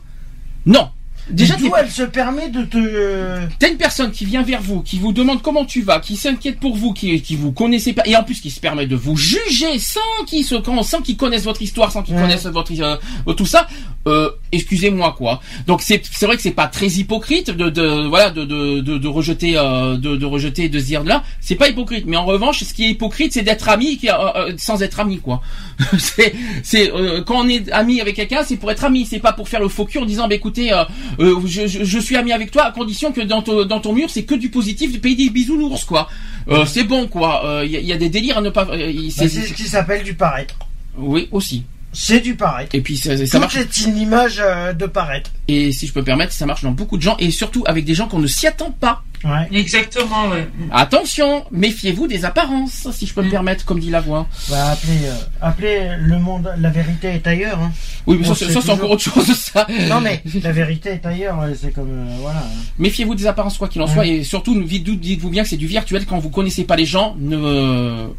[0.66, 0.90] non.
[1.30, 3.40] Déjà, t'es- elle se permet de te.
[3.60, 6.60] T'as une personne qui vient vers vous, qui vous demande comment tu vas, qui s'inquiète
[6.60, 9.16] pour vous, qui, qui vous connaissez pas, et en plus qui se permet de vous
[9.18, 12.22] juger sans qu'ils se, sans qu'ils connaissent votre histoire, sans qu'ils Ouais.
[12.22, 13.68] connaissent votre, euh, tout ça.
[14.08, 15.42] Euh, excusez-moi quoi.
[15.68, 18.98] Donc c'est, c'est vrai que c'est pas très hypocrite de, de voilà, de, de, de,
[18.98, 22.06] de rejeter, euh, de, de rejeter, et de se dire là, c'est pas hypocrite.
[22.08, 25.00] Mais en revanche, ce qui est hypocrite, c'est d'être ami qui, euh, euh, sans être
[25.02, 25.42] ami quoi.
[26.00, 26.34] c'est,
[26.64, 29.50] c'est euh, quand on est ami avec quelqu'un, c'est pour être ami, c'est pas pour
[29.50, 30.72] faire le faux cul en disant, bah écoutez,
[31.20, 33.80] euh, euh, je, je, je suis ami avec toi à condition que dans ton, dans
[33.80, 36.08] ton mur c'est que du positif, du pays des bisounours quoi.
[36.50, 37.62] Euh, c'est bon quoi.
[37.66, 38.68] Il y, a- y a des délires à ne pas.
[38.70, 40.56] euh, Bah, C'est ce qui s'appelle du paraître.
[40.98, 41.64] oui aussi.
[42.00, 42.76] C'est du paraître.
[42.76, 43.58] Et puis ça, ça Tout marche.
[43.58, 45.32] est une image euh, de paraître.
[45.48, 47.86] Et si je peux me permettre, ça marche dans beaucoup de gens et surtout avec
[47.86, 49.02] des gens qu'on ne s'y attend pas.
[49.24, 49.48] Ouais.
[49.52, 50.48] Exactement, ouais.
[50.72, 53.32] Attention, méfiez-vous des apparences, si je peux me Mm.
[53.32, 54.28] permettre, comme dit la voix.
[54.48, 56.54] Bah, appelez, euh, appelez le monde.
[56.60, 57.60] La vérité est ailleurs.
[57.60, 57.72] Hein.
[58.06, 59.66] Oui, mais ça, On c'est- ça, c'est encore autre chose, ça.
[59.90, 61.44] Non mais la vérité est ailleurs.
[61.60, 62.44] C'est comme euh, voilà.
[62.78, 63.94] Méfiez-vous des apparences, quoi qu'il en Mm.
[63.94, 66.86] soit, et surtout, dites- dites-vous bien que c'est du virtuel quand vous connaissez pas les
[66.86, 67.16] gens.
[67.20, 68.10] Ne,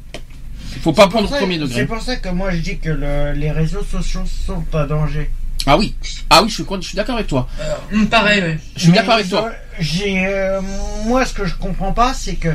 [0.80, 1.86] faut pas C'est prendre au premier C'est degré.
[1.86, 5.30] pour ça que moi je dis que le- les réseaux sociaux sont un danger.
[5.66, 5.94] Ah oui,
[6.30, 7.48] ah oui, je suis, je suis d'accord avec toi.
[7.92, 8.58] Hum, pareil, ouais.
[8.76, 9.50] Je suis d'accord avec toi.
[9.78, 10.60] J'ai, euh,
[11.06, 12.48] moi, ce que je comprends pas, c'est que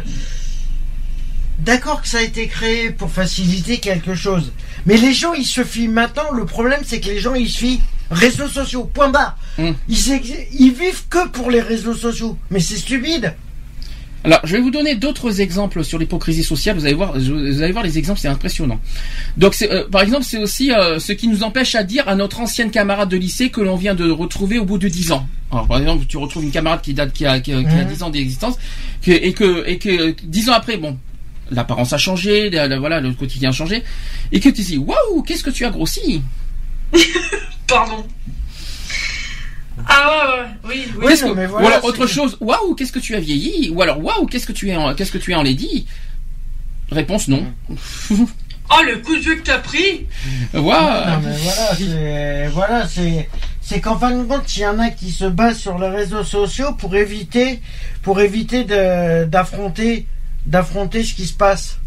[1.59, 4.51] d'accord que ça a été créé pour faciliter quelque chose,
[4.85, 6.31] mais les gens ils se fient maintenant.
[6.33, 7.81] Le problème, c'est que les gens ils se fient
[8.11, 8.85] réseaux sociaux.
[8.85, 9.37] Point barre.
[9.57, 9.71] Mm.
[9.89, 12.37] Ils vivent que pour les réseaux sociaux.
[12.49, 13.35] Mais c'est stupide.
[14.25, 16.77] Alors, je vais vous donner d'autres exemples sur l'hypocrisie sociale.
[16.77, 18.79] Vous allez voir, vous allez voir les exemples, c'est impressionnant.
[19.35, 22.39] Donc, euh, par exemple, c'est aussi euh, ce qui nous empêche à dire à notre
[22.39, 25.27] ancienne camarade de lycée que l'on vient de retrouver au bout de 10 ans.
[25.51, 27.83] Alors, par exemple, tu retrouves une camarade qui date, qui a, qui a, qui a
[27.83, 27.89] Mhm.
[27.89, 28.55] 10 ans d'existence,
[29.07, 30.97] et que, et que 10 ans après, bon,
[31.51, 33.83] l'apparence a changé, la- la- voilà, le quotidien a changé,
[34.31, 36.21] et que tu dis, waouh, qu'est-ce que tu as grossi?
[37.67, 38.05] Pardon.
[39.87, 41.05] Ah ouais, ouais, oui, oui.
[41.07, 43.19] Qu'est-ce non, que- mais Ou voilà, alors c'est- autre chose, waouh, qu'est-ce que tu as
[43.19, 45.85] vieilli Ou alors waouh, qu'est-ce que tu es, en, qu'est-ce que tu es en lady?
[46.91, 47.45] Réponse non.
[48.69, 50.07] Oh, le coup de vieux que t'as pris?
[50.53, 50.63] Waouh.
[50.65, 53.29] Non, mais voilà, c'est voilà, c'est
[53.61, 56.23] c'est qu'en fin de compte, il y en a qui se basent sur les réseaux
[56.23, 57.59] sociaux pour éviter
[58.03, 60.07] pour éviter d'affronter
[60.45, 61.77] d'affronter ce qui se passe.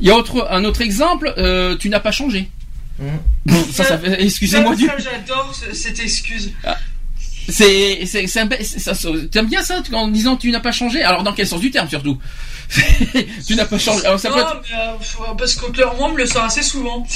[0.00, 2.50] Il y a autre, un autre exemple, euh, tu n'as pas changé.
[2.98, 3.64] Mhm.
[3.72, 4.88] ça, ça fait, excusez-moi du.
[4.98, 6.52] j'adore ce- cette excuse.
[7.48, 11.02] C'est, c'est, c'est c'est- ça, ça- t'aimes bien ça, en disant tu n'as pas changé?
[11.02, 12.18] Alors dans quel sens du terme surtout?
[13.46, 14.04] Tu n'as pas changé.
[14.06, 14.62] Alors ça peut non, être.
[14.70, 17.06] mais, euh, parce que clairement, on me le sort assez souvent.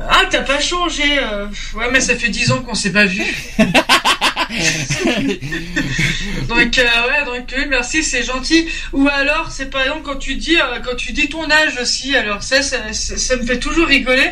[0.00, 1.02] Ah, t'as pas changé.
[1.18, 3.22] euh, Ouais, mais ça fait 10 ans qu'on s'est pas vu.
[6.48, 8.66] donc euh, ouais, donc oui, merci, c'est gentil.
[8.92, 12.16] Ou alors, c'est par exemple quand tu dis euh, quand tu dis ton âge aussi.
[12.16, 14.30] Alors ça, ça, ça- ça me fait toujours rigoler.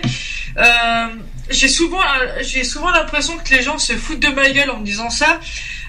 [0.56, 1.06] Euh,
[1.50, 4.78] j'ai souvent euh, j'ai souvent l'impression que les gens se foutent de ma gueule en
[4.80, 5.40] me disant ça.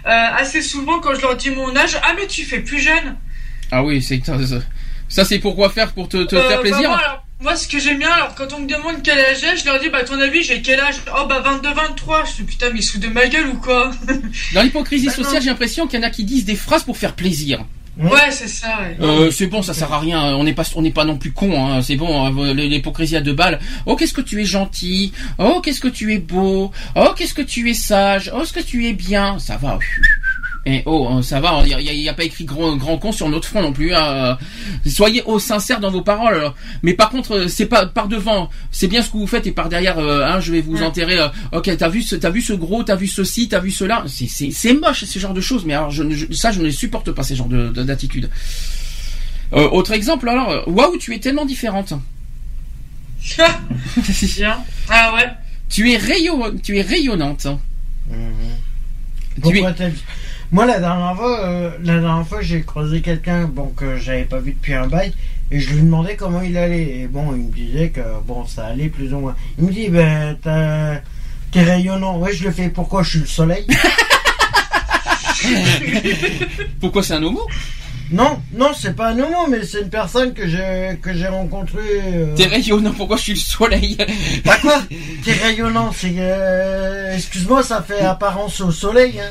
[0.06, 3.18] Euh, assez souvent quand je leur dis mon âge, ah mais tu fais plus jeune.
[3.72, 4.34] Ah oui, c'est ça,
[5.10, 7.22] ça- c'est pour quoi faire pour te, te faire bah, plaisir.
[7.40, 9.80] Moi, ce que j'aime bien, alors quand on me demande quel âge j'ai, je leur
[9.80, 10.96] dis bah à ton avis j'ai quel âge?
[11.16, 12.24] Oh bah 22, 23.
[12.26, 13.92] Je dis putain mais ils se foutent de ma gueule ou quoi?
[14.54, 16.98] Dans l'hypocrisie Bah, sociale, j'ai l'impression qu'il y en a qui disent des phrases pour
[16.98, 17.64] faire plaisir.
[18.00, 18.68] Ouais c'est ça.
[18.80, 18.98] Ouais.
[19.02, 20.36] Euh, c'est bon, ça sert à rien.
[20.36, 21.66] On n'est pas, on n'est pas non plus con.
[21.68, 21.82] Hein.
[21.82, 23.60] C'est bon, euh, l'hypocrisie à deux balles.
[23.88, 25.14] Oh, qu'est-ce que tu es gentil.
[25.40, 26.72] Oh, qu'est-ce que tu es beau.
[26.96, 28.32] Oh, qu'est-ce que tu es sage.
[28.36, 29.40] Oh, ce que tu es bien.
[29.40, 29.80] Ça va.
[30.70, 31.64] Et oh, euh, ça va.
[31.66, 33.94] Il n'y a, pas écrit grand, grand con sur notre front non plus.
[33.96, 34.38] hein.
[34.86, 36.52] Soyez au sincère dans vos paroles.
[36.84, 38.50] Mais par contre, euh, c'est pas par devant.
[38.70, 39.98] C'est bien ce que vous faites et par derrière.
[39.98, 40.84] euh, hein, je vais vous Ouais.
[40.84, 41.20] enterrer.
[41.20, 44.04] euh, ok, t'as vu, ce, t'as vu ce gros, t'as vu ceci, t'as vu cela.
[44.08, 45.64] C'est, moche ce genre de choses.
[45.66, 46.04] Mais alors, je,
[46.34, 48.30] ça, je ne les supporte pas ces genres de, de- d'attitudes.
[49.54, 51.94] Euh, autre exemple, alors, waouh, tu es tellement différente.
[54.38, 54.58] Bien.
[54.90, 55.28] Ah ouais.
[55.70, 57.48] Tu es rayon, tu es rayonnante.
[59.46, 59.64] Tu es,
[60.52, 64.40] Moi, la dernière fois, euh, la dernière fois, j'ai croisé quelqu'un, bon, que j'avais pas
[64.40, 65.14] vu depuis un bail,
[65.52, 67.00] et je lui demandais comment il allait.
[67.00, 69.36] Et bon, il me disait que, bon, ça allait plus ou moins.
[69.60, 70.38] Il me dit, ben,
[71.52, 72.18] t'es rayonnant.
[72.20, 72.70] Ouais, je le fais.
[72.70, 73.66] Pourquoi je suis le soleil?
[76.80, 77.42] Pourquoi c'est un homo?
[78.12, 81.80] Non, non, c'est pas un homo, mais c'est une personne que j'ai que j'ai rencontrée.
[82.06, 83.98] euh, T'es rayonnant, pourquoi je suis le soleil?
[84.46, 84.82] Bah quoi?
[85.26, 86.14] T'es rayonnant, c'est.
[86.18, 89.30] euh, Excuse-moi, ça fait apparence au soleil, hein.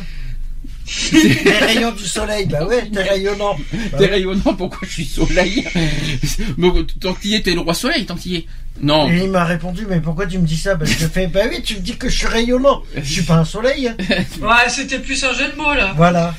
[1.12, 3.56] Les rayons du soleil, bah ouais, t'es rayonnant.
[3.98, 5.64] T'es rayonnant, pourquoi je suis soleil
[6.58, 6.68] Mais
[7.00, 8.46] Tant qu'il y est, t'es le roi soleil, tant qu'il y est.
[8.80, 9.10] Non.
[9.10, 10.76] Et il m'a répondu, mais pourquoi tu me dis ça?
[10.76, 12.82] Parce que je fais, bah oui, tu me dis que je suis rayonnant.
[12.94, 13.88] Je suis pas un soleil.
[13.88, 13.96] hein.
[14.40, 15.92] Ouais, c'était plus un jeu de mots là.
[15.96, 16.34] Voilà.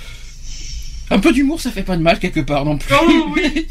[1.10, 2.94] Un peu d'humour, ça fait pas de mal quelque part non plus.
[2.94, 3.68] Oh oui.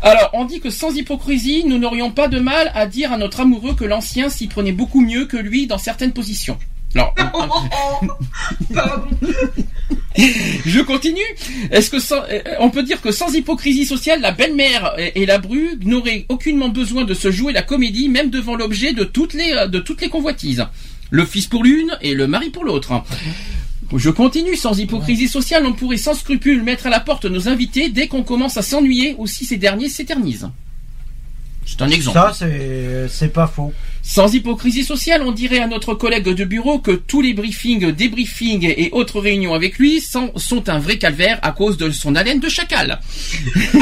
[0.00, 3.40] Alors, on dit que sans hypocrisie, nous n'aurions pas de mal à dire à notre
[3.40, 6.56] amoureux que l'ancien s'y prenait beaucoup mieux que lui dans certaines positions.
[6.94, 7.14] Alors,
[8.74, 9.04] Pardon.
[10.66, 11.20] je continue.
[11.70, 15.26] Est-ce que sans- euh, on peut dire que sans hypocrisie sociale, la belle-mère et et
[15.26, 19.34] la bru n'auraient aucunement besoin de se jouer la comédie, même devant l'objet de toutes
[19.34, 20.66] les de toutes les convoitises?
[21.10, 22.92] Le fils pour l'une et le mari pour l'autre.
[23.94, 27.90] Je continue, sans hypocrisie sociale, on pourrait sans scrupule mettre à la porte nos invités
[27.90, 30.48] dès qu'on commence à s'ennuyer ou si ces derniers s'éternisent.
[31.64, 32.18] C'est un exemple.
[32.34, 32.46] Ça,
[33.08, 33.72] c'est pas faux.
[34.02, 38.64] Sans hypocrisie sociale, on dirait à notre collègue de bureau que tous les briefings, débriefings
[38.64, 42.40] et autres réunions avec lui sont, sont un vrai calvaire à cause de son haleine
[42.40, 43.00] de chacal.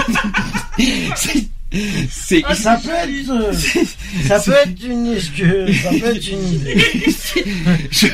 [1.73, 3.53] C'est- C'est Ça peut être, euh,
[4.27, 6.77] ça peut être une excuse, ça peut être une idée.
[7.91, 8.07] je-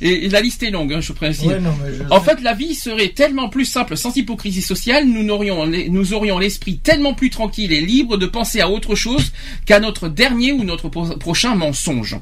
[0.00, 1.46] et, la liste est longue, hein, je précise.
[1.46, 5.06] Ouais, non, mais je En fait, la vie serait tellement plus simple sans hypocrisie sociale,
[5.06, 9.32] nous n'aurions, nous aurions l'esprit tellement plus tranquille et libre de penser à autre chose
[9.64, 12.16] qu'à notre dernier ou notre pro- prochain mensonge.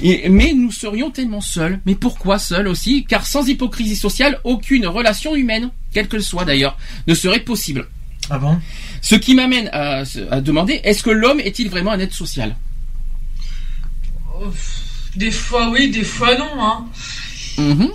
[0.00, 1.80] Et, mais nous serions tellement seuls.
[1.86, 3.04] Mais pourquoi seuls aussi?
[3.04, 7.86] Car sans hypocrisie sociale, aucune relation humaine, quelle qu'elle soit d'ailleurs, ne serait possible.
[8.30, 8.58] Ah bon?
[9.02, 12.56] Ce qui m'amène à, à demander, est-ce que l'homme est-il vraiment un être social?
[15.16, 16.50] Des fois oui, des fois non.
[16.60, 16.86] Hein.
[17.58, 17.90] Mhm.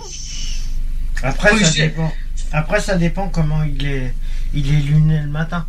[1.22, 2.12] Après, Oui, ça dépend.
[2.52, 4.14] Après, ça dépend comment il est,
[4.54, 5.66] il est luné le matin.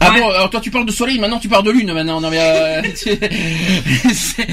[0.00, 0.20] Ah Ouais.
[0.20, 2.20] bon, alors toi tu parles de soleil, maintenant tu parles de lune maintenant.
[2.20, 2.82] Non mais euh,
[4.12, 4.48] c'est-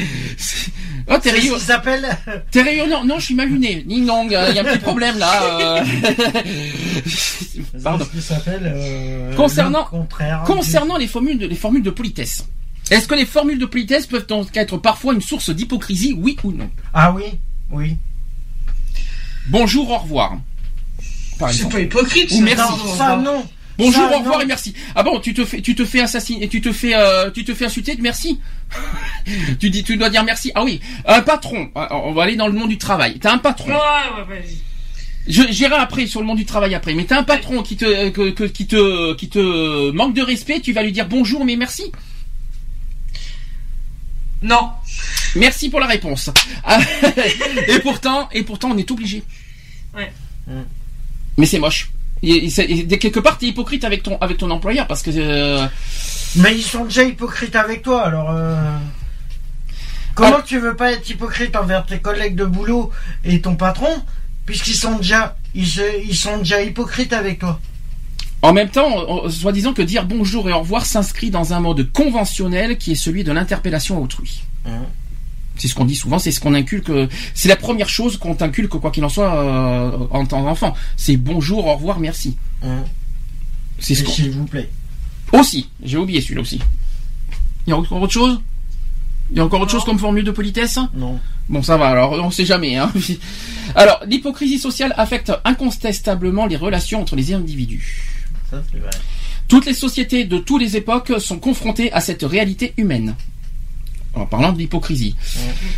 [1.10, 2.18] Oh C'est ce rayonnant, qui s'appelle.
[2.52, 3.04] t'es rayonnant.
[3.06, 3.84] Non, je suis mal luné.
[3.86, 5.44] Ding dong, il y a un petit problème là.
[5.44, 5.84] euh.
[7.84, 8.06] Pardon.
[8.06, 8.72] C'est ce qui s'appelle.
[8.76, 10.46] euh, Concernant- le.
[10.46, 12.46] Concernant les formules de, les formules de politesse.
[12.92, 16.52] Est-ce que les formules de politesse peuvent donc être parfois une source d'hypocrisie, oui ou
[16.52, 16.70] non?
[16.94, 17.24] Ah oui,
[17.72, 17.98] oui.
[19.48, 20.38] Bonjour, au revoir.
[21.52, 22.32] C'est pas hypocrite.
[22.32, 22.72] Ou merci.
[22.86, 23.46] Non, Ça non.
[23.78, 24.42] Bonjour, Ça, au revoir non.
[24.44, 24.74] et merci.
[24.96, 27.54] Ah bon, tu te fais, tu te fais assassiner, tu te fais, euh, tu te
[27.56, 28.40] fais insulter, merci.
[29.60, 30.52] tu dis, tu dois dire merci.
[30.56, 31.70] Ah oui, un patron.
[31.76, 33.18] Ah, On va aller dans le monde du travail.
[33.20, 33.70] T'as un patron.
[33.70, 34.58] Ouais, ouais, vas-y.
[35.26, 36.94] Je j'irai après sur le monde du travail après.
[36.94, 40.60] Mais t'as un patron qui te, que- que- qui te, qui te manque de respect.
[40.60, 41.84] Tu vas lui dire bonjour, mais merci.
[44.42, 44.70] Non.
[45.36, 46.30] Merci pour la réponse.
[47.68, 49.24] Et pourtant, et pourtant, on est obligé.
[49.96, 50.12] Ouais.
[51.38, 51.90] Mais c'est moche.
[52.26, 55.12] Et de quelque part, t'es hypocrite avec ton, avec ton employeur parce que.
[55.14, 55.66] euh,
[56.38, 58.32] Mais ils sont déjà hypocrites avec toi, alors.
[58.32, 58.56] euh,
[60.16, 60.44] Comment Ah.
[60.46, 62.92] tu veux pas être hypocrite envers tes collègues de boulot
[63.26, 63.90] et ton patron,
[64.46, 67.60] puisqu'ils sont déjà, ils, se- ils sont déjà hypocrites avec toi?
[68.44, 72.78] En même temps, soi-disant que dire bonjour et au revoir s'inscrit dans un mode conventionnel
[72.78, 74.44] qui est celui de l'interpellation à autrui.
[75.58, 76.92] C'est ce qu'on dit souvent, c'est ce qu'on inculque.
[77.34, 80.74] C'est la première chose qu'on t'inculque, quoi qu'il en soit, euh, en tant qu'enfant.
[80.98, 82.38] C'est bonjour, au revoir, merci.
[82.64, 82.84] Hein.
[83.80, 84.06] C'est ce.
[84.06, 84.70] S'il vous plaît.
[85.32, 86.60] Aussi, j'ai oublié celui-là aussi.
[87.66, 88.40] Il y a encore autre chose?
[89.32, 90.80] Il y a encore autre chose comme formule de politesse?
[90.94, 91.20] Non.
[91.50, 92.78] Bon, ça va, alors on sait jamais.
[92.78, 92.92] Hein.
[93.76, 98.04] Alors, l'hypocrisie sociale affecte incontestablement les relations entre les individus.
[98.50, 98.92] Ça, c'est vrai.
[99.48, 103.16] Toutes les sociétés de toutes les époques sont confrontées à cette réalité humaine.
[104.16, 105.16] En parlant de l'hypocrisie.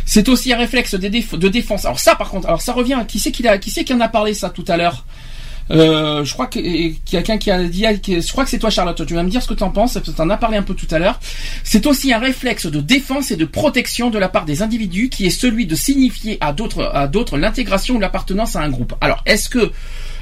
[0.04, 1.84] C'est aussi un réflexe déf- de défense.
[1.86, 2.98] Alors ça, par contre, alors ça revient.
[3.08, 5.06] Qui c'est qui, a, qui, qui en a parlé ça tout à l'heure?
[5.70, 9.04] Euh, je crois que- quelqu'un qui a dit, qui- je crois que c'est toi Charlotte,
[9.04, 10.56] tu vas me dire ce que tu en penses, parce que tu en as parlé
[10.58, 11.18] un peu tout à l'heure.
[11.64, 15.26] C'est aussi un réflexe de défense et de protection de la part des individus qui
[15.26, 18.94] est celui de signifier à d'autres, à d'autres l'intégration ou l'appartenance à un groupe.
[19.00, 19.72] Alors, est-ce que,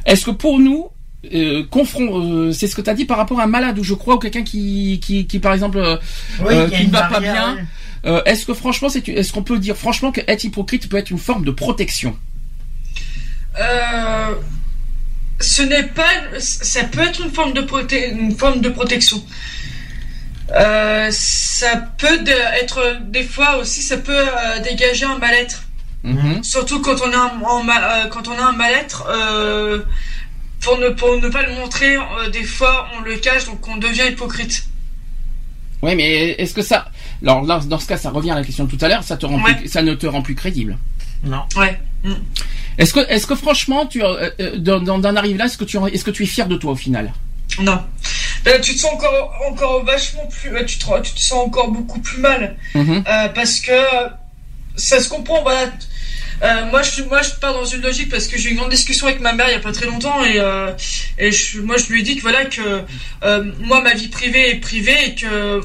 [0.06, 0.88] est-ce que pour nous,
[1.34, 3.84] euh, confront, euh, c'est ce que tu as dit par rapport à un malade ou
[3.84, 5.96] je crois ou quelqu'un qui, qui, qui par exemple, euh,
[6.40, 7.56] Oui, euh, qui ne va pas bien.
[8.06, 11.10] Euh, est-ce que franchement, c'est, est-ce qu'on peut dire franchement que être hypocrite peut être
[11.10, 12.16] une forme de protection
[13.60, 14.34] Euh,
[15.40, 19.22] ce n'est pas, ça peut être une forme de proté- une forme de protection.
[20.52, 22.24] Euh, ça peut
[22.62, 25.64] être des fois aussi, ça peut euh, dégager un mal-être.
[26.02, 26.42] Mhm.
[26.44, 29.04] Surtout quand on a un, en euh, quand on a un mal-être,
[30.60, 31.96] pour ne pour ne pas le montrer,
[32.32, 34.64] des fois on le cache, donc on devient hypocrite.
[35.82, 36.86] Oui, mais est-ce que ça,
[37.24, 39.16] alors là, dans ce cas, ça revient à la question de tout à l'heure, ça
[39.16, 39.54] te rend Ouais.
[39.54, 40.76] plus- ça ne te rend plus crédible.
[41.24, 41.42] Non.
[41.56, 41.78] Ouais.
[42.04, 42.12] Mm.
[42.78, 46.04] Est-ce que, est-ce que franchement, tu, euh, euh, d'en arriver là, est-ce que tu, est-ce
[46.04, 47.12] que tu es fier de toi au final?
[47.60, 47.80] Non.
[48.44, 51.68] Ben, tu te sens encore encore vachement plus, euh, tu te tu te sens encore
[51.70, 52.56] beaucoup plus mal.
[52.74, 53.04] Mhm.
[53.06, 53.72] Euh, parce que
[54.76, 55.70] ça se comprend voilà
[56.42, 58.70] Euh, moi je moi je pars dans une logique parce que j'ai eu une grande
[58.72, 60.72] discussion avec ma mère il y a pas très longtemps et euh,
[61.16, 62.82] et je, moi je lui ai dit que voilà que
[63.22, 65.60] euh, moi ma vie privée est privée et que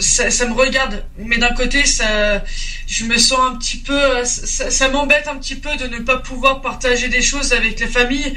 [0.00, 2.42] ça, ça me regarde mais d'un côté ça
[2.86, 5.98] je me sens un petit peu euh, ça, ça m'embête un petit peu de ne
[6.00, 8.34] pas pouvoir partager des choses avec la famille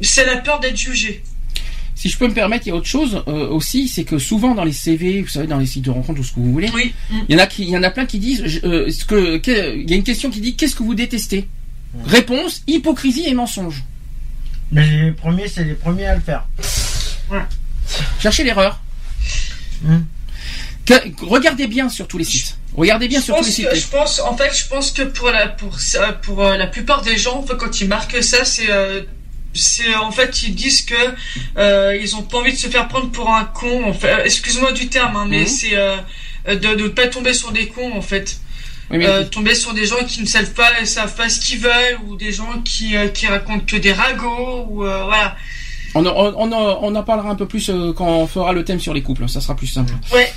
[0.00, 1.22] c'est la peur d'être jugé
[1.96, 4.54] Si je peux me permettre, il y a autre chose euh, aussi, c'est que souvent
[4.54, 6.70] dans les CV, vous savez, dans les sites de rencontres ou ce que vous voulez,
[6.72, 7.18] oui Mm.
[7.28, 9.04] il y en a qui, il y en a plein qui disent, je- euh, ce
[9.04, 11.48] que, que- il y a une question qui dit, qu'est-ce que vous détestez?
[12.06, 13.82] Réponse hypocrisie et mensonge.
[14.70, 16.46] Mais les premiers, c'est les premiers à le faire.
[18.20, 18.80] Cherchez l'erreur.
[19.82, 20.02] Hmm.
[20.88, 22.56] Que- regardez bien sur tous les sites.
[22.76, 23.68] Regardez bien je sur tous les sites.
[23.68, 26.66] que, je pense, en fait, je pense que pour la, pour, ça- pour euh, la
[26.66, 29.02] plupart des gens, quand ils marquent ça, c'est, euh,
[29.54, 30.94] c'est en fait, ils disent que
[31.58, 33.84] euh, ils ont pas envie de se faire prendre pour un con.
[33.84, 35.46] En fait, Euh, excuse-moi du terme, hein, mais Mhm.
[35.46, 35.96] c'est euh,
[36.48, 38.38] de ne pas tomber sur des cons, en fait.
[38.90, 41.58] Oui, mais- Euh, tomber sur des gens qui ne savent pas, savent pas ce qu'ils
[41.58, 45.36] veulent, ou des gens qui, euh, qui racontent que des ragots, ou euh, voilà.
[45.94, 48.80] on, en- on, on en parlera un peu plus euh, quand on fera le thème
[48.80, 49.28] sur les couples.
[49.28, 49.92] Ça sera plus simple.
[50.12, 50.32] Ouais.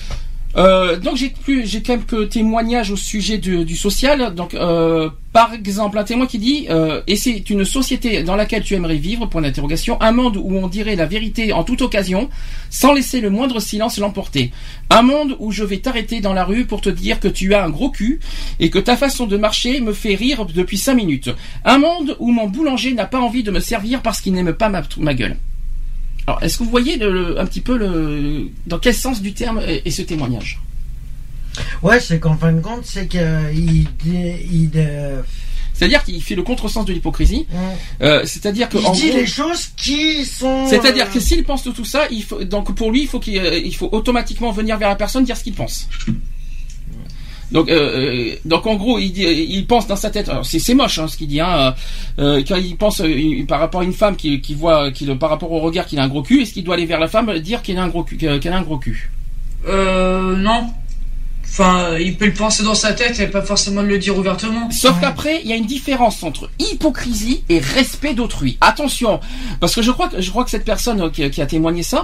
[0.58, 4.36] Euh, donc j'ai plus j'ai quelques témoignages au sujet du, social.
[4.36, 8.64] Donc euh, par exemple un témoin qui dit euh, et c'est une société dans laquelle
[8.64, 9.26] tu aimerais vivre?
[9.28, 12.30] Point d'interrogation un monde où on dirait la vérité en toute occasion
[12.70, 14.52] sans laisser le moindre silence l'emporter.
[14.90, 17.64] Un monde où je vais t'arrêter dans la rue pour te dire que tu as
[17.64, 18.20] un gros cul
[18.60, 21.30] et que ta façon de marcher me fait rire depuis cinq minutes.
[21.64, 24.70] Un monde où mon boulanger n'a pas envie de me servir parce qu'il n'aime pas
[24.70, 25.38] ma gueule.
[26.28, 29.34] Alors, est-ce que vous voyez le- le- un petit peu le, dans quel sens du
[29.34, 30.62] terme est, est ce témoignage?
[31.82, 33.20] Ouais, c'est qu'en fin de compte, c'est qu'il
[33.54, 35.22] il, il, euh,
[35.74, 37.48] C'est-à-dire qu'il fait le contresens de l'hypocrisie.
[38.02, 40.68] Euh, c'est-à-dire que il en dit gros- les choses qui sont.
[40.70, 43.20] c'est-à-dire euh, que s'il pense de tout ça, il faut, donc pour lui, il faut
[43.20, 45.90] qu'il, euh, il faut automatiquement venir vers la personne dire ce qu'il pense.
[47.52, 50.30] Donc, euh, euh, donc en gros, il, dit- il pense dans sa tête.
[50.30, 51.40] alors, C'est, c'est moche hein, ce qu'il dit.
[51.42, 51.76] Hein,
[52.20, 55.30] euh, quand il pense euh, par rapport à une femme qui, qui voit, qui, par
[55.30, 57.38] rapport au regard qu'il a un gros cul, est-ce qu'il doit aller vers la femme
[57.40, 59.12] dire qu'il a un gros cul, qu'elle a un gros cul?
[59.68, 60.68] Euh, non.
[61.44, 64.72] Enfin, il peut le penser dans sa tête et pas forcément le dire ouvertement.
[64.72, 64.98] Sauf Ouais.
[65.02, 68.58] qu'après, il y a une différence entre hypocrisie et respect d'autrui.
[68.62, 69.20] Attention,
[69.60, 71.84] parce que je crois que je crois que cette personne euh, qui, qui a témoigné
[71.84, 72.04] ça, euh,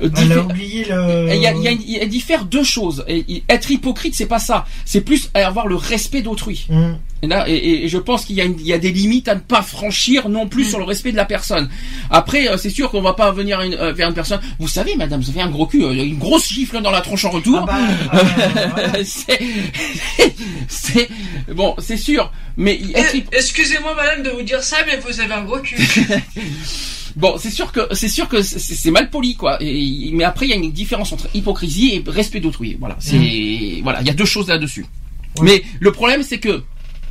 [0.00, 1.28] Elle a oublié le.
[1.34, 3.04] il y a, il y a une- il diffère deux choses.
[3.08, 4.66] Et, il- être hypocrite, c'est pas ça.
[4.84, 6.66] C'est plus avoir le respect d'autrui.
[6.70, 6.98] Hum.
[7.22, 9.26] Et, là, et, et je pense qu'il y, a une- il y a des limites
[9.28, 11.70] à ne pas franchir non plus sur le respect de la personne.
[12.10, 14.40] Après, euh, c'est sûr qu'on va pas venir une- euh, vers une personne.
[14.58, 17.24] Vous savez, madame, vous avez un gros cul, euh, une grosse gifle dans la tronche
[17.24, 17.60] en retour.
[17.62, 17.64] Ah
[18.12, 18.92] bah, euh, voilà.
[19.04, 19.40] c'est,
[20.68, 21.08] c'est
[21.54, 22.30] bon, c'est sûr.
[22.58, 25.76] Mais Eh, Excusez-moi, madame, de vous dire ça, mais vous avez un gros cul.
[27.16, 29.56] bon, c'est sûr que c'est sûr que c'est, mal poli, quoi.
[29.60, 32.76] Et- mais après, il y a une différence entre hypocrisie et respect d'autrui.
[32.78, 34.86] Voilà, c'est voilà, il y a deux choses là-dessus.
[35.38, 35.44] Ouais.
[35.44, 36.62] Mais le problème, c'est que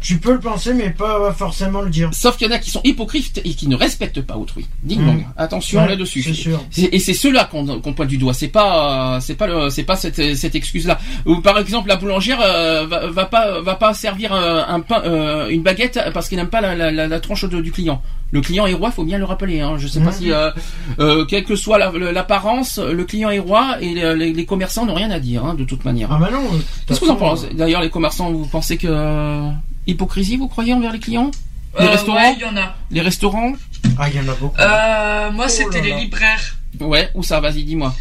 [0.02, 2.12] Tu peux le penser, mais pas forcément le dire.
[2.14, 4.68] Sauf qu'il y en a qui sont hypocrites et qui ne respectent pas autrui.
[4.84, 5.18] Ding dong.
[5.22, 5.26] Mm.
[5.36, 6.22] Attention Ouais, là-dessus.
[6.22, 6.64] c'est sûr.
[6.78, 8.36] Et c'est ceux-là qu'on pointe du doigt.
[8.36, 11.00] C'est pas, euh, c'est pas, le- c'est pas cette, cette excuse-là.
[11.26, 15.02] Ou par exemple, la boulangère euh, va, va pas, va pas servir euh, un pain,
[15.06, 18.00] euh, une baguette parce qu'il n'aime pas la, la, la, la tranche de- du client.
[18.36, 19.62] Le client est roi, faut bien le rappeler.
[19.62, 19.76] Hein.
[19.78, 20.18] Je sais pas Mhm.
[20.18, 20.52] si, euh,
[21.00, 24.46] euh, quelle que soit la- le- l'apparence, le client est roi et les, les- les
[24.46, 26.10] commerçants n'ont rien à dire, hein, de toute manière.
[26.12, 26.46] Ah bah non.
[26.50, 27.48] toute Qu'est-ce que vous en pensez?
[27.54, 29.50] D'ailleurs, les commerçants, vous pensez que euh,
[29.88, 31.32] hypocrisie, vous croyez envers les clients?
[31.80, 32.18] Les Euh, restaurants?
[32.20, 32.76] ouais, il y en a.
[32.92, 33.54] Les restaurants?
[33.98, 34.60] Ah, il y en a beaucoup.
[34.60, 36.58] Euh, moi, Oh c'était les libraires.
[36.82, 37.40] Ouais, où ça?
[37.40, 37.96] Vas-y, dis-moi.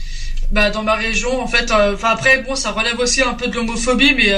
[0.51, 3.47] Bah, dans ma région, en fait, euh, enfin après, bon, ça relève aussi un peu
[3.47, 4.33] de l'homophobie, mais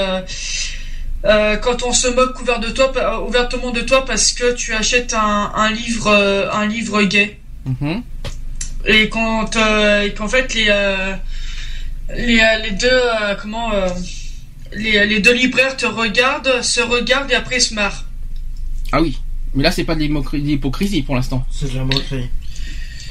[1.25, 4.73] euh, quand on se moque couvert de toi, euh, ouvertement de toi parce que tu
[4.73, 8.01] achètes un, un livre, euh, un livre gay, Mhm.
[8.85, 11.13] et quand, euh, et qu'en fait les, euh,
[12.15, 13.89] les, les deux, euh, comment, euh,
[14.73, 18.05] les, les deux libraires te regardent, se regardent et après ils se marrent.
[18.91, 19.17] Ah oui.
[19.53, 21.45] Mais là, c'est pas de l'hypocr- de l'hypocrisie pour l'instant.
[21.51, 22.29] C'est de la moquerie.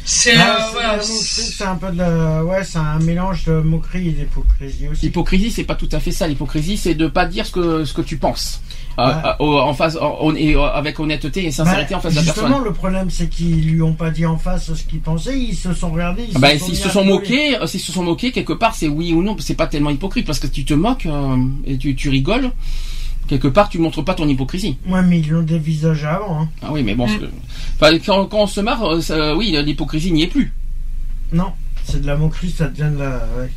[0.08, 1.72] C'est Ah, euh, c'est voilà.
[1.72, 2.44] un peu de la...
[2.44, 5.06] Ouais, c'est un mélange de moquerie et d'hypocrisie aussi.
[5.06, 6.28] L'hypocrisie, c'est pas tout à fait ça.
[6.28, 8.60] L'hypocrisie, c'est de pas dire ce que ce que tu penses.
[9.00, 9.98] Euh, euh, en face,
[10.74, 12.64] avec honnêteté et sincérité Bah, en face de la justement, personne.
[12.64, 15.74] le problème, c'est qu'ils lui ont pas dit en face ce qu'ils pensaient, ils se
[15.74, 16.22] sont regardés.
[16.28, 18.74] Ils Ah Bah, se s'ils mis se sont moqués, s'ils se sont moqués quelque part,
[18.76, 19.36] c'est oui ou non.
[19.40, 22.52] C'est pas tellement hypocrite parce que tu te moques euh, et tu, tu rigoles.
[23.28, 24.78] Quelque part, tu montres pas ton hypocrisie.
[24.86, 26.42] Ouais, mais ils l'ont dévisagé avant.
[26.42, 26.48] Hein.
[26.62, 27.28] Ah oui, mais bon, Mm.
[27.80, 30.52] enfin, quand, quand on se marre, euh, ça- oui, l'hypocrisie n'y est plus.
[31.32, 31.50] Non,
[31.84, 33.10] c'est de la moquerie, ça devient de la.
[33.38, 33.50] ouais.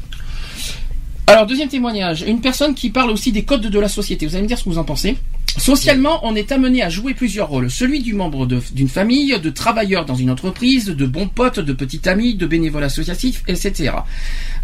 [1.27, 4.25] Alors, deuxième témoignage, une personne qui parle aussi des codes de la société.
[4.25, 5.15] Vous allez me dire ce que vous en pensez.
[5.59, 7.69] Socialement, on est amené à jouer plusieurs rôles.
[7.69, 12.07] Celui du membre d'une famille, de travailleur dans une entreprise, de bon pote, de petit
[12.07, 13.91] ami, de bénévole associatif, etc.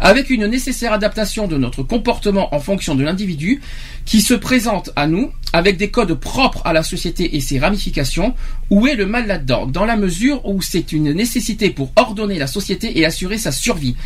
[0.00, 3.60] Avec une nécessaire adaptation de notre comportement en fonction de l'individu
[4.06, 8.34] qui se présente à nous avec des codes propres à la société et ses ramifications.
[8.70, 9.66] Où est le mal là-dedans?
[9.66, 13.96] Dans la mesure où c'est une nécessité pour ordonner la société et assurer sa survie.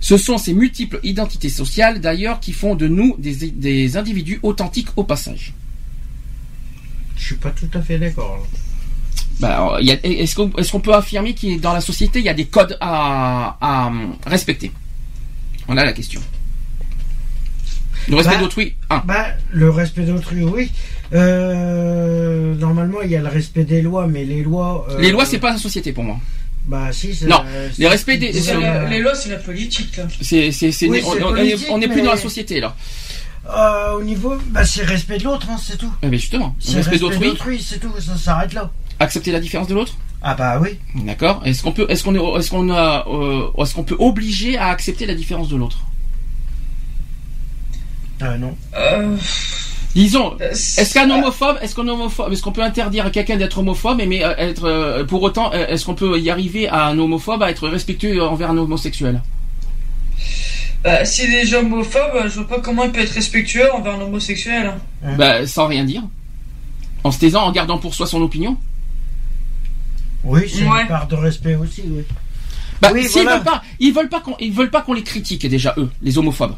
[0.00, 4.88] Ce sont ces multiples identités sociales, d'ailleurs, qui font de nous des, des individus authentiques
[4.94, 5.52] au passage.
[7.16, 8.46] Je suis pas tout à fait d'accord.
[9.40, 12.46] Bah, Est-ce qu'on peut affirmer qu'il y a- dans la société, il y a des
[12.46, 13.92] codes à, à,
[14.26, 14.70] respecter?
[15.66, 16.20] Voilà la question.
[18.08, 18.74] Le respect Bah, d'autrui.
[19.04, 20.70] Bah, le respect d'autrui, oui.
[21.12, 24.86] Euh, normalement, il y a le respect des lois, mais les lois.
[24.90, 26.18] euh, Les lois, c'est pas la société pour moi.
[26.68, 27.26] Bah, si, c'est.
[27.26, 29.96] Non, euh, les respects des- la- les lois, c'est la politique.
[29.96, 30.04] là.
[30.20, 32.74] C'est, c'est, c'est- Oui, on, est- n'est plus mais- dans la société là.
[33.48, 34.34] Euh, au niveau.
[34.48, 35.92] Bah, c'est respect de l'autre, hein, c'est tout.
[36.02, 38.70] Eh bien justement, C'est respect d'autrui, c'est tout, ça s'arrête là.
[38.98, 39.94] accepter la différence de l'autre?
[40.22, 40.78] Ah, bah oui.
[41.04, 41.42] D'accord.
[41.44, 44.68] Est-ce qu'on peut, est-ce qu'on est, est-ce qu'on a, euh, est-ce qu'on peut obliger à
[44.68, 45.78] accepter la différence de l'autre?
[48.20, 48.56] Ah, non.
[48.76, 49.16] Euh,
[49.94, 53.58] Disons, euh, est-ce qu'un homophobe, est-ce qu'on homophobe, est-ce qu'on peut interdire à quelqu'un d'être
[53.58, 56.98] homophobe, mais euh, être, euh, pour autant, euh, est-ce qu'on peut y arriver à un
[56.98, 59.22] homophobe à être respectueux envers un homosexuel?
[60.84, 64.00] Bah, si des gens homophobes, je vois pas comment il peut être respectueux envers un
[64.02, 64.72] homosexuel.
[65.18, 66.02] Bah, sans rien dire,
[67.04, 68.56] en se taisant, en gardant pour soi son opinion.
[70.24, 70.82] Oui, c'est Ouais.
[70.82, 72.02] une part de respect aussi, oui.
[72.80, 73.36] Bah, Oui, s'ils voilà.
[73.36, 76.18] veulent pas, ils veulent pas qu'on, ils veulent pas qu'on les critique déjà eux, les
[76.18, 76.50] homophobes.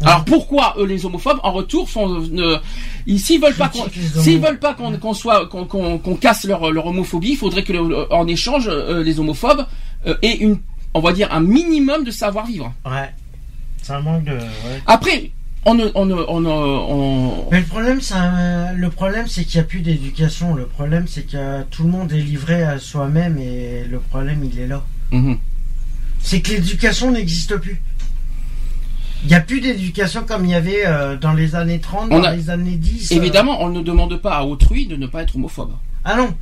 [0.00, 0.06] Ouais.
[0.08, 2.58] Alors pourquoi eux les homophobes en retour font euh,
[3.06, 3.86] ils- s'ils veulent pas qu'on
[4.22, 7.62] s'ils veulent pas qu'on qu'on soit qu'on qu'on qu'on casse leur leur homophobie, il faudrait
[7.64, 9.64] que le- en échange euh, les homophobes
[10.06, 10.58] euh, aient une
[10.92, 12.74] on va dire un minimum de savoir vivre.
[12.84, 13.10] Ouais.
[13.86, 14.32] C'est un manque de.
[14.32, 14.82] Ouais.
[14.86, 15.30] Après
[15.64, 19.44] on ne on ne on ne- on- Mais le problème, c'est un- le problème, c'est
[19.44, 20.54] qu'il n'y a plus d'éducation.
[20.54, 24.58] Le problème, c'est que tout le monde est livré à soi-même et le problème, il
[24.60, 24.82] est là.
[25.12, 25.38] Mhm.
[26.20, 27.80] C'est que l'éducation n'existe plus.
[29.22, 32.18] Il n'y a plus d'éducation comme il y avait euh, dans les années 30, On
[32.20, 33.10] dans a- les années 10.
[33.12, 33.16] euh.
[33.16, 35.72] Évidemment, on ne demande pas à autrui de ne pas être homophobe.
[36.04, 36.34] Ah non.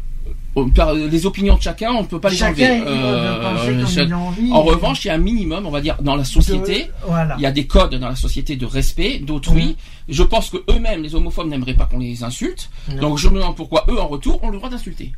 [0.56, 2.86] Euh, Par les opinions de chacun, on ne peut pas les Chacun enlever.
[2.86, 4.52] Euh, chaque- envie.
[4.52, 6.84] En revanche, il y a un minimum, on va dire, dans la société.
[6.84, 7.34] De- Voilà.
[7.38, 9.76] Il y a des codes dans la société de respect d'autrui.
[10.08, 12.70] Je pense que eux-mêmes, les homophobes, n'aimeraient pas qu'on les insulte.
[12.88, 13.00] Non.
[13.00, 15.12] Donc je me demande pourquoi eux, en retour, ont le droit d'insulter.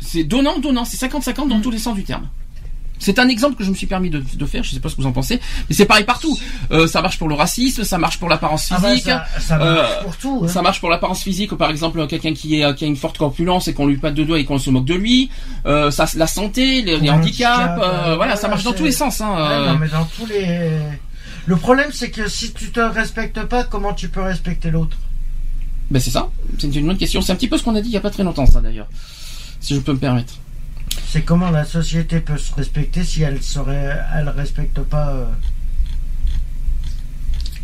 [0.00, 0.84] C'est donnant, donnant.
[0.84, 2.28] C'est 50-50 dans tous les sens du terme.
[3.04, 4.62] C'est un exemple que je me suis permis de, de faire.
[4.64, 6.38] Je sais pas ce que vous en pensez, mais c'est pareil partout.
[6.72, 9.04] Euh, ça marche pour le racisme, ça marche pour l'apparence Ah bah, physique.
[9.04, 10.40] ça, ça marche Euh, pour tout.
[10.44, 10.48] hein.
[10.48, 13.68] Ça marche pour l'apparence physique, par exemple quelqu'un qui est qui a une forte corpulence
[13.68, 15.30] et qu'on lui patte de doigts et qu'on se moque de lui.
[15.66, 17.82] Euh, ça, la santé, les, handicaps, handicap, euh,
[18.12, 19.20] euh, voilà, ça marche dans tous les sens.
[19.20, 19.72] Hein, Ouais, euh.
[19.72, 20.70] non, mais dans tous les.
[21.46, 24.96] Le problème, c'est que si tu te respectes pas, comment tu peux respecter l'autre?
[25.90, 26.28] Ben c'est ça,
[26.58, 27.20] c'est une bonne question.
[27.20, 28.60] C'est un petit peu ce qu'on a dit il y a pas très longtemps, ça
[28.62, 28.86] d'ailleurs,
[29.60, 30.34] si je peux me permettre.
[31.08, 35.10] C'est comment la société peut se respecter si elle serait, elle respecte pas.
[35.10, 35.24] euh,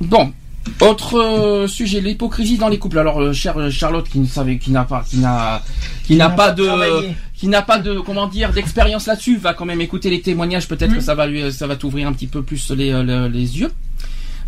[0.00, 0.32] Bon,
[0.80, 2.98] Autre euh, sujet, l'hypocrisie dans les couples.
[2.98, 5.62] Alors, euh, chère euh, Charlotte, qui ne savait, qui n'a pas, qui n'a,
[6.04, 7.14] qui n'a n'a pas pas de, travaillé.
[7.34, 10.68] qui n'a pas de, comment dire, d'expérience là-dessus, va quand même écouter les témoignages.
[10.68, 13.28] Peut-être que ça va lui, ça va t'ouvrir un petit peu plus les, euh, le-
[13.28, 13.72] les yeux.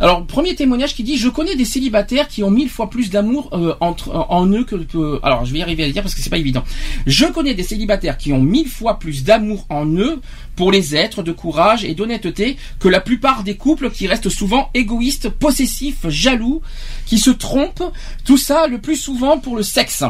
[0.02, 3.50] Alors, premier témoignage qui dit Je connais des célibataires qui ont mille fois plus d'amour
[3.52, 6.20] euh, entre en eux que, Alors, je vais y arriver à le dire parce que
[6.20, 6.64] c'est pas évident.
[7.06, 10.20] Je connais des célibataires qui ont mille fois plus d'amour en eux
[10.56, 14.70] pour les êtres, de courage et d'honnêteté que la plupart des couples qui restent souvent
[14.74, 16.62] égoïstes, possessifs, jaloux,
[17.06, 17.92] qui se trompent.
[18.24, 20.04] Tout ça le plus souvent pour le sexe.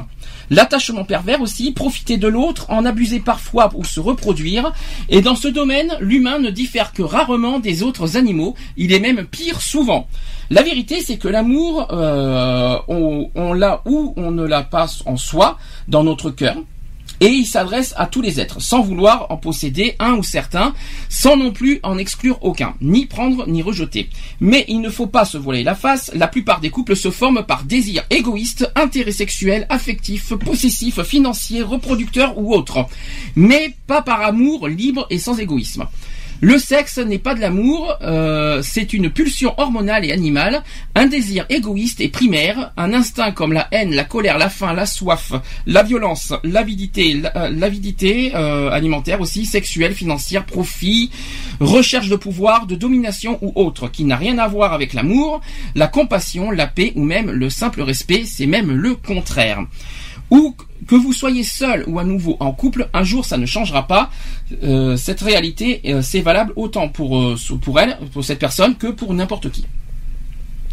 [0.51, 4.73] L'attachement pervers aussi, profiter de l'autre, en abuser parfois pour se reproduire.
[5.09, 8.55] Et dans ce domaine, l'humain ne diffère que rarement des autres animaux.
[8.77, 10.09] Il est même pire souvent.
[10.51, 15.17] La vérité, c'est que l'amour, euh, on, on l'a ou on ne l'a pas en
[15.17, 15.59] soi,
[15.89, 16.57] dans notre cœur.
[17.23, 20.75] Et il s'adresse à tous les êtres, sans vouloir en posséder un ou certains,
[21.09, 24.11] sans non plus en exclure aucun, ni prendre ni rejeter.
[24.41, 27.45] Mais il ne faut pas se voiler la face, la plupart des couples se forment
[27.45, 32.87] par désir égoïste, intérêt sexuel, affectif, possessif, financier, reproducteur ou autre.
[33.37, 35.87] Mais pas par amour libre et sans égoïsme.
[36.45, 40.65] Le sexe n'est pas de l'amour, euh, c'est une pulsion hormonale et animale,
[40.97, 44.85] un désir égoïste et primaire, un instinct comme la haine, la colère, la faim, la
[44.85, 45.33] soif,
[45.67, 51.13] la violence, l'avidité, la- euh, l'avidité euh, alimentaire aussi, sexuelle, financière, profit,
[51.61, 55.41] recherche de pouvoir, de domination ou autre, qui n'a rien à voir avec l'amour,
[55.77, 59.61] la compassion, la paix ou même le simple respect, c'est même le contraire
[60.33, 60.57] ou
[60.89, 64.11] que vous soyez seul ou à nouveau en couple, un jour ça ne changera pas.
[64.65, 68.87] Euh, cette réalité, euh, c'est valable autant pour euh, pour elle, pour cette personne, que
[68.87, 69.67] pour n'importe qui.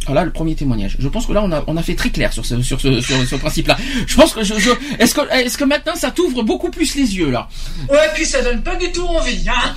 [0.06, 0.96] Voilà le premier témoignage.
[0.98, 3.02] Je pense que là on a on a fait très clair sur ce sur ce
[3.02, 3.78] sur ce principe-là.
[4.08, 7.18] Je pense que je, je est-ce que est-ce que maintenant ça t'ouvre beaucoup plus les
[7.18, 7.50] yeux là?
[7.90, 9.76] Ouais, puis ça donne pas du tout envie, hein.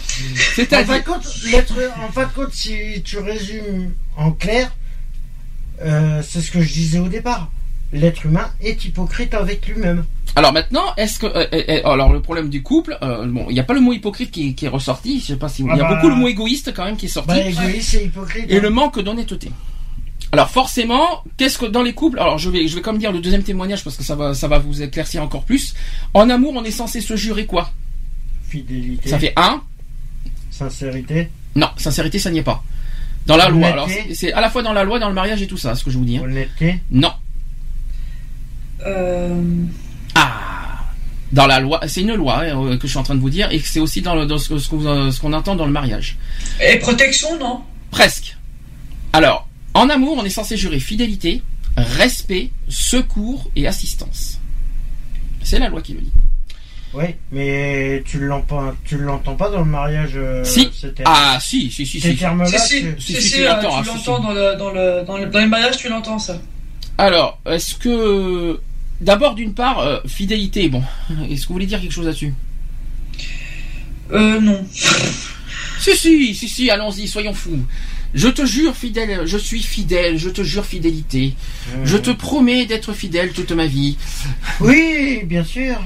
[0.61, 4.71] En fin de compte, l'être, en fin de compte, si tu résumes en clair,
[5.85, 7.51] euh, c'est ce que je disais au départ.
[7.93, 10.05] L'être humain est hypocrite avec lui-même.
[10.35, 13.55] Alors maintenant, est-ce que euh, euh, euh, alors le problème du couple, euh, bon, il
[13.55, 15.21] n'y a pas le mot hypocrite qui, qui est ressorti.
[15.21, 15.95] Je sais pas si il y a Ah bah.
[15.97, 17.29] beaucoup le mot égoïste quand même qui est sorti.
[17.29, 18.47] Bah, égoïste et hypocrite.
[18.49, 18.61] et hein.
[18.63, 19.51] le manque d'honnêteté.
[20.33, 23.21] Alors forcément, qu'est-ce que dans les couples Alors je vais je vais comme dire le
[23.21, 25.75] deuxième témoignage parce que ça va ça va vous éclaircir encore plus.
[26.15, 27.71] En amour, on est censé se jurer quoi?
[28.49, 29.61] Fidélité, Ça fait un.
[30.51, 32.63] sincérité, Non, sincérité, ça n'y est pas.
[33.27, 33.69] Dans la loi.
[33.69, 35.85] Alors c'est à la fois dans la loi, dans le mariage et tout ça, ce
[35.85, 36.17] que je vous dis.
[36.17, 36.23] hein.
[36.25, 36.81] honnêteté.
[36.91, 37.13] Non.
[38.87, 39.43] Euh...
[40.15, 40.39] Ah.
[41.33, 43.31] Dans la loi, c'est une loi hein, euh, que je suis en train de vous
[43.31, 45.33] dire et c'est aussi dans, le, dans ce que- ce que vous, euh, ce qu'on
[45.33, 46.19] entend dans le mariage.
[46.63, 47.63] Et protection, non?
[47.91, 48.37] Presque.
[49.15, 51.41] Alors, en amour, on est censé jurer fidélité,
[51.79, 54.39] respect, secours et assistance.
[55.43, 56.13] C'est la loi qui le dit.
[56.93, 60.13] Oui, mais tu l'entends, tu l'entends pas dans le mariage.
[60.17, 60.69] euh, Si.
[61.07, 62.17] Ah, si, si, si, Ces si.
[62.19, 63.81] termes-là, Si, si, tu- si, si, si, si, tu l'entends,
[64.21, 66.37] dans le, dans le, dans le, dans les mariages, tu l'entends ça.
[66.99, 68.61] Alors, est-ce que...
[69.03, 70.83] D'abord, d'une part, euh, fidélité, bon.
[71.29, 72.33] Est-ce que vous voulez dire quelque chose là-dessus
[74.13, 74.65] Euh, non.
[75.81, 77.59] Si, si, si, si, allons-y, soyons fous.
[78.15, 81.35] Je te jure fidèle, je suis fidèle, je te jure fidélité.
[81.85, 83.97] Je te promets d'être fidèle toute ma vie.
[84.61, 85.77] Oui, bien sûr.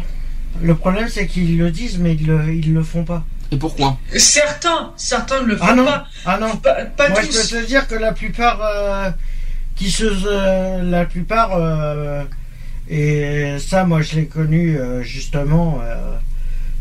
[0.61, 3.25] Le problème, c'est qu'ils le disent, mais ils le, ils le font pas.
[3.53, 6.07] Et pourquoi Certains, certains ne le font Ah non, pas.
[6.27, 6.57] ah non.
[6.57, 7.51] Pas, pas Moi, je tous.
[7.51, 9.11] peux te dire que la plupart, euh,
[9.77, 12.23] qui se, euh, la plupart, euh,
[12.89, 15.81] et ça, moi, je l'ai connu euh, justement.
[15.83, 16.17] euh,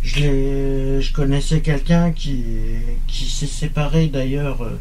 [0.03, 2.43] je l'ai, je connaissais quelqu'un qui,
[3.07, 4.77] qui s'est séparé d'ailleurs euh,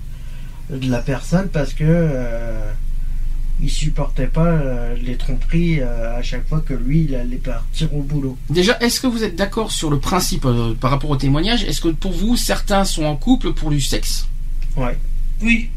[0.76, 2.70] de la personne parce que euh,
[3.62, 7.94] il supportait pas euh, les tromperies euh, à chaque fois que lui, il allait partir
[7.94, 8.36] au boulot.
[8.50, 11.64] Déjà, est-ce que vous êtes d'accord sur le principe euh, par rapport au témoignage?
[11.64, 14.28] Est-ce que pour vous, certains sont en couple pour du sexe?
[14.76, 14.98] Ouais.
[15.40, 15.70] Oui.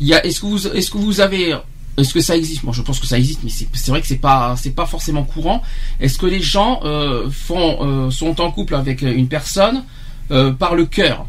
[0.00, 1.56] Il y a, est-ce que vous, est-ce que vous avez,
[1.98, 2.62] est-ce que ça existe?
[2.62, 5.24] Moi, je pense que ça existe, mais c'est, vrai que c'est pas, c'est pas forcément
[5.24, 5.62] courant.
[6.00, 9.84] Est-ce que les gens euh, font, euh, sont en couple avec une personne
[10.30, 11.26] euh, par le cœur,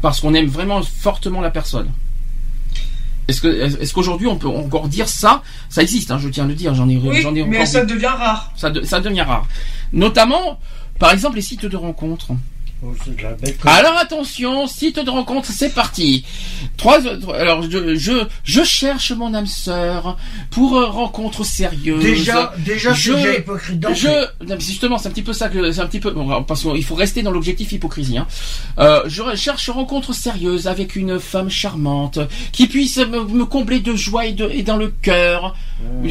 [0.00, 1.90] parce qu'on aime vraiment fortement la personne
[3.26, 3.48] Est-ce que,
[3.82, 5.42] est-ce qu'aujourd'hui on peut encore dire ça?
[5.68, 6.74] Ça existe, hein, je tiens à le dire.
[6.74, 8.52] J'en ai, Oui, j'en ai mais ça devient rare.
[8.56, 9.46] ça, de- ça devient rare.
[9.92, 10.60] Notamment,
[11.00, 12.28] par exemple, les sites de rencontres.
[12.80, 13.58] Oh, c'est de la bête.
[13.66, 16.24] Alors attention, site de rencontre, c'est parti.
[16.76, 17.00] Trois,
[17.34, 20.16] alors je, je, je cherche mon âme sœur
[20.52, 22.00] pour euh, rencontre sérieuse.
[22.00, 23.84] Déjà, déjà, je- hypocrite.
[23.94, 26.62] Je, non, justement, c'est un petit peu ça que, c'est un petit peu, bon, parce
[26.62, 28.16] qu'il faut rester dans l'objectif hypocrisie.
[28.18, 28.28] Hein.
[28.78, 32.20] Euh, je cherche rencontre sérieuse avec une femme charmante
[32.52, 35.56] qui puisse me, me combler de joie et, de, et dans le cœur,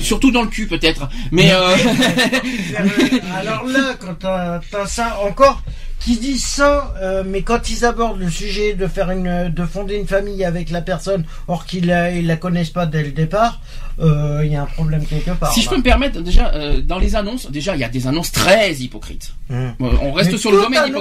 [0.01, 1.07] surtout dans le cul peut-être.
[1.31, 1.77] Mais euh,
[3.37, 5.61] Alors là, quand t'as t'as ça encore,
[5.99, 9.95] qui disent ça, euh, mais quand ils abordent le sujet de faire une, de fonder
[9.95, 13.59] une famille avec la personne, or qu'ils la, ils la connaissent pas dès le départ,
[13.99, 15.51] euh, il y a un problème quelque part.
[15.51, 18.05] Si je peux me permettre, déjà, euh, dans les annonces, déjà, il y a des
[18.07, 19.33] annonces très hypocrites.
[19.51, 20.93] Euh, On reste Mais sur le domaine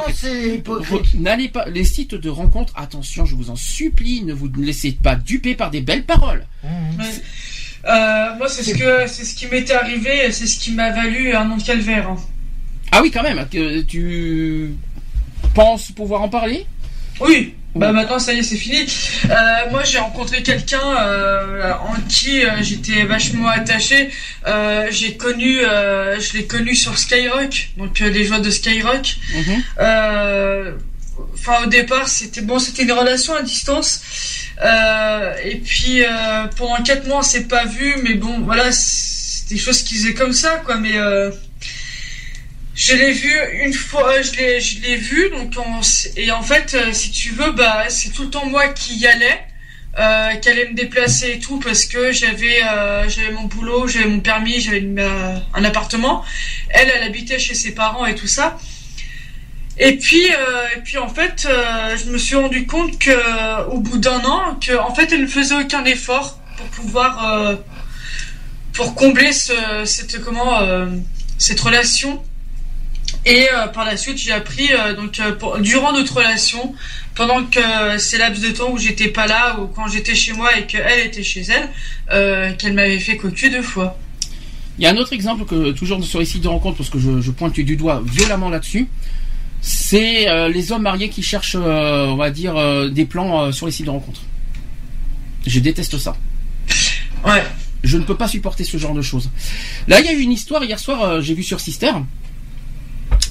[0.54, 1.14] hypocrite.
[1.14, 5.14] N'allez pas, les sites de rencontres, attention, je vous en supplie, ne vous laissez pas
[5.14, 6.46] duper par des belles paroles.
[6.64, 11.34] Euh, moi, c'est ce que c'est ce qui m'était arrivé, c'est ce qui m'a valu
[11.34, 12.08] un an de calvaire.
[12.08, 12.16] hein.
[12.92, 14.74] Ah oui, quand même, que tu
[15.56, 16.66] penses pouvoir en parler?
[17.20, 17.54] Oui.
[17.74, 18.86] Bah maintenant ça y est c'est fini.
[19.28, 24.10] Euh, moi j'ai rencontré quelqu'un euh, en qui euh, j'étais vachement attaché.
[24.90, 29.16] J'ai connu, je l'ai connu sur Skyrock, donc les joies de Skyrock.
[29.34, 29.62] Mhm.
[31.34, 34.00] Enfin au départ c'était bon, c'était une relation à distance.
[35.44, 36.02] Et puis
[36.56, 40.14] pendant quatre mois on s'est pas vu, mais bon voilà c'est des choses qui faisaient
[40.14, 40.76] comme ça quoi.
[40.76, 40.94] Mais
[42.76, 43.34] je l'ai vu
[43.64, 45.80] une fois, je l'ai, je l'ai vu, donc on
[46.16, 49.06] et en fait, euh, si tu veux, bah c'est tout le temps moi qui y
[49.06, 49.40] allais,
[49.98, 54.04] euh, qui allait me déplacer et tout parce que j'avais, euh, j'avais mon boulot, j'avais
[54.04, 56.22] mon permis, j'avais euh, un appartement.
[56.68, 58.58] Elle, elle habitait chez ses parents et tout ça.
[59.78, 63.80] Et puis, euh, et puis en fait, euh, je me suis rendu compte que au
[63.80, 67.56] bout d'un an, que en fait, elle ne faisait aucun effort pour pouvoir,
[68.74, 69.54] pour combler ce,
[69.86, 70.60] cette comment,
[71.38, 72.22] cette relation.
[73.28, 76.74] Et euh, par la suite, j'ai appris euh, donc euh, pour- durant notre relation,
[77.16, 80.56] pendant que ces laps de temps où j'étais pas là ou quand j'étais chez moi
[80.56, 83.98] et qu'elle était chez elle, qu'elle m'avait fait cocu deux fois.
[84.78, 86.98] Il y a un autre exemple que toujours sur les sites de rencontres, parce que
[87.00, 88.86] je, je pointe du doigt violemment là-dessus,
[89.62, 92.54] c'est les hommes mariés qui cherchent, on va dire,
[92.90, 94.20] des plans sur les sites de rencontres.
[95.46, 96.16] Je déteste ça.
[97.24, 97.42] Ouais.
[97.82, 99.30] Je ne peux pas supporter ce genre de choses.
[99.88, 101.90] Là, il y a eu une histoire hier soir, j'ai vu sur Sister,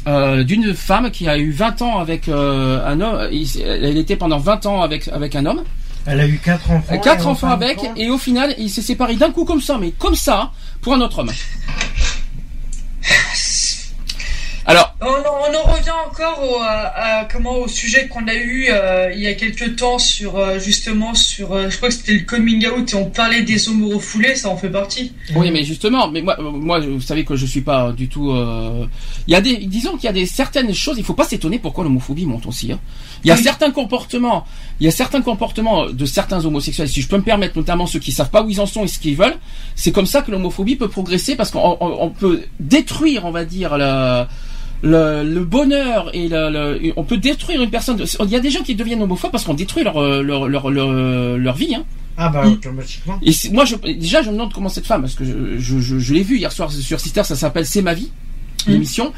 [0.08, 3.30] euh, d'une femme qui a eu 20 ans avec euh, un homme.
[3.32, 5.64] Elle était pendant 20 ans avec, avec un homme.
[6.06, 6.98] Elle a eu quatre enfants.
[7.00, 9.78] Quatre et en enfants avec, et au final, il s'est séparé d'un coup comme ça,
[9.80, 10.52] mais comme ça,
[10.82, 11.32] pour un autre homme.
[14.68, 18.34] Alors, On, en- on en revient encore au, à, à- comment au sujet qu'on a
[18.34, 21.94] eu euh, il y a quelques temps sur euh, justement sur euh, je crois que
[21.96, 25.14] c'était le coming out et on parlait des homos refoulés, ça en fait partie.
[25.36, 28.32] oui, mais justement, mais moi, euh, moi, vous savez que je suis pas du tout.
[28.32, 28.86] euh,
[29.28, 30.98] Il y a des, disons qu'il y a des certaines choses.
[30.98, 32.72] Il faut pas s'étonner pourquoi l'homophobie monte aussi.
[32.72, 32.80] hein.
[33.24, 33.44] Il y a Oui.
[33.44, 34.46] certains comportements,
[34.80, 36.90] il y a certains comportements de certains homosexuels.
[36.90, 38.88] Si je peux me permettre, notamment ceux qui savent pas où ils en sont et
[38.88, 39.38] ce qu'ils veulent,
[39.76, 43.46] c'est comme ça que l'homophobie peut progresser parce qu'on on- on peut détruire, on va
[43.46, 44.24] dire, le,
[44.86, 46.50] le, le bonheur et le,
[46.80, 47.98] le- on peut détruire une personne.
[48.24, 50.70] Il y a des gens qui deviennent homophobes parce qu'on détruit leur euh, leur leur,
[50.70, 50.92] leur,
[51.38, 51.76] leur vie.
[51.76, 51.84] Hein.
[52.18, 52.54] Ah bah Mm.
[52.54, 53.20] automatiquement.
[53.22, 55.80] Et c'est- moi, je, déjà, je me demande comment cette femme, parce que je, je,
[55.80, 58.10] je, je l'ai vu hier soir sur Sister, ça s'appelle C'est ma vie,
[58.68, 59.12] l'émission.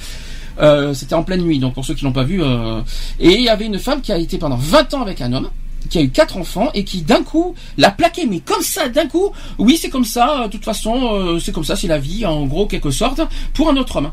[0.60, 2.42] Euh, C'était en pleine nuit, donc pour ceux qui l'ont pas vu.
[2.42, 2.82] euh,
[3.20, 5.50] et il y avait une femme qui a été pendant 20 ans avec un homme,
[5.92, 9.06] qui a eu quatre enfants et qui d'un coup l'a plaqué, mais comme ça, d'un
[9.06, 10.42] coup, oui, c'est comme ça.
[10.42, 13.22] euh, De toute façon, euh, c'est comme ça, c'est la vie, en gros, quelque sorte,
[13.54, 14.10] pour un autre homme.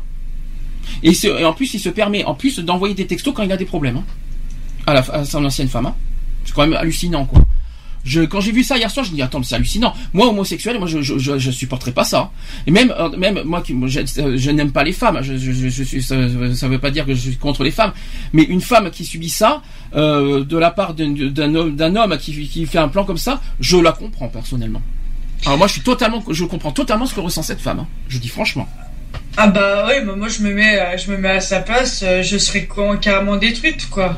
[1.03, 1.13] Et,
[1.43, 3.97] en plus, il se permet, en plus, d'envoyer des textos quand il a des problèmes.
[3.97, 4.03] hein,
[4.87, 5.87] à, la, à son ancienne femme.
[5.87, 5.95] hein.
[6.45, 7.41] C'est quand même hallucinant, quoi.
[8.03, 9.91] Je, quand j'ai vu ça hier soir, je me dis attends, c'est hallucinant.
[10.13, 12.29] Moi, homosexuel, moi, je, je, je, je supporterais pas ça.
[12.67, 15.21] Et même, euh, même moi, moi, je, n'aime pas les femmes.
[15.23, 16.15] Je, je, je, suis, ça,
[16.53, 17.93] ça veut pas dire que je suis contre les femmes.
[18.31, 19.63] Mais une femme qui subit ça
[19.95, 23.41] euh, de la part d'un homme, d'un homme qui, qui fait un plan comme ça,
[23.59, 24.83] je la comprends personnellement.
[25.47, 27.79] Alors moi, je suis totalement, je comprends totalement ce que ressent cette femme.
[27.79, 27.87] hein.
[28.07, 28.67] Je dis franchement.
[29.37, 32.03] Ah bah oui, mais moi je me mets euh, je me mets à sa place,
[32.03, 32.67] euh, je serais
[33.01, 34.17] carrément détruite quoi.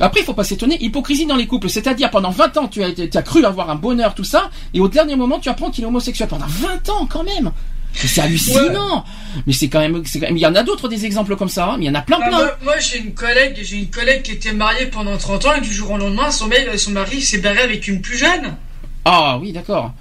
[0.00, 0.76] Après, il faut pas s'étonner.
[0.82, 3.76] Hypocrisie dans les couples, c'est-à-dire pendant 20 ans, tu as, tu as cru avoir un
[3.76, 6.28] bonheur, tout ça, et au dernier moment, tu apprends qu'il est homosexuel.
[6.28, 7.52] Pendant 20 ans, quand même.
[7.92, 9.04] C'est hallucinant.
[9.46, 10.02] Mais c'est quand même,
[10.32, 11.66] il y en a d'autres des exemples comme ça.
[11.70, 12.38] hein, mais il y en a plein, Ah, plein.
[12.38, 15.60] moi, moi, j'ai une collègue, j'ai une collègue qui était mariée pendant 30 ans et
[15.60, 18.56] du jour au lendemain son mari, son mari s'est barré avec une plus jeune.
[19.04, 19.92] Ah oui, d'accord.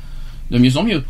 [0.49, 1.03] De mieux en mieux.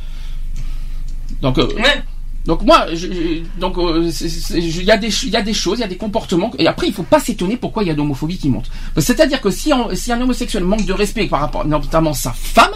[1.41, 2.03] Donc, euh, Ouais.
[2.45, 5.77] Donc moi, je- je- donc il y a des, ch- il y a des choses,
[5.79, 6.51] il y a des comportements.
[6.59, 8.69] Et après, il faut pas s'étonner pourquoi il y a de l'homophobie qui monte.
[8.97, 12.71] C'est-à-dire que si, on- si un homosexuel manque de respect par rapport, notamment sa femme,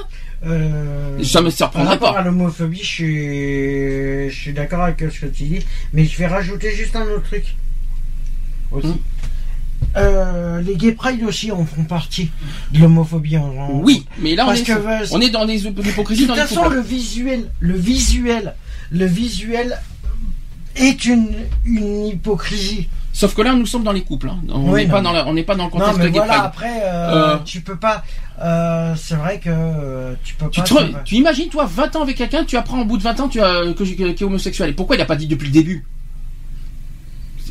[0.46, 2.20] Euh, ça me par surprendrait rapport pas.
[2.20, 5.60] à l'homophobie, je suis, je suis d'accord avec ce que tu dis,
[5.94, 7.56] mais je vais rajouter juste un autre truc.
[8.72, 8.88] Aussi.
[8.88, 8.98] Hmm.
[9.96, 12.30] Euh, les gay pride aussi en font partie
[12.72, 13.38] de l'homophobie.
[13.38, 16.36] En, Oui, mais là on Parce est, que, on est dans les l'hypocrisie De toute
[16.38, 18.56] façon, le visuel, le visuel,
[18.92, 19.78] le visuel
[20.76, 21.36] est une,
[21.66, 22.88] une hypocrisie.
[23.14, 24.30] Sauf que là, nous sommes dans les couples.
[24.30, 24.38] hein.
[24.50, 26.10] On Oui, n'est non, pas dans la- on n'est pas dans le Non, contexte mais
[26.12, 28.04] de voilà, après, euh, Euh, tu peux pas.
[28.44, 30.68] euh, c'est vrai que tu peux Tu, pas.
[30.68, 33.28] te- tu imagines, toi, 20 ans avec quelqu'un, tu apprends au bout de 20 ans
[33.28, 34.70] tu as, que, que- qu'il est homosexuel.
[34.70, 35.84] Et pourquoi il n'a pas dit depuis le début?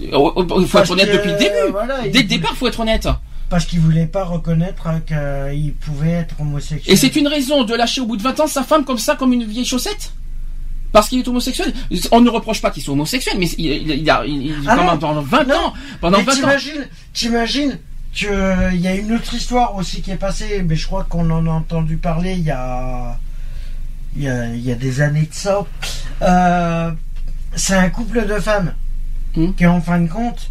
[0.00, 1.70] Il faut Parce être honnête que, depuis le début.
[1.72, 3.08] voilà, Dès le départ, il faut être honnête.
[3.48, 6.92] Parce qu'il voulait pas reconnaître qu'il pouvait être homosexuel.
[6.92, 9.14] Et c'est une raison de lâcher au bout de 20 ans sa femme comme ça,
[9.16, 10.12] comme une vieille chaussette?
[10.96, 11.74] Parce qu'il est homosexuel.
[12.10, 14.98] On ne reproche pas qu'il soit homosexuel, mais il, il- a il- Ah pendant, non.
[14.98, 15.54] pendant 20 Non.
[15.56, 16.36] ans, pendant Mais 20 ans.
[16.36, 17.78] t'imagines, t'imagines
[18.18, 21.28] que euh, y a une autre histoire aussi qui est passée, mais je crois qu'on
[21.30, 23.18] en a entendu parler il y a
[24.16, 25.66] il y a, il y a des années de ça.
[26.22, 26.90] Euh,
[27.54, 28.72] c'est un couple de femmes
[29.36, 29.52] Hmm.
[29.52, 30.50] qui en fin de compte,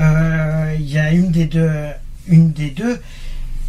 [0.00, 1.70] euh, il y a une des deux,
[2.26, 3.02] une des deux,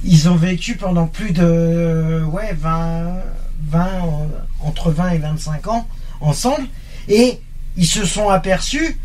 [0.05, 3.15] ils ont vécu pendant plus de ouais 20,
[3.59, 4.09] 20 euh,
[4.61, 5.87] entre 20 et 25 ans
[6.21, 6.67] ensemble
[7.07, 7.39] et
[7.75, 8.97] ils se sont aperçus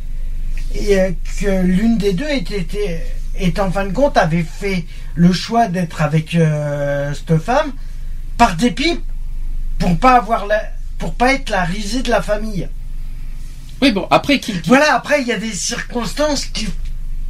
[0.77, 1.11] euh,
[1.41, 3.03] que l'une des deux était,
[3.59, 4.85] en fin de compte avait fait
[5.15, 7.73] le choix d'être avec euh, cette femme
[8.39, 9.01] par dépit
[9.79, 10.63] pour pas avoir la,
[10.99, 12.69] pour pas être la risée de la famille.
[13.83, 16.69] Oui, bon, après, qui, qui- Voilà, après il y a des circonstances qui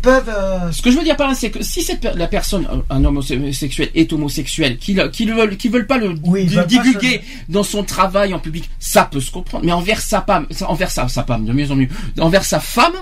[0.02, 2.66] peuvent euh, ce que je veux dire par là, c'est que si cette, la personne,
[2.90, 8.34] un homme homosexuel, est homosexuel, qu'ils ne veulent, pas le Oui, divulguer dans son travail
[8.34, 9.64] en public, ça peut se comprendre.
[9.64, 11.88] Mais envers sa femme, envers sa, sa femme, de mieux en mieux,
[12.20, 12.92] envers sa femme,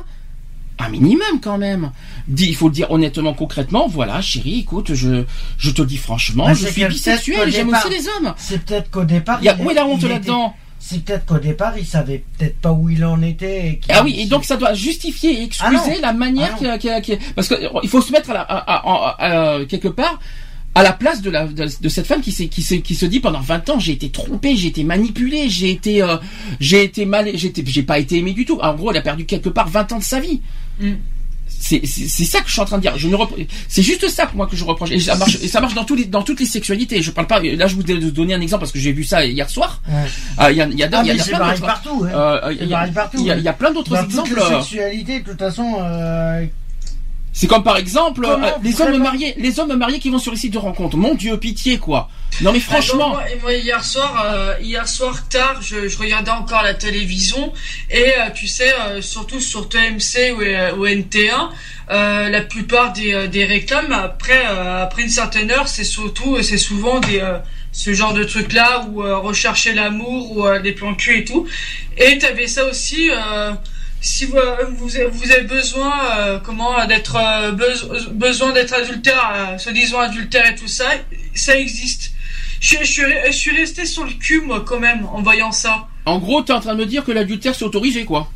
[0.78, 1.90] un minimum quand même.
[2.28, 3.86] Dit, il faut le dire honnêtement, concrètement.
[3.88, 5.24] Voilà, chérie, écoute, je,
[5.58, 8.34] je te le dis franchement, Bah, je suis bisexuel, j'aime aussi les hommes.
[8.38, 10.54] c'est peut-être qu'au départ Il y a, où est la honte était- là-dedans?
[10.82, 13.68] C'est peut-être qu'au départ il savait peut-être pas où il en était.
[13.68, 15.94] Et qu'il- Ah oui, et donc ça doit justifier et excuser Ah non.
[16.00, 18.56] la manière Ah qui, qui- qui- parce que il faut se mettre à la, à-
[18.56, 20.18] à- à- à- quelque part
[20.74, 23.40] à la place de la de, de cette femme qui se qui se dit pendant
[23.40, 26.16] 20 ans j'ai été trompée, j'ai été manipulée, j'ai été euh,
[26.60, 28.58] j'ai été mal j'ai pas été aimée du tout.
[28.62, 30.40] En gros, elle a perdu quelque part 20 ans de sa vie.
[30.80, 30.92] Mm.
[31.62, 31.84] C'est
[32.24, 32.96] ça que je suis en train de dire.
[32.96, 33.16] Je ne
[33.68, 35.84] c'est juste ça pour moi que je reproche et ça marche et ça marche dans
[35.84, 37.02] tous les dans toutes les sexualités.
[37.02, 39.24] Je parle pas là je vous ai donné un exemple parce que j'ai vu ça
[39.26, 39.82] hier soir.
[39.88, 39.94] Ouais.
[40.38, 41.38] Ah, Il y a il y a, Ah, il y a- il y a plein
[41.50, 41.60] d'autres.
[41.66, 42.04] partout.
[42.06, 42.10] hein.
[42.14, 43.38] Euh, il y a- il y a- ouais.
[43.38, 44.28] il y a plein d'autres exemples.
[44.30, 46.46] toutes les euh, sexualités, de toute façon, euh,
[47.32, 50.32] C'est comme par exemple Comment euh, les hommes mariés, les hommes mariés qui vont sur
[50.32, 50.96] les sites de rencontres.
[50.96, 52.08] Mon Dieu, pitié quoi.
[52.40, 56.62] Non mais Ah, franchement, moi, hier soir, euh, hier soir tard, je, je regardais encore
[56.62, 57.52] la télévision
[57.90, 60.40] et euh, tu sais, euh, surtout sur TMC ou,
[60.80, 61.50] ou NT1,
[61.90, 67.00] euh, la plupart des, des réclames après après une certaine heure, c'est surtout c'est souvent
[67.00, 67.22] des
[67.72, 71.46] ce genre de trucs là ou euh, rechercher l'amour ou des plans cul et tout.
[71.98, 73.10] Et t'avais ça aussi.
[74.02, 74.38] Si vous,
[74.78, 80.00] vous avez vous avez besoin euh, comment d'être euh, beso- besoin d'être adultère, euh, soi-disant
[80.00, 80.86] adultère et tout ça,
[81.34, 82.12] ça existe.
[82.60, 85.86] Je, je, suis, je suis resté sur le cul moi quand même en voyant ça.
[86.04, 88.30] en gros, t'es en train de me dire que l'adultère c'est autorisé quoi.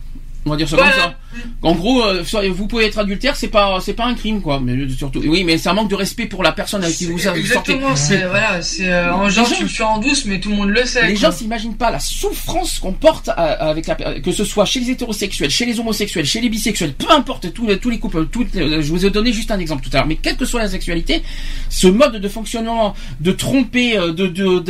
[0.46, 0.92] On va dire ça Voilà.
[0.92, 1.14] comme ça.
[1.62, 4.60] En gros, euh, vous pouvez être adultère, c'est pas c'est pas un crime quoi.
[4.60, 7.18] Mais surtout, oui, mais c'est un manque de respect pour la personne avec qui vous,
[7.18, 7.40] sortez.
[7.40, 10.50] Exactement, c'est voilà, c'est euh, en genre gens- tu le fais en douce, mais tout
[10.50, 11.06] le monde le sait.
[11.06, 11.30] Les quoi.
[11.30, 13.34] gens s'imaginent pas la souffrance qu'on porte à-
[13.68, 17.10] avec la, que ce soit chez les hétérosexuels, chez les homosexuels, chez les bisexuels, peu
[17.10, 19.90] importe tous les, tous les couples, toutes je vous ai donné juste un exemple tout
[19.92, 21.22] à l'heure, mais quelle que soit la sexualité,
[21.70, 24.26] ce mode de fonctionnement, de tromper, euh, de,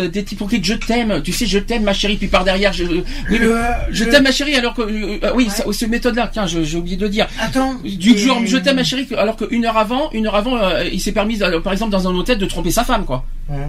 [0.06, 3.02] d'être hypocrite, je t'aime, tu sais, je t'aime ma chérie, puis par derrière, je, oui,
[3.28, 3.56] le-
[3.90, 5.50] je le- t'aime ma chérie, alors que, euh, euh, oui, Ouais.
[5.50, 7.26] ça- cette méthode-là, tiens, je- j'ai oublié de le dire.
[7.40, 7.74] Attends.
[7.82, 11.00] Du genre, je t'aime ma chérie, alors qu'une heure avant, une heure avant, euh, il
[11.00, 13.24] s'est permis, euh, par exemple, dans un hôtel, de tromper sa femme, quoi.
[13.48, 13.68] Ouais.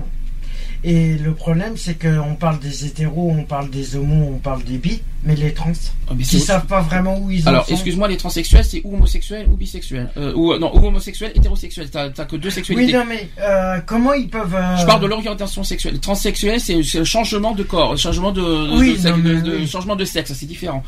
[0.88, 4.78] Et le problème, c'est qu'on parle des hétéros, on parle des homos, on parle des
[4.78, 5.72] bi, mais les trans,
[6.08, 7.74] Ah, mais savent pas vraiment où ils en Alors, sont.
[7.74, 10.12] excuse-moi, les transsexuels, c'est ou homosexuel ou bisexuel.
[10.16, 11.90] Euh, ou, non, ou homosexuel, hétérosexuel.
[11.90, 12.94] T'as, que deux Oui, sexualités.
[12.94, 14.54] non, mais euh, comment ils peuvent.
[14.54, 16.00] euh, Je parle de l'orientation sexuelle.
[16.00, 19.30] Transsexuel, c'est, le changement de corps, le changement de, de- Oui, de sexe- non, mais
[19.34, 19.68] de- de- oui.
[19.68, 20.84] changement de sexe, c'est différent.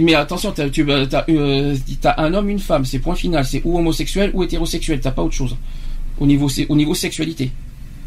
[0.00, 3.44] Mais attention, t'as, tu, euh, t'as, euh, t'as un homme, une femme, c'est point final.
[3.44, 5.00] C'est ou homosexuel ou hétérosexuel.
[5.00, 5.56] T'as pas autre chose.
[6.18, 7.50] Au niveau, c'est, au niveau sexualité.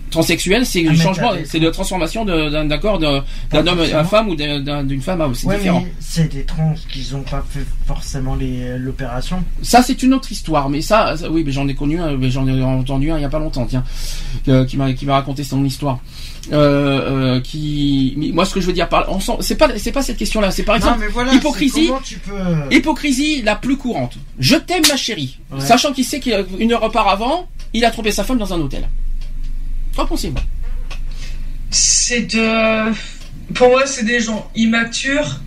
[0.10, 4.27] Transsexuel, c'est Ah, le changement, c'est la transformation de- d'un, de- d'un homme à femme
[4.27, 5.34] ou d'un- d'un- d'une femme à homme.
[5.35, 5.80] C'est Ouais, différent.
[5.85, 9.41] mais c'est des trans qui n'ont pas fait forcément les- l'opération.
[9.61, 12.30] Ça, c'est une autre histoire, mais ça, ça- oui, mais j'en ai connu un, mais
[12.30, 13.85] j'en ai entendu un il y a pas longtemps, tiens,
[14.49, 15.99] euh, qui m'a qui m'a raconté son histoire.
[16.51, 19.07] Euh, euh, qui, moi, ce que je veux dire par,
[19.41, 21.91] c'est pas c'est pas cette question-là, c'est par non, exemple mais voilà, hypocrisie-
[22.26, 22.76] peux.
[22.76, 24.15] hypocrisie la plus courante.
[24.39, 25.59] Je t'aime, ma chérie, Ouais.
[25.61, 28.89] sachant qu'il sait qu'une heure auparavant, il a trompé sa femme dans un hôtel.
[29.95, 30.35] Qu'en pensez-vous
[31.69, 32.91] c'est de
[33.53, 35.39] pour moi c'est des gens immatures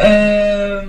[0.00, 0.82] euh...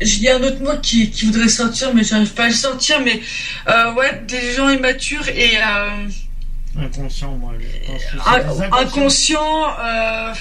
[0.00, 2.54] il y a un autre mot qui, qui voudrait sortir mais j'arrive pas à le
[2.54, 3.20] sortir mais
[3.68, 6.06] euh, ouais des gens immatures et euh,
[6.78, 7.52] Inconscient, moi.
[7.58, 8.78] Je pense que c'est in- des inconscients.
[8.78, 10.32] inconscients euh,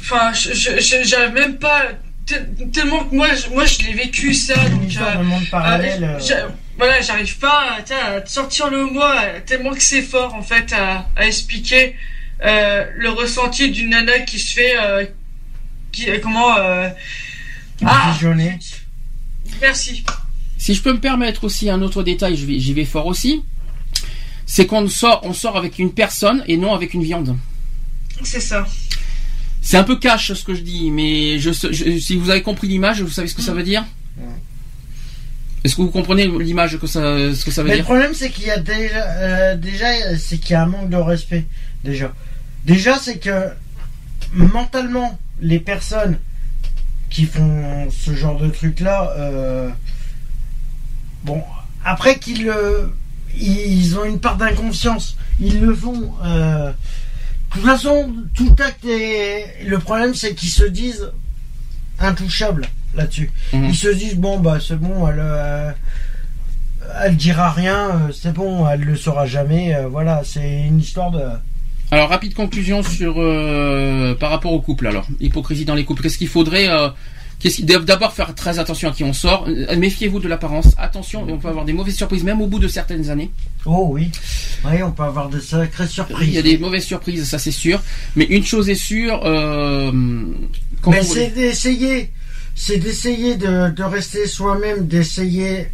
[0.00, 1.82] enfin je je- même pas
[2.26, 6.02] tel- tellement que moi je, moi je l'ai vécu ça donc euh, de monde parallèle.
[6.02, 9.82] euh, euh, j'a- voilà, j'arrive pas à, à te sortir le mot euh, tellement que
[9.82, 11.94] c'est fort en fait à, à expliquer
[12.44, 15.04] euh, le ressenti d'une nana qui se fait euh,
[15.92, 16.88] qui euh, comment euh,
[17.84, 18.12] Ah.
[19.60, 20.04] Merci.
[20.58, 23.44] Si je peux me permettre aussi un autre détail, vais- j'y vais fort aussi,
[24.54, 27.34] c'est qu'on sort, on sort avec une personne et non avec une viande.
[28.22, 28.66] C'est ça.
[29.62, 32.68] C'est un peu cash ce que je dis, mais je, je- si vous avez compris
[32.68, 33.82] l'image, vous savez ce que ça veut dire
[35.64, 37.00] Est-ce que vous comprenez l'image que ça,
[37.34, 40.18] ce que ça veut Mais le dire problème, c'est qu'il y a déjà, euh, déjà,
[40.18, 41.46] c'est qu'il y a un manque de respect.
[41.82, 42.12] Déjà,
[42.66, 43.48] déjà, c'est que
[44.34, 46.18] mentalement, les personnes
[47.08, 49.70] qui font ce genre de truc-là, euh,
[51.24, 51.42] bon,
[51.86, 52.92] après qu'ils le,
[53.38, 56.12] ils ont une part d'inconscience, ils le font.
[56.24, 59.64] euh, de toute façon, tout acte est.
[59.66, 61.10] Le problème, c'est qu'ils se disent
[61.98, 63.30] intouchables là-dessus.
[63.52, 63.64] Mhm.
[63.66, 65.70] Ils se disent bon bah c'est bon, elle, euh,
[67.04, 69.74] elle dira rien, euh, c'est bon, elle le saura jamais.
[69.74, 71.20] euh, voilà, c'est une histoire de.
[71.90, 74.86] Alors rapide conclusion sur euh, par rapport au couple.
[74.86, 76.02] Alors hypocrisie dans les couples.
[76.02, 76.88] Qu'est-ce qu'il faudrait euh,
[77.62, 79.46] D'abord faire très attention à qui on sort.
[79.48, 80.74] Euh, Méfiez-vous de l'apparence.
[80.78, 83.30] Attention, on peut avoir des mauvaises surprises même au bout de certaines années.
[83.66, 84.10] Oh oui,
[84.64, 86.28] oui, on peut avoir de sacrées surprises.
[86.28, 87.82] Il y a des mauvaises surprises, ça c'est sûr.
[88.16, 89.20] Mais une chose est sûre.
[89.24, 89.90] Euh,
[90.86, 92.10] Mais c'est d'essayer,
[92.54, 95.68] c'est d'essayer de, de rester soi-même, d'essayer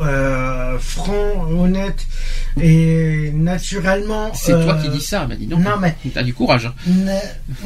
[0.00, 2.06] euh, franc, honnête
[2.60, 4.32] et naturellement.
[4.34, 5.60] C'est euh, toi qui dis ça, bah dis donc.
[5.60, 6.66] non, mais- T'as du courage.
[6.66, 6.74] hein.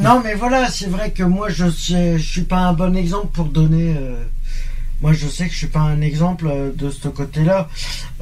[0.00, 3.28] Non, mais voilà, c'est vrai que moi, je sais, je suis pas un bon exemple
[3.32, 3.94] pour donner.
[3.98, 4.22] euh,
[5.00, 7.68] moi, je sais que je suis pas un exemple euh, de ce côté-là.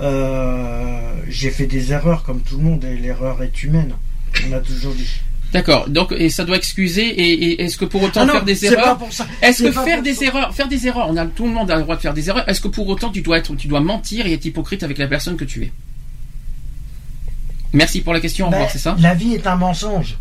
[0.00, 3.92] Euh, J'ai fait des erreurs comme tout le monde et l'erreur est humaine.
[4.48, 5.08] On a toujours dit.
[5.52, 5.88] D'accord.
[5.88, 7.06] Donc et ça doit excuser.
[7.06, 9.26] Et, et est-ce que pour autant Ah non, faire des c'est pas erreurs pour ça.
[9.40, 10.24] Est-ce que faire des ça.
[10.26, 12.28] erreurs, faire des erreurs, on a tout le monde a le droit de faire des
[12.28, 12.46] erreurs.
[12.48, 15.06] Est-ce que pour autant tu dois être, tu dois mentir et être hypocrite avec la
[15.06, 15.72] personne que tu es?
[17.72, 18.48] Merci pour la question.
[18.48, 18.96] Au Ben, revoir, c'est ça?
[18.98, 20.18] La vie est un mensonge.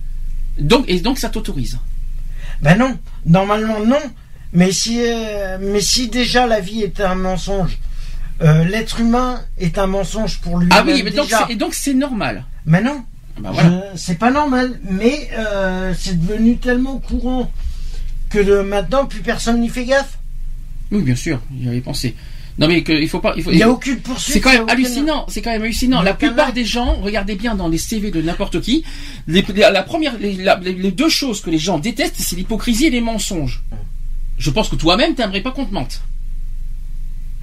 [0.60, 1.78] Donc et donc ça t'autorise?
[2.62, 4.02] Ben non, normalement non.
[4.54, 7.78] Mais si, euh, mais si déjà la vie est un mensonge,
[8.41, 10.70] euh, l'être humain est un mensonge pour lui.
[10.72, 11.45] Ah oui, mais donc déjà.
[11.45, 12.45] c'est, et donc c'est normal.
[12.66, 13.04] Mais non.
[13.39, 13.69] Bah voilà.
[13.93, 17.51] Je- C'est pas normal, mais euh, c'est devenu tellement courant
[18.30, 20.18] que de maintenant plus personne n'y fait gaffe.
[20.91, 22.15] Oui, bien sûr, j'y avais pensé.
[22.59, 23.34] Non mais que, il faut pas.
[23.38, 24.34] Il faut, Il n'y a aucune poursuite.
[24.34, 25.26] C'est quand y même hallucinant.
[25.27, 26.01] C'est quand même hallucinant.
[26.01, 28.84] Y La plupart des gens, regardez bien dans les CV de n'importe qui,
[29.27, 32.85] les, la, première, les, la- les- les deux choses que les gens détestent, c'est l'hypocrisie
[32.88, 33.61] et les mensonges.
[34.39, 36.01] Je pense que toi-même, t'aimerais pas qu'on te mente.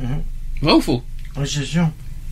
[0.00, 0.22] Mhm.
[0.62, 1.02] Vrai ou faux?
[1.36, 1.88] Oui, c'est sûr.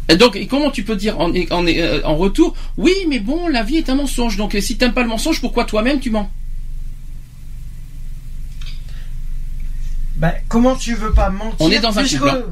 [0.09, 3.49] Et donc, et comment tu peux dire en, en, euh, en retour, oui, mais bon,
[3.49, 4.37] la vie est un mensonge.
[4.37, 6.31] Donc, euh, si t'aimes pas le mensonge, pourquoi toi-même tu mens?
[10.17, 12.43] Ben, comment tu veux pas mentir On est dans un couple, hein.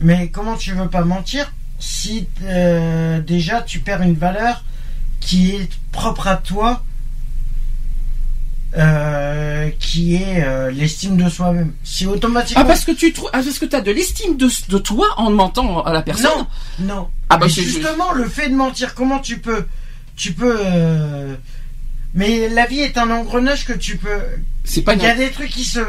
[0.00, 4.64] Mais comment tu veux pas mentir si euh, déjà tu perds une valeur
[5.20, 6.84] qui est propre à toi,
[8.76, 11.72] euh, qui est euh, l'estime de soi-même.
[11.84, 12.62] Si automatiquement.
[12.62, 15.30] Ah, parce que tu trouves, ah, parce que t'as de l'estime de, de toi en
[15.30, 16.30] mentant à la personne.
[16.78, 17.08] Non, non.
[17.28, 19.66] Ah bah, c'est- justement, le fait de mentir, comment tu peux,
[20.16, 20.56] tu peux.
[20.64, 21.34] euh,
[22.14, 24.20] Mais la vie est un engrenage que tu peux.
[24.64, 25.80] C'est pas Il y a des trucs qui se,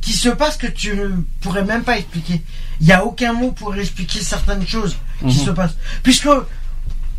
[0.00, 1.08] qui se passent que tu ne
[1.40, 2.42] pourrais même pas expliquer.
[2.80, 5.44] Il n'y a aucun mot pour expliquer certaines choses qui Mhm.
[5.46, 5.76] se passent.
[6.02, 6.28] Puisque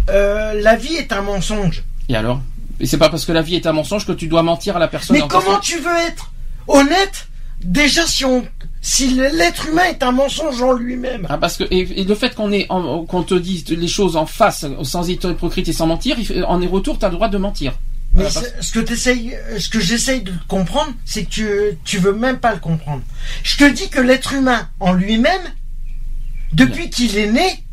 [0.07, 1.83] la vie est un mensonge.
[2.09, 2.41] Et alors?
[2.79, 4.79] Et c'est pas parce que la vie est un mensonge que tu dois mentir à
[4.79, 5.15] la personne.
[5.15, 6.31] Mais en comment tu veux être
[6.67, 7.27] honnête
[7.61, 8.45] Déjà, si on,
[8.81, 11.25] si l'être humain est un mensonge en lui-même?
[11.29, 14.25] Ah, parce que et, et le fait qu'on est qu'on te dise les choses en
[14.25, 17.71] face sans être hypocrite et sans mentir, en est retour, t'as le droit de mentir.
[18.13, 21.47] Mais Voilà, parce- c'est- ce que t'essayes- ce que j'essaye de comprendre, c'est que tu,
[21.85, 23.01] tu veux même pas le comprendre.
[23.43, 25.41] Je te dis que l'être humain en lui-même,
[26.53, 27.63] depuis qu'il est né,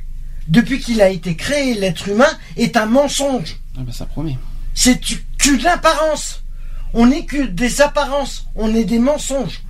[0.48, 3.56] depuis qu'il a été créé, l'être humain est un mensonge.
[3.76, 4.36] Ah bah ça promet.
[4.74, 6.42] C'est tu, tu de l'apparence.
[6.94, 8.46] On n'est que des apparences.
[8.54, 9.62] On est des mensonges.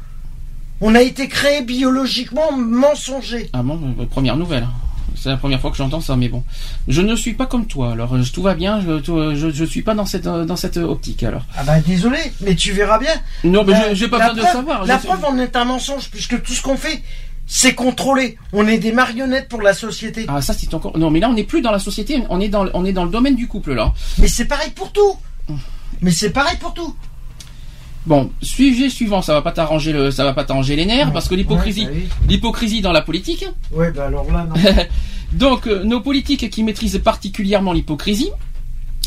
[0.81, 3.49] On a été créé biologiquement mensonger.
[3.53, 4.67] Ah bon, euh, première nouvelle.
[5.15, 6.43] C'est la première fois que j'entends ça, mais bon.
[6.89, 9.01] Je ne suis pas comme toi, alors euh, tout va bien, je,
[9.37, 11.43] je, je suis pas dans cette, euh, dans cette optique alors.
[11.57, 13.13] Ah bah désolé, mais tu verras bien.
[13.45, 14.85] Non, mais je- j'ai pas besoin de savoir.
[14.85, 17.03] La Je- preuve, on est un mensonge, puisque tout ce qu'on fait,
[17.47, 18.39] c'est contrôlé.
[18.53, 20.27] On est des marionnettes pour la société.
[20.29, 20.97] Ah ça c'est encore.
[20.99, 23.05] Non, mais là on n'est plus dans la société, on est dans, on est dans
[23.05, 23.93] le domaine du couple là.
[24.19, 25.17] Mais c'est pareil pour tout.
[26.01, 26.95] Mais c'est pareil pour tout.
[28.05, 31.29] Bon, sujet suivant, ça va pas t'arranger le, ça va pas t'arranger les nerfs parce
[31.29, 33.45] que l'hypocrisie, Ouais, l'hypocrisie dans la politique.
[33.71, 33.77] bah.
[33.77, 34.55] Ouais, bah alors là, non.
[35.33, 38.31] Donc, euh, nos politiques qui maîtrisent particulièrement l'hypocrisie.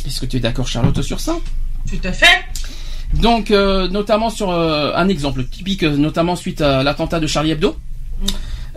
[0.07, 1.35] Est-ce que tu es d'accord, Charlotte, sur ça?
[1.89, 2.25] Tout à fait.
[3.15, 7.75] Donc, euh, notamment sur euh, un exemple typique, notamment suite à l'attentat de Charlie Hebdo.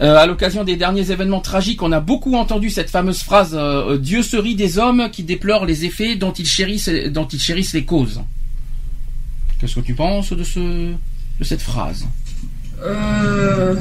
[0.00, 3.98] Euh, à l'occasion des derniers événements tragiques, on a beaucoup entendu cette fameuse phrase euh,
[3.98, 7.74] Dieu se rit des hommes qui déplorent les effets dont ils chérissent, dont ils chérissent
[7.74, 8.20] les causes.
[9.58, 12.06] Qu'est-ce que tu penses de ce, de cette phrase?
[12.80, 13.74] Euh...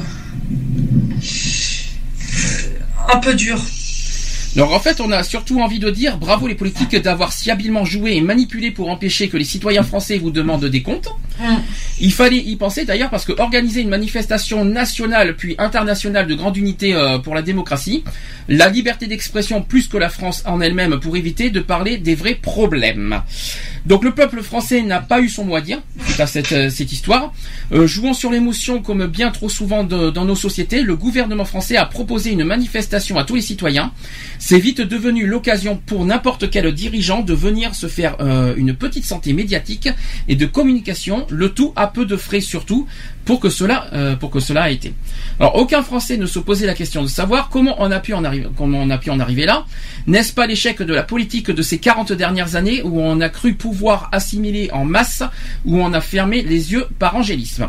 [3.12, 3.60] Un peu dur.
[4.56, 7.84] Alors en fait, on a surtout envie de dire bravo les politiques d'avoir si habilement
[7.84, 11.10] joué et manipulé pour empêcher que les citoyens français vous demandent des comptes.
[11.40, 11.62] Hum.
[12.00, 16.56] Il fallait y penser d'ailleurs parce que organiser une manifestation nationale puis internationale de grande
[16.56, 18.04] unité euh, pour la démocratie,
[18.48, 22.34] la liberté d'expression plus que la France en elle-même pour éviter de parler des vrais
[22.34, 23.22] problèmes.
[23.86, 25.80] Donc le peuple français n'a pas eu son mot à dire
[26.18, 27.32] à cette, euh, cette histoire.
[27.72, 31.84] Euh, jouant sur l'émotion comme bien trop souvent dans nos sociétés, le gouvernement français a
[31.86, 33.92] proposé une manifestation à tous les citoyens.
[34.38, 39.04] C'est vite devenu l'occasion pour n'importe quel dirigeant de venir se faire euh, une petite
[39.04, 39.88] santé médiatique
[40.28, 42.86] et de communication, le tout à peu de frais surtout,
[43.28, 44.94] pour que cela, euh, pour que cela a été.
[45.38, 48.24] Alors aucun Français ne se posait la question de savoir comment on a pu en
[48.24, 49.66] arriver, comment on a pu en arriver là.
[50.06, 53.52] N'est-ce pas l'échec de la politique de ces 40 dernières années où on a cru
[53.52, 55.22] pouvoir assimiler en masse,
[55.66, 57.68] où on a fermé les yeux par angélisme?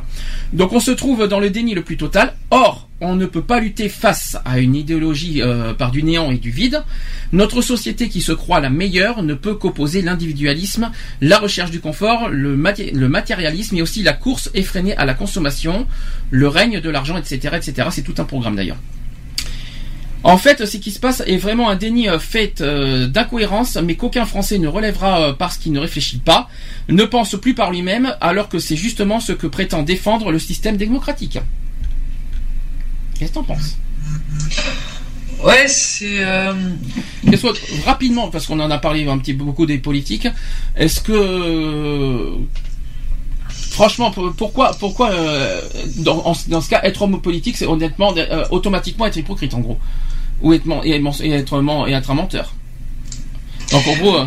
[0.53, 2.35] Donc on se trouve dans le déni le plus total.
[2.51, 6.37] Or, on ne peut pas lutter face à une idéologie euh, par du néant et
[6.37, 6.83] du vide.
[7.31, 12.27] Notre société qui se croit la meilleure ne peut qu'opposer l'individualisme, la recherche du confort,
[12.29, 15.87] le, maté- le matérialisme et aussi la course effrénée à la consommation,
[16.29, 17.57] le règne de l'argent, etc..
[17.91, 18.77] C'est tout un programme d'ailleurs.
[20.23, 23.95] En fait, ce qui se passe est vraiment un déni euh, fait euh, d'incohérence, mais
[23.95, 26.49] qu'aucun Français ne relèvera parce qu'il ne réfléchit pas,
[26.89, 30.75] ne pense plus par lui-même, alors que c'est justement ce que prétend défendre le système
[30.75, 31.39] démocratique.
[33.19, 33.77] Qu'est-ce que t'en penses?
[35.43, 36.23] Ouais, c'est.
[36.23, 36.53] euh,
[37.29, 40.27] Qu'est-ce que- rapidement, parce qu'on en a parlé un petit peu beaucoup des politiques,
[40.75, 42.31] est-ce que
[43.49, 45.61] franchement, pour- pourquoi, pourquoi euh,
[45.97, 49.79] dans, ce cas, être homme politique, c'est honnêtement euh, automatiquement être hypocrite en gros,
[50.41, 52.53] ou être et, et être, et être un menteur.
[53.71, 54.25] Donc en gros, euh,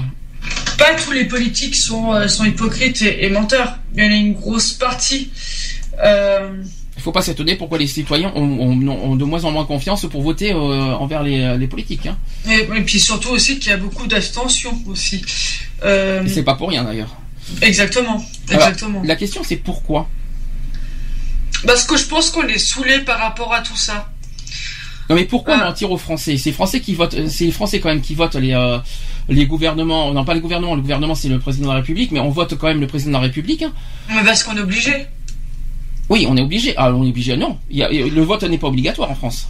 [0.78, 3.78] Pas tous les politiques sont, euh, sont hypocrites et, et menteurs.
[3.94, 5.30] Il y en a une grosse partie.
[6.02, 6.62] Euh,
[7.02, 10.06] il faut pas s'étonner pourquoi les citoyens ont, ont- ont de moins en moins confiance
[10.08, 10.56] pour voter euh,
[10.94, 12.06] envers les, les politiques.
[12.06, 12.16] Hein.
[12.48, 15.20] et, et puis surtout aussi qu'il y a beaucoup d'abstention aussi.
[15.84, 17.16] Euh, c'est pas pour rien d'ailleurs.
[17.60, 18.24] exactement.
[18.50, 19.02] Alors, Exactement.
[19.04, 20.08] La question c'est pourquoi?
[21.66, 24.08] Parce que je pense qu'on est saoulé par rapport à tout ça.
[25.10, 25.64] Non mais pourquoi Ah.
[25.66, 26.36] mentir aux Français?
[26.36, 28.78] C'est les Français qui votent, euh, c'est les Français quand même qui votent les euh,
[29.28, 30.12] les gouvernements.
[30.12, 32.56] Non pas les gouvernements, le gouvernement c'est le président de la République, mais on vote
[32.56, 33.62] quand même le président de la République.
[33.62, 33.72] hein.
[34.14, 34.92] Mais parce qu'on est obligé.
[36.08, 36.74] Oui, on est obligé.
[36.76, 37.36] Ah, on est obligé.
[37.36, 39.48] Non, Il y a- le vote n'est pas obligatoire en France.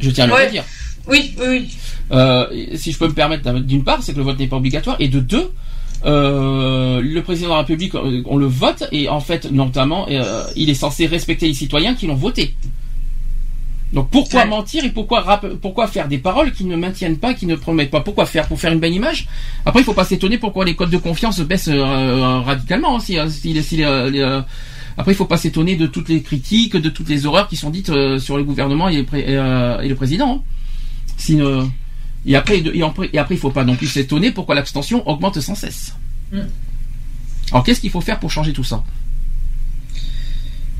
[0.00, 0.46] Je tiens à le Ouais.
[0.46, 0.64] redire.
[1.08, 1.68] Oui, oui, oui.
[2.12, 2.46] Euh,
[2.76, 5.08] si je peux me permettre, d'une part, c'est que le vote n'est pas obligatoire, et
[5.08, 5.50] de deux,
[6.04, 10.44] euh, le président de la République, euh, on le vote, et en fait, notamment, euh,
[10.56, 12.54] il est censé respecter les citoyens qui l'ont voté.
[13.92, 14.48] Donc pourquoi Ouais.
[14.48, 17.90] mentir et pourquoi rap- pourquoi faire des paroles qui ne maintiennent pas, qui ne promettent
[17.90, 18.00] pas?
[18.00, 19.28] Pourquoi faire Pour faire une belle image?
[19.64, 22.96] Après, il faut pas s'étonner pourquoi les codes de confiance baissent euh, radicalement.
[22.96, 24.40] hein, si, si les- si les, les,
[24.98, 27.70] après, il faut pas s'étonner de toutes les critiques, de toutes les horreurs qui sont
[27.70, 30.36] dites euh, sur le gouvernement et, le et, euh, et le président.
[30.36, 30.42] hein.
[31.16, 31.64] Si, euh,
[32.26, 35.54] et après, et et après, il faut pas non plus s'étonner pourquoi l'abstention augmente sans
[35.54, 35.94] cesse.
[36.32, 36.40] Mm.
[37.52, 38.82] Alors, qu'est-ce qu'il faut faire pour changer tout ça?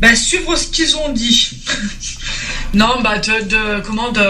[0.01, 1.51] Bah, suivre ce qu'ils ont dit.
[2.75, 4.21] non, bah, de, de- comment de,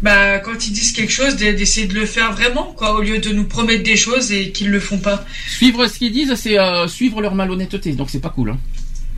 [0.00, 3.18] bah, quand ils disent quelque chose, d'e- d'essayer de le faire vraiment, quoi, au lieu
[3.18, 5.24] de nous promettre des choses et qu'ils le font pas.
[5.48, 8.50] Suivre ce qu'ils disent, c'est euh, suivre leur malhonnêteté, donc c'est pas cool.
[8.50, 8.58] Hein.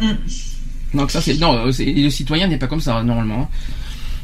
[0.01, 0.97] Mm.
[0.99, 3.43] Donc ça, c'est non, euh, le citoyen n'est pas comme ça normalement.
[3.53, 3.57] hein.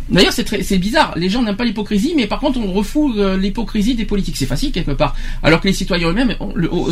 [0.09, 1.13] D'ailleurs, c'est très, c'est bizarre.
[1.17, 4.37] Les gens n'aiment pas l'hypocrisie, mais par contre, on refoule euh, l'hypocrisie des politiques.
[4.37, 5.15] C'est facile quelque part.
[5.43, 6.35] Alors que les citoyens eux-mêmes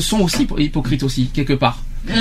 [0.01, 1.83] sont aussi hypocrites aussi quelque part.
[2.07, 2.13] Mm.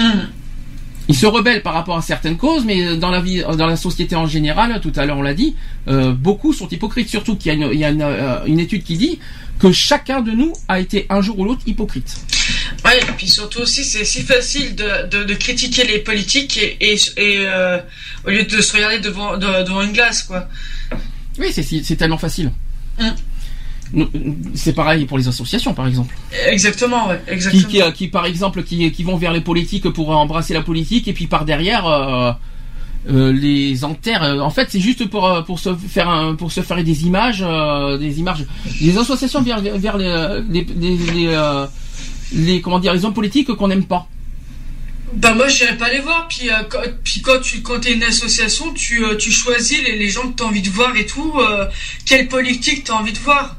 [1.09, 4.15] Ils se rebellent par rapport à certaines causes, mais dans la vie, dans la société
[4.15, 5.55] en général, tout à l'heure on l'a dit,
[5.87, 7.09] euh, beaucoup sont hypocrites.
[7.09, 9.19] Surtout qu'il y a, une, il y a une, euh, une étude qui dit
[9.57, 12.17] que chacun de nous a été un jour ou l'autre hypocrite.
[12.85, 16.77] Ouais, et puis surtout aussi, c'est si facile de, de, de critiquer les politiques et,
[16.79, 17.79] et, et, euh,
[18.25, 20.47] au lieu de se regarder devant, de- devant une glace, quoi.
[21.39, 22.51] Oui, c'est c'est tellement facile.
[22.99, 23.09] Mm.
[24.53, 26.13] C'est pareil pour les associations, par exemple.
[26.47, 27.63] Exactement, ouais, exactement.
[27.69, 31.07] qui, euh, qui, par exemple qui, qui vont vers les politiques pour embrasser la politique
[31.07, 32.31] et puis par derrière euh,
[33.09, 34.23] euh, les enterrent.
[34.23, 37.41] Euh, En fait, c'est juste pour pour se faire un, pour se faire des images,
[37.47, 38.45] euh, des images,
[38.81, 41.65] des associations vers vers les les, les, les,
[42.33, 44.07] les- comment dire les hommes politiques qu'on n'aime pas.
[45.13, 48.03] Bah moi j'irai pas les voir puis euh, quand, puis quand tu quand t'es une
[48.03, 51.33] association tu euh, tu choisis les, les gens que t'as envie de voir et tout
[51.39, 51.65] euh,
[52.05, 53.55] quelle politique t'as envie de voir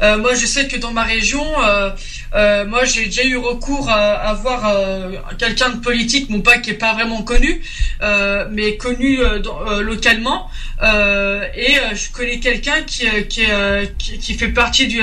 [0.00, 1.90] moi je sais que dans ma région euh,
[2.34, 6.58] euh, moi j'ai déjà eu recours à, à voir euh, quelqu'un de politique bon pas
[6.58, 7.60] qui est pas vraiment connu
[8.02, 10.48] euh, mais connu euh, dans- euh, localement.
[10.80, 15.00] Euh, et euh, je connais quelqu'un qui euh, qui, euh, qui qui fait partie du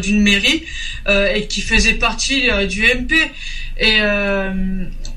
[0.00, 0.64] d'une mairie
[1.08, 3.12] euh, et qui faisait partie euh, du MP
[3.76, 4.52] et, euh,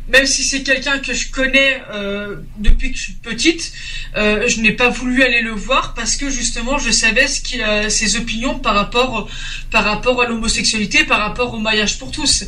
[0.10, 3.72] même si c'est quelqu'un que je connais euh, depuis que je suis petite,
[4.18, 7.62] euh, je n'ai pas voulu aller le voir parce que justement je savais ce qui,
[7.62, 9.30] euh, ses opinions par rapport
[9.72, 12.46] par rapport à l'homosexualité, par rapport au mariage pour tous.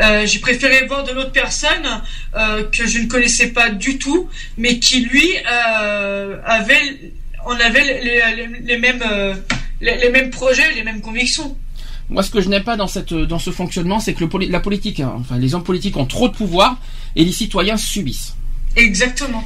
[0.00, 2.02] Euh, j'ai préféré voir de l'autre personne
[2.36, 4.28] euh, que je ne connaissais pas du tout,
[4.58, 7.12] mais qui lui euh, avait,
[7.46, 9.02] on avait les, les, les mêmes
[9.80, 11.56] les, les mêmes projets, les mêmes convictions.
[12.12, 14.60] Moi, ce que je n'aime pas dans cette dans ce fonctionnement, c'est que le, la
[14.60, 16.76] politique, hein, enfin les hommes politiques ont trop de pouvoir
[17.16, 18.34] et les citoyens subissent.
[18.76, 19.42] Exactement.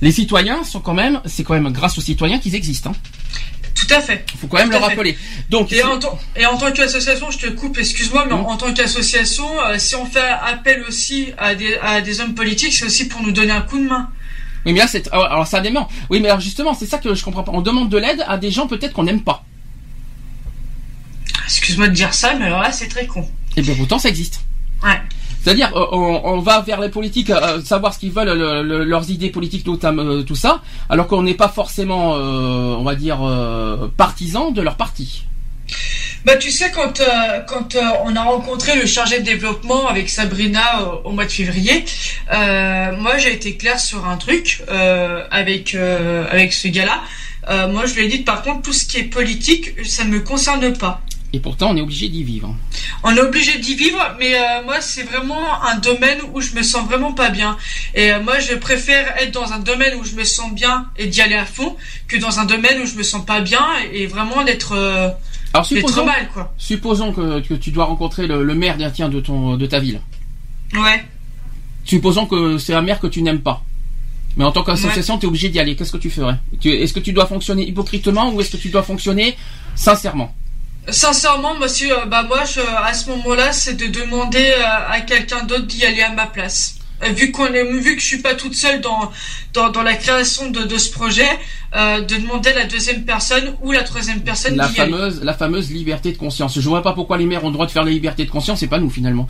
[0.00, 2.90] Les citoyens sont quand même, c'est quand même grâce aux citoyens qu'ils existent.
[2.90, 2.94] Hein.
[3.74, 4.24] Tout à fait.
[4.38, 4.84] Faut quand même le fait.
[4.84, 5.16] rappeler.
[5.50, 8.56] Donc, Et en, tant- et en tant qu'association, je te coupe, excuse-moi, mais en, en
[8.56, 12.84] tant qu'association, euh, si on fait appel aussi à des, à des hommes politiques, c'est
[12.86, 14.08] aussi pour nous donner un coup de main.
[14.66, 15.88] oui, mais là, c'est alors alors, ça dément.
[16.10, 17.52] Oui, mais alors justement, c'est ça que je comprends pas.
[17.54, 19.44] On demande de l'aide à des gens peut-être qu'on n'aime pas.
[21.48, 23.26] Excuse-moi de dire ça, mais alors là, c'est très con.
[23.56, 24.40] Et bien pourtant, ça existe.
[24.84, 25.00] Ouais.
[25.42, 28.84] C'est-à-dire, euh, on, on va vers les politiques, euh, savoir ce qu'ils veulent, le- le-
[28.84, 30.60] leurs idées politiques, notamment euh, tout ça,
[30.90, 35.24] alors qu'on n'est pas forcément, euh, on va dire, euh, partisan de leur parti.
[36.24, 40.08] Bah, tu sais, quand, euh, quand euh, on a rencontré le chargé de développement avec
[40.10, 41.84] Sabrina euh, au mois de février,
[42.32, 47.00] euh, moi, j'ai été claire sur un truc euh, avec, euh, avec ce gars-là.
[47.48, 50.10] Euh, moi, je lui ai dit, par contre, tout ce qui est politique, ça ne
[50.10, 51.00] me concerne pas.
[51.34, 52.56] Et pourtant, on est obligé d'y vivre.
[53.02, 56.62] On est obligé d'y vivre, mais euh, moi c'est vraiment un domaine où je me
[56.62, 57.58] sens vraiment pas bien.
[57.94, 61.06] Et euh, moi je préfère être dans un domaine où je me sens bien et
[61.06, 61.76] d'y aller à fond
[62.06, 63.60] que dans un domaine où je me sens pas bien
[63.92, 65.10] et, et vraiment d'être euh,
[65.52, 66.54] Alors d'être supposons, mal quoi.
[66.56, 69.80] supposons que, que tu dois rencontrer le, le maire d'un tiens de ton de ta
[69.80, 70.00] ville.
[70.72, 71.04] Ouais.
[71.84, 73.62] Supposons que c'est un maire que tu n'aimes pas.
[74.36, 75.74] Mais en tant qu'association, tu es obligé d'y aller.
[75.74, 76.36] Qu'est-ce que tu ferais?
[76.64, 79.36] Est-ce que tu dois fonctionner hypocritement ou est-ce que tu dois fonctionner
[79.74, 80.34] sincèrement?
[80.90, 85.44] Sincèrement, monsieur, euh, bah moi je, à ce moment-là c'est de demander euh, à quelqu'un
[85.44, 86.76] d'autre d'y aller à ma place.
[87.04, 89.12] Euh, Vu qu'on est, vu que je suis pas toute seule dans
[89.54, 91.28] dans, dans la création de, de ce projet,
[91.76, 94.90] euh, de demander à la deuxième personne ou la troisième personne La d'y aller.
[94.92, 96.58] fameuse, la fameuse liberté de conscience.
[96.58, 98.60] Je vois pas pourquoi les maires ont le droit de faire la liberté de conscience,
[98.60, 99.28] c'est pas nous finalement.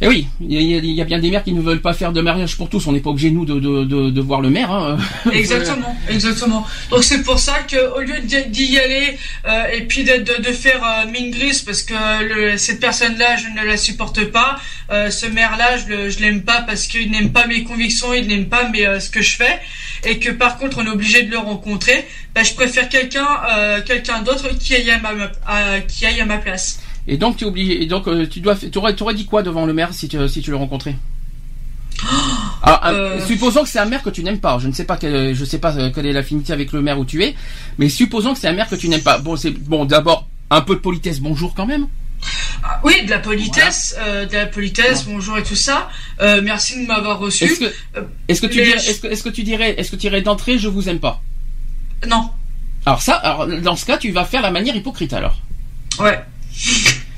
[0.00, 2.56] Et oui, il y, a- bien des maires qui ne veulent pas faire de mariage
[2.56, 2.86] pour tous.
[2.86, 4.70] On n'est pas obligé nous de, de, de, de voir le maire.
[4.72, 4.96] Hein.
[5.32, 6.66] Exactement, exactement.
[6.90, 9.16] Donc c'est pour ça que au lieu d'y aller
[9.46, 10.12] euh, et puis de,
[10.52, 14.56] faire euh, mine grise parce que le, cette personne-là je ne la supporte pas,
[14.90, 18.46] euh, ce maire-là je je l'aime pas parce qu'il n'aime pas mes convictions, il n'aime
[18.46, 19.60] pas mes, euh, ce que je fais
[20.04, 23.26] et que par contre on est obligé de le rencontrer, bah, je préfère quelqu'un
[23.56, 25.10] euh, quelqu'un d'autre qui aille à ma
[25.46, 26.80] à- qui aille à ma place.
[27.06, 27.82] Et donc tu es obligé.
[27.82, 30.16] Et donc euh, tu dois, tu aurais, aurais dit quoi devant le maire si tu,
[30.28, 30.96] si tu le rencontrais?
[32.62, 33.26] Alors, un- Euh.
[33.26, 34.58] supposons que c'est un maire que tu n'aimes pas.
[34.58, 36.98] Je ne sais pas quelle, je sais pas euh, quelle est l'affinité avec le maire
[36.98, 37.34] où tu es,
[37.78, 39.18] mais supposons que c'est un maire que tu n'aimes pas.
[39.18, 39.84] Bon, c'est bon.
[39.84, 41.20] D'abord un peu de politesse.
[41.20, 41.86] Bonjour quand même.
[42.62, 45.90] Ah, oui, de la politesse, euh, de la politesse, bonjour et tout ça.
[46.22, 47.44] Euh, merci de m'avoir reçu.
[47.44, 47.66] Est-ce que,
[47.98, 51.00] Euh, tu dirais, est-ce que, tu dirais, est-ce que tu dirais d'entrée, je vous aime
[51.00, 51.20] pas?
[52.08, 52.30] Non,
[52.86, 55.38] Alors ça, alors dans ce cas, tu vas faire la manière hypocrite alors.
[55.98, 56.18] ouais.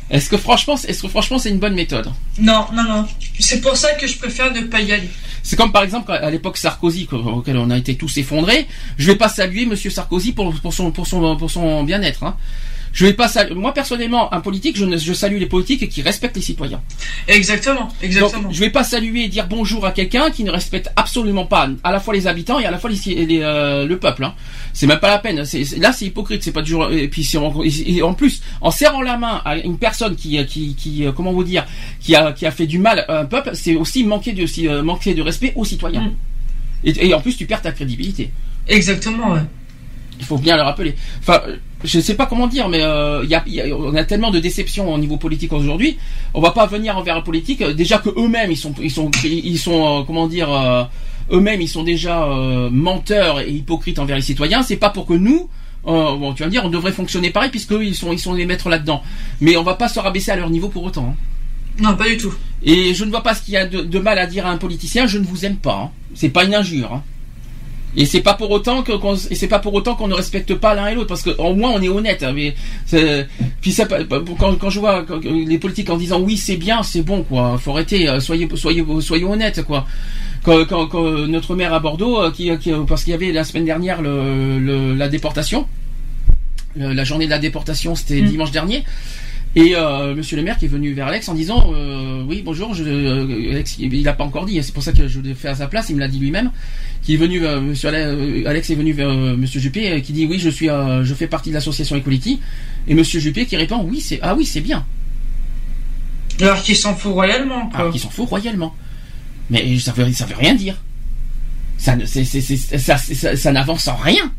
[0.09, 2.11] Est-ce que franchement, est-ce que franchement, c'est une bonne méthode?
[2.39, 3.07] Non, non, non.
[3.41, 5.09] C'est pour ça que je préfère ne pas y aller.
[5.43, 8.67] C'est comme par exemple à l'époque Sarkozy, auquel on a été tous effondrés.
[8.99, 12.25] Je vais pas saluer Monsieur Sarkozy pour, pour son pour son pour son bien-être.
[12.25, 12.37] Hein.
[12.97, 13.55] Je vais pas saluer.
[13.55, 16.81] Moi personnellement, un politique, je, ne, je salue les politiques qui respectent les citoyens.
[17.29, 18.45] Exactement, exactement.
[18.45, 21.69] Donc, je vais pas saluer et dire bonjour à quelqu'un qui ne respecte absolument pas
[21.85, 24.25] à la fois les habitants et à la fois les, les, euh, le peuple.
[24.25, 24.35] Hein.
[24.73, 25.37] C'est même pas la peine.
[25.37, 26.43] Là, c'est hypocrite.
[26.43, 26.91] C'est pas du genre.
[26.91, 30.43] Et puis si on- et en plus, en serrant la main à une personne qui,
[30.47, 31.67] qui, qui, euh, comment vous dire,
[32.01, 34.69] qui a, qui a fait du mal à un peuple, c'est aussi manquer de, aussi,
[34.69, 36.01] euh, manquer de respect aux citoyens.
[36.03, 36.15] Mm.
[36.85, 38.31] Et, et en plus, tu perds ta crédibilité.
[38.69, 39.41] Exactement, ouais.
[40.19, 40.95] Il faut bien le rappeler.
[41.21, 43.95] Enfin, euh, je sais pas comment dire, mais euh, y a, il y a- on
[43.95, 45.99] a tellement de déceptions au niveau politique aujourd'hui.
[46.35, 47.63] On va pas venir envers la politique.
[47.63, 50.85] Déjà que eux-mêmes, ils sont, ils sont, ils sont, euh, comment dire, euh,
[51.33, 52.27] eux-mêmes, ils sont déjà
[52.71, 54.63] menteurs et hypocrites envers les citoyens.
[54.63, 55.49] C'est pas pour que nous,
[55.85, 58.47] bon, tu vas me dire, on devrait fonctionner pareil puisque ils sont, ils sont les
[58.47, 59.03] maîtres là-dedans.
[59.41, 61.09] Mais on va pas se rabaisser à leur niveau pour autant.
[61.11, 61.15] hein.
[61.79, 62.33] Non, pas du tout.
[62.63, 64.51] Et je ne vois pas ce qu'il y a de, de mal à dire à
[64.51, 65.07] un politicien.
[65.07, 65.75] Je ne vous aime pas.
[65.85, 65.91] hein.
[66.15, 66.91] C'est pas une injure.
[66.93, 67.03] hein.
[67.97, 70.55] Et c'est pas pour autant que qu'on- et c'est pas pour autant qu'on ne respecte
[70.55, 72.23] pas l'un et l'autre parce que au moins on est honnête.
[72.23, 72.55] hein, mais
[73.61, 73.87] puis ça,
[74.39, 77.57] quand, quand je vois quand- les politiques en disant oui c'est bien c'est bon quoi.
[77.59, 78.09] Faut arrêter.
[78.09, 79.87] euh, Soyez soyez soyez honnêtes quoi.
[80.45, 83.45] Quand, quand- quand notre maire à Bordeaux euh, qui, qui- parce qu'il y avait la
[83.45, 85.67] semaine dernière le, le- la déportation,
[86.77, 88.27] le- la journée de la déportation c'était Mm.
[88.29, 88.85] dimanche dernier.
[89.59, 92.75] Et euh, Monsieur le maire qui est venu vers Alex en disant euh, oui bonjour
[92.75, 95.49] je, euh, Alex il l'a pas encore dit c'est pour ça que je l'ai fait
[95.49, 96.51] à sa place il me l'a dit lui-même
[97.03, 100.39] qui est venu euh, Monsieur Ale- Alex est venu vers Monsieur Juppé qui dit oui
[100.39, 102.39] je suis euh, je fais partie de l'association Equality
[102.87, 104.85] et Monsieur Juppé qui répond oui c'est ah oui c'est bien
[106.39, 107.81] Alors qu'ils s'en fout royalement, quoi.
[107.81, 108.75] alors qu'il s'en fout royalement
[109.49, 110.77] Mais ça veut, ça veut rien dire.
[111.79, 114.33] Ça, c'est, c'est, c'est- ça, c'est- ça, ça n'avance en rien.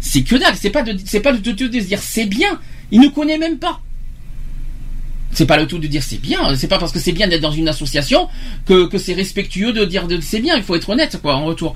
[0.00, 0.54] C'est que dalle.
[0.56, 2.58] C'est pas de, c'est pas de, de- de se dire c'est bien.
[2.90, 3.80] Il ne connaît même pas.
[5.30, 6.56] C'est pas le tout de dire c'est bien.
[6.56, 8.28] C'est pas parce que c'est bien d'être dans une association
[8.66, 10.56] que, c'est respectueux de dire c'est bien.
[10.56, 11.74] Il faut être honnête quoi en retour.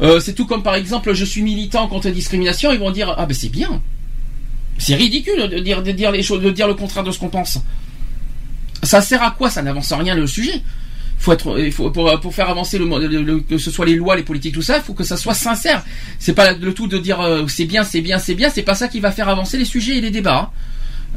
[0.00, 2.72] Euh, c'est tout comme par exemple je suis militant contre la discrimination.
[2.72, 3.82] Ils vont dire ah ben c'est bien.
[4.78, 5.58] C'est ridicule de
[5.92, 7.58] dire, les choses, de dire le contraire de ce qu'on pense.
[8.82, 9.50] Ça sert à quoi?
[9.50, 10.62] Ça n'avance en rien le sujet.
[11.18, 11.56] Faut être,
[12.16, 14.94] pour, faire avancer le- que ce soit les lois, les politiques, tout ça, il faut
[14.94, 15.84] que ça soit sincère.
[16.18, 18.50] C'est pas le tout de dire euh, c'est bien, c'est bien, c'est bien.
[18.50, 20.36] C'est pas ça qui va faire avancer les sujets et les débats.
[20.36, 20.50] hein.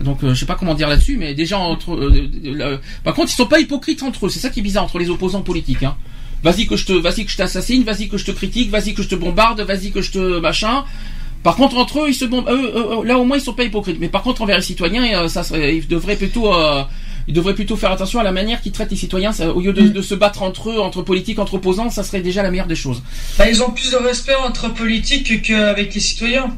[0.02, 1.94] Donc euh, je sais pas comment dire là-dessus, mais déjà entre.
[1.94, 4.30] euh, euh, par contre, ils sont pas hypocrites entre eux.
[4.30, 5.84] C'est ça qui est bizarre entre les opposants politiques.
[5.84, 5.96] Hein.
[6.44, 9.02] Vas-y que je te, vas-y que je t'assassine, vas-y que je te critique, vas-y que
[9.02, 10.84] je te bombarde, vas-y que je te machin.
[11.46, 13.98] Par contre, entre eux, ils se eux, là, au moins, ils sont pas hypocrites.
[14.00, 16.84] Mais par contre, envers les citoyens, euh, ça serait, ils devraient plutôt, euh,
[17.28, 19.32] ils devraient plutôt faire attention à la manière qu'ils traitent les citoyens.
[19.32, 22.22] Ça, au lieu de, de se battre entre eux, entre politiques, entre opposants, ça serait
[22.22, 23.04] déjà la meilleure des choses.
[23.38, 26.58] Bah, ils ont plus de respect entre politiques qu'avec les citoyens.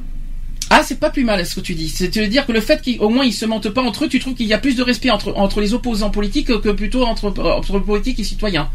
[0.69, 1.87] Ah, c'est pas plus mal ce que tu dis.
[1.89, 4.47] C'est-à-dire que le fait qu'au moins ils se mentent pas entre eux, tu trouves qu'il
[4.47, 8.19] y a plus de respect entre, entre les opposants politiques que plutôt entre, entre politiques
[8.19, 8.69] et citoyens.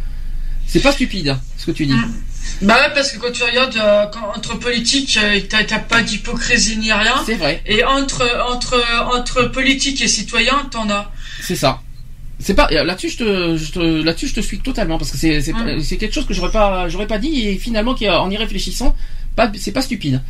[0.66, 1.94] C'est pas stupide ce que tu dis.
[2.62, 6.78] Bah ouais, parce que quand tu regardes euh, quand- entre politiques, euh, t'as pas d'hypocrisie
[6.78, 7.14] ni rien.
[7.26, 8.82] C'est vrai, Et entre entre
[9.14, 11.12] entre politique et citoyen, t'en as.
[11.42, 11.82] c'est ça.
[12.38, 15.18] C'est pas euh, là-dessus je te, je te- là-dessus je te suis totalement parce que
[15.18, 15.80] c'est c'est, Mm.
[15.82, 18.96] c'est quelque chose que j'aurais pas j'aurais pas dit et finalement qui, en y réfléchissant
[19.36, 20.22] pas c'est pas stupide.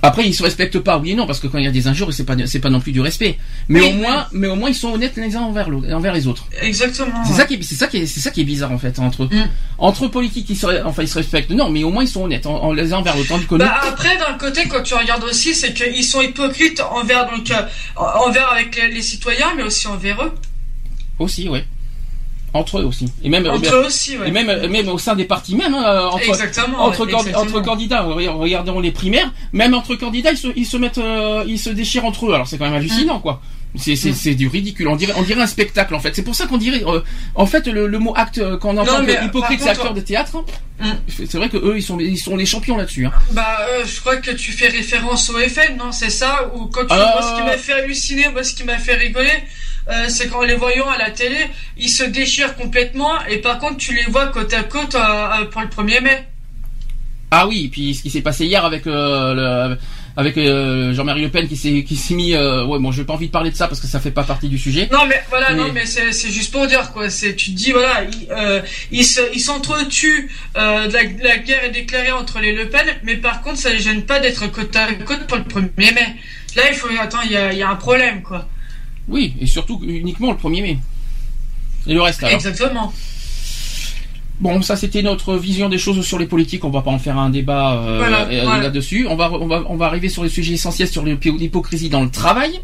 [0.00, 1.88] Après ils se respectent pas oui et non parce que quand il y a des
[1.88, 3.36] injures c'est pas c'est pas non plus du respect.
[3.68, 6.26] Mais Oui, au moins mais au moins ils sont honnêtes les uns envers envers les
[6.28, 6.46] autres.
[6.62, 7.24] Exactement.
[7.24, 8.96] C'est ça qui est, c'est ça qui est, c'est ça qui est bizarre en fait
[9.00, 9.28] entre eux.
[9.32, 9.48] Mm.
[9.78, 11.50] Entre politiques ils se, enfin ils se respectent.
[11.50, 13.28] Non, mais au moins ils sont honnêtes en, en les uns envers l'autre.
[13.28, 16.80] Tandis que nous- Bah après d'un côté quand tu regardes aussi c'est qu'ils sont hypocrites
[16.80, 17.62] envers donc euh,
[17.96, 20.32] envers avec les, les citoyens mais aussi envers eux.
[21.18, 21.64] aussi, ouais.
[22.54, 23.06] Entre eux aussi.
[23.22, 24.28] Et même Entre eux aussi ouais.
[24.28, 26.78] et même même au sein des partis même hein, entre Exactement.
[26.82, 27.42] entre, ouais, can- exactement.
[27.42, 31.58] entre candidats, regardons les primaires, même entre candidats, ils se, ils se mettent, euh, ils
[31.58, 32.32] se déchirent entre eux.
[32.34, 33.42] Alors c'est quand même hallucinant, quoi.
[33.76, 34.14] C'est, c'est, Mm.
[34.14, 34.88] c'est du ridicule.
[34.88, 36.16] On dirait, on dirait un spectacle, en fait.
[36.16, 37.00] C'est pour ça qu'on dirait, euh,
[37.34, 39.92] en fait, le, le mot acte, euh, quand on entend Non, mais, hypocrite, c'est acteur
[39.92, 40.38] de théâtre.
[40.80, 40.86] Mm.
[41.08, 43.04] C'est vrai que eux, ils sont, ils sont les champions là-dessus.
[43.04, 43.12] Hein.
[43.32, 46.50] Bah, euh, je crois que tu fais référence au FN, non C'est ça?
[46.56, 46.96] Ou quand tu Euh.
[47.12, 49.28] vois ce qui m'a fait halluciner, moi, ce qui m'a fait rigoler,
[49.88, 51.36] euh, c'est qu'en les voyant à la télé,
[51.76, 55.44] ils se déchirent complètement, et par contre, tu les vois côte à côte euh, euh,
[55.46, 56.26] pour le 1er mai.
[57.30, 59.76] Ah oui, et puis ce qui s'est passé hier avec le,
[60.16, 60.34] avec
[60.94, 63.50] Jean-Marie Le Pen qui s'est, qui s'est mis, ouais, bon, j'ai pas envie de parler
[63.50, 64.88] de ça parce que ça fait pas partie du sujet.
[64.90, 67.10] Non, mais voilà, non, Mais- c'est juste pour dire, quoi.
[67.10, 68.62] C'est, tu te dis, voilà, ils,
[68.92, 73.16] ils, se, ils s'entretuent, de la, la guerre est déclarée entre les Le Pen, mais
[73.16, 76.16] par contre, ça les gêne pas d'être côte à côte pour le 1er mai.
[76.56, 78.48] Là, il faut, attends, il y a, y a un problème, quoi.
[79.08, 80.78] Oui, et surtout uniquement le 1er mai.
[81.86, 82.34] Et le reste alors.
[82.34, 82.92] Exactement.
[84.40, 86.64] Bon, ça c'était notre vision des choses sur les politiques.
[86.64, 88.62] On va pas en faire un débat euh, Voilà, euh, voilà.
[88.64, 89.06] là-dessus.
[89.08, 92.10] On va, on va, on va arriver sur les sujets essentiels sur l'hypocrisie dans le
[92.10, 92.60] travail.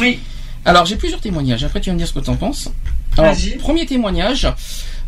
[0.00, 0.18] Oui.
[0.64, 1.64] Alors j'ai plusieurs témoignages.
[1.64, 2.70] Après tu vas me dire ce que tu en penses.
[3.16, 4.46] Alors, premier témoignage.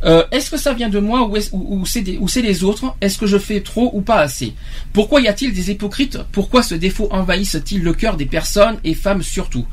[0.05, 2.95] Euh, est-ce que ça vient de moi ou, c'est des- autres?
[3.01, 4.55] Est-ce que je fais trop ou pas assez?
[4.93, 6.19] Pourquoi y a-t-il des hypocrites?
[6.33, 9.67] Pourquoi ce défaut envahisse-t-il le cœur des personnes et femmes surtout?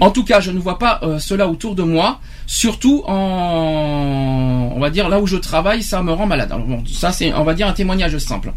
[0.00, 2.20] En tout cas, je ne vois pas euh, cela autour de moi.
[2.46, 6.52] Surtout en, on va dire là où je travaille, ça me rend malade.
[6.52, 8.52] Alors, bon, ça c'est, on va dire un témoignage simple.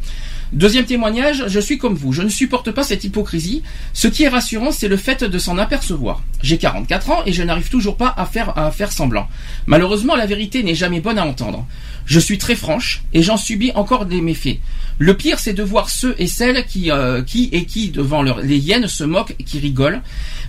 [0.53, 3.63] Deuxième témoignage, je suis comme vous, je ne supporte pas cette hypocrisie.
[3.91, 6.23] Ce qui est rassurant, c'est le fait de s'en apercevoir.
[6.41, 9.27] J'ai 44 ans et je n'arrive toujours pas à faire, à faire semblant.
[9.65, 11.67] Malheureusement, la vérité n'est jamais bonne à entendre.
[12.05, 14.59] Je suis très franche et j'en subis encore des méfaits.
[14.99, 18.39] Le pire, c'est de voir ceux et celles qui, euh, qui et qui, devant leur,
[18.41, 20.01] les hyènes, se moquent et qui rigolent.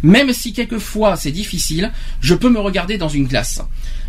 [0.02, 3.60] Même si quelquefois c'est difficile, je peux me regarder dans une glace.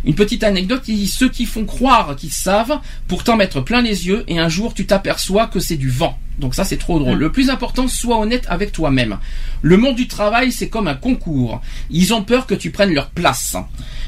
[0.04, 4.24] Une petite anecdote, il- ceux qui font croire qu'ils savent, pourtant mettre plein les yeux,
[4.28, 6.18] et un jour tu t'aperçois que c'est du vent.
[6.38, 7.18] Donc ça c'est trop drôle.
[7.18, 9.18] Le plus important, sois honnête avec toi-même.
[9.60, 11.60] Le monde du travail, c'est comme un concours.
[11.90, 13.56] Ils ont peur que tu prennes leur place.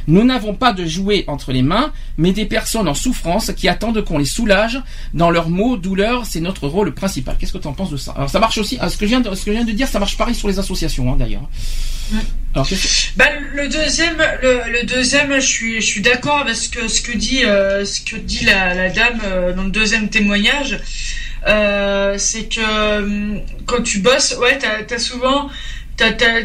[0.06, 4.02] Nous n'avons pas de jouets entre les mains, mais des personnes en souffrance qui attendent
[4.02, 4.80] qu'on les soulage.
[5.12, 5.76] Dans leurs mots,
[6.24, 7.36] c'est notre rôle principal.
[7.38, 8.12] Qu'est-ce que tu en penses de ça?
[8.16, 8.78] Alors ça marche aussi.
[8.80, 10.34] ah, Ce que je viens de, ce que je viens de dire, ça marche pareil
[10.34, 11.48] sur les associations hein, d'ailleurs.
[12.54, 12.82] Alors qu'est-ce
[13.12, 16.86] que- Bah, le deuxième, le, le deuxième, je suis, je suis d'accord avec ce que,
[16.88, 20.78] ce que dit, euh, ce que dit la, la dame euh, dans le deuxième témoignage.
[21.48, 25.48] Euh, c'est que quand tu bosses, ouais, t'as, souvent,
[25.96, 26.42] t'as-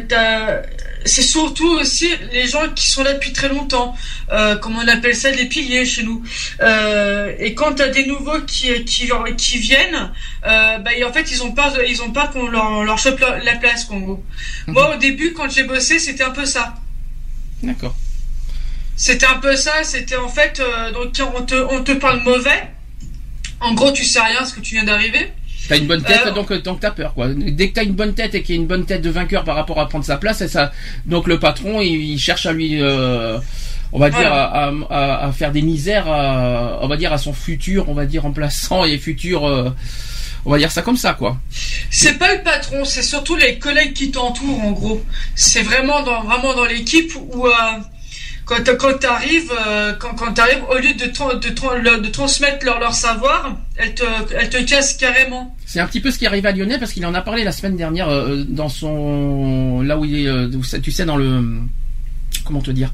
[1.05, 3.95] c'est surtout aussi les gens qui sont là depuis très longtemps,
[4.31, 6.23] euh, comme on appelle ça des piliers chez nous.
[6.61, 10.11] Euh, et quand t'as des nouveaux qui, qui, qui viennent,
[10.45, 12.97] euh, bah, et en fait, ils ont peur, de- ils ont peur qu'on leur, leur
[12.97, 14.23] chope la, la place, en gros.
[14.67, 16.75] Moi, au début, quand j'ai bossé, c'était un peu ça.
[17.63, 17.95] D'accord.
[18.95, 19.83] C'était un peu ça.
[19.83, 20.61] C'était en fait,
[20.93, 22.69] donc on te, on te parle mauvais.
[23.59, 25.31] En gros, tu sais rien, ce que tu viens d'arriver.
[25.67, 27.27] T'as une bonne tête, Euh, donc, donc t'as peur, quoi.
[27.29, 29.43] Dès que t'as une bonne tête et qu'il y a une bonne tête de vainqueur
[29.43, 30.71] par rapport à prendre sa place, et ça,
[31.05, 33.37] donc le patron, il, il cherche à lui, euh,
[33.91, 37.33] on va dire, à, à- à faire des misères, à- on va dire, à son
[37.33, 39.69] futur, on va dire, remplaçant et futur, euh,
[40.45, 41.37] on va dire ça comme ça, quoi.
[41.89, 45.03] C'est pas le patron, c'est surtout les collègues qui t'entourent en gros.
[45.35, 47.51] C'est vraiment dans vraiment dans l'équipe où euh,
[48.47, 52.09] quand quand t'arrives euh, quand quand t'arrives au lieu de tra- de, tra- le- de
[52.09, 54.03] transmettre leur leur savoir, elles te
[54.37, 55.55] elles te cassent carrément.
[55.65, 57.51] C'est un petit peu ce qui arrive à Lionel parce qu'il en a parlé la
[57.51, 60.49] semaine dernière euh, dans son là où il est euh,
[60.81, 61.43] tu sais dans le
[62.45, 62.91] comment te dire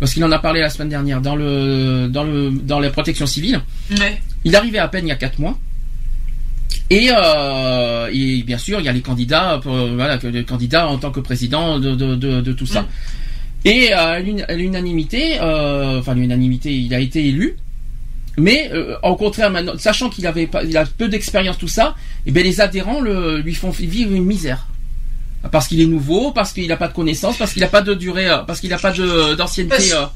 [0.00, 3.26] parce qu'il en a parlé la semaine dernière dans le dans le dans la protection
[3.26, 3.60] civile.
[3.98, 4.20] Ouais.
[4.44, 5.58] Il arrivait à peine il y a quatre mois.
[6.90, 10.96] Et, euh, et bien sûr, il y a les candidats, pour, voilà, les candidats en
[10.96, 12.86] tant que président de, de, de, de tout ça.
[13.64, 17.56] Et euh, à à l'unanimité, euh, enfin l'unanimité, il a été élu.
[18.36, 21.96] Mais euh, au contraire, maintenant, sachant qu'il avait pas, il a peu d'expérience tout ça,
[22.24, 24.68] et ben les adhérents le, lui font vivre une misère
[25.52, 27.94] parce qu'il est nouveau, parce qu'il n'a pas de connaissances, parce qu'il n'a pas de
[27.94, 30.06] durée, euh, parce qu'il n'a pas de d'ancienneté, Parce- euh,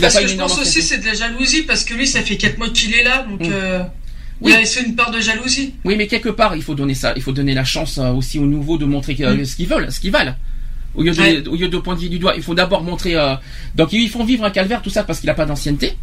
[0.00, 2.58] parce que je pense aussi c'est de la jalousie parce que lui ça fait quatre
[2.58, 3.50] mois qu'il est là donc Mm.
[3.52, 3.82] euh,
[4.40, 4.52] Oui.
[4.56, 5.74] il une part de jalousie.
[5.84, 8.38] Oui, mais quelque part, il faut donner ça, il faut donner la chance euh, aussi
[8.38, 9.44] aux nouveaux de montrer Mm.
[9.44, 10.34] ce qu'ils veulent, ce qu'ils valent.
[10.94, 11.46] Au lieu de, Ouais.
[11.48, 13.14] au lieu de pointer du doigt, il faut d'abord montrer.
[13.14, 13.34] euh,
[13.76, 15.96] donc ils font vivre un calvaire, tout ça parce qu'il n'a pas d'ancienneté.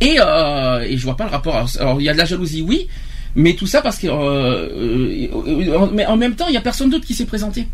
[0.00, 1.66] Et, euh, et je vois pas le rapport.
[1.78, 2.88] Alors, il y a de la jalousie, oui,
[3.34, 6.88] mais tout ça parce que, euh, euh, mais en même temps, il y a personne
[6.88, 7.66] d'autre qui s'est présenté.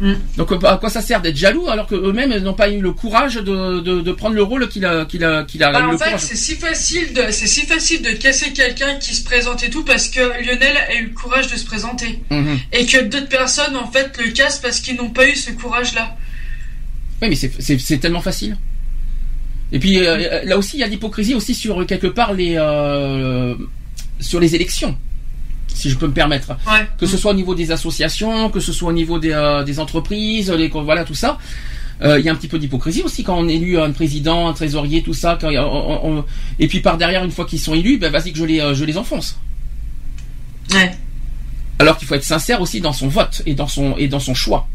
[0.00, 0.14] Mm.
[0.38, 2.92] Donc euh, à quoi ça sert d'être jaloux alors que eux-mêmes n'ont pas eu le
[2.92, 5.98] courage de, de, de prendre le rôle qu'il a qu'il a qu'il a Bah, en
[5.98, 9.68] fait, c'est si facile de, c'est si facile de casser quelqu'un qui se présente et
[9.68, 12.58] tout parce que Lionel a eu le courage de se présenter Mhm.
[12.72, 16.16] et que d'autres personnes en fait le cassent parce qu'ils n'ont pas eu ce courage-là.
[17.20, 18.56] Oui, mais c'est- tellement facile.
[19.72, 23.54] Et puis euh, là aussi, il y a l'hypocrisie aussi sur quelque part les euh,
[24.18, 24.96] sur les élections,
[25.74, 26.50] si je peux me permettre.
[26.66, 26.86] Ouais.
[26.98, 29.78] Que ce soit au niveau des associations, que ce soit au niveau des, euh, des
[29.80, 31.38] entreprises, les, voilà tout ça.
[32.02, 34.52] Euh, Il y a un petit peu d'hypocrisie aussi quand on élu un président, un
[34.54, 35.36] trésorier, tout ça.
[35.40, 36.24] Quand, on- on-
[36.58, 38.74] et puis par derrière, une fois qu'ils sont élus, ben vas-y que je les euh,
[38.74, 39.38] je les enfonce.
[40.72, 40.92] Ouais.
[41.78, 44.34] Alors qu'il faut être sincère aussi dans son vote et dans son et dans son
[44.34, 44.66] choix.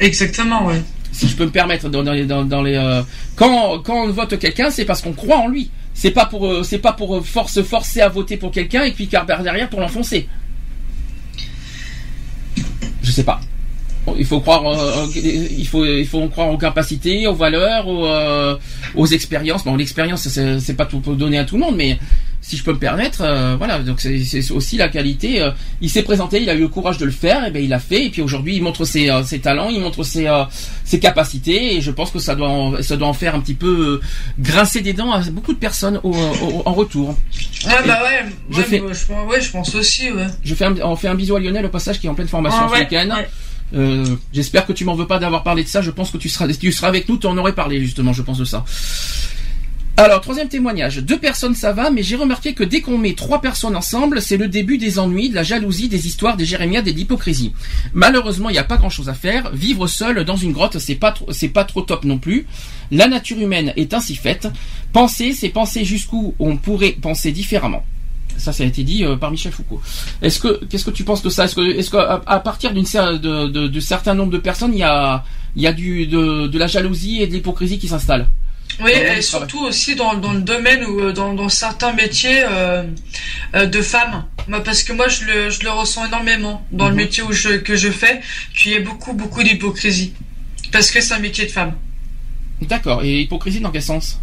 [0.00, 0.82] Exactement, ouais.
[1.12, 3.02] si je peux me permettre dans, dans les, dans, dans les euh,
[3.36, 6.62] quand quand on vote quelqu'un c'est parce qu'on croit en lui c'est pas pour euh,
[6.62, 9.80] c'est pas pour euh, force forcer à voter pour quelqu'un et puis car derrière pour
[9.80, 10.28] l'enfoncer.
[13.02, 13.40] Je sais pas.
[14.18, 18.08] Il faut croire euh, il faut il faut croire aux capacités aux valeurs aux,
[18.96, 19.64] aux expériences.
[19.64, 21.98] Bon l'expérience c'est pas tout donner à tout le monde mais
[22.44, 26.02] si je peux me permettre euh, voilà donc c'est aussi la qualité euh, il s'est
[26.02, 28.10] présenté il a eu le courage de le faire et ben il l'a fait et
[28.10, 30.42] puis aujourd'hui il montre ses, euh, ses talents il montre ses euh,
[30.84, 33.54] ses capacités et je pense que ça doit en, ça doit en faire un petit
[33.54, 34.00] peu
[34.40, 37.16] grincer des dents à beaucoup de personnes au, au- en retour
[37.64, 38.28] Ouais, bah ouais.
[38.50, 40.26] Je ouais, fais- je, pense- ouais, je pense aussi, ouais.
[40.42, 42.26] je fais un, on fait un bisou à Lionel au passage qui est en pleine
[42.26, 43.28] formation Ah, ce ouais, week-end ouais.
[43.74, 44.04] Euh,
[44.34, 45.80] j'espère que tu m'en veux pas d'avoir parlé de ça.
[45.80, 47.16] Je pense que tu seras, tu seras avec nous.
[47.16, 48.12] Tu en aurais parlé justement.
[48.12, 48.64] Je pense de ça.
[49.98, 50.98] Alors troisième témoignage.
[50.98, 54.38] Deux personnes ça va, mais j'ai remarqué que dès qu'on met trois personnes ensemble, c'est
[54.38, 57.52] le début des ennuis, de la jalousie, des histoires, des jérémiades et de l'hypocrisie.
[57.92, 59.50] Malheureusement, il n'y a pas grand-chose à faire.
[59.52, 62.46] Vivre seul dans une grotte, c'est pas trop, c'est pas trop top non plus.
[62.90, 64.48] La nature humaine est ainsi faite.
[64.94, 67.84] Penser, c'est penser jusqu'où on pourrait penser différemment.
[68.38, 69.82] Ça, ça a été dit euh, par Michel Foucault.
[70.22, 71.44] Est-ce que, qu'est-ce que tu penses de ça?
[71.44, 75.22] Est-ce que, qu'à à partir d'une de, certain nombre de personnes, il y a,
[75.54, 78.26] il y a du, de, de la jalousie et de l'hypocrisie qui s'installe
[78.80, 82.84] Oui, et surtout aussi dans, dans le domaine ou euh, dans, dans certains métiers euh,
[83.54, 84.24] euh, de femmes.
[84.48, 86.96] Moi, parce que moi, je le, je le ressens énormément dans le Mhm.
[86.96, 88.20] métier où je, que je fais,
[88.56, 90.14] qu'il y a beaucoup, beaucoup d'hypocrisie.
[90.72, 91.74] Parce que c'est un métier de femme.
[92.62, 93.02] D'accord.
[93.02, 94.20] Et hypocrisie dans quel sens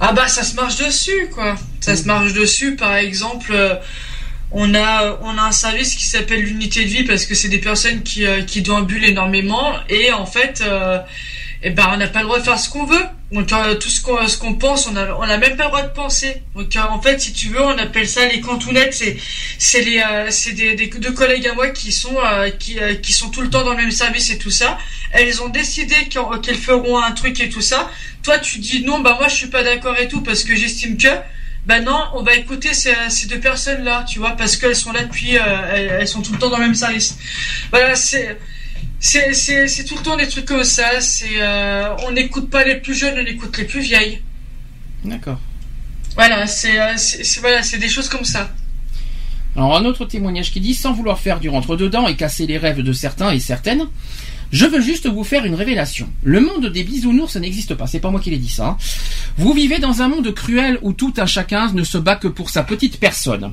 [0.00, 1.56] Ah bah ça se marche dessus quoi.
[1.80, 3.74] Ça se marche dessus par exemple euh,
[4.52, 7.58] on a on a un service qui s'appelle l'unité de vie parce que c'est des
[7.58, 10.98] personnes qui euh, qui déambulent énormément et en fait euh,
[11.64, 13.04] eh ben on n'a pas le droit de faire ce qu'on veut.
[13.30, 15.68] Donc euh, tout ce qu'on ce qu'on pense, on a on a même pas le
[15.68, 16.42] droit de penser.
[16.54, 19.18] Donc euh, en fait si tu veux, on appelle ça les cantounettes, c'est
[19.58, 22.94] c'est les euh, c'est des, des deux collègues à moi qui sont euh, qui euh,
[22.94, 24.78] qui sont tout le temps dans le même service et tout ça.
[25.12, 27.90] Elles ont décidé qu'elles feront un truc et tout ça
[28.22, 30.96] toi tu dis non bah moi je suis pas d'accord et tout parce que j'estime
[30.96, 31.08] que
[31.66, 34.92] bah non on va écouter ces, ces deux personnes là tu vois parce qu'elles sont
[34.92, 35.42] là depuis euh,
[35.72, 37.16] elles, elles sont tout le temps dans le même service
[37.70, 38.36] voilà c'est
[39.00, 42.94] c'est tout le temps des trucs comme ça c'est euh, on n'écoute pas les plus
[42.94, 44.20] jeunes on écoute les plus vieilles
[45.04, 45.38] D'accord.
[46.14, 46.94] voilà c'est euh,
[47.40, 48.50] voilà c'est des choses comme ça
[49.56, 52.58] Alors un autre témoignage qui dit sans vouloir faire du rentre dedans et casser les
[52.58, 53.86] rêves de certains et certaines.
[54.50, 56.08] Je veux juste vous faire une révélation.
[56.22, 57.86] Le monde des bisounours, ça n'existe pas.
[57.86, 58.66] C'est pas moi qui l'ai dit ça.
[58.68, 58.76] hein.
[59.36, 62.48] Vous vivez dans un monde cruel où tout un chacun ne se bat que pour
[62.48, 63.52] sa petite personne.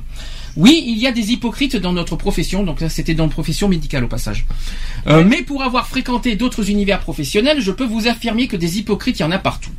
[0.56, 3.68] Oui, il y a des hypocrites dans notre profession, donc là c'était dans la profession
[3.68, 4.46] médicale au passage.
[5.06, 9.18] Euh, mais pour avoir fréquenté d'autres univers professionnels, je peux vous affirmer que des hypocrites,
[9.18, 9.72] il y en a partout.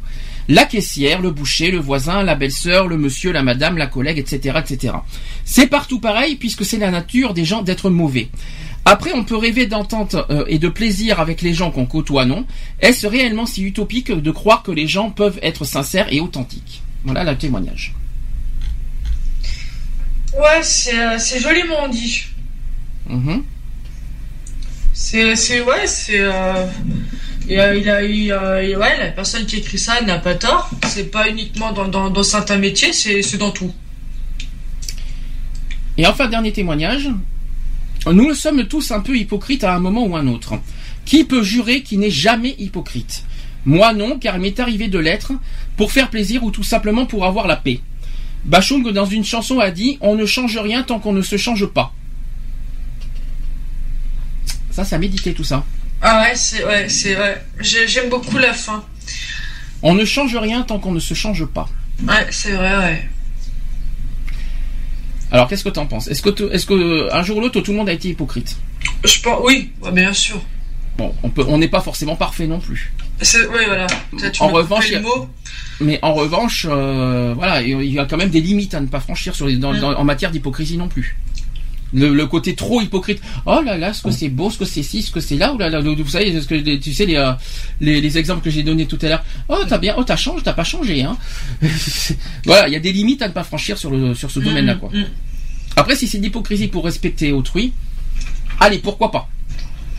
[0.50, 4.60] La caissière, le boucher, le voisin, la belle-sœur, le monsieur, la madame, la collègue, etc.,
[4.60, 4.94] etc.
[5.44, 8.30] C'est partout pareil puisque c'est la nature des gens d'être mauvais.
[8.86, 12.46] Après, on peut rêver d'entente euh, et de plaisir avec les gens qu'on côtoie, non?
[12.80, 16.82] Est-ce réellement si utopique de croire que les gens peuvent être sincères et authentiques?
[17.04, 17.94] Voilà le témoignage.
[20.40, 22.24] Ouais, c'est euh, c'est joliment dit.
[23.10, 23.44] Mhm.
[24.94, 26.20] C'est, c'est, ouais, c'est.
[26.20, 26.66] Euh,
[27.48, 30.36] il a, il a, il a- il- ouais, la personne qui écrit ça n'a pas
[30.36, 30.70] tort.
[30.88, 33.74] C'est pas uniquement dans, dans, dans certains métiers, c'est, c'est dans tout.
[35.98, 37.10] Et enfin, dernier témoignage.
[38.06, 40.56] Nous sommes tous un peu hypocrites à un moment ou un autre.
[41.06, 43.24] Qui peut jurer qu'il n'est jamais hypocrite?
[43.66, 45.32] Moi non, car il m'est arrivé de l'être,
[45.78, 47.82] pour faire plaisir ou tout simplement pour avoir la paix.
[48.48, 51.66] Bachung, dans une chanson, a dit On ne change rien tant qu'on ne se change
[51.66, 51.94] pas.
[54.72, 55.64] Ça, c'est à méditer tout ça.
[56.02, 57.42] Ah ouais, c'est, ouais, c'est, ouais.
[57.60, 58.84] J'ai- J'aime beaucoup la fin.
[59.82, 61.68] On ne change rien tant qu'on ne se change pas.
[62.08, 63.10] Ouais, c'est vrai, ouais.
[65.32, 66.08] Alors, qu'est-ce que t'en penses?
[66.08, 68.56] Est-ce que, est-ce que un jour ou l'autre, tout le monde a été hypocrite?
[69.04, 70.40] Je pense, oui, ouais, bien sûr.
[70.98, 72.94] Bon, on peut, on n'est pas forcément parfait non plus.
[73.22, 73.88] Oui, voilà.
[74.32, 75.28] Tu En revanche, a- mot.
[75.80, 79.00] Mais en revanche, euh, voilà, il y a quand même des limites à ne pas
[79.00, 79.80] franchir sur les, dans- Mm.
[79.80, 81.18] dans- en matière d'hypocrisie non plus.
[81.94, 83.22] Le, le côté trop hypocrite.
[83.46, 85.54] Oh là là, ce que c'est beau, ce que c'est ci, ce que c'est là.
[85.54, 87.32] Ou là là, vous savez, ce que tu sais les, euh,
[87.80, 89.24] les, les exemples que j'ai donnés tout à l'heure.
[89.48, 91.04] Oh t'as bien, oh t'as changé, t'as pas changé.
[91.04, 91.18] Hein.
[92.46, 94.76] voilà, il y a des limites à ne pas franchir sur le sur ce domaine-là
[94.76, 94.90] quoi.
[94.94, 95.06] Mm, mm.
[95.78, 97.72] Après, si c'est de l'hypocrisie pour respecter autrui,
[98.60, 99.30] allez, pourquoi pas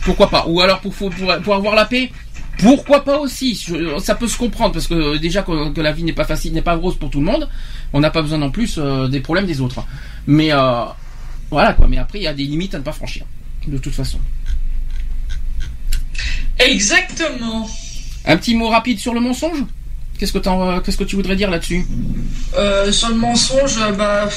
[0.03, 1.09] Pourquoi pas Ou alors pour, pour,
[1.43, 2.11] pour avoir la paix
[2.59, 3.55] pourquoi pas aussi
[3.99, 6.53] Ça peut se comprendre parce que euh, déjà que, que la vie n'est pas facile,
[6.53, 7.49] n'est pas rose pour tout le monde.
[7.93, 9.83] On n'a pas besoin non plus euh, des problèmes des autres.
[10.27, 10.83] Mais euh,
[11.49, 11.87] voilà quoi.
[11.87, 13.25] Mais après, il y a des limites à ne pas franchir.
[13.67, 14.19] De toute façon.
[16.59, 17.69] Exactement.
[18.25, 19.63] Un petit mot rapide sur le mensonge?
[20.17, 21.85] Qu'est-ce que t'en- qu'est-ce que tu voudrais dire là-dessus?
[22.57, 24.27] Euh, sur le mensonge, bah,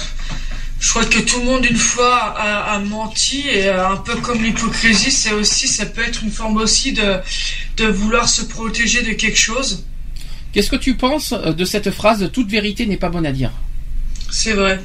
[0.84, 4.16] je crois que tout le monde une fois a, a menti et euh, un peu
[4.16, 7.18] comme l'hypocrisie, c'est aussi, ça peut être une forme aussi de,
[7.76, 9.84] de vouloir se protéger de quelque chose.
[10.52, 13.52] Qu'est-ce que tu penses euh, de cette phrase Toute vérité n'est pas bonne à dire?
[14.30, 14.80] C'est vrai,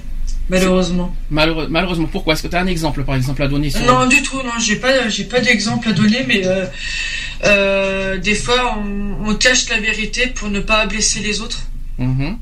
[0.49, 1.15] malheureusement.
[1.31, 2.33] Malheureux- malheureusement, pourquoi?
[2.35, 4.57] Est-ce que tu as un exemple, par exemple, à donner sur Non, du tout, non,
[4.59, 6.65] j'ai pas, j'ai pas d'exemple à donner, mais euh,
[7.43, 11.63] euh, des fois, on, on cache la vérité pour ne pas blesser les autres.
[11.97, 12.37] Mhm.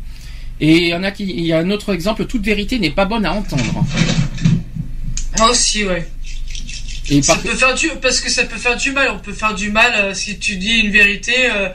[0.62, 2.26] Et il y en a qui, il y a un autre exemple.
[2.26, 3.86] Toute vérité n'est pas bonne à entendre.
[5.38, 6.08] Moi aussi, ouais.
[7.10, 9.10] Et Ça par- peut faire du, parce que ça peut faire du mal.
[9.14, 11.34] On peut faire du mal euh, si tu dis une vérité.
[11.52, 11.70] euh,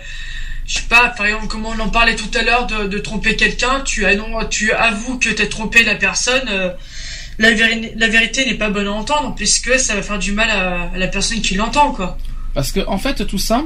[0.67, 3.35] je sais pas, par exemple, comme on en parlait tout à l'heure de, de tromper
[3.37, 6.49] quelqu'un, tu, annon- tu avoues que tu as trompé la personne.
[6.49, 6.71] euh,
[7.39, 10.51] la, véri- la vérité n'est pas bonne à entendre, puisque ça va faire du mal
[10.51, 12.19] à, à la personne qui l'entend, quoi.
[12.55, 13.65] Parce que en fait tout ça,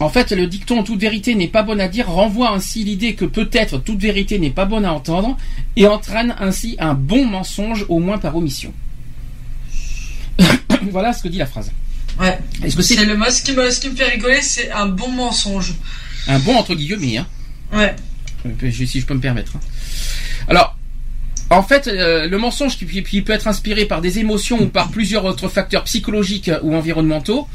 [0.00, 3.24] en fait le dicton toute vérité n'est pas bonne à dire renvoie ainsi l'idée que
[3.24, 5.36] peut-être toute vérité n'est pas bonne à entendre
[5.76, 8.72] et entraîne ainsi un bon mensonge au moins par omission.
[10.90, 11.70] voilà ce que dit la phrase.
[12.18, 12.38] Ouais.
[12.62, 14.86] Est-ce que c'est C'est le ce qui me, ce qui me fait rigoler, c'est un
[14.86, 15.74] bon mensonge.
[16.28, 17.26] un bon entre guillemets hein
[17.72, 17.94] Ouais.
[18.46, 19.56] Euh, si je peux me permettre.
[19.56, 19.60] hein.
[20.48, 20.76] Alors,
[21.50, 24.90] en fait, euh, le mensonge qui, qui peut être inspiré par des émotions ou par
[24.90, 27.46] plusieurs autres facteurs psychologiques ou environnementaux.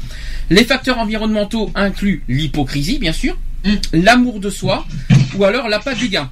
[0.48, 3.74] Les facteurs environnementaux incluent l'hypocrisie, bien sûr, Mm.
[3.92, 4.86] l'amour de soi,
[5.36, 6.30] ou alors l'appât du gain.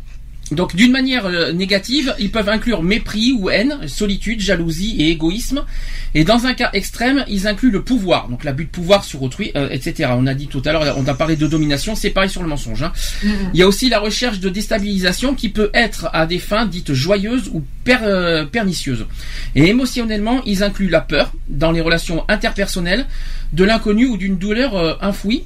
[0.52, 5.64] Donc, d'une manière euh, négative, ils peuvent inclure mépris ou haine, solitude, jalousie et égoïsme.
[6.14, 9.52] Et dans un cas extrême, ils incluent le pouvoir, donc l'abus de pouvoir sur autrui,
[9.56, 10.10] euh, etc.
[10.16, 12.48] On a dit tout à l'heure, on a parlé de domination, c'est pareil sur le
[12.48, 12.82] mensonge.
[12.82, 12.92] hein.
[13.52, 16.94] Il y a aussi la recherche de déstabilisation qui peut être à des fins dites
[16.94, 19.04] joyeuses ou per- euh, pernicieuses.
[19.54, 23.04] Et émotionnellement, ils incluent la peur dans les relations interpersonnelles,
[23.52, 25.44] de l'inconnu ou d'une douleur euh, enfouie.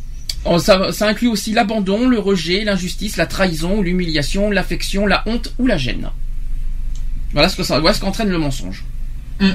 [0.59, 5.67] Ça, ça inclut aussi l'abandon, le rejet, l'injustice, la trahison, l'humiliation, l'affection, la honte ou
[5.67, 6.11] la gêne.
[7.33, 8.85] Voilà ce que ça, voilà ce qu'entraîne le mensonge.
[9.41, 9.51] Mm.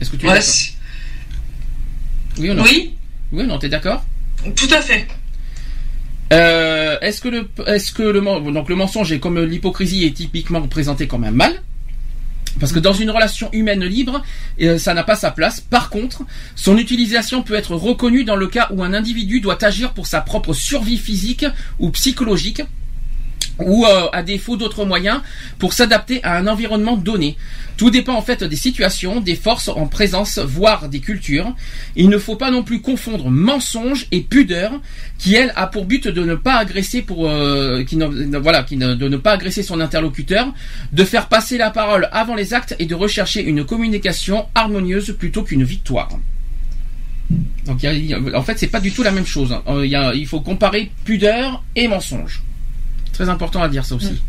[0.00, 0.40] Est-ce que tu es Ouais,
[2.38, 2.94] Oui ou non oui,
[3.32, 4.04] Oui ou non, t'es d'accord
[4.54, 5.06] tout à fait.
[6.32, 8.20] Euh, est-ce que le est-ce que le
[8.52, 11.62] donc le mensonge est comme l'hypocrisie est typiquement présenté comme un mal
[12.58, 14.22] parce que dans une relation humaine libre,
[14.60, 15.60] euh, ça n'a pas sa place.
[15.60, 16.22] Par contre,
[16.54, 20.20] son utilisation peut être reconnue dans le cas où un individu doit agir pour sa
[20.20, 21.46] propre survie physique
[21.78, 22.62] ou psychologique.
[23.58, 25.20] Ou euh, à défaut d'autres moyens
[25.58, 27.36] pour s'adapter à un environnement donné.
[27.76, 31.54] Tout dépend en fait des situations, des forces en présence, voire des cultures.
[31.94, 34.72] Il ne faut pas non plus confondre mensonge et pudeur,
[35.18, 39.32] qui elle a pour but de ne pas agresser pour euh, ne, de ne pas
[39.32, 40.52] agresser son interlocuteur,
[40.92, 45.42] de faire passer la parole avant les actes et de rechercher une communication harmonieuse plutôt
[45.42, 46.08] qu'une victoire.
[47.66, 47.84] Donc
[48.34, 49.54] en fait c'est pas du tout la même chose.
[49.68, 52.42] Euh, il faut comparer pudeur et mensonge.
[53.16, 54.20] Très important à dire ça aussi.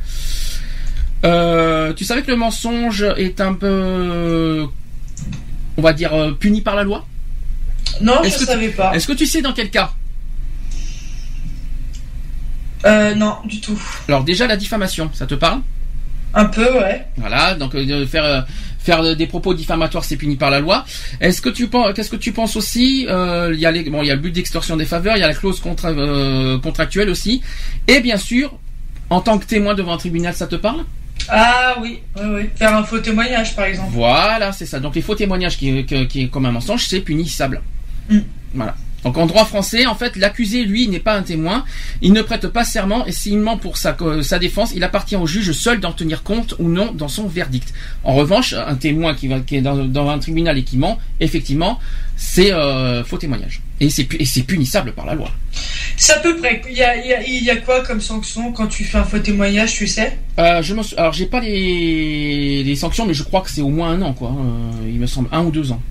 [1.26, 4.66] Euh, tu savais que le mensonge est un peu,
[5.76, 7.06] on va dire, euh, puni par la loi?
[8.02, 8.94] Non, je tu- savais pas.
[8.96, 9.92] Est-ce que tu sais dans quel cas?
[12.86, 13.78] Euh, non, du tout.
[14.08, 15.60] Alors déjà la diffamation, ça te parle?
[16.34, 17.06] Un peu, ouais.
[17.18, 18.46] Voilà, donc euh, faire
[18.80, 20.86] faire des propos diffamatoires, c'est puni par la loi.
[21.20, 23.06] Est-ce que tu penses, qu'est-ce que tu penses aussi?
[23.10, 25.20] Euh, Il y a les, bon, il y a le but d'extorsion des faveurs, il
[25.20, 27.42] y a la clause contra- euh, contractuelle aussi,
[27.90, 28.58] et bien sûr,
[29.10, 30.84] en tant que témoin devant un tribunal, ça te parle?
[31.30, 32.50] Ah oui, oui, oui.
[32.56, 33.92] Faire un faux témoignage, par exemple.
[33.92, 34.80] Voilà, c'est ça.
[34.80, 37.62] Donc les faux témoignages qui, qui, qui est comme un mensonge, c'est punissable.
[38.10, 38.20] Mm.
[38.54, 38.76] Voilà.
[39.04, 41.64] Donc en droit français, en fait, l'accusé, lui, n'est pas un témoin.
[42.02, 45.16] Il ne prête pas serment et s'il ment pour sa, euh, sa défense, il appartient
[45.16, 47.74] au juge seul d'en tenir compte ou non dans son verdict.
[48.04, 50.98] En revanche, un témoin qui, va, qui est dans, dans un tribunal et qui ment,
[51.20, 51.80] effectivement,
[52.16, 53.62] c'est euh, faux témoignage.
[53.80, 55.30] Et c'est pu- et c'est punissable par la loi.
[55.98, 56.62] C'est à peu près.
[56.70, 58.98] Il y a, il y, a, il y a quoi comme sanction quand tu fais
[58.98, 60.18] un faux témoignage, tu sais?
[60.40, 63.70] Euh, je sou- alors j'ai pas les, les sanctions, mais je crois que c'est au
[63.70, 64.30] moins un an, quoi.
[64.30, 65.82] Euh, il me semble un ou deux ans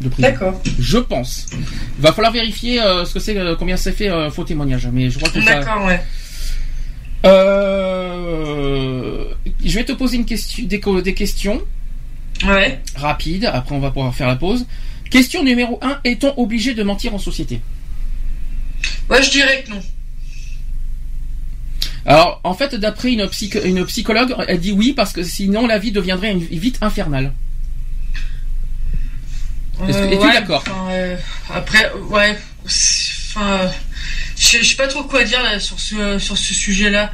[0.00, 0.28] de prison.
[0.28, 0.60] D'accord.
[0.80, 1.46] Je pense.
[1.52, 4.88] Il va falloir vérifier euh, ce que c'est, euh, combien c'est fait faux témoignage.
[4.92, 5.54] Mais je crois que ça.
[5.60, 6.00] D'accord, ouais.
[9.64, 11.62] Je vais te poser une question, des, des questions
[12.46, 12.80] Ouais.
[12.96, 13.46] rapides.
[13.52, 14.66] Après, on va pouvoir faire la pause.
[15.10, 16.00] Question numéro 1.
[16.04, 17.60] Est-on obligé de mentir en société?
[19.08, 19.82] Ouais, je dirais que non.
[22.04, 25.78] Alors, en fait, d'après une, psych- une psychologue, elle dit oui parce que sinon la
[25.78, 27.32] vie deviendrait une- vite infernale.
[29.88, 30.62] Est-ce que- Euh, es-tu ouais, d'accord?
[30.66, 31.16] enfin, euh,
[31.52, 32.38] Après, ouais.
[32.64, 33.68] Enfin, euh,
[34.38, 37.12] je sais pas trop quoi dire là sur ce sur ce sujet-là.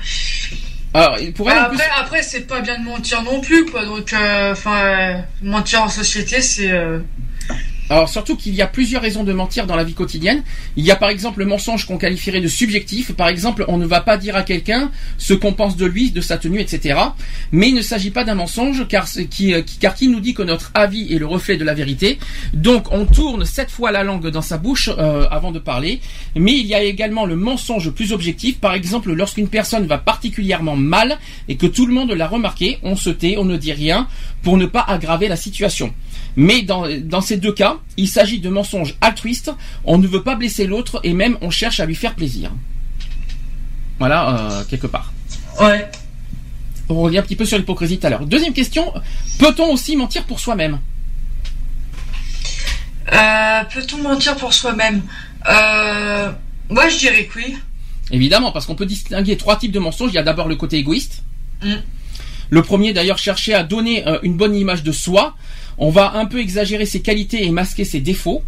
[0.94, 3.84] Alors, pour elle, en plus- Après, après, c'est pas bien de mentir non plus, quoi.
[3.86, 6.70] Donc, euh, enfin, euh, mentir en société, c'est.
[7.90, 10.42] Alors surtout qu'il y a plusieurs raisons de mentir dans la vie quotidienne.
[10.76, 13.12] Il y a par exemple le mensonge qu'on qualifierait de subjectif.
[13.12, 16.20] Par exemple, on ne va pas dire à quelqu'un ce qu'on pense de lui, de
[16.20, 16.98] sa tenue, etc.
[17.50, 20.34] Mais il ne s'agit pas d'un mensonge car, ce qui, euh, car qui nous dit
[20.34, 22.18] que notre avis est le reflet de la vérité.
[22.54, 26.00] Donc on tourne sept fois la langue dans sa bouche euh, avant de parler.
[26.36, 28.58] Mais il y a également le mensonge plus objectif.
[28.58, 32.96] Par exemple, lorsqu'une personne va particulièrement mal et que tout le monde l'a remarqué, on
[32.96, 34.08] se tait, on ne dit rien
[34.42, 35.92] pour ne pas aggraver la situation.
[36.36, 39.52] Mais dans, dans ces deux cas, il s'agit de mensonges altruistes.
[39.84, 42.50] On ne veut pas blesser l'autre et même on cherche à lui faire plaisir.
[43.98, 45.12] Voilà, euh, quelque part.
[45.60, 45.90] Ouais.
[46.88, 48.26] On revient un petit peu sur l'hypocrisie tout à l'heure.
[48.26, 48.92] Deuxième question,
[49.38, 50.80] peut-on aussi mentir pour soi-même?
[53.12, 55.02] Euh, Peut-on mentir pour soi-même?
[55.48, 56.32] Euh...
[56.70, 57.56] Moi, je dirais que oui.
[58.10, 60.10] Évidemment, parce qu'on peut distinguer trois types de mensonges.
[60.12, 61.22] Il y a d'abord le côté égoïste.
[61.62, 61.74] Mm.
[62.50, 65.36] Le premier, d'ailleurs, chercher à donner une bonne image de soi.
[65.78, 68.42] On va un peu exagérer ses qualités et masquer ses défauts.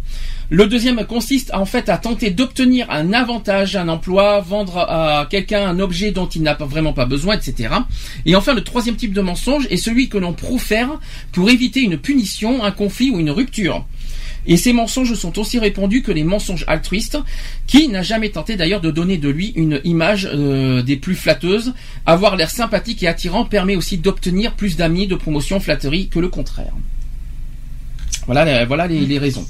[0.51, 5.67] Le deuxième consiste en fait à tenter d'obtenir un avantage, un emploi, vendre à quelqu'un
[5.67, 7.73] un objet dont il n'a vraiment pas besoin, etc.
[8.27, 10.99] Et enfin, le troisième type de mensonge est celui que l'on profère
[11.31, 13.85] pour éviter une punition, un conflit ou une rupture.
[14.47, 17.17] Et ces mensonges sont aussi répandus que les mensonges altruistes,
[17.65, 21.73] qui n'a jamais tenté d'ailleurs de donner de lui une image euh, des plus flatteuses.
[22.05, 26.29] Avoir l'air sympathique et attirant permet aussi d'obtenir plus d'amis, de promotion, flatterie que le
[26.29, 26.73] contraire.
[28.25, 29.45] Voilà, les- voilà les, les raisons.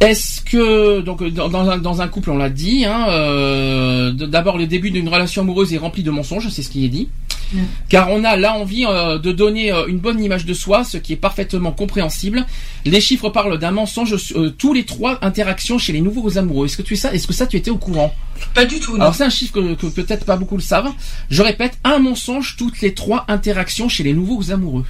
[0.00, 4.66] Est-ce que donc dans, un, dans un couple on l'a dit, hein, euh, d'abord le
[4.66, 7.08] début d'une relation amoureuse est rempli de mensonges, c'est ce qui est dit,
[7.52, 7.58] Mm.
[7.88, 10.96] car on a là envie euh, de donner euh, une bonne image de soi, ce
[10.96, 12.44] qui est parfaitement compréhensible.
[12.84, 16.66] Les chiffres parlent d'un mensonge euh, tous les trois interactions chez les nouveaux amoureux.
[16.66, 18.12] Est-ce que tu sais ça Est-ce que ça tu étais au courant?
[18.52, 19.02] Pas du tout, non.
[19.02, 20.90] Alors c'est un chiffre que, que peut-être pas beaucoup le savent.
[21.30, 24.84] Je répète, un mensonge toutes les trois interactions chez les nouveaux amoureux.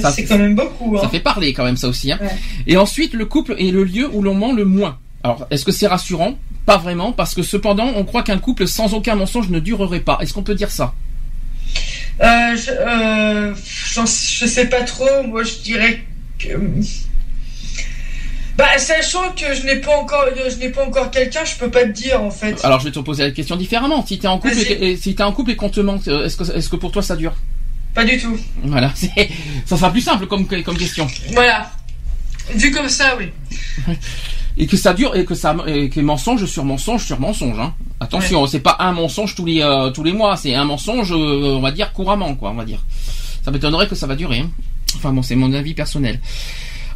[0.00, 0.96] Ça- c'est quand même beaucoup.
[0.98, 1.08] Ça Hein.
[1.08, 2.12] fait parler quand même ça aussi.
[2.12, 2.18] Hein.
[2.20, 2.28] Ouais.
[2.66, 4.98] Et ensuite, le couple est le lieu où l'on ment le moins.
[5.24, 6.36] Alors, est-ce que c'est rassurant?
[6.66, 10.18] Pas vraiment, parce que cependant, on croit qu'un couple sans aucun mensonge ne durerait pas.
[10.20, 10.94] Est-ce qu'on peut dire ça?
[12.20, 15.22] Euh, je, euh, je sais pas trop.
[15.26, 16.02] Moi, je dirais
[16.38, 16.48] que.
[18.56, 21.84] Bah, sachant que je n'ai pas encore, je n'ai pas encore quelqu'un, je peux pas
[21.84, 22.62] te dire en fait.
[22.64, 24.04] Alors, je vais te poser la question différemment.
[24.04, 26.24] Si t'es en couple, et, et- si t'es en couple et qu'on te ment, euh,
[26.26, 27.34] est-ce que, est-ce que pour toi ça dure?
[27.98, 28.38] Pas du tout.
[28.62, 28.92] Voilà,
[29.66, 31.04] ça sera plus simple comme, comme question.
[31.32, 31.68] Voilà.
[32.54, 33.26] Vu comme ça, oui.
[34.56, 37.58] et que ça dure et que ça et que mensonge sur mensonge sur mensonge.
[37.58, 37.74] Hein.
[37.98, 41.56] Attention, c'est pas un mensonge tous les euh, tous les mois, c'est un mensonge, euh,
[41.56, 42.84] on va dire couramment, quoi, on va dire.
[43.44, 44.38] Ça m'étonnerait que ça va durer.
[44.38, 44.50] hein.
[44.94, 46.20] Enfin bon, c'est mon avis personnel.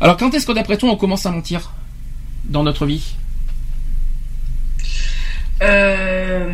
[0.01, 1.73] Alors, quand est-ce que d'après toi on commence à mentir
[2.45, 3.03] dans notre vie?
[5.63, 6.53] Euh,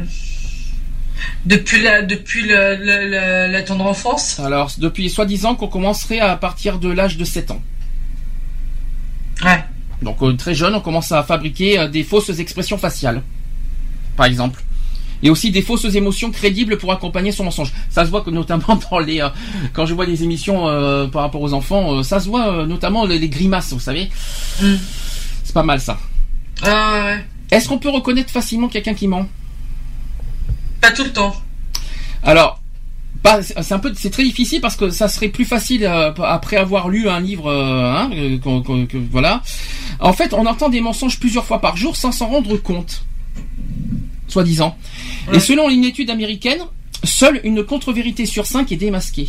[1.45, 4.39] depuis la depuis la, la, la- la tendre enfance.
[4.41, 7.63] Alors, depuis soi-disant qu'on commencerait à partir de l'âge de 7 ans.
[9.45, 9.65] Ouais.
[10.03, 13.23] Donc euh, très jeune, on commence à fabriquer euh, des fausses expressions faciales,
[14.17, 14.63] par exemple.
[15.21, 17.73] Et aussi des fausses émotions crédibles pour accompagner son mensonge.
[17.91, 19.29] Ça se voit que notamment dans les euh,
[19.73, 23.05] quand je vois les émissions euh, par rapport aux enfants, euh, ça se voit notamment
[23.05, 24.09] les, les grimaces, vous savez.
[24.63, 24.75] Mm.
[25.43, 25.99] C'est pas mal ça.
[26.63, 27.25] Ah ouais, ouais.
[27.51, 29.27] Est-ce qu'on peut reconnaître facilement quelqu'un qui ment?
[30.81, 31.35] Pas tout le temps.
[32.23, 32.61] Alors,
[33.23, 36.57] pas- c'est un peu, c'est très difficile parce que ça serait plus facile euh, après
[36.57, 38.39] avoir lu un livre, euh, hein, euh,
[38.87, 39.43] que- voilà.
[40.01, 43.05] En fait, on entend des mensonges plusieurs fois par jour sans s'en rendre compte,
[44.29, 44.77] soi-disant.
[45.33, 46.61] Et selon une étude américaine,
[47.05, 49.29] seule une contre-vérité sur cinq est démasquée.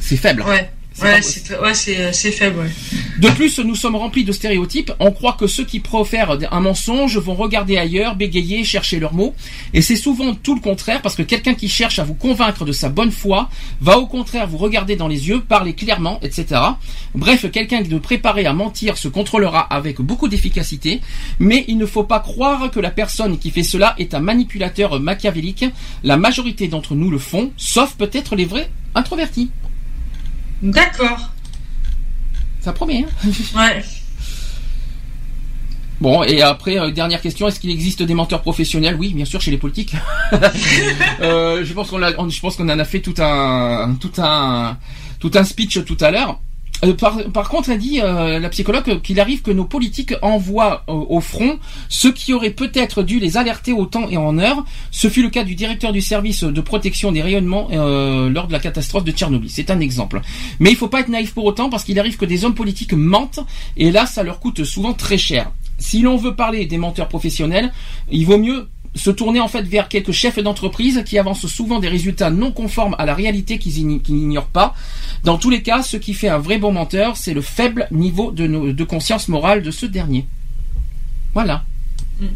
[0.00, 0.42] C'est faible.
[0.42, 0.70] Ouais.
[0.94, 2.58] C'est Ouais, c'est ouais, c'est c'est faible.
[2.60, 2.70] Ouais.
[3.18, 4.92] De plus, nous sommes remplis de stéréotypes.
[4.98, 9.34] On croit que ceux qui profèrent un mensonge vont regarder ailleurs, bégayer, chercher leurs mots.
[9.74, 12.72] Et c'est souvent tout le contraire, parce que quelqu'un qui cherche à vous convaincre de
[12.72, 13.48] sa bonne foi
[13.80, 16.60] va au contraire vous regarder dans les yeux, parler clairement, etc.
[17.14, 21.00] Bref, quelqu'un de préparé à mentir se contrôlera avec beaucoup d'efficacité,
[21.38, 25.00] mais il ne faut pas croire que la personne qui fait cela est un manipulateur
[25.00, 25.64] machiavélique.
[26.02, 29.50] La majorité d'entre nous le font, sauf peut-être les vrais introvertis.
[30.62, 31.30] D'accord.
[32.60, 33.82] Ça promet, hein Ouais.
[36.00, 38.96] Bon, et après, euh, dernière question, est-ce qu'il existe des menteurs professionnels?
[38.98, 39.94] Oui, bien sûr, chez les politiques.
[41.20, 44.10] Euh, je pense qu'on a, on- je pense qu'on en a fait tout un, tout
[44.18, 44.76] un,
[45.20, 46.40] tout un speech tout à l'heure.
[46.84, 50.92] Euh, par, contre, elle dit, euh, la psychologue, qu'il arrive que nos politiques envoient euh,
[50.92, 54.64] au front ceux qui auraient peut-être dû les alerter au temps et en heure.
[54.90, 58.58] Ce fut le cas du directeur du service de protection des rayonnements lors de la
[58.58, 59.50] catastrophe de Tchernobyl.
[59.50, 60.20] C'est un exemple.
[60.60, 62.92] Mais il faut pas être naïf pour autant parce qu'il arrive que des hommes politiques
[62.92, 63.40] mentent
[63.76, 65.50] et là, ça leur coûte souvent très cher.
[65.78, 67.72] Si l'on veut parler des menteurs professionnels,
[68.10, 71.88] il vaut mieux se tourner en fait vers quelques chefs d'entreprise qui avancent souvent des
[71.88, 74.74] résultats non conformes à la réalité qu'ils ign- qu'ils n'ignorent pas.
[75.24, 78.30] Dans tous les cas, ce qui fait un vrai bon menteur, c'est le faible niveau
[78.32, 80.26] de conscience morale de ce dernier.
[81.34, 81.64] Voilà.
[82.20, 82.26] Mm.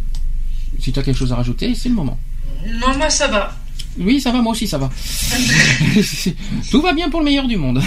[0.81, 2.18] Si tu as quelque chose à rajouter, c'est le moment.
[2.67, 3.55] Non, moi ça va.
[3.99, 4.91] Oui, ça va, moi aussi, ça va.
[6.70, 7.83] Tout va bien pour le meilleur du monde.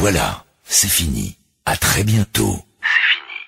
[0.02, 1.38] voilà, c'est fini.
[1.64, 2.66] À très bientôt.